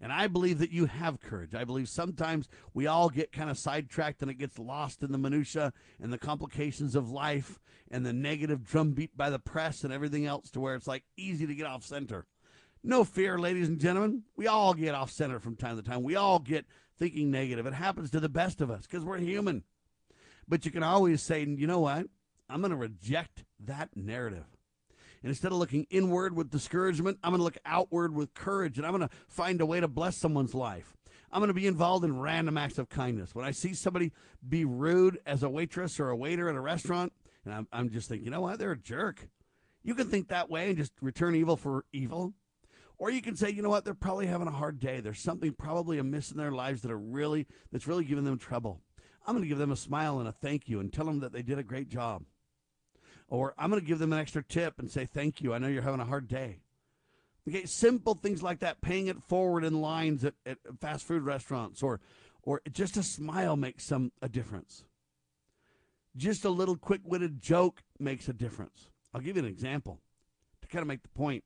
And 0.00 0.12
I 0.12 0.28
believe 0.28 0.58
that 0.58 0.70
you 0.70 0.86
have 0.86 1.20
courage. 1.20 1.54
I 1.54 1.64
believe 1.64 1.88
sometimes 1.88 2.48
we 2.72 2.86
all 2.86 3.08
get 3.08 3.32
kind 3.32 3.50
of 3.50 3.58
sidetracked 3.58 4.22
and 4.22 4.30
it 4.30 4.38
gets 4.38 4.58
lost 4.58 5.02
in 5.02 5.10
the 5.10 5.18
minutia 5.18 5.72
and 6.00 6.12
the 6.12 6.18
complications 6.18 6.94
of 6.94 7.10
life 7.10 7.58
and 7.90 8.06
the 8.06 8.12
negative 8.12 8.64
drumbeat 8.64 9.16
by 9.16 9.30
the 9.30 9.38
press 9.40 9.82
and 9.82 9.92
everything 9.92 10.24
else 10.24 10.50
to 10.50 10.60
where 10.60 10.76
it's 10.76 10.86
like 10.86 11.04
easy 11.16 11.46
to 11.46 11.54
get 11.54 11.66
off 11.66 11.84
center. 11.84 12.26
No 12.84 13.02
fear, 13.02 13.38
ladies 13.38 13.68
and 13.68 13.80
gentlemen. 13.80 14.22
We 14.36 14.46
all 14.46 14.72
get 14.72 14.94
off 14.94 15.10
center 15.10 15.40
from 15.40 15.56
time 15.56 15.76
to 15.76 15.82
time. 15.82 16.04
We 16.04 16.14
all 16.14 16.38
get 16.38 16.66
thinking 16.96 17.30
negative. 17.30 17.66
It 17.66 17.74
happens 17.74 18.10
to 18.12 18.20
the 18.20 18.28
best 18.28 18.60
of 18.60 18.70
us 18.70 18.86
because 18.86 19.04
we're 19.04 19.18
human. 19.18 19.64
But 20.46 20.64
you 20.64 20.70
can 20.70 20.82
always 20.82 21.22
say, 21.22 21.44
you 21.44 21.66
know 21.66 21.80
what? 21.80 22.06
I'm 22.48 22.60
going 22.60 22.70
to 22.70 22.76
reject 22.76 23.44
that 23.60 23.90
narrative. 23.96 24.46
And 25.22 25.30
instead 25.30 25.52
of 25.52 25.58
looking 25.58 25.86
inward 25.90 26.36
with 26.36 26.50
discouragement, 26.50 27.18
I'm 27.22 27.32
going 27.32 27.40
to 27.40 27.44
look 27.44 27.58
outward 27.66 28.14
with 28.14 28.34
courage 28.34 28.78
and 28.78 28.86
I'm 28.86 28.96
going 28.96 29.08
to 29.08 29.14
find 29.26 29.60
a 29.60 29.66
way 29.66 29.80
to 29.80 29.88
bless 29.88 30.16
someone's 30.16 30.54
life. 30.54 30.96
I'm 31.30 31.40
going 31.40 31.48
to 31.48 31.54
be 31.54 31.66
involved 31.66 32.04
in 32.04 32.18
random 32.18 32.56
acts 32.56 32.78
of 32.78 32.88
kindness. 32.88 33.34
When 33.34 33.44
I 33.44 33.50
see 33.50 33.74
somebody 33.74 34.12
be 34.46 34.64
rude 34.64 35.18
as 35.26 35.42
a 35.42 35.48
waitress 35.48 36.00
or 36.00 36.08
a 36.08 36.16
waiter 36.16 36.48
at 36.48 36.54
a 36.54 36.60
restaurant, 36.60 37.12
and 37.44 37.52
I'm, 37.52 37.68
I'm 37.72 37.90
just 37.90 38.08
thinking, 38.08 38.24
you 38.24 38.30
know 38.30 38.40
what? 38.40 38.58
They're 38.58 38.72
a 38.72 38.78
jerk. 38.78 39.28
You 39.82 39.94
can 39.94 40.08
think 40.08 40.28
that 40.28 40.50
way 40.50 40.68
and 40.68 40.76
just 40.76 40.92
return 41.00 41.34
evil 41.34 41.56
for 41.56 41.84
evil. 41.92 42.34
Or 42.98 43.10
you 43.10 43.22
can 43.22 43.36
say, 43.36 43.50
you 43.50 43.62
know 43.62 43.68
what, 43.68 43.84
they're 43.84 43.94
probably 43.94 44.26
having 44.26 44.48
a 44.48 44.52
hard 44.52 44.80
day. 44.80 45.00
There's 45.00 45.20
something 45.20 45.52
probably 45.52 45.98
amiss 45.98 46.32
in 46.32 46.36
their 46.36 46.50
lives 46.50 46.82
that 46.82 46.90
are 46.90 46.98
really 46.98 47.46
that's 47.70 47.86
really 47.86 48.04
giving 48.04 48.24
them 48.24 48.38
trouble. 48.38 48.80
I'm 49.26 49.34
going 49.34 49.44
to 49.44 49.48
give 49.48 49.58
them 49.58 49.70
a 49.70 49.76
smile 49.76 50.18
and 50.18 50.28
a 50.28 50.32
thank 50.32 50.68
you 50.68 50.80
and 50.80 50.92
tell 50.92 51.04
them 51.04 51.20
that 51.20 51.32
they 51.32 51.42
did 51.42 51.58
a 51.58 51.62
great 51.62 51.88
job. 51.88 52.24
Or 53.28 53.54
I'm 53.58 53.70
going 53.70 53.80
to 53.80 53.86
give 53.86 53.98
them 53.98 54.12
an 54.12 54.18
extra 54.18 54.42
tip 54.42 54.78
and 54.78 54.90
say 54.90 55.04
thank 55.04 55.42
you. 55.42 55.52
I 55.52 55.58
know 55.58 55.68
you're 55.68 55.82
having 55.82 56.00
a 56.00 56.06
hard 56.06 56.28
day. 56.28 56.60
Okay, 57.46 57.64
simple 57.66 58.14
things 58.14 58.42
like 58.42 58.60
that, 58.60 58.80
paying 58.80 59.06
it 59.06 59.22
forward 59.22 59.64
in 59.64 59.80
lines 59.80 60.24
at, 60.24 60.34
at 60.44 60.58
fast 60.80 61.06
food 61.06 61.22
restaurants 61.22 61.82
or 61.82 62.00
or 62.42 62.62
just 62.72 62.96
a 62.96 63.02
smile 63.02 63.56
makes 63.56 63.84
some 63.84 64.12
a 64.22 64.28
difference. 64.28 64.84
Just 66.16 66.44
a 66.44 66.50
little 66.50 66.76
quick-witted 66.76 67.42
joke 67.42 67.82
makes 67.98 68.28
a 68.28 68.32
difference. 68.32 68.88
I'll 69.12 69.20
give 69.20 69.36
you 69.36 69.42
an 69.42 69.48
example 69.48 70.00
to 70.62 70.68
kind 70.68 70.82
of 70.82 70.88
make 70.88 71.02
the 71.02 71.08
point. 71.10 71.44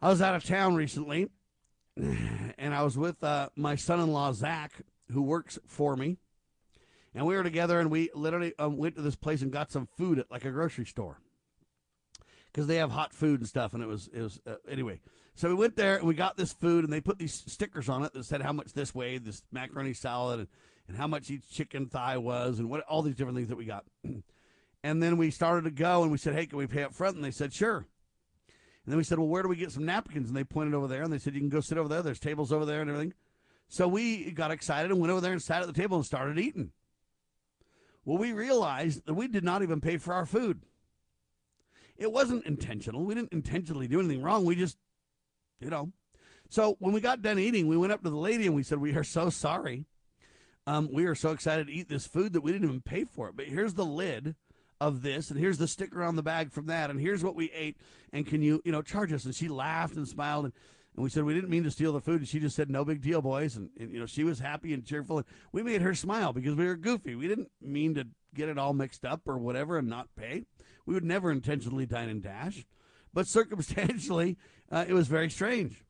I 0.00 0.08
was 0.08 0.22
out 0.22 0.34
of 0.34 0.44
town 0.44 0.74
recently, 0.74 1.30
and 1.96 2.74
I 2.74 2.82
was 2.82 2.96
with 2.96 3.22
uh, 3.22 3.50
my 3.56 3.76
son-in-law 3.76 4.32
Zach, 4.34 4.72
who 5.10 5.22
works 5.22 5.58
for 5.66 5.96
me, 5.96 6.18
and 7.14 7.26
we 7.26 7.34
were 7.34 7.42
together, 7.42 7.78
and 7.78 7.90
we 7.90 8.10
literally 8.14 8.54
um, 8.58 8.76
went 8.76 8.96
to 8.96 9.02
this 9.02 9.16
place 9.16 9.42
and 9.42 9.52
got 9.52 9.70
some 9.70 9.88
food 9.98 10.18
at 10.18 10.30
like 10.30 10.44
a 10.44 10.50
grocery 10.50 10.86
store. 10.86 11.18
because 12.46 12.66
they 12.66 12.76
have 12.76 12.90
hot 12.90 13.12
food 13.12 13.40
and 13.40 13.48
stuff. 13.48 13.74
And 13.74 13.82
it 13.82 13.86
was, 13.86 14.08
it 14.12 14.20
was 14.20 14.40
uh, 14.46 14.54
anyway. 14.68 15.00
So 15.34 15.48
we 15.48 15.54
went 15.54 15.76
there 15.76 15.96
and 15.96 16.06
we 16.06 16.14
got 16.14 16.36
this 16.36 16.52
food, 16.52 16.84
and 16.84 16.92
they 16.92 17.00
put 17.00 17.18
these 17.18 17.34
stickers 17.46 17.88
on 17.88 18.04
it 18.04 18.12
that 18.12 18.24
said 18.24 18.42
how 18.42 18.52
much 18.52 18.72
this 18.72 18.94
weighed, 18.94 19.24
this 19.24 19.42
macaroni 19.50 19.94
salad, 19.94 20.40
and, 20.40 20.48
and 20.88 20.96
how 20.96 21.06
much 21.06 21.30
each 21.30 21.48
chicken 21.50 21.86
thigh 21.86 22.18
was, 22.18 22.58
and 22.58 22.68
what 22.68 22.80
all 22.82 23.02
these 23.02 23.14
different 23.14 23.36
things 23.36 23.48
that 23.48 23.56
we 23.56 23.64
got. 23.64 23.84
and 24.82 25.02
then 25.02 25.16
we 25.16 25.30
started 25.30 25.64
to 25.64 25.70
go, 25.70 26.02
and 26.02 26.12
we 26.12 26.18
said, 26.18 26.34
"Hey, 26.34 26.46
can 26.46 26.58
we 26.58 26.66
pay 26.66 26.82
up 26.82 26.94
front?" 26.94 27.16
And 27.16 27.24
they 27.24 27.30
said, 27.30 27.52
"Sure." 27.52 27.86
And 28.84 28.92
then 28.92 28.96
we 28.98 29.04
said, 29.04 29.18
"Well, 29.18 29.28
where 29.28 29.42
do 29.42 29.48
we 29.48 29.56
get 29.56 29.70
some 29.72 29.86
napkins?" 29.86 30.28
And 30.28 30.36
they 30.36 30.44
pointed 30.44 30.74
over 30.74 30.88
there, 30.88 31.02
and 31.02 31.12
they 31.12 31.18
said, 31.18 31.34
"You 31.34 31.40
can 31.40 31.48
go 31.48 31.60
sit 31.60 31.78
over 31.78 31.88
there. 31.88 32.02
There's 32.02 32.18
tables 32.20 32.52
over 32.52 32.66
there 32.66 32.80
and 32.80 32.90
everything." 32.90 33.14
So 33.68 33.88
we 33.88 34.32
got 34.32 34.50
excited 34.50 34.90
and 34.90 35.00
went 35.00 35.12
over 35.12 35.22
there 35.22 35.32
and 35.32 35.40
sat 35.40 35.62
at 35.62 35.66
the 35.66 35.72
table 35.72 35.96
and 35.96 36.04
started 36.04 36.38
eating. 36.38 36.72
Well, 38.04 38.18
we 38.18 38.32
realized 38.32 39.06
that 39.06 39.14
we 39.14 39.28
did 39.28 39.44
not 39.44 39.62
even 39.62 39.80
pay 39.80 39.96
for 39.96 40.14
our 40.14 40.26
food. 40.26 40.62
It 41.96 42.10
wasn't 42.10 42.46
intentional. 42.46 43.04
We 43.04 43.14
didn't 43.14 43.32
intentionally 43.32 43.86
do 43.86 44.00
anything 44.00 44.22
wrong. 44.22 44.44
We 44.44 44.56
just, 44.56 44.76
you 45.60 45.70
know. 45.70 45.92
So 46.48 46.76
when 46.80 46.92
we 46.92 47.00
got 47.00 47.22
done 47.22 47.38
eating, 47.38 47.68
we 47.68 47.76
went 47.76 47.92
up 47.92 48.02
to 48.02 48.10
the 48.10 48.16
lady 48.16 48.46
and 48.46 48.54
we 48.54 48.62
said, 48.62 48.78
We 48.78 48.94
are 48.94 49.04
so 49.04 49.30
sorry. 49.30 49.86
Um, 50.66 50.88
we 50.92 51.06
are 51.06 51.14
so 51.14 51.30
excited 51.30 51.66
to 51.66 51.72
eat 51.72 51.88
this 51.88 52.06
food 52.06 52.32
that 52.32 52.42
we 52.42 52.52
didn't 52.52 52.68
even 52.68 52.82
pay 52.82 53.04
for 53.04 53.28
it. 53.28 53.36
But 53.36 53.46
here's 53.46 53.74
the 53.74 53.84
lid 53.84 54.36
of 54.80 55.02
this, 55.02 55.30
and 55.30 55.38
here's 55.38 55.58
the 55.58 55.68
sticker 55.68 56.02
on 56.02 56.16
the 56.16 56.22
bag 56.22 56.52
from 56.52 56.66
that, 56.66 56.90
and 56.90 57.00
here's 57.00 57.22
what 57.22 57.36
we 57.36 57.50
ate. 57.52 57.76
And 58.12 58.26
can 58.26 58.42
you, 58.42 58.60
you 58.64 58.72
know, 58.72 58.82
charge 58.82 59.12
us? 59.12 59.24
And 59.24 59.34
she 59.34 59.48
laughed 59.48 59.96
and 59.96 60.06
smiled. 60.06 60.46
And, 60.46 60.54
and 60.94 61.02
we 61.02 61.10
said, 61.10 61.24
We 61.24 61.34
didn't 61.34 61.50
mean 61.50 61.64
to 61.64 61.70
steal 61.70 61.92
the 61.92 62.00
food. 62.00 62.20
And 62.20 62.28
she 62.28 62.40
just 62.40 62.56
said, 62.56 62.70
No 62.70 62.84
big 62.84 63.00
deal, 63.00 63.22
boys. 63.22 63.56
And, 63.56 63.70
and, 63.78 63.90
you 63.90 63.98
know, 63.98 64.06
she 64.06 64.24
was 64.24 64.38
happy 64.38 64.74
and 64.74 64.84
cheerful. 64.84 65.18
And 65.18 65.26
we 65.50 65.62
made 65.62 65.82
her 65.82 65.94
smile 65.94 66.32
because 66.32 66.54
we 66.54 66.66
were 66.66 66.76
goofy. 66.76 67.14
We 67.14 67.28
didn't 67.28 67.50
mean 67.60 67.94
to 67.94 68.06
get 68.34 68.48
it 68.48 68.58
all 68.58 68.74
mixed 68.74 69.04
up 69.04 69.22
or 69.26 69.38
whatever 69.38 69.78
and 69.78 69.88
not 69.88 70.14
pay. 70.16 70.44
We 70.86 70.94
would 70.94 71.04
never 71.04 71.30
intentionally 71.30 71.86
dine 71.86 72.08
and 72.08 72.22
dash. 72.22 72.66
But 73.14 73.26
circumstantially, 73.26 74.36
uh, 74.72 74.84
it 74.86 74.92
was 74.92 75.08
very 75.08 75.30
strange 75.30 75.82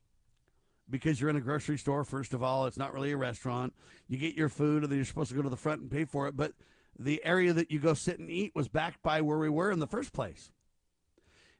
because 0.89 1.19
you're 1.19 1.29
in 1.29 1.35
a 1.35 1.41
grocery 1.41 1.77
store, 1.77 2.03
first 2.03 2.33
of 2.33 2.43
all. 2.43 2.65
It's 2.65 2.77
not 2.77 2.93
really 2.93 3.11
a 3.11 3.17
restaurant. 3.17 3.73
You 4.07 4.17
get 4.17 4.35
your 4.35 4.49
food, 4.49 4.83
and 4.83 4.91
then 4.91 4.97
you're 4.97 5.05
supposed 5.05 5.31
to 5.31 5.35
go 5.35 5.41
to 5.41 5.49
the 5.49 5.57
front 5.57 5.81
and 5.81 5.91
pay 5.91 6.05
for 6.05 6.27
it. 6.27 6.37
But 6.37 6.53
the 6.97 7.23
area 7.25 7.51
that 7.53 7.71
you 7.71 7.79
go 7.79 7.93
sit 7.93 8.19
and 8.19 8.29
eat 8.29 8.53
was 8.55 8.67
backed 8.67 9.01
by 9.01 9.21
where 9.21 9.37
we 9.37 9.49
were 9.49 9.71
in 9.71 9.79
the 9.79 9.87
first 9.87 10.13
place. 10.13 10.51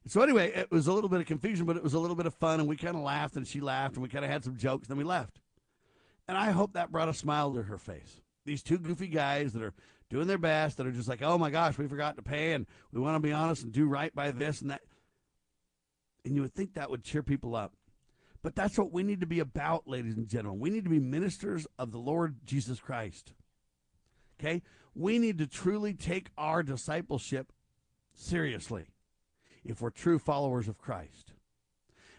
So 0.05 0.21
anyway, 0.21 0.51
it 0.53 0.69
was 0.69 0.87
a 0.87 0.93
little 0.93 1.09
bit 1.09 1.21
of 1.21 1.27
confusion, 1.27 1.65
but 1.65 1.77
it 1.77 1.83
was 1.83 1.93
a 1.93 1.99
little 1.99 2.15
bit 2.15 2.25
of 2.25 2.33
fun, 2.33 2.59
and 2.59 2.67
we 2.67 2.75
kind 2.75 2.95
of 2.95 3.03
laughed, 3.03 3.35
and 3.35 3.47
she 3.47 3.61
laughed, 3.61 3.95
and 3.95 4.03
we 4.03 4.09
kind 4.09 4.25
of 4.25 4.31
had 4.31 4.43
some 4.43 4.57
jokes, 4.57 4.87
and 4.87 4.91
then 4.91 4.97
we 4.97 5.09
left. 5.09 5.39
And 6.27 6.37
I 6.37 6.51
hope 6.51 6.73
that 6.73 6.91
brought 6.91 7.09
a 7.09 7.13
smile 7.13 7.53
to 7.53 7.63
her 7.63 7.77
face. 7.77 8.21
These 8.45 8.63
two 8.63 8.77
goofy 8.77 9.07
guys 9.07 9.53
that 9.53 9.63
are 9.63 9.73
doing 10.09 10.27
their 10.27 10.37
best, 10.37 10.77
that 10.77 10.87
are 10.87 10.91
just 10.91 11.07
like, 11.07 11.21
oh 11.21 11.37
my 11.37 11.49
gosh, 11.49 11.77
we 11.77 11.87
forgot 11.87 12.17
to 12.17 12.21
pay, 12.21 12.51
and 12.51 12.67
we 12.91 12.99
want 12.99 13.15
to 13.15 13.19
be 13.19 13.31
honest 13.31 13.63
and 13.63 13.71
do 13.71 13.85
right 13.85 14.13
by 14.13 14.31
this 14.31 14.61
and 14.61 14.71
that. 14.71 14.81
And 16.25 16.35
you 16.35 16.41
would 16.41 16.53
think 16.53 16.73
that 16.73 16.89
would 16.89 17.03
cheer 17.03 17.23
people 17.23 17.55
up. 17.55 17.73
But 18.41 18.55
that's 18.55 18.77
what 18.77 18.91
we 18.91 19.03
need 19.03 19.21
to 19.21 19.25
be 19.25 19.39
about, 19.39 19.87
ladies 19.87 20.17
and 20.17 20.27
gentlemen. 20.27 20.59
We 20.59 20.69
need 20.69 20.83
to 20.83 20.89
be 20.89 20.99
ministers 20.99 21.65
of 21.79 21.91
the 21.91 21.97
Lord 21.97 22.45
Jesus 22.45 22.79
Christ. 22.79 23.31
Okay? 24.39 24.61
We 24.93 25.17
need 25.17 25.37
to 25.37 25.47
truly 25.47 25.93
take 25.93 26.29
our 26.37 26.61
discipleship 26.61 27.53
seriously 28.13 28.92
if 29.65 29.81
we're 29.81 29.89
true 29.89 30.19
followers 30.19 30.67
of 30.67 30.77
Christ. 30.77 31.33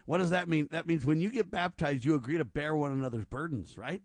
What 0.07 0.19
does 0.19 0.31
that 0.31 0.49
mean? 0.49 0.69
That 0.71 0.87
means 0.87 1.05
when 1.05 1.21
you 1.21 1.31
get 1.31 1.51
baptized, 1.51 2.05
you 2.05 2.15
agree 2.15 2.39
to 2.39 2.45
bear 2.45 2.75
one 2.77 2.93
another's 2.93 3.25
burdens, 3.25 3.79
right? 3.79 4.03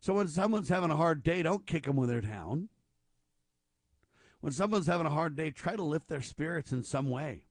So 0.00 0.14
when 0.14 0.26
someone's 0.26 0.68
having 0.68 0.90
a 0.90 0.96
hard 0.96 1.22
day, 1.22 1.42
don't 1.42 1.66
kick 1.66 1.84
them 1.84 1.96
when 1.96 2.08
they're 2.08 2.20
down. 2.20 2.68
When 4.40 4.52
someone's 4.52 4.88
having 4.88 5.06
a 5.06 5.10
hard 5.10 5.36
day, 5.36 5.52
try 5.52 5.76
to 5.76 5.82
lift 5.84 6.08
their 6.08 6.22
spirits 6.22 6.72
in 6.72 6.82
some 6.82 7.08
way. 7.08 7.44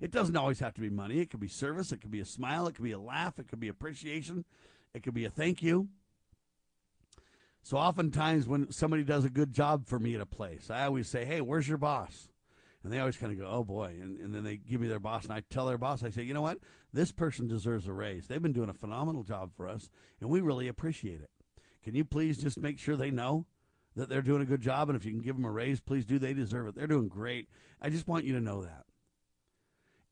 It 0.00 0.10
doesn't 0.10 0.36
always 0.36 0.60
have 0.60 0.72
to 0.74 0.80
be 0.80 0.88
money. 0.88 1.20
It 1.20 1.30
could 1.30 1.40
be 1.40 1.48
service. 1.48 1.92
It 1.92 2.00
could 2.00 2.10
be 2.10 2.20
a 2.20 2.24
smile. 2.24 2.66
It 2.66 2.74
could 2.74 2.84
be 2.84 2.92
a 2.92 2.98
laugh. 2.98 3.38
It 3.38 3.48
could 3.48 3.60
be 3.60 3.68
appreciation. 3.68 4.46
It 4.94 5.02
could 5.02 5.12
be 5.14 5.26
a 5.26 5.30
thank 5.30 5.62
you. 5.62 5.88
So 7.62 7.76
oftentimes 7.76 8.46
when 8.46 8.72
somebody 8.72 9.04
does 9.04 9.24
a 9.24 9.30
good 9.30 9.52
job 9.52 9.86
for 9.86 9.98
me 9.98 10.14
at 10.14 10.20
a 10.20 10.26
place, 10.26 10.70
I 10.70 10.84
always 10.86 11.08
say, 11.08 11.24
hey, 11.24 11.40
where's 11.40 11.68
your 11.68 11.78
boss? 11.78 12.28
And 12.84 12.92
they 12.92 13.00
always 13.00 13.16
kind 13.16 13.32
of 13.32 13.38
go, 13.38 13.48
oh 13.50 13.64
boy. 13.64 13.96
And, 14.00 14.20
and 14.20 14.34
then 14.34 14.44
they 14.44 14.56
give 14.56 14.80
me 14.80 14.88
their 14.88 15.00
boss, 15.00 15.24
and 15.24 15.32
I 15.32 15.42
tell 15.48 15.66
their 15.66 15.78
boss, 15.78 16.04
I 16.04 16.10
say, 16.10 16.22
you 16.22 16.34
know 16.34 16.42
what? 16.42 16.58
This 16.92 17.10
person 17.10 17.48
deserves 17.48 17.88
a 17.88 17.92
raise. 17.92 18.26
They've 18.26 18.42
been 18.42 18.52
doing 18.52 18.68
a 18.68 18.74
phenomenal 18.74 19.22
job 19.22 19.52
for 19.56 19.66
us, 19.66 19.88
and 20.20 20.28
we 20.28 20.42
really 20.42 20.68
appreciate 20.68 21.22
it. 21.22 21.30
Can 21.82 21.94
you 21.94 22.04
please 22.04 22.38
just 22.38 22.58
make 22.58 22.78
sure 22.78 22.96
they 22.96 23.10
know 23.10 23.46
that 23.96 24.08
they're 24.08 24.22
doing 24.22 24.42
a 24.42 24.46
good 24.46 24.60
job? 24.60 24.90
And 24.90 24.96
if 24.96 25.04
you 25.04 25.12
can 25.12 25.22
give 25.22 25.36
them 25.36 25.44
a 25.46 25.50
raise, 25.50 25.80
please 25.80 26.04
do. 26.04 26.18
They 26.18 26.34
deserve 26.34 26.68
it. 26.68 26.74
They're 26.74 26.86
doing 26.86 27.08
great. 27.08 27.48
I 27.80 27.88
just 27.88 28.06
want 28.06 28.24
you 28.24 28.34
to 28.34 28.40
know 28.40 28.62
that. 28.62 28.84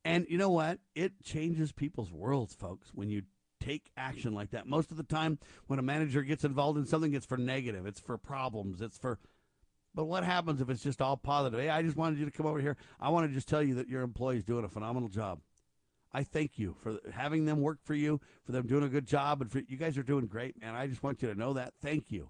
And 0.03 0.25
you 0.27 0.37
know 0.37 0.49
what? 0.49 0.79
It 0.95 1.23
changes 1.23 1.71
people's 1.71 2.11
worlds, 2.11 2.53
folks, 2.53 2.89
when 2.93 3.09
you 3.09 3.23
take 3.61 3.89
action 3.95 4.33
like 4.33 4.51
that. 4.51 4.67
Most 4.67 4.91
of 4.91 4.97
the 4.97 5.03
time, 5.03 5.39
when 5.67 5.79
a 5.79 5.83
manager 5.83 6.21
gets 6.21 6.43
involved 6.43 6.77
in 6.77 6.85
something, 6.85 7.13
it's 7.13 7.25
for 7.25 7.37
negative, 7.37 7.85
it's 7.85 7.99
for 7.99 8.17
problems, 8.17 8.81
it's 8.81 8.97
for 8.97 9.19
but 9.95 10.05
what 10.05 10.23
happens 10.23 10.61
if 10.61 10.69
it's 10.69 10.83
just 10.83 11.01
all 11.01 11.17
positive? 11.17 11.59
Hey, 11.59 11.69
I 11.69 11.81
just 11.81 11.97
wanted 11.97 12.19
you 12.19 12.25
to 12.25 12.31
come 12.31 12.45
over 12.45 12.59
here. 12.59 12.77
I 12.99 13.09
want 13.09 13.27
to 13.27 13.33
just 13.33 13.47
tell 13.47 13.61
you 13.61 13.75
that 13.75 13.87
your 13.87 14.01
employee 14.01 14.37
is 14.37 14.43
doing 14.43 14.65
a 14.65 14.69
phenomenal 14.69 15.09
job. 15.09 15.39
I 16.11 16.23
thank 16.23 16.59
you 16.59 16.75
for 16.81 16.99
having 17.11 17.45
them 17.45 17.61
work 17.61 17.79
for 17.83 17.95
you, 17.95 18.21
for 18.45 18.51
them 18.51 18.67
doing 18.67 18.83
a 18.83 18.89
good 18.89 19.07
job, 19.07 19.41
and 19.41 19.51
for 19.51 19.59
you 19.67 19.77
guys 19.77 19.97
are 19.97 20.03
doing 20.03 20.27
great, 20.27 20.59
man. 20.61 20.75
I 20.75 20.87
just 20.87 21.01
want 21.01 21.21
you 21.21 21.27
to 21.33 21.39
know 21.39 21.53
that. 21.53 21.73
Thank 21.81 22.11
you. 22.11 22.29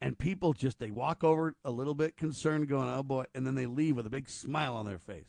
And 0.00 0.18
people 0.18 0.54
just 0.54 0.78
they 0.78 0.90
walk 0.90 1.22
over 1.22 1.54
a 1.62 1.70
little 1.70 1.94
bit 1.94 2.16
concerned, 2.16 2.68
going, 2.68 2.88
"Oh 2.88 3.02
boy," 3.02 3.26
and 3.34 3.46
then 3.46 3.54
they 3.54 3.66
leave 3.66 3.96
with 3.96 4.06
a 4.06 4.10
big 4.10 4.30
smile 4.30 4.74
on 4.74 4.86
their 4.86 4.98
face. 4.98 5.28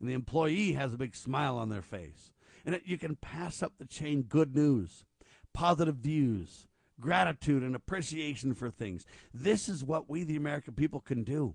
And 0.00 0.08
the 0.08 0.14
employee 0.14 0.72
has 0.72 0.94
a 0.94 0.98
big 0.98 1.14
smile 1.14 1.58
on 1.58 1.68
their 1.68 1.82
face. 1.82 2.32
And 2.64 2.74
it, 2.74 2.82
you 2.86 2.96
can 2.96 3.16
pass 3.16 3.62
up 3.62 3.74
the 3.78 3.84
chain 3.84 4.22
good 4.22 4.54
news, 4.54 5.04
positive 5.52 5.96
views, 5.96 6.67
gratitude 7.00 7.62
and 7.62 7.74
appreciation 7.74 8.54
for 8.54 8.70
things. 8.70 9.04
This 9.32 9.68
is 9.68 9.84
what 9.84 10.08
we, 10.08 10.24
the 10.24 10.36
American 10.36 10.74
people, 10.74 11.00
can 11.00 11.24
do 11.24 11.54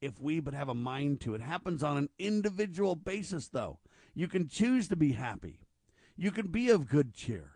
if 0.00 0.20
we 0.20 0.40
but 0.40 0.54
have 0.54 0.68
a 0.68 0.74
mind 0.74 1.20
to. 1.20 1.34
It 1.34 1.42
happens 1.42 1.82
on 1.82 1.96
an 1.96 2.08
individual 2.18 2.94
basis, 2.94 3.48
though. 3.48 3.78
You 4.14 4.28
can 4.28 4.48
choose 4.48 4.88
to 4.88 4.96
be 4.96 5.12
happy. 5.12 5.60
You 6.16 6.30
can 6.30 6.48
be 6.48 6.70
of 6.70 6.88
good 6.88 7.14
cheer. 7.14 7.52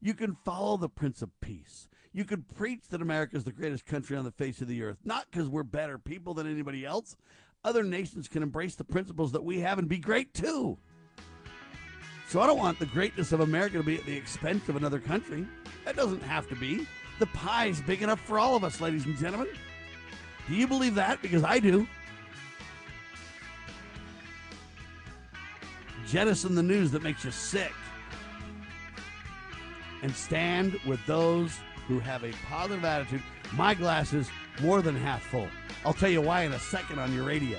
You 0.00 0.14
can 0.14 0.36
follow 0.44 0.76
the 0.76 0.88
Prince 0.88 1.22
of 1.22 1.40
Peace. 1.40 1.88
You 2.12 2.24
can 2.24 2.42
preach 2.42 2.88
that 2.88 3.02
America 3.02 3.36
is 3.36 3.44
the 3.44 3.52
greatest 3.52 3.84
country 3.84 4.16
on 4.16 4.24
the 4.24 4.30
face 4.30 4.60
of 4.60 4.68
the 4.68 4.82
earth, 4.82 4.98
not 5.04 5.26
because 5.30 5.48
we're 5.48 5.64
better 5.64 5.98
people 5.98 6.34
than 6.34 6.50
anybody 6.50 6.84
else. 6.84 7.16
Other 7.64 7.82
nations 7.82 8.28
can 8.28 8.42
embrace 8.42 8.76
the 8.76 8.84
principles 8.84 9.32
that 9.32 9.44
we 9.44 9.60
have 9.60 9.78
and 9.78 9.88
be 9.88 9.98
great 9.98 10.32
too. 10.32 10.78
So 12.28 12.42
I 12.42 12.46
don't 12.46 12.58
want 12.58 12.78
the 12.78 12.86
greatness 12.86 13.32
of 13.32 13.40
America 13.40 13.78
to 13.78 13.82
be 13.82 13.96
at 13.96 14.04
the 14.04 14.14
expense 14.14 14.68
of 14.68 14.76
another 14.76 15.00
country. 15.00 15.46
That 15.86 15.96
doesn't 15.96 16.22
have 16.22 16.46
to 16.50 16.54
be. 16.56 16.86
The 17.18 17.26
pie's 17.26 17.80
big 17.80 18.02
enough 18.02 18.20
for 18.20 18.38
all 18.38 18.54
of 18.54 18.64
us, 18.64 18.82
ladies 18.82 19.06
and 19.06 19.16
gentlemen. 19.16 19.48
Do 20.46 20.54
you 20.54 20.66
believe 20.66 20.94
that? 20.96 21.22
Because 21.22 21.42
I 21.42 21.58
do. 21.58 21.88
Jettison 26.06 26.54
the 26.54 26.62
news 26.62 26.90
that 26.90 27.02
makes 27.02 27.24
you 27.24 27.30
sick. 27.30 27.72
And 30.02 30.14
stand 30.14 30.78
with 30.86 31.04
those 31.06 31.58
who 31.86 31.98
have 31.98 32.24
a 32.24 32.32
positive 32.46 32.84
attitude. 32.84 33.22
My 33.54 33.72
glass 33.72 34.12
is 34.12 34.30
more 34.60 34.82
than 34.82 34.94
half 34.94 35.22
full. 35.22 35.48
I'll 35.84 35.94
tell 35.94 36.10
you 36.10 36.20
why 36.20 36.42
in 36.42 36.52
a 36.52 36.58
second 36.58 36.98
on 36.98 37.14
your 37.14 37.24
radio. 37.24 37.58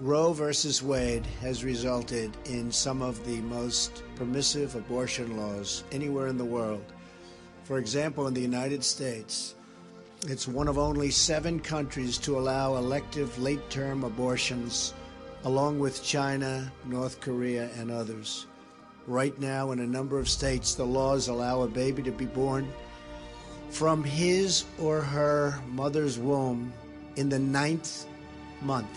Roe 0.00 0.32
versus 0.32 0.82
Wade 0.82 1.24
has 1.40 1.62
resulted 1.62 2.36
in 2.46 2.72
some 2.72 3.00
of 3.00 3.24
the 3.24 3.40
most 3.42 4.02
permissive 4.16 4.74
abortion 4.74 5.36
laws 5.36 5.84
anywhere 5.92 6.26
in 6.26 6.36
the 6.36 6.44
world. 6.44 6.84
For 7.62 7.78
example, 7.78 8.26
in 8.26 8.34
the 8.34 8.40
United 8.40 8.82
States, 8.82 9.54
it's 10.26 10.48
one 10.48 10.66
of 10.66 10.78
only 10.78 11.10
seven 11.10 11.60
countries 11.60 12.18
to 12.18 12.36
allow 12.36 12.74
elective 12.74 13.38
late 13.38 13.70
term 13.70 14.02
abortions, 14.02 14.94
along 15.44 15.78
with 15.78 16.02
China, 16.02 16.72
North 16.86 17.20
Korea, 17.20 17.70
and 17.76 17.92
others. 17.92 18.46
Right 19.06 19.38
now, 19.38 19.70
in 19.70 19.78
a 19.78 19.86
number 19.86 20.18
of 20.18 20.28
states, 20.28 20.74
the 20.74 20.84
laws 20.84 21.28
allow 21.28 21.62
a 21.62 21.68
baby 21.68 22.02
to 22.02 22.10
be 22.10 22.26
born 22.26 22.66
from 23.70 24.02
his 24.02 24.64
or 24.80 25.02
her 25.02 25.60
mother's 25.68 26.18
womb 26.18 26.72
in 27.14 27.28
the 27.28 27.38
ninth 27.38 28.06
month. 28.60 28.88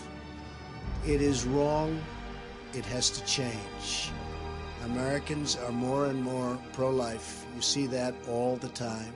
It 1.08 1.22
is 1.22 1.46
wrong. 1.46 2.02
It 2.74 2.84
has 2.84 3.08
to 3.08 3.24
change. 3.24 4.10
Americans 4.84 5.56
are 5.56 5.72
more 5.72 6.04
and 6.04 6.22
more 6.22 6.58
pro 6.74 6.90
life. 6.90 7.46
You 7.56 7.62
see 7.62 7.86
that 7.86 8.14
all 8.28 8.56
the 8.56 8.68
time. 8.68 9.14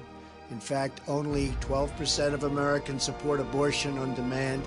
In 0.51 0.59
fact, 0.59 1.03
only 1.07 1.49
12% 1.61 2.33
of 2.33 2.45
Americans 2.45 3.03
support 3.03 3.41
abortion 3.41 3.99
on 3.99 4.15
demand 4.15 4.63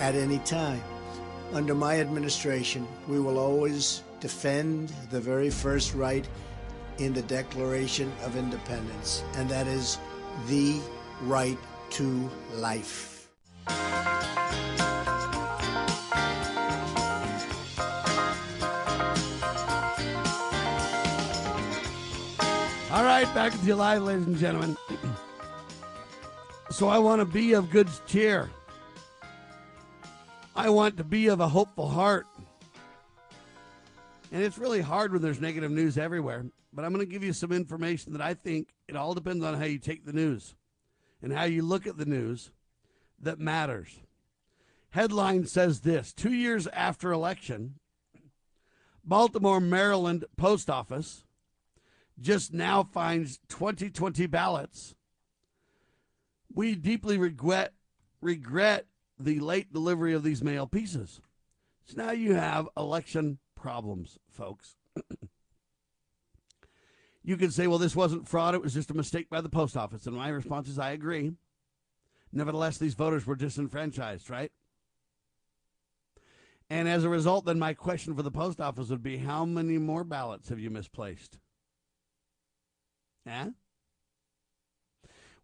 at 0.00 0.16
any 0.16 0.40
time. 0.40 0.82
Under 1.52 1.72
my 1.72 2.00
administration, 2.00 2.84
we 3.06 3.20
will 3.20 3.38
always 3.38 4.02
defend 4.18 4.88
the 5.12 5.20
very 5.20 5.50
first 5.50 5.94
right 5.94 6.28
in 6.98 7.12
the 7.12 7.22
Declaration 7.22 8.12
of 8.24 8.34
Independence, 8.34 9.22
and 9.36 9.48
that 9.48 9.68
is 9.68 9.98
the 10.48 10.80
right 11.22 11.58
to 11.90 12.28
life. 12.54 13.28
Right, 23.24 23.34
back 23.34 23.52
you 23.64 23.74
live, 23.74 24.02
ladies 24.02 24.26
and 24.26 24.36
gentlemen. 24.38 24.74
so 26.70 26.88
I 26.88 26.98
want 26.98 27.20
to 27.20 27.26
be 27.26 27.52
of 27.52 27.70
good 27.70 27.86
cheer. 28.06 28.48
I 30.56 30.70
want 30.70 30.96
to 30.96 31.04
be 31.04 31.26
of 31.26 31.40
a 31.40 31.48
hopeful 31.48 31.86
heart. 31.86 32.26
And 34.32 34.42
it's 34.42 34.56
really 34.56 34.80
hard 34.80 35.12
when 35.12 35.20
there's 35.20 35.40
negative 35.40 35.70
news 35.70 35.98
everywhere. 35.98 36.46
But 36.72 36.86
I'm 36.86 36.94
going 36.94 37.04
to 37.04 37.12
give 37.12 37.22
you 37.22 37.34
some 37.34 37.52
information 37.52 38.14
that 38.14 38.22
I 38.22 38.32
think 38.32 38.68
it 38.88 38.96
all 38.96 39.12
depends 39.12 39.44
on 39.44 39.58
how 39.58 39.66
you 39.66 39.78
take 39.78 40.06
the 40.06 40.14
news 40.14 40.54
and 41.20 41.30
how 41.30 41.44
you 41.44 41.60
look 41.60 41.86
at 41.86 41.98
the 41.98 42.06
news 42.06 42.52
that 43.20 43.38
matters. 43.38 44.00
Headline 44.92 45.44
says 45.46 45.80
this 45.80 46.14
Two 46.14 46.32
years 46.32 46.66
after 46.68 47.12
election, 47.12 47.74
Baltimore, 49.04 49.60
Maryland 49.60 50.24
post 50.38 50.70
office 50.70 51.24
just 52.20 52.52
now 52.52 52.82
finds 52.82 53.38
2020 53.48 54.26
ballots. 54.26 54.94
We 56.52 56.74
deeply 56.74 57.16
regret 57.16 57.72
regret 58.20 58.86
the 59.18 59.40
late 59.40 59.72
delivery 59.72 60.12
of 60.12 60.22
these 60.22 60.42
mail 60.42 60.66
pieces. 60.66 61.20
So 61.84 62.02
now 62.04 62.12
you 62.12 62.34
have 62.34 62.68
election 62.76 63.38
problems, 63.54 64.18
folks. 64.28 64.76
you 67.22 67.36
can 67.36 67.50
say, 67.50 67.66
well, 67.66 67.78
this 67.78 67.96
wasn't 67.96 68.28
fraud, 68.28 68.54
it 68.54 68.62
was 68.62 68.74
just 68.74 68.90
a 68.90 68.94
mistake 68.94 69.28
by 69.30 69.40
the 69.40 69.48
post 69.48 69.76
office. 69.76 70.06
And 70.06 70.16
my 70.16 70.28
response 70.28 70.68
is, 70.68 70.78
I 70.78 70.90
agree. 70.90 71.32
Nevertheless, 72.32 72.78
these 72.78 72.94
voters 72.94 73.26
were 73.26 73.36
disenfranchised, 73.36 74.30
right? 74.30 74.52
And 76.68 76.88
as 76.88 77.02
a 77.02 77.08
result, 77.08 77.44
then 77.44 77.58
my 77.58 77.74
question 77.74 78.14
for 78.14 78.22
the 78.22 78.30
post 78.30 78.60
office 78.60 78.88
would 78.90 79.02
be 79.02 79.16
how 79.16 79.44
many 79.44 79.78
more 79.78 80.04
ballots 80.04 80.48
have 80.50 80.60
you 80.60 80.70
misplaced? 80.70 81.38
Yeah? 83.30 83.50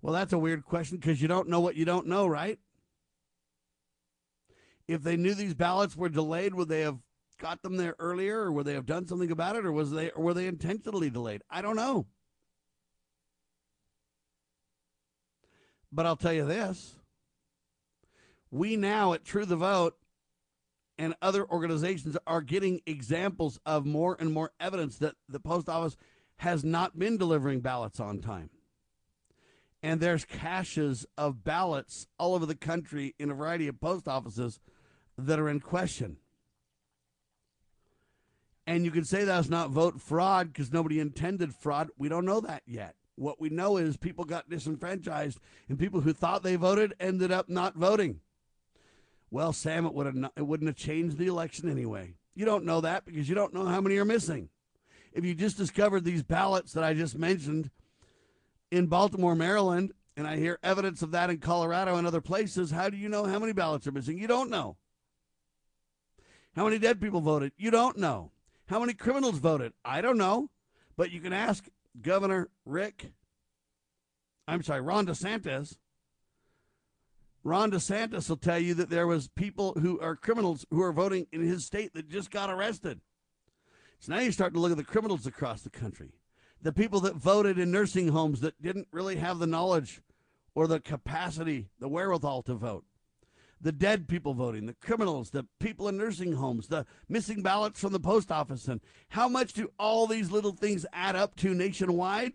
Well, 0.03 0.13
that's 0.13 0.33
a 0.33 0.39
weird 0.39 0.65
question 0.65 0.99
because 0.99 1.23
you 1.23 1.29
don't 1.29 1.49
know 1.49 1.61
what 1.61 1.77
you 1.77 1.85
don't 1.85 2.09
know, 2.09 2.27
right? 2.27 2.59
If 4.89 5.03
they 5.03 5.17
knew 5.17 5.35
these 5.35 5.55
ballots 5.55 5.97
were 5.97 6.09
delayed, 6.09 6.55
would 6.55 6.69
they 6.69 6.81
have 6.81 6.99
got 7.39 7.63
them 7.63 7.77
there 7.77 7.95
earlier 8.01 8.41
or 8.41 8.53
would 8.53 8.67
they 8.67 8.75
have 8.75 8.87
done 8.87 9.07
something 9.07 9.31
about 9.31 9.55
it 9.55 9.65
or 9.65 9.71
was 9.73 9.93
they 9.93 10.11
or 10.11 10.25
were 10.25 10.35
they 10.35 10.49
intentionally 10.49 11.11
delayed? 11.11 11.43
I 11.49 11.63
don't 11.63 11.77
know. 11.77 12.07
But 15.93 16.07
I'll 16.07 16.17
tell 16.17 16.33
you 16.33 16.45
this. 16.45 16.97
We 18.51 18.77
now 18.77 19.13
at 19.13 19.25
True 19.25 19.45
the 19.45 19.57
Vote 19.57 19.97
and 20.99 21.15
other 21.23 21.49
organizations 21.49 22.17
are 22.27 22.41
getting 22.41 22.81
examples 22.87 23.61
of 23.65 23.87
more 23.87 24.17
and 24.19 24.33
more 24.33 24.53
evidence 24.59 24.99
that 24.99 25.15
the 25.29 25.41
post 25.41 25.69
office 25.69 25.97
has 26.39 26.65
not 26.65 26.99
been 26.99 27.17
delivering 27.17 27.61
ballots 27.61 28.01
on 28.01 28.21
time. 28.21 28.51
And 29.83 30.01
there's 30.01 30.25
caches 30.25 31.07
of 31.17 31.45
ballots 31.45 32.07
all 32.19 32.35
over 32.35 32.47
the 32.47 32.55
country 32.55 33.15
in 33.19 33.31
a 33.31 33.35
variety 33.35 33.69
of 33.69 33.81
post 33.81 34.09
offices 34.09 34.59
that 35.17 35.39
are 35.39 35.49
in 35.49 35.61
question. 35.61 36.17
And 38.67 38.85
you 38.85 38.91
can 38.91 39.05
say 39.05 39.25
that's 39.25 39.49
not 39.49 39.71
vote 39.71 40.01
fraud 40.01 40.53
because 40.53 40.73
nobody 40.73 40.99
intended 40.99 41.55
fraud. 41.55 41.89
We 41.97 42.09
don't 42.09 42.25
know 42.25 42.41
that 42.41 42.63
yet. 42.67 42.97
What 43.15 43.41
we 43.41 43.49
know 43.49 43.77
is 43.77 43.97
people 43.97 44.25
got 44.25 44.51
disenfranchised 44.51 45.39
and 45.69 45.79
people 45.79 46.01
who 46.01 46.13
thought 46.13 46.43
they 46.43 46.57
voted 46.57 46.95
ended 46.99 47.31
up 47.31 47.49
not 47.49 47.77
voting. 47.77 48.21
Well, 49.31 49.53
Sam, 49.53 49.87
it 49.87 49.95
would 49.95 50.07
have 50.07 50.15
not, 50.15 50.33
it 50.37 50.43
wouldn't 50.43 50.69
have 50.69 50.77
changed 50.77 51.17
the 51.17 51.27
election 51.27 51.71
anyway. 51.71 52.15
You 52.35 52.45
don't 52.45 52.65
know 52.65 52.81
that 52.83 53.07
because 53.07 53.29
you 53.29 53.35
don't 53.35 53.55
know 53.55 53.65
how 53.65 53.81
many 53.81 53.97
are 53.97 54.05
missing 54.05 54.51
if 55.17 55.25
you 55.25 55.35
just 55.35 55.57
discovered 55.57 56.05
these 56.05 56.23
ballots 56.23 56.75
that 56.75 56.85
I 56.85 56.93
just 56.93 57.19
mentioned 57.19 57.71
in 58.71 58.87
Baltimore, 58.87 59.35
Maryland, 59.35 59.93
and 60.15 60.27
I 60.27 60.37
hear 60.37 60.59
evidence 60.63 61.01
of 61.01 61.11
that 61.13 61.31
in 61.31 61.39
Colorado 61.39 61.97
and 61.97 62.07
other 62.07 62.21
places, 62.21 62.71
how 62.71 62.91
do 62.91 62.99
you 62.99 63.09
know 63.09 63.25
how 63.25 63.39
many 63.39 63.53
ballots 63.53 63.87
are 63.87 63.93
missing? 63.93 64.19
You 64.19 64.27
don't 64.27 64.51
know. 64.51 64.77
How 66.55 66.65
many 66.65 66.79
dead 66.79 67.01
people 67.01 67.23
voted? 67.23 67.53
You 67.57 67.71
don't 67.71 67.97
know. 67.97 68.31
How 68.67 68.79
many 68.79 68.93
criminals 68.93 69.39
voted? 69.39 69.73
I 69.85 70.03
don't 70.03 70.19
know. 70.19 70.51
But 70.99 71.11
you 71.13 71.21
can 71.21 71.33
ask 71.33 71.67
Governor 72.01 72.51
Rick, 72.67 73.13
I'm 74.47 74.63
sorry, 74.63 74.83
Ron 74.83 75.07
DeSantis. 75.07 75.79
Ron 77.43 77.71
DeSantis 77.71 78.29
will 78.29 78.37
tell 78.37 78.59
you 78.59 78.75
that 78.75 78.91
there 78.91 79.07
was 79.07 79.29
people 79.29 79.75
who 79.81 79.99
are 80.01 80.15
criminals 80.15 80.67
who 80.71 80.83
are 80.83 80.93
voting 80.93 81.27
in 81.33 81.41
his 81.41 81.65
state 81.65 81.95
that 81.95 82.11
just 82.11 82.31
got 82.31 82.51
arrested. 82.51 83.01
So 83.99 84.15
now 84.15 84.21
you 84.21 84.33
start 84.33 84.55
to 84.55 84.61
look 84.61 84.71
at 84.71 84.77
the 84.77 84.85
criminals 84.85 85.27
across 85.27 85.63
the 85.63 85.71
country, 85.71 86.13
the 86.63 86.73
people 86.73 87.01
that 87.01 87.17
voted 87.17 87.59
in 87.59 87.71
nursing 87.71 88.09
homes 88.09 88.41
that 88.41 88.61
didn't 88.61 88.89
really 88.93 89.17
have 89.17 89.39
the 89.39 89.47
knowledge 89.47 90.01
or 90.55 90.67
the 90.67 90.81
capacity, 90.81 91.69
the 91.81 91.89
wherewithal 91.89 92.43
to 92.43 92.55
vote. 92.55 92.85
The 93.61 93.73
dead 93.73 94.07
people 94.07 94.35
voting, 94.35 94.67
the 94.67 94.75
criminals, 94.75 95.31
the 95.31 95.47
people 95.61 95.89
in 95.89 95.97
nursing 95.97 96.33
homes, 96.33 96.69
the 96.69 96.85
missing 97.09 97.43
ballots 97.43 97.81
from 97.81 97.93
the 97.93 98.01
post 98.01 98.31
office. 98.31 98.69
And 98.69 98.83
how 99.09 99.29
much 99.29 99.55
do 99.55 99.71
all 99.79 100.07
these 100.07 100.31
little 100.31 100.53
things 100.53 100.85
add 100.93 101.17
up 101.17 101.37
to 101.37 101.55
nationwide? 101.55 102.35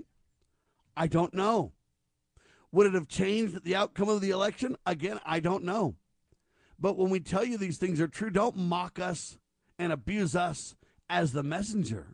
I 0.98 1.08
don't 1.08 1.34
know. 1.34 1.74
Would 2.72 2.88
it 2.88 2.94
have 2.94 3.08
changed 3.08 3.64
the 3.64 3.76
outcome 3.76 4.10
of 4.10 4.22
the 4.22 4.32
election? 4.32 4.78
Again, 4.86 5.20
I 5.26 5.40
don't 5.40 5.64
know. 5.64 5.96
But 6.80 6.98
when 6.98 7.12
we 7.12 7.20
tell 7.20 7.46
you 7.46 7.58
these 7.58 7.78
things 7.78 8.02
are 8.02 8.08
true, 8.08 8.32
don't 8.32 8.58
mock 8.58 8.98
us 9.00 9.38
and 9.78 9.92
abuse 9.92 10.36
us 10.36 10.76
as 11.12 11.34
the 11.34 11.44
messenger. 11.44 12.08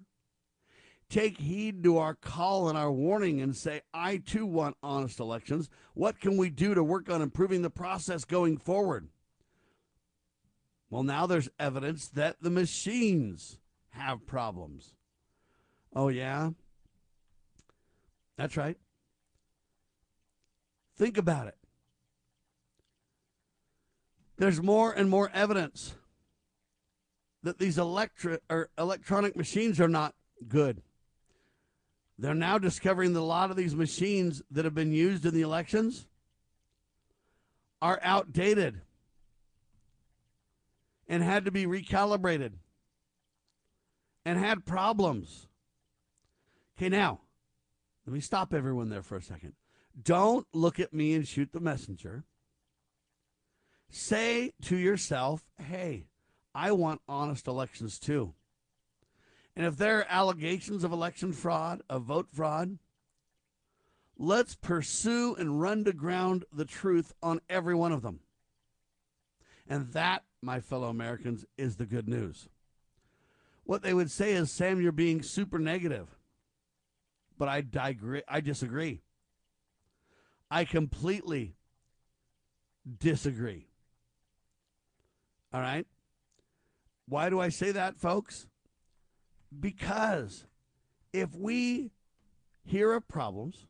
Take 1.08 1.38
heed 1.38 1.84
to 1.84 2.00
our 2.00 2.16
call 2.16 2.68
and 2.68 2.78
our 2.78 2.92
warning 2.92 3.40
and 3.40 3.56
say, 3.56 3.82
I 3.94 4.18
too 4.18 4.46
want 4.46 4.76
honest 4.84 5.20
elections. 5.20 5.70
What 5.94 6.20
can 6.20 6.36
we 6.36 6.50
do 6.50 6.74
to 6.74 6.84
work 6.84 7.10
on 7.10 7.22
improving 7.22 7.62
the 7.62 7.70
process 7.70 8.26
going 8.26 8.58
forward? 8.58 9.08
Well, 10.90 11.04
now 11.04 11.28
there's 11.28 11.48
evidence 11.60 12.10
that 12.10 12.38
the 12.42 12.50
machines 12.50 13.60
have 13.92 14.26
problems. 14.26 14.96
Oh, 15.96 16.10
yeah? 16.10 16.50
That's 18.38 18.58
right. 18.58 18.78
Think 20.98 21.18
about 21.18 21.48
it. 21.48 21.58
There's 24.38 24.62
more 24.62 24.92
and 24.92 25.10
more 25.10 25.30
evidence 25.34 25.96
that 27.44 27.60
these 27.60 27.78
electric 27.78 28.42
or 28.50 28.70
electronic 28.78 29.36
machines 29.36 29.80
are 29.80 29.88
not 29.88 30.16
good. 30.48 30.82
They're 32.20 32.34
now 32.34 32.58
discovering 32.58 33.14
that 33.14 33.20
a 33.20 33.22
lot 33.22 33.52
of 33.52 33.58
these 33.58 33.76
machines 33.76 34.42
that 34.52 34.66
have 34.66 34.74
been 34.74 34.92
used 34.92 35.26
in 35.26 35.34
the 35.34 35.42
elections 35.42 36.08
are 37.82 38.00
outdated 38.02 38.82
and 41.08 41.24
had 41.24 41.46
to 41.46 41.52
be 41.52 41.66
recalibrated 41.66 42.54
and 44.26 44.40
had 44.40 44.66
problems. 44.66 45.48
Okay, 46.78 46.90
now, 46.90 47.22
let 48.06 48.14
me 48.14 48.20
stop 48.20 48.54
everyone 48.54 48.90
there 48.90 49.04
for 49.04 49.16
a 49.16 49.22
second. 49.22 49.54
Don't 50.02 50.48
look 50.54 50.80
at 50.80 50.94
me 50.94 51.14
and 51.14 51.28
shoot 51.28 51.52
the 51.52 51.60
messenger. 51.60 52.24
Say 53.90 54.52
to 54.64 54.76
yourself, 54.76 55.44
hey, 55.58 56.08
I 56.58 56.72
want 56.72 57.02
honest 57.08 57.46
elections 57.46 58.00
too. 58.00 58.34
And 59.56 59.64
if 59.64 59.78
there 59.78 60.00
are 60.00 60.08
allegations 60.10 60.84
of 60.84 60.92
election 60.92 61.32
fraud, 61.32 61.84
of 61.88 62.02
vote 62.02 62.30
fraud, 62.34 62.80
let's 64.18 64.56
pursue 64.56 65.36
and 65.36 65.62
run 65.62 65.84
to 65.84 65.94
ground 65.94 66.46
the 66.52 66.66
truth 66.66 67.14
on 67.22 67.42
every 67.48 67.76
one 67.76 67.92
of 67.92 68.02
them. 68.02 68.22
And 69.70 69.94
that, 69.94 70.24
my 70.42 70.60
fellow 70.60 70.90
Americans, 70.90 71.46
is 71.60 71.76
the 71.76 71.86
good 71.86 72.10
news. 72.10 72.50
What 73.64 73.84
they 73.84 73.94
would 73.94 74.10
say 74.10 74.32
is, 74.34 74.52
Sam, 74.52 74.82
you're 74.82 74.92
being 74.92 75.22
super 75.22 75.60
negative. 75.60 76.08
But 77.38 77.50
I, 77.50 77.62
digree, 77.62 78.24
I 78.28 78.42
disagree. 78.42 79.02
I 80.50 80.66
completely 80.66 81.54
disagree. 83.00 83.68
All 85.54 85.62
right? 85.62 85.86
Why 87.08 87.30
do 87.30 87.40
I 87.40 87.50
say 87.50 87.72
that, 87.72 88.00
folks? 88.00 88.48
Because 89.58 90.46
if 91.14 91.34
we 91.34 91.92
hear 92.66 92.94
of 92.94 93.08
problems, 93.08 93.66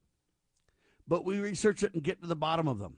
but 1.07 1.23
we 1.23 1.39
research 1.39 1.83
it 1.83 1.93
and 1.93 2.03
get 2.03 2.21
to 2.21 2.27
the 2.27 2.35
bottom 2.35 2.67
of 2.67 2.79
them, 2.79 2.97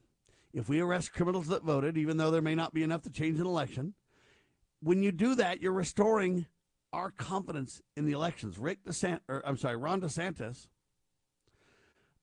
if 0.53 0.69
we 0.69 0.79
arrest 0.79 1.13
criminals 1.13 1.47
that 1.47 1.63
voted, 1.63 1.97
even 1.97 2.17
though 2.17 2.31
there 2.31 2.41
may 2.41 2.55
not 2.55 2.73
be 2.73 2.83
enough 2.83 3.03
to 3.03 3.09
change 3.09 3.39
an 3.39 3.45
election, 3.45 3.93
when 4.81 5.03
you 5.03 5.11
do 5.11 5.35
that, 5.35 5.61
you're 5.61 5.73
restoring 5.73 6.45
our 6.93 7.11
confidence 7.11 7.81
in 7.95 8.05
the 8.05 8.13
elections. 8.13 8.57
Rick 8.57 8.83
DeSantis, 8.85 9.19
or 9.27 9.43
I'm 9.45 9.57
sorry, 9.57 9.75
Ron 9.75 10.01
DeSantis, 10.01 10.67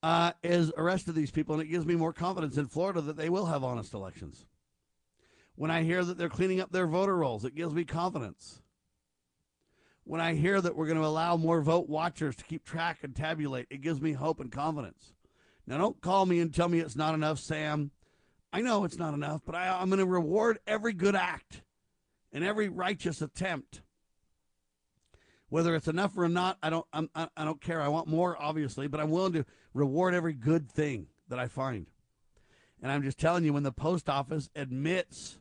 uh, 0.03 0.33
is 0.43 0.73
arrested 0.77 1.15
these 1.15 1.31
people, 1.31 1.55
and 1.55 1.63
it 1.63 1.71
gives 1.71 1.87
me 1.87 1.95
more 1.95 2.13
confidence 2.13 2.57
in 2.57 2.67
Florida 2.67 3.01
that 3.03 3.17
they 3.17 3.29
will 3.29 3.47
have 3.47 3.63
honest 3.63 3.95
elections. 3.95 4.47
When 5.57 5.71
I 5.71 5.83
hear 5.83 6.05
that 6.05 6.19
they're 6.19 6.29
cleaning 6.29 6.61
up 6.61 6.71
their 6.71 6.87
voter 6.87 7.17
rolls, 7.17 7.45
it 7.45 7.55
gives 7.55 7.75
me 7.75 7.85
confidence. 7.85 8.61
When 10.05 10.21
I 10.21 10.35
hear 10.35 10.61
that 10.61 10.77
we're 10.77 10.87
going 10.87 10.99
to 10.99 11.07
allow 11.07 11.37
more 11.37 11.63
vote 11.63 11.89
watchers 11.89 12.37
to 12.37 12.45
keep 12.45 12.65
track 12.65 12.99
and 13.03 13.17
tabulate, 13.17 13.67
it 13.71 13.81
gives 13.81 14.01
me 14.01 14.13
hope 14.13 14.39
and 14.39 14.53
confidence. 14.53 15.15
Now, 15.67 15.79
don't 15.79 16.01
call 16.01 16.27
me 16.27 16.39
and 16.39 16.55
tell 16.55 16.69
me 16.69 16.79
it's 16.79 16.95
not 16.95 17.15
enough, 17.15 17.41
Sam. 17.41 17.91
I 18.53 18.61
know 18.61 18.85
it's 18.85 18.99
not 18.99 19.15
enough, 19.15 19.43
but 19.45 19.55
I, 19.55 19.69
I'm 19.69 19.89
going 19.89 19.99
to 19.99 20.07
reward 20.07 20.59
every 20.67 20.93
good 20.93 21.17
act 21.17 21.63
and 22.33 22.45
every 22.45 22.69
righteous 22.69 23.21
attempt. 23.21 23.83
Whether 25.49 25.75
it's 25.75 25.89
enough 25.89 26.17
or 26.17 26.29
not, 26.29 26.59
I 26.63 26.71
don't. 26.71 26.87
I'm, 26.93 27.09
I 27.15 27.45
don't 27.45 27.61
care. 27.61 27.81
I 27.81 27.89
want 27.89 28.09
more, 28.09 28.37
obviously, 28.41 28.89
but 28.89 29.01
I'm 29.01 29.11
willing 29.11 29.33
to 29.35 29.47
reward 29.75 30.15
every 30.15 30.33
good 30.33 30.71
thing 30.71 31.07
that 31.29 31.39
I 31.39 31.49
find. 31.49 31.87
And 32.83 32.91
I'm 32.91 33.03
just 33.03 33.19
telling 33.19 33.45
you, 33.45 33.53
when 33.53 33.63
the 33.63 33.73
post 33.73 34.09
office 34.09 34.51
admits 34.57 35.39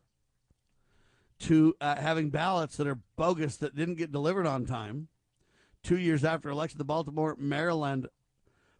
to 1.45 1.75
uh, 1.79 1.95
having 1.95 2.31
ballots 2.31 2.77
that 2.77 2.87
are 2.87 2.99
bogus 3.15 3.57
that 3.57 3.75
didn't 3.75 3.95
get 3.95 4.11
delivered 4.11 4.47
on 4.47 4.65
time, 4.65 5.09
two 5.83 5.97
years 5.99 6.23
after 6.23 6.49
election, 6.49 6.79
the 6.79 6.83
Baltimore, 6.83 7.35
Maryland 7.37 8.07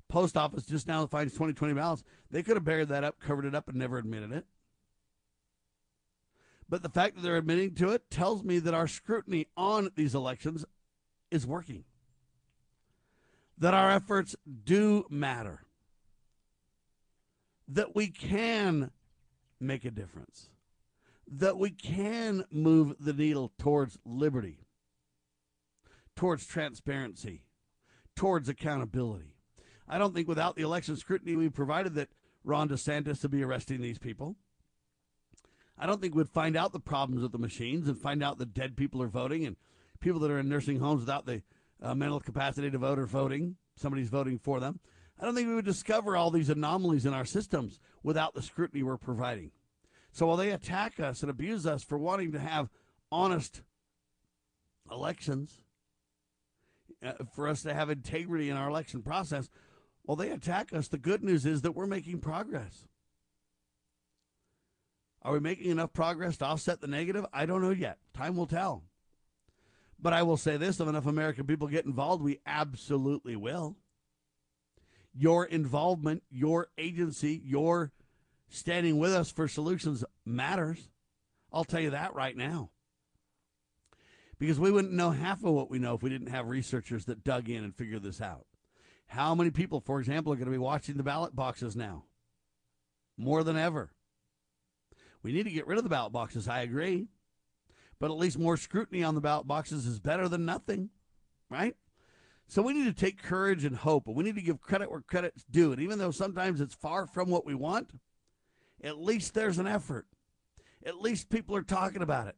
post 0.10 0.36
office 0.36 0.66
just 0.66 0.88
now 0.88 1.06
finds 1.06 1.34
2020 1.34 1.76
ballots. 1.76 2.04
They 2.32 2.42
could 2.42 2.56
have 2.56 2.66
buried 2.66 2.90
that 2.90 3.04
up, 3.04 3.20
covered 3.20 3.46
it 3.46 3.54
up, 3.54 3.68
and 3.68 3.78
never 3.78 4.00
admitted 4.00 4.32
it. 4.32 4.46
But 6.68 6.82
the 6.82 6.90
fact 6.90 7.16
that 7.16 7.22
they're 7.22 7.38
admitting 7.38 7.76
to 7.76 7.90
it 7.90 8.10
tells 8.10 8.44
me 8.44 8.58
that 8.58 8.74
our 8.74 8.88
scrutiny 8.88 9.48
on 9.56 9.92
these 9.96 10.16
elections 10.16 10.66
is 11.30 11.46
working. 11.46 11.84
That 13.60 13.76
our 13.76 13.92
efforts 13.92 14.36
do 14.64 15.06
matter. 15.12 15.66
That 17.68 17.96
we 17.96 18.08
can 18.08 18.90
make 19.60 19.86
a 19.86 19.92
difference. 19.92 20.50
That 21.28 21.58
we 21.58 21.72
can 21.72 22.46
move 22.52 22.96
the 23.00 23.14
needle 23.14 23.52
towards 23.58 23.98
liberty, 24.06 24.60
towards 26.16 26.46
transparency, 26.46 27.44
towards 28.16 28.48
accountability. 28.48 29.36
I 29.88 29.98
don't 29.98 30.14
think 30.14 30.28
without 30.28 30.56
the 30.56 30.64
election 30.64 30.98
scrutiny 30.98 31.36
we 31.36 31.50
provided 31.50 31.96
that 31.96 32.10
Ron 32.44 32.70
DeSantis 32.70 33.22
would 33.24 33.32
be 33.32 33.44
arresting 33.44 33.82
these 33.82 34.00
people. 34.00 34.36
I 35.78 35.86
don't 35.86 36.02
think 36.02 36.16
we'd 36.16 36.30
find 36.30 36.56
out 36.56 36.72
the 36.72 36.80
problems 36.80 37.22
with 37.22 37.32
the 37.32 37.38
machines 37.38 37.88
and 37.88 37.98
find 37.98 38.24
out 38.24 38.38
that 38.38 38.54
dead 38.54 38.78
people 38.78 39.02
are 39.02 39.08
voting 39.08 39.46
and 39.46 39.58
people 40.00 40.20
that 40.22 40.32
are 40.32 40.40
in 40.40 40.48
nursing 40.48 40.80
homes 40.80 41.02
without 41.02 41.26
the 41.26 41.42
uh, 41.82 41.94
mental 41.94 42.20
capacity 42.20 42.72
to 42.72 42.78
vote 42.78 43.00
are 43.00 43.06
voting. 43.06 43.58
Somebody's 43.76 44.10
voting 44.10 44.40
for 44.40 44.60
them. 44.60 44.80
I 45.20 45.26
don't 45.26 45.36
think 45.36 45.48
we 45.48 45.56
would 45.56 45.66
discover 45.66 46.16
all 46.16 46.32
these 46.32 46.50
anomalies 46.50 47.06
in 47.06 47.14
our 47.14 47.26
systems 47.26 47.80
without 48.04 48.34
the 48.34 48.42
scrutiny 48.42 48.84
we're 48.84 48.98
providing. 48.98 49.52
So 50.16 50.28
while 50.28 50.38
they 50.38 50.52
attack 50.52 50.98
us 50.98 51.24
and 51.24 51.30
abuse 51.30 51.66
us 51.66 51.84
for 51.84 51.98
wanting 51.98 52.32
to 52.32 52.40
have 52.40 52.70
honest 53.12 53.64
elections, 54.90 55.60
uh, 57.06 57.12
for 57.36 57.50
us 57.50 57.64
to 57.64 57.74
have 57.74 57.90
integrity 57.90 58.50
in 58.50 58.56
our 58.56 58.70
election 58.70 59.02
process, 59.02 59.50
while 60.04 60.16
they 60.16 60.30
attack 60.30 60.72
us, 60.72 60.88
the 60.88 60.98
good 60.98 61.22
news 61.22 61.46
is 61.46 61.64
that 61.64 61.74
we're 61.74 61.86
making 61.86 62.20
progress. 62.20 62.86
Are 65.22 65.34
we 65.34 65.42
making 65.42 65.70
enough 65.70 65.92
progress 65.92 66.38
to 66.38 66.46
offset 66.46 66.80
the 66.80 66.88
negative? 66.88 67.26
I 67.34 67.46
don't 67.46 67.62
know 67.62 67.72
yet. 67.72 67.98
Time 68.14 68.38
will 68.38 68.48
tell. 68.48 68.84
But 70.00 70.14
I 70.14 70.24
will 70.24 70.38
say 70.38 70.56
this 70.56 70.80
if 70.80 70.88
enough 70.88 71.08
American 71.08 71.46
people 71.46 71.68
get 71.68 71.84
involved, 71.84 72.24
we 72.24 72.40
absolutely 72.46 73.36
will. 73.36 73.76
Your 75.14 75.44
involvement, 75.44 76.24
your 76.32 76.70
agency, 76.78 77.42
your 77.44 77.92
standing 78.50 78.98
with 78.98 79.14
us 79.14 79.32
for 79.32 79.48
solutions 79.48 80.04
matters. 80.26 80.90
I'll 81.52 81.64
tell 81.64 81.80
you 81.80 81.92
that 81.92 82.14
right 82.14 82.36
now. 82.36 82.70
Because 84.38 84.60
we 84.60 84.72
wouldn't 84.72 84.94
know 84.94 85.12
half 85.12 85.44
of 85.44 85.54
what 85.54 85.70
we 85.70 85.80
know 85.80 85.96
if 85.96 86.04
we 86.04 86.10
didn't 86.10 86.28
have 86.28 86.48
researchers 86.48 87.06
that 87.06 87.24
dug 87.24 87.50
in 87.50 87.64
and 87.64 87.76
figured 87.76 88.04
this 88.04 88.20
out. 88.20 88.46
How 89.08 89.34
many 89.34 89.52
people, 89.52 89.80
for 89.80 90.00
example, 90.00 90.34
are 90.34 90.36
going 90.36 90.48
to 90.48 90.52
be 90.52 90.58
watching 90.58 90.98
the 90.98 91.04
ballot 91.04 91.36
boxes 91.36 91.76
now? 91.76 92.04
More 93.18 93.44
than 93.44 93.56
ever. 93.56 93.92
We 95.24 95.32
need 95.32 95.44
to 95.44 95.52
get 95.52 95.68
rid 95.68 95.78
of 95.78 95.84
the 95.84 95.90
ballot 95.90 96.12
boxes, 96.12 96.48
I 96.48 96.62
agree 96.62 97.08
but 98.00 98.12
at 98.12 98.18
least 98.18 98.38
more 98.38 98.58
scrutiny 98.58 99.04
on 99.04 99.16
the 99.16 99.22
ballot 99.22 99.48
boxes 99.48 99.86
is 99.86 100.00
better 100.00 100.28
than 100.28 100.46
nothing, 100.46 100.90
right? 101.50 101.76
So 102.48 102.62
we 102.62 102.74
need 102.74 102.86
to 102.86 102.94
take 102.94 103.22
courage 103.22 103.66
and 103.66 103.76
hope, 103.76 104.08
and 104.08 104.16
we 104.16 104.24
need 104.24 104.36
to 104.36 104.42
give 104.42 104.62
credit 104.62 104.92
where 104.92 105.02
credit's 105.02 105.44
due. 105.44 105.72
And 105.72 105.82
even 105.82 105.98
though 105.98 106.12
sometimes 106.12 106.62
it's 106.62 106.76
far 106.76 107.08
from 107.08 107.30
what 107.30 107.46
we 107.46 107.56
want, 107.56 107.92
at 108.84 109.00
least 109.00 109.34
there's 109.34 109.58
an 109.58 109.68
effort. 109.68 110.06
At 110.86 111.02
least 111.02 111.30
people 111.30 111.56
are 111.56 111.64
talking 111.64 112.02
about 112.02 112.28
it. 112.28 112.36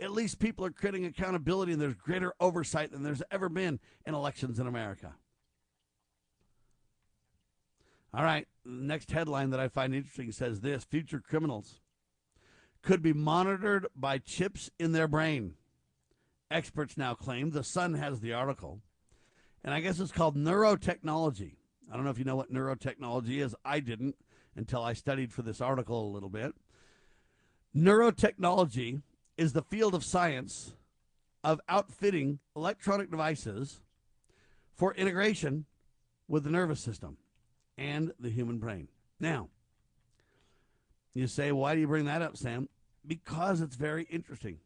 At 0.00 0.12
least 0.12 0.38
people 0.38 0.64
are 0.64 0.70
creating 0.70 1.04
accountability, 1.04 1.72
and 1.72 1.80
there's 1.80 1.94
greater 1.94 2.32
oversight 2.40 2.90
than 2.90 3.02
there's 3.02 3.22
ever 3.30 3.48
been 3.48 3.78
in 4.06 4.14
elections 4.14 4.58
in 4.58 4.66
America. 4.66 5.14
All 8.12 8.24
right, 8.24 8.48
next 8.64 9.10
headline 9.10 9.50
that 9.50 9.60
I 9.60 9.68
find 9.68 9.94
interesting 9.94 10.32
says 10.32 10.60
this 10.60 10.84
Future 10.84 11.20
criminals 11.20 11.80
could 12.82 13.02
be 13.02 13.12
monitored 13.12 13.86
by 13.94 14.18
chips 14.18 14.70
in 14.78 14.92
their 14.92 15.06
brain. 15.06 15.54
Experts 16.50 16.96
now 16.96 17.14
claim 17.14 17.50
the 17.50 17.62
Sun 17.62 17.94
has 17.94 18.20
the 18.20 18.32
article, 18.32 18.80
and 19.62 19.74
I 19.74 19.80
guess 19.80 20.00
it's 20.00 20.10
called 20.10 20.36
neurotechnology. 20.36 21.56
I 21.92 21.94
don't 21.94 22.04
know 22.04 22.10
if 22.10 22.18
you 22.18 22.24
know 22.24 22.36
what 22.36 22.52
neurotechnology 22.52 23.40
is. 23.42 23.54
I 23.64 23.80
didn't 23.80 24.16
until 24.60 24.82
I 24.82 24.92
studied 24.92 25.32
for 25.32 25.40
this 25.40 25.62
article 25.62 26.06
a 26.06 26.12
little 26.12 26.28
bit. 26.28 26.54
Neurotechnology 27.74 29.00
is 29.38 29.54
the 29.54 29.62
field 29.62 29.94
of 29.94 30.04
science 30.04 30.74
of 31.42 31.62
outfitting 31.66 32.40
electronic 32.54 33.10
devices 33.10 33.80
for 34.76 34.92
integration 34.94 35.64
with 36.28 36.44
the 36.44 36.50
nervous 36.50 36.78
system 36.78 37.16
and 37.78 38.12
the 38.20 38.28
human 38.28 38.58
brain. 38.58 38.88
Now, 39.18 39.48
you 41.14 41.26
say, 41.26 41.52
why 41.52 41.74
do 41.74 41.80
you 41.80 41.86
bring 41.86 42.04
that 42.04 42.20
up, 42.20 42.36
Sam? 42.36 42.68
Because 43.06 43.62
it's 43.62 43.76
very 43.76 44.04
interesting. 44.10 44.58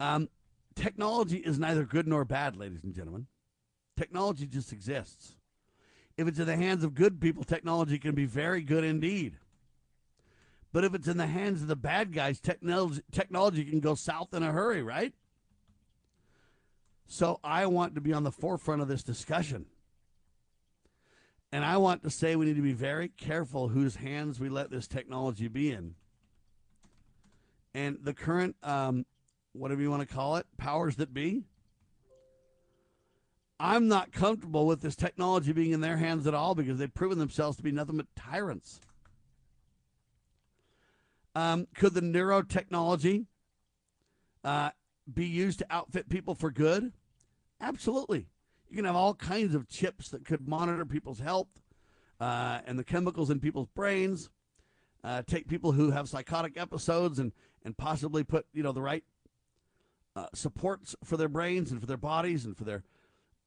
Um, 0.00 0.28
technology 0.74 1.38
is 1.38 1.60
neither 1.60 1.84
good 1.84 2.08
nor 2.08 2.24
bad, 2.24 2.56
ladies 2.56 2.82
and 2.82 2.92
gentlemen. 2.92 3.28
Technology 3.96 4.46
just 4.46 4.72
exists. 4.72 5.36
If 6.16 6.28
it's 6.28 6.38
in 6.38 6.46
the 6.46 6.56
hands 6.56 6.82
of 6.82 6.94
good 6.94 7.20
people, 7.20 7.44
technology 7.44 7.98
can 7.98 8.14
be 8.14 8.24
very 8.24 8.62
good 8.62 8.84
indeed. 8.84 9.34
But 10.72 10.84
if 10.84 10.94
it's 10.94 11.08
in 11.08 11.16
the 11.16 11.26
hands 11.26 11.62
of 11.62 11.68
the 11.68 11.76
bad 11.76 12.12
guys, 12.12 12.40
technology, 12.40 13.02
technology 13.12 13.64
can 13.64 13.80
go 13.80 13.94
south 13.94 14.34
in 14.34 14.42
a 14.42 14.52
hurry, 14.52 14.82
right? 14.82 15.12
So 17.06 17.38
I 17.44 17.66
want 17.66 17.94
to 17.94 18.00
be 18.00 18.12
on 18.12 18.24
the 18.24 18.32
forefront 18.32 18.82
of 18.82 18.88
this 18.88 19.02
discussion. 19.02 19.66
And 21.52 21.64
I 21.64 21.76
want 21.76 22.02
to 22.02 22.10
say 22.10 22.36
we 22.36 22.46
need 22.46 22.56
to 22.56 22.62
be 22.62 22.72
very 22.72 23.08
careful 23.08 23.68
whose 23.68 23.96
hands 23.96 24.40
we 24.40 24.48
let 24.48 24.70
this 24.70 24.86
technology 24.86 25.48
be 25.48 25.70
in. 25.70 25.94
And 27.72 27.98
the 28.02 28.12
current, 28.12 28.56
um, 28.62 29.06
whatever 29.52 29.80
you 29.80 29.90
want 29.90 30.06
to 30.06 30.14
call 30.14 30.36
it, 30.36 30.46
powers 30.56 30.96
that 30.96 31.14
be, 31.14 31.44
I'm 33.58 33.88
not 33.88 34.12
comfortable 34.12 34.66
with 34.66 34.82
this 34.82 34.96
technology 34.96 35.52
being 35.52 35.72
in 35.72 35.80
their 35.80 35.96
hands 35.96 36.26
at 36.26 36.34
all 36.34 36.54
because 36.54 36.78
they've 36.78 36.92
proven 36.92 37.18
themselves 37.18 37.56
to 37.56 37.62
be 37.62 37.72
nothing 37.72 37.96
but 37.96 38.06
tyrants. 38.14 38.80
Um, 41.34 41.66
could 41.74 41.94
the 41.94 42.00
neurotechnology 42.00 43.26
uh, 44.44 44.70
be 45.12 45.26
used 45.26 45.58
to 45.60 45.66
outfit 45.70 46.08
people 46.08 46.34
for 46.34 46.50
good? 46.50 46.92
Absolutely. 47.60 48.26
You 48.68 48.76
can 48.76 48.84
have 48.84 48.96
all 48.96 49.14
kinds 49.14 49.54
of 49.54 49.68
chips 49.68 50.10
that 50.10 50.24
could 50.24 50.46
monitor 50.46 50.84
people's 50.84 51.20
health 51.20 51.48
uh, 52.20 52.60
and 52.66 52.78
the 52.78 52.84
chemicals 52.84 53.30
in 53.30 53.40
people's 53.40 53.68
brains. 53.74 54.30
Uh, 55.04 55.22
take 55.26 55.46
people 55.46 55.72
who 55.72 55.92
have 55.92 56.08
psychotic 56.08 56.58
episodes 56.58 57.18
and 57.18 57.32
and 57.64 57.76
possibly 57.76 58.24
put 58.24 58.46
you 58.52 58.62
know 58.62 58.72
the 58.72 58.82
right 58.82 59.04
uh, 60.16 60.26
supports 60.34 60.96
for 61.04 61.16
their 61.16 61.28
brains 61.28 61.70
and 61.70 61.80
for 61.80 61.86
their 61.86 61.96
bodies 61.96 62.44
and 62.44 62.56
for 62.56 62.64
their 62.64 62.82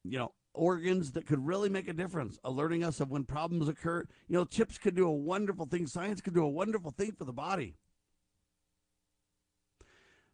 you 0.04 0.18
know 0.18 0.34
organs 0.54 1.12
that 1.14 1.26
could 1.26 1.46
really 1.46 1.70
make 1.70 1.88
a 1.88 1.94
difference, 1.94 2.38
alerting 2.44 2.84
us 2.84 3.00
of 3.00 3.10
when 3.10 3.24
problems 3.24 3.68
occur. 3.68 4.06
You 4.28 4.38
know, 4.38 4.46
chips 4.46 4.78
could 4.78 4.96
do 4.96 5.08
a 5.08 5.12
wonderful 5.12 5.66
thing. 5.66 5.88
Science 5.88 6.22
could 6.22 6.34
do 6.34 6.44
a 6.44 6.50
wonderful 6.50 6.92
thing 6.92 7.14
for 7.14 7.26
the 7.26 7.34
body. 7.34 7.76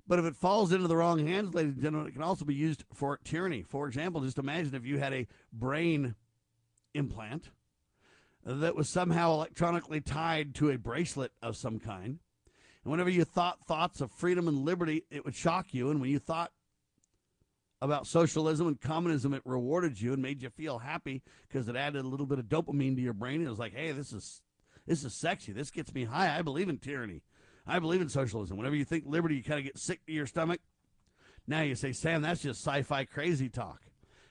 But 0.08 0.20
if 0.20 0.26
it 0.26 0.36
falls 0.36 0.72
into 0.72 0.88
the 0.88 0.98
wrong 0.98 1.26
hands, 1.26 1.56
ladies 1.56 1.74
and 1.74 1.82
gentlemen, 1.82 2.10
it 2.10 2.14
can 2.14 2.22
also 2.22 2.46
be 2.46 2.54
used 2.54 2.84
for 2.94 3.20
tyranny. 3.24 3.64
For 3.64 3.88
example, 3.88 4.22
just 4.22 4.38
imagine 4.38 4.76
if 4.76 4.86
you 4.86 5.00
had 5.00 5.14
a 5.14 5.28
brain 5.52 6.16
implant 6.94 7.50
that 8.46 8.76
was 8.76 8.88
somehow 8.88 9.34
electronically 9.34 10.02
tied 10.02 10.54
to 10.56 10.70
a 10.70 10.78
bracelet 10.78 11.32
of 11.42 11.58
some 11.58 11.80
kind. 11.80 12.20
And 12.84 12.92
whenever 12.92 13.10
you 13.10 13.26
thought 13.26 13.66
thoughts 13.66 14.00
of 14.00 14.12
freedom 14.12 14.48
and 14.48 14.64
liberty, 14.64 15.04
it 15.10 15.26
would 15.26 15.36
shock 15.36 15.74
you. 15.74 15.90
And 15.90 16.00
when 16.00 16.12
you 16.12 16.20
thought 16.20 16.52
about 17.86 18.08
socialism 18.08 18.68
and 18.68 18.80
communism, 18.80 19.34
it 19.34 19.42
rewarded 19.46 20.00
you 20.00 20.14
and 20.14 20.22
made 20.22 20.42
you 20.42 20.50
feel 20.50 20.80
happy 20.80 21.22
because 21.48 21.70
it 21.70 21.76
added 21.76 22.04
a 22.04 22.08
little 22.08 22.26
bit 22.26 22.40
of 22.40 22.46
dopamine 22.46 22.96
to 22.96 23.02
your 23.02 23.14
brain. 23.14 23.46
It 23.46 23.50
was 23.50 23.60
like, 23.60 23.74
hey, 23.74 23.92
this 23.92 24.12
is 24.12 24.42
this 24.86 25.04
is 25.04 25.14
sexy. 25.14 25.52
This 25.52 25.72
gets 25.72 25.94
me 25.94 26.04
high. 26.04 26.38
I 26.38 26.42
believe 26.42 26.70
in 26.70 26.78
tyranny. 26.78 27.22
I 27.66 27.80
believe 27.80 28.02
in 28.02 28.10
socialism. 28.10 28.58
Whenever 28.58 28.76
you 28.76 28.86
think 28.86 29.06
liberty, 29.08 29.36
you 29.36 29.44
kind 29.44 29.60
of 29.60 29.66
get 29.66 29.78
sick 29.78 30.06
to 30.06 30.14
your 30.14 30.28
stomach. 30.28 30.62
Now 31.48 31.62
you 31.62 31.76
say, 31.76 31.92
Sam, 31.92 32.22
that's 32.22 32.42
just 32.42 32.64
sci-fi 32.64 33.06
crazy 33.06 33.50
talk. 33.50 33.82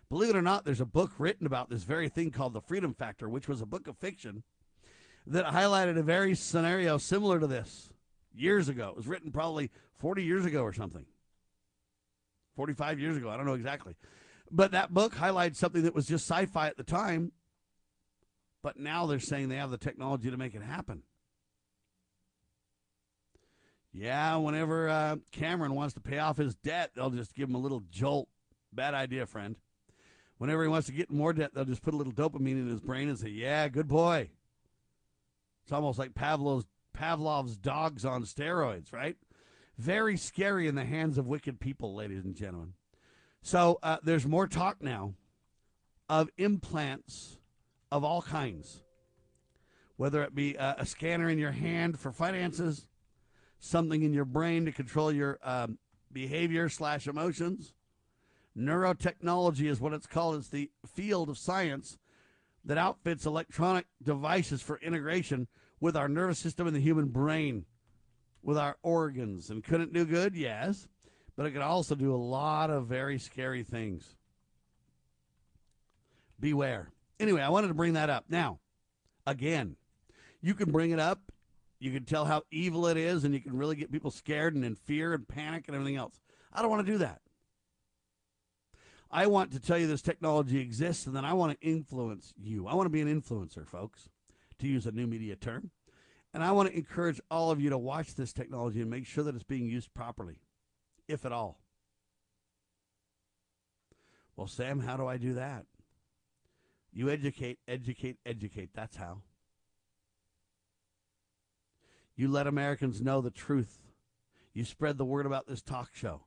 Believe 0.09 0.31
it 0.31 0.37
or 0.37 0.43
not, 0.43 0.65
there's 0.65 0.81
a 0.81 0.87
book 0.87 1.13
written 1.19 1.47
about 1.47 1.71
this 1.71 1.83
very 1.83 2.09
thing 2.09 2.31
called 2.31 2.53
The 2.53 2.61
Freedom 2.61 2.95
Factor, 2.95 3.29
which 3.29 3.49
was 3.49 3.61
a 3.61 3.67
book 3.67 3.89
of 3.89 3.97
fiction 3.99 4.45
that 5.27 5.47
highlighted 5.47 5.99
a 5.99 6.03
very 6.03 6.35
scenario 6.35 6.99
similar 6.99 7.41
to 7.41 7.47
this 7.47 7.91
years 8.35 8.69
ago. 8.69 8.89
It 8.91 8.97
was 8.97 9.07
written 9.07 9.33
probably 9.33 9.71
40 9.99 10.23
years 10.23 10.45
ago 10.45 10.63
or 10.63 10.73
something. 10.73 11.07
45 12.57 13.01
years 13.01 13.17
ago. 13.17 13.31
I 13.31 13.37
don't 13.37 13.47
know 13.47 13.55
exactly. 13.55 13.95
But 14.51 14.73
that 14.73 14.93
book 14.93 15.15
highlights 15.15 15.59
something 15.59 15.83
that 15.83 15.95
was 15.95 16.07
just 16.07 16.29
sci 16.29 16.47
fi 16.47 16.69
at 16.69 16.77
the 16.77 16.85
time. 16.85 17.33
But 18.63 18.79
now 18.79 19.07
they're 19.07 19.21
saying 19.21 19.49
they 19.49 19.57
have 19.57 19.71
the 19.71 19.79
technology 19.79 20.31
to 20.31 20.37
make 20.37 20.55
it 20.55 20.63
happen. 20.63 21.03
Yeah, 23.93 24.37
whenever 24.37 24.89
uh, 24.89 25.17
Cameron 25.31 25.75
wants 25.75 25.95
to 25.95 26.01
pay 26.01 26.19
off 26.19 26.37
his 26.37 26.57
debt, 26.57 26.91
they'll 26.95 27.11
just 27.11 27.35
give 27.35 27.49
him 27.49 27.55
a 27.55 27.61
little 27.61 27.83
jolt. 27.91 28.29
Bad 28.73 28.95
idea, 28.95 29.27
friend. 29.27 29.57
Whenever 30.39 30.63
he 30.63 30.69
wants 30.69 30.89
to 30.89 30.93
get 30.93 31.13
more 31.13 31.33
debt, 31.33 31.53
they'll 31.55 31.65
just 31.65 31.83
put 31.83 31.95
a 31.95 31.97
little 31.97 32.13
dopamine 32.13 32.59
in 32.59 32.69
his 32.69 32.81
brain 32.81 33.09
and 33.09 33.17
say, 33.17 33.29
"Yeah, 33.29 33.69
good 33.69 33.87
boy." 33.87 34.31
It's 35.63 35.73
almost 35.73 35.99
like 35.99 36.15
Pavlov's 36.15 36.67
Pavlov's 36.93 37.57
dogs 37.57 38.05
on 38.05 38.25
steroids, 38.25 38.93
right? 38.93 39.17
Very 39.79 40.17
scary 40.17 40.69
in 40.69 40.75
the 40.75 40.85
hands 40.85 41.19
of 41.19 41.27
wicked 41.27 41.59
people, 41.59 41.95
ladies 41.95 42.25
and 42.25 42.35
gentlemen. 42.35 42.75
So 43.43 43.79
uh, 43.83 43.99
there's 44.03 44.27
more 44.27 44.47
talk 44.47 44.81
now 44.81 45.15
of 46.09 46.31
implants 46.39 47.39
of 47.91 48.05
all 48.05 48.23
kinds, 48.23 48.83
whether 49.97 50.23
it 50.23 50.35
be 50.35 50.55
a, 50.55 50.77
a 50.79 50.87
scanner 50.87 51.29
in 51.29 51.39
your 51.39 51.53
hand 51.53 51.99
for 51.99 52.13
finances, 52.13 52.87
something 53.59 54.03
in 54.03 54.15
your 54.15 54.25
brain 54.25 54.65
to 54.65 54.73
control 54.73 55.11
your 55.11 55.39
um, 55.43 55.79
behavior 56.13 56.69
slash 56.69 57.07
emotions. 57.07 57.75
Neurotechnology 58.57 59.69
is 59.69 59.81
what 59.81 59.93
it's 59.93 60.07
called. 60.07 60.37
It's 60.37 60.49
the 60.49 60.71
field 60.87 61.29
of 61.29 61.37
science 61.37 61.99
that 62.65 62.79
outfits 62.79 63.27
electronic 63.27 63.87
devices 64.03 64.63
for 64.63 64.79
integration 64.79 65.49
with 65.81 65.97
our 65.97 66.09
nervous 66.09 66.39
system 66.39 66.67
and 66.67 66.77
the 66.77 66.81
human 66.81 67.09
brain 67.09 67.67
with 68.45 68.59
our 68.59 68.77
organs. 68.83 69.51
And 69.51 69.65
could 69.65 69.81
it 69.81 69.93
do 69.93 70.05
good? 70.05 70.37
Yes. 70.37 70.87
But 71.37 71.47
it 71.47 71.51
could 71.51 71.63
also 71.63 71.95
do 71.95 72.15
a 72.15 72.17
lot 72.17 72.71
of 72.71 72.87
very 72.87 73.19
scary 73.19 73.65
things. 73.65 74.15
Beware. 76.39 76.91
Anyway, 77.19 77.41
I 77.41 77.49
wanted 77.49 77.69
to 77.69 77.75
bring 77.75 77.95
that 77.95 78.11
up. 78.11 78.27
Now, 78.29 78.61
again, 79.27 79.77
you 80.41 80.55
can 80.55 80.71
bring 80.71 80.91
it 80.91 81.01
up. 81.01 81.21
You 81.81 81.91
can 81.91 82.05
tell 82.05 82.25
how 82.25 82.43
evil 82.51 82.87
it 82.87 82.97
is, 82.97 83.25
and 83.25 83.35
you 83.35 83.41
can 83.41 83.57
really 83.57 83.77
get 83.77 83.91
people 83.91 84.11
scared 84.11 84.55
and 84.55 84.65
in 84.65 84.75
fear 84.75 85.13
and 85.13 85.27
panic 85.27 85.65
and 85.67 85.75
everything 85.75 85.97
else. 85.97 86.21
I 86.53 86.63
don't 86.63 86.71
want 86.71 86.87
to 86.87 86.93
do 86.93 86.99
that. 86.99 87.21
I 89.11 89.27
want 89.27 89.53
to 89.53 89.61
tell 89.61 89.79
you 89.79 89.87
this 89.87 90.03
technology 90.03 90.61
exists, 90.61 91.07
and 91.07 91.15
then 91.15 91.25
I 91.25 91.35
want 91.35 91.59
to 91.59 91.67
influence 91.67 92.33
you. 92.37 92.67
I 92.67 92.75
want 92.75 92.87
to 92.87 92.91
be 92.91 93.01
an 93.01 93.23
influencer, 93.23 93.67
folks, 93.67 94.09
to 94.59 94.67
use 94.67 94.87
a 94.87 94.93
new 94.93 95.07
media 95.07 95.37
term. 95.37 95.71
And 96.35 96.43
I 96.43 96.51
want 96.51 96.69
to 96.69 96.77
encourage 96.77 97.21
all 97.31 97.53
of 97.53 97.61
you 97.61 97.71
to 97.71 97.79
watch 97.79 98.17
this 98.17 98.33
technology 98.33 98.81
and 98.81 98.91
make 98.91 99.07
sure 99.07 99.23
that 99.23 99.37
it's 99.37 99.45
being 99.45 99.67
used 99.67 99.95
properly, 99.95 100.41
if 101.07 101.25
at 101.25 101.31
all. 101.31 101.61
Well, 104.37 104.49
Sam, 104.49 104.81
how 104.81 104.97
do 104.97 105.07
I 105.07 105.17
do 105.17 105.35
that? 105.35 105.65
You 106.93 107.09
educate, 107.09 107.61
educate, 107.69 108.17
educate. 108.27 108.71
That's 108.75 108.97
how. 108.97 109.23
You 112.17 112.29
let 112.29 112.49
Americans 112.49 113.01
know 113.01 113.21
the 113.21 113.31
truth. 113.31 113.79
You 114.53 114.65
spread 114.65 114.99
the 114.99 115.05
word 115.05 115.27
about 115.27 115.47
this 115.47 115.63
talk 115.63 115.91
show. 115.95 116.23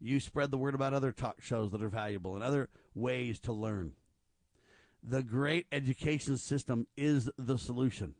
You 0.00 0.20
spread 0.20 0.52
the 0.52 0.58
word 0.58 0.74
about 0.74 0.94
other 0.94 1.10
talk 1.10 1.42
shows 1.42 1.72
that 1.72 1.82
are 1.82 1.88
valuable 1.88 2.36
and 2.36 2.44
other 2.44 2.68
ways 2.94 3.40
to 3.40 3.52
learn. 3.52 3.92
The 5.02 5.24
great 5.24 5.66
education 5.72 6.36
system 6.36 6.86
is 6.96 7.28
the 7.36 7.58
solution. 7.58 8.14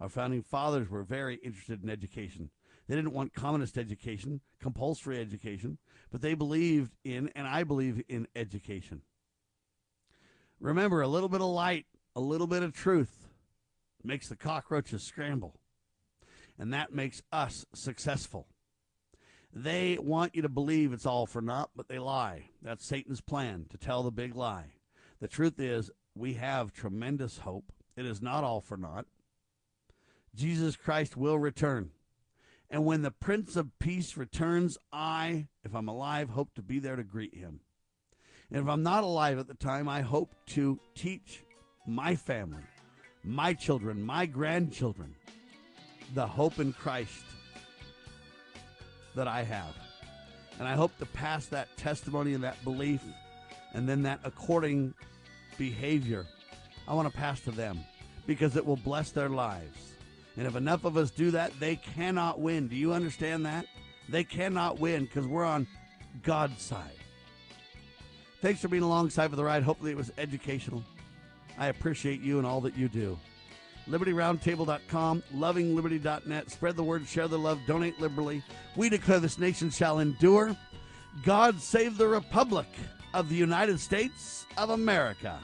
Our 0.00 0.08
founding 0.08 0.42
fathers 0.42 0.88
were 0.90 1.02
very 1.02 1.36
interested 1.36 1.82
in 1.82 1.90
education. 1.90 2.50
They 2.88 2.96
didn't 2.96 3.12
want 3.12 3.32
communist 3.32 3.78
education, 3.78 4.40
compulsory 4.60 5.20
education, 5.20 5.78
but 6.10 6.20
they 6.20 6.34
believed 6.34 6.92
in, 7.04 7.30
and 7.34 7.46
I 7.46 7.64
believe 7.64 8.02
in, 8.08 8.26
education. 8.36 9.02
Remember, 10.60 11.00
a 11.00 11.08
little 11.08 11.28
bit 11.28 11.40
of 11.40 11.46
light, 11.46 11.86
a 12.14 12.20
little 12.20 12.46
bit 12.46 12.62
of 12.62 12.72
truth 12.72 13.28
makes 14.02 14.28
the 14.28 14.36
cockroaches 14.36 15.02
scramble. 15.02 15.54
And 16.58 16.72
that 16.72 16.92
makes 16.92 17.22
us 17.32 17.64
successful. 17.74 18.46
They 19.52 19.98
want 20.00 20.34
you 20.34 20.42
to 20.42 20.48
believe 20.48 20.92
it's 20.92 21.06
all 21.06 21.26
for 21.26 21.40
naught, 21.40 21.70
but 21.74 21.88
they 21.88 21.98
lie. 21.98 22.50
That's 22.62 22.86
Satan's 22.86 23.20
plan 23.20 23.66
to 23.70 23.78
tell 23.78 24.02
the 24.02 24.10
big 24.10 24.34
lie. 24.34 24.74
The 25.20 25.28
truth 25.28 25.58
is, 25.58 25.90
we 26.14 26.34
have 26.34 26.72
tremendous 26.72 27.38
hope. 27.38 27.72
It 27.96 28.04
is 28.04 28.20
not 28.20 28.44
all 28.44 28.60
for 28.60 28.76
naught. 28.76 29.06
Jesus 30.34 30.76
Christ 30.76 31.16
will 31.16 31.38
return. 31.38 31.90
And 32.70 32.84
when 32.84 33.02
the 33.02 33.10
Prince 33.10 33.56
of 33.56 33.78
Peace 33.78 34.16
returns, 34.16 34.76
I, 34.92 35.46
if 35.64 35.74
I'm 35.74 35.88
alive, 35.88 36.30
hope 36.30 36.54
to 36.54 36.62
be 36.62 36.78
there 36.78 36.96
to 36.96 37.04
greet 37.04 37.34
him. 37.34 37.60
And 38.50 38.62
if 38.62 38.68
I'm 38.68 38.82
not 38.82 39.04
alive 39.04 39.38
at 39.38 39.48
the 39.48 39.54
time, 39.54 39.88
I 39.88 40.00
hope 40.00 40.34
to 40.48 40.78
teach 40.94 41.44
my 41.86 42.16
family, 42.16 42.62
my 43.22 43.54
children, 43.54 44.02
my 44.02 44.26
grandchildren, 44.26 45.14
the 46.14 46.26
hope 46.26 46.58
in 46.58 46.72
Christ 46.72 47.24
that 49.14 49.28
I 49.28 49.42
have. 49.42 49.74
And 50.58 50.66
I 50.66 50.74
hope 50.74 50.96
to 50.98 51.06
pass 51.06 51.46
that 51.46 51.76
testimony 51.76 52.34
and 52.34 52.44
that 52.44 52.62
belief 52.64 53.02
and 53.72 53.88
then 53.88 54.02
that 54.02 54.20
according 54.24 54.94
behavior 55.58 56.26
I 56.86 56.94
want 56.94 57.10
to 57.10 57.16
pass 57.16 57.40
to 57.40 57.50
them 57.50 57.80
because 58.26 58.56
it 58.56 58.64
will 58.64 58.76
bless 58.76 59.10
their 59.10 59.28
lives. 59.28 59.93
And 60.36 60.46
if 60.46 60.56
enough 60.56 60.84
of 60.84 60.96
us 60.96 61.10
do 61.10 61.30
that, 61.32 61.58
they 61.60 61.76
cannot 61.76 62.40
win. 62.40 62.68
Do 62.68 62.76
you 62.76 62.92
understand 62.92 63.46
that? 63.46 63.66
They 64.08 64.24
cannot 64.24 64.80
win 64.80 65.04
because 65.04 65.26
we're 65.26 65.44
on 65.44 65.66
God's 66.22 66.60
side. 66.60 66.90
Thanks 68.42 68.60
for 68.60 68.68
being 68.68 68.82
alongside 68.82 69.30
for 69.30 69.36
the 69.36 69.44
ride. 69.44 69.62
Hopefully, 69.62 69.92
it 69.92 69.96
was 69.96 70.12
educational. 70.18 70.82
I 71.56 71.68
appreciate 71.68 72.20
you 72.20 72.38
and 72.38 72.46
all 72.46 72.60
that 72.62 72.76
you 72.76 72.88
do. 72.88 73.18
LibertyRoundtable.com, 73.88 75.22
lovingliberty.net. 75.34 76.50
Spread 76.50 76.76
the 76.76 76.82
word, 76.82 77.06
share 77.06 77.28
the 77.28 77.38
love, 77.38 77.60
donate 77.66 78.00
liberally. 78.00 78.42
We 78.76 78.88
declare 78.88 79.20
this 79.20 79.38
nation 79.38 79.70
shall 79.70 80.00
endure. 80.00 80.56
God 81.22 81.60
save 81.60 81.96
the 81.96 82.08
Republic 82.08 82.66
of 83.12 83.28
the 83.28 83.36
United 83.36 83.78
States 83.78 84.46
of 84.56 84.70
America. 84.70 85.38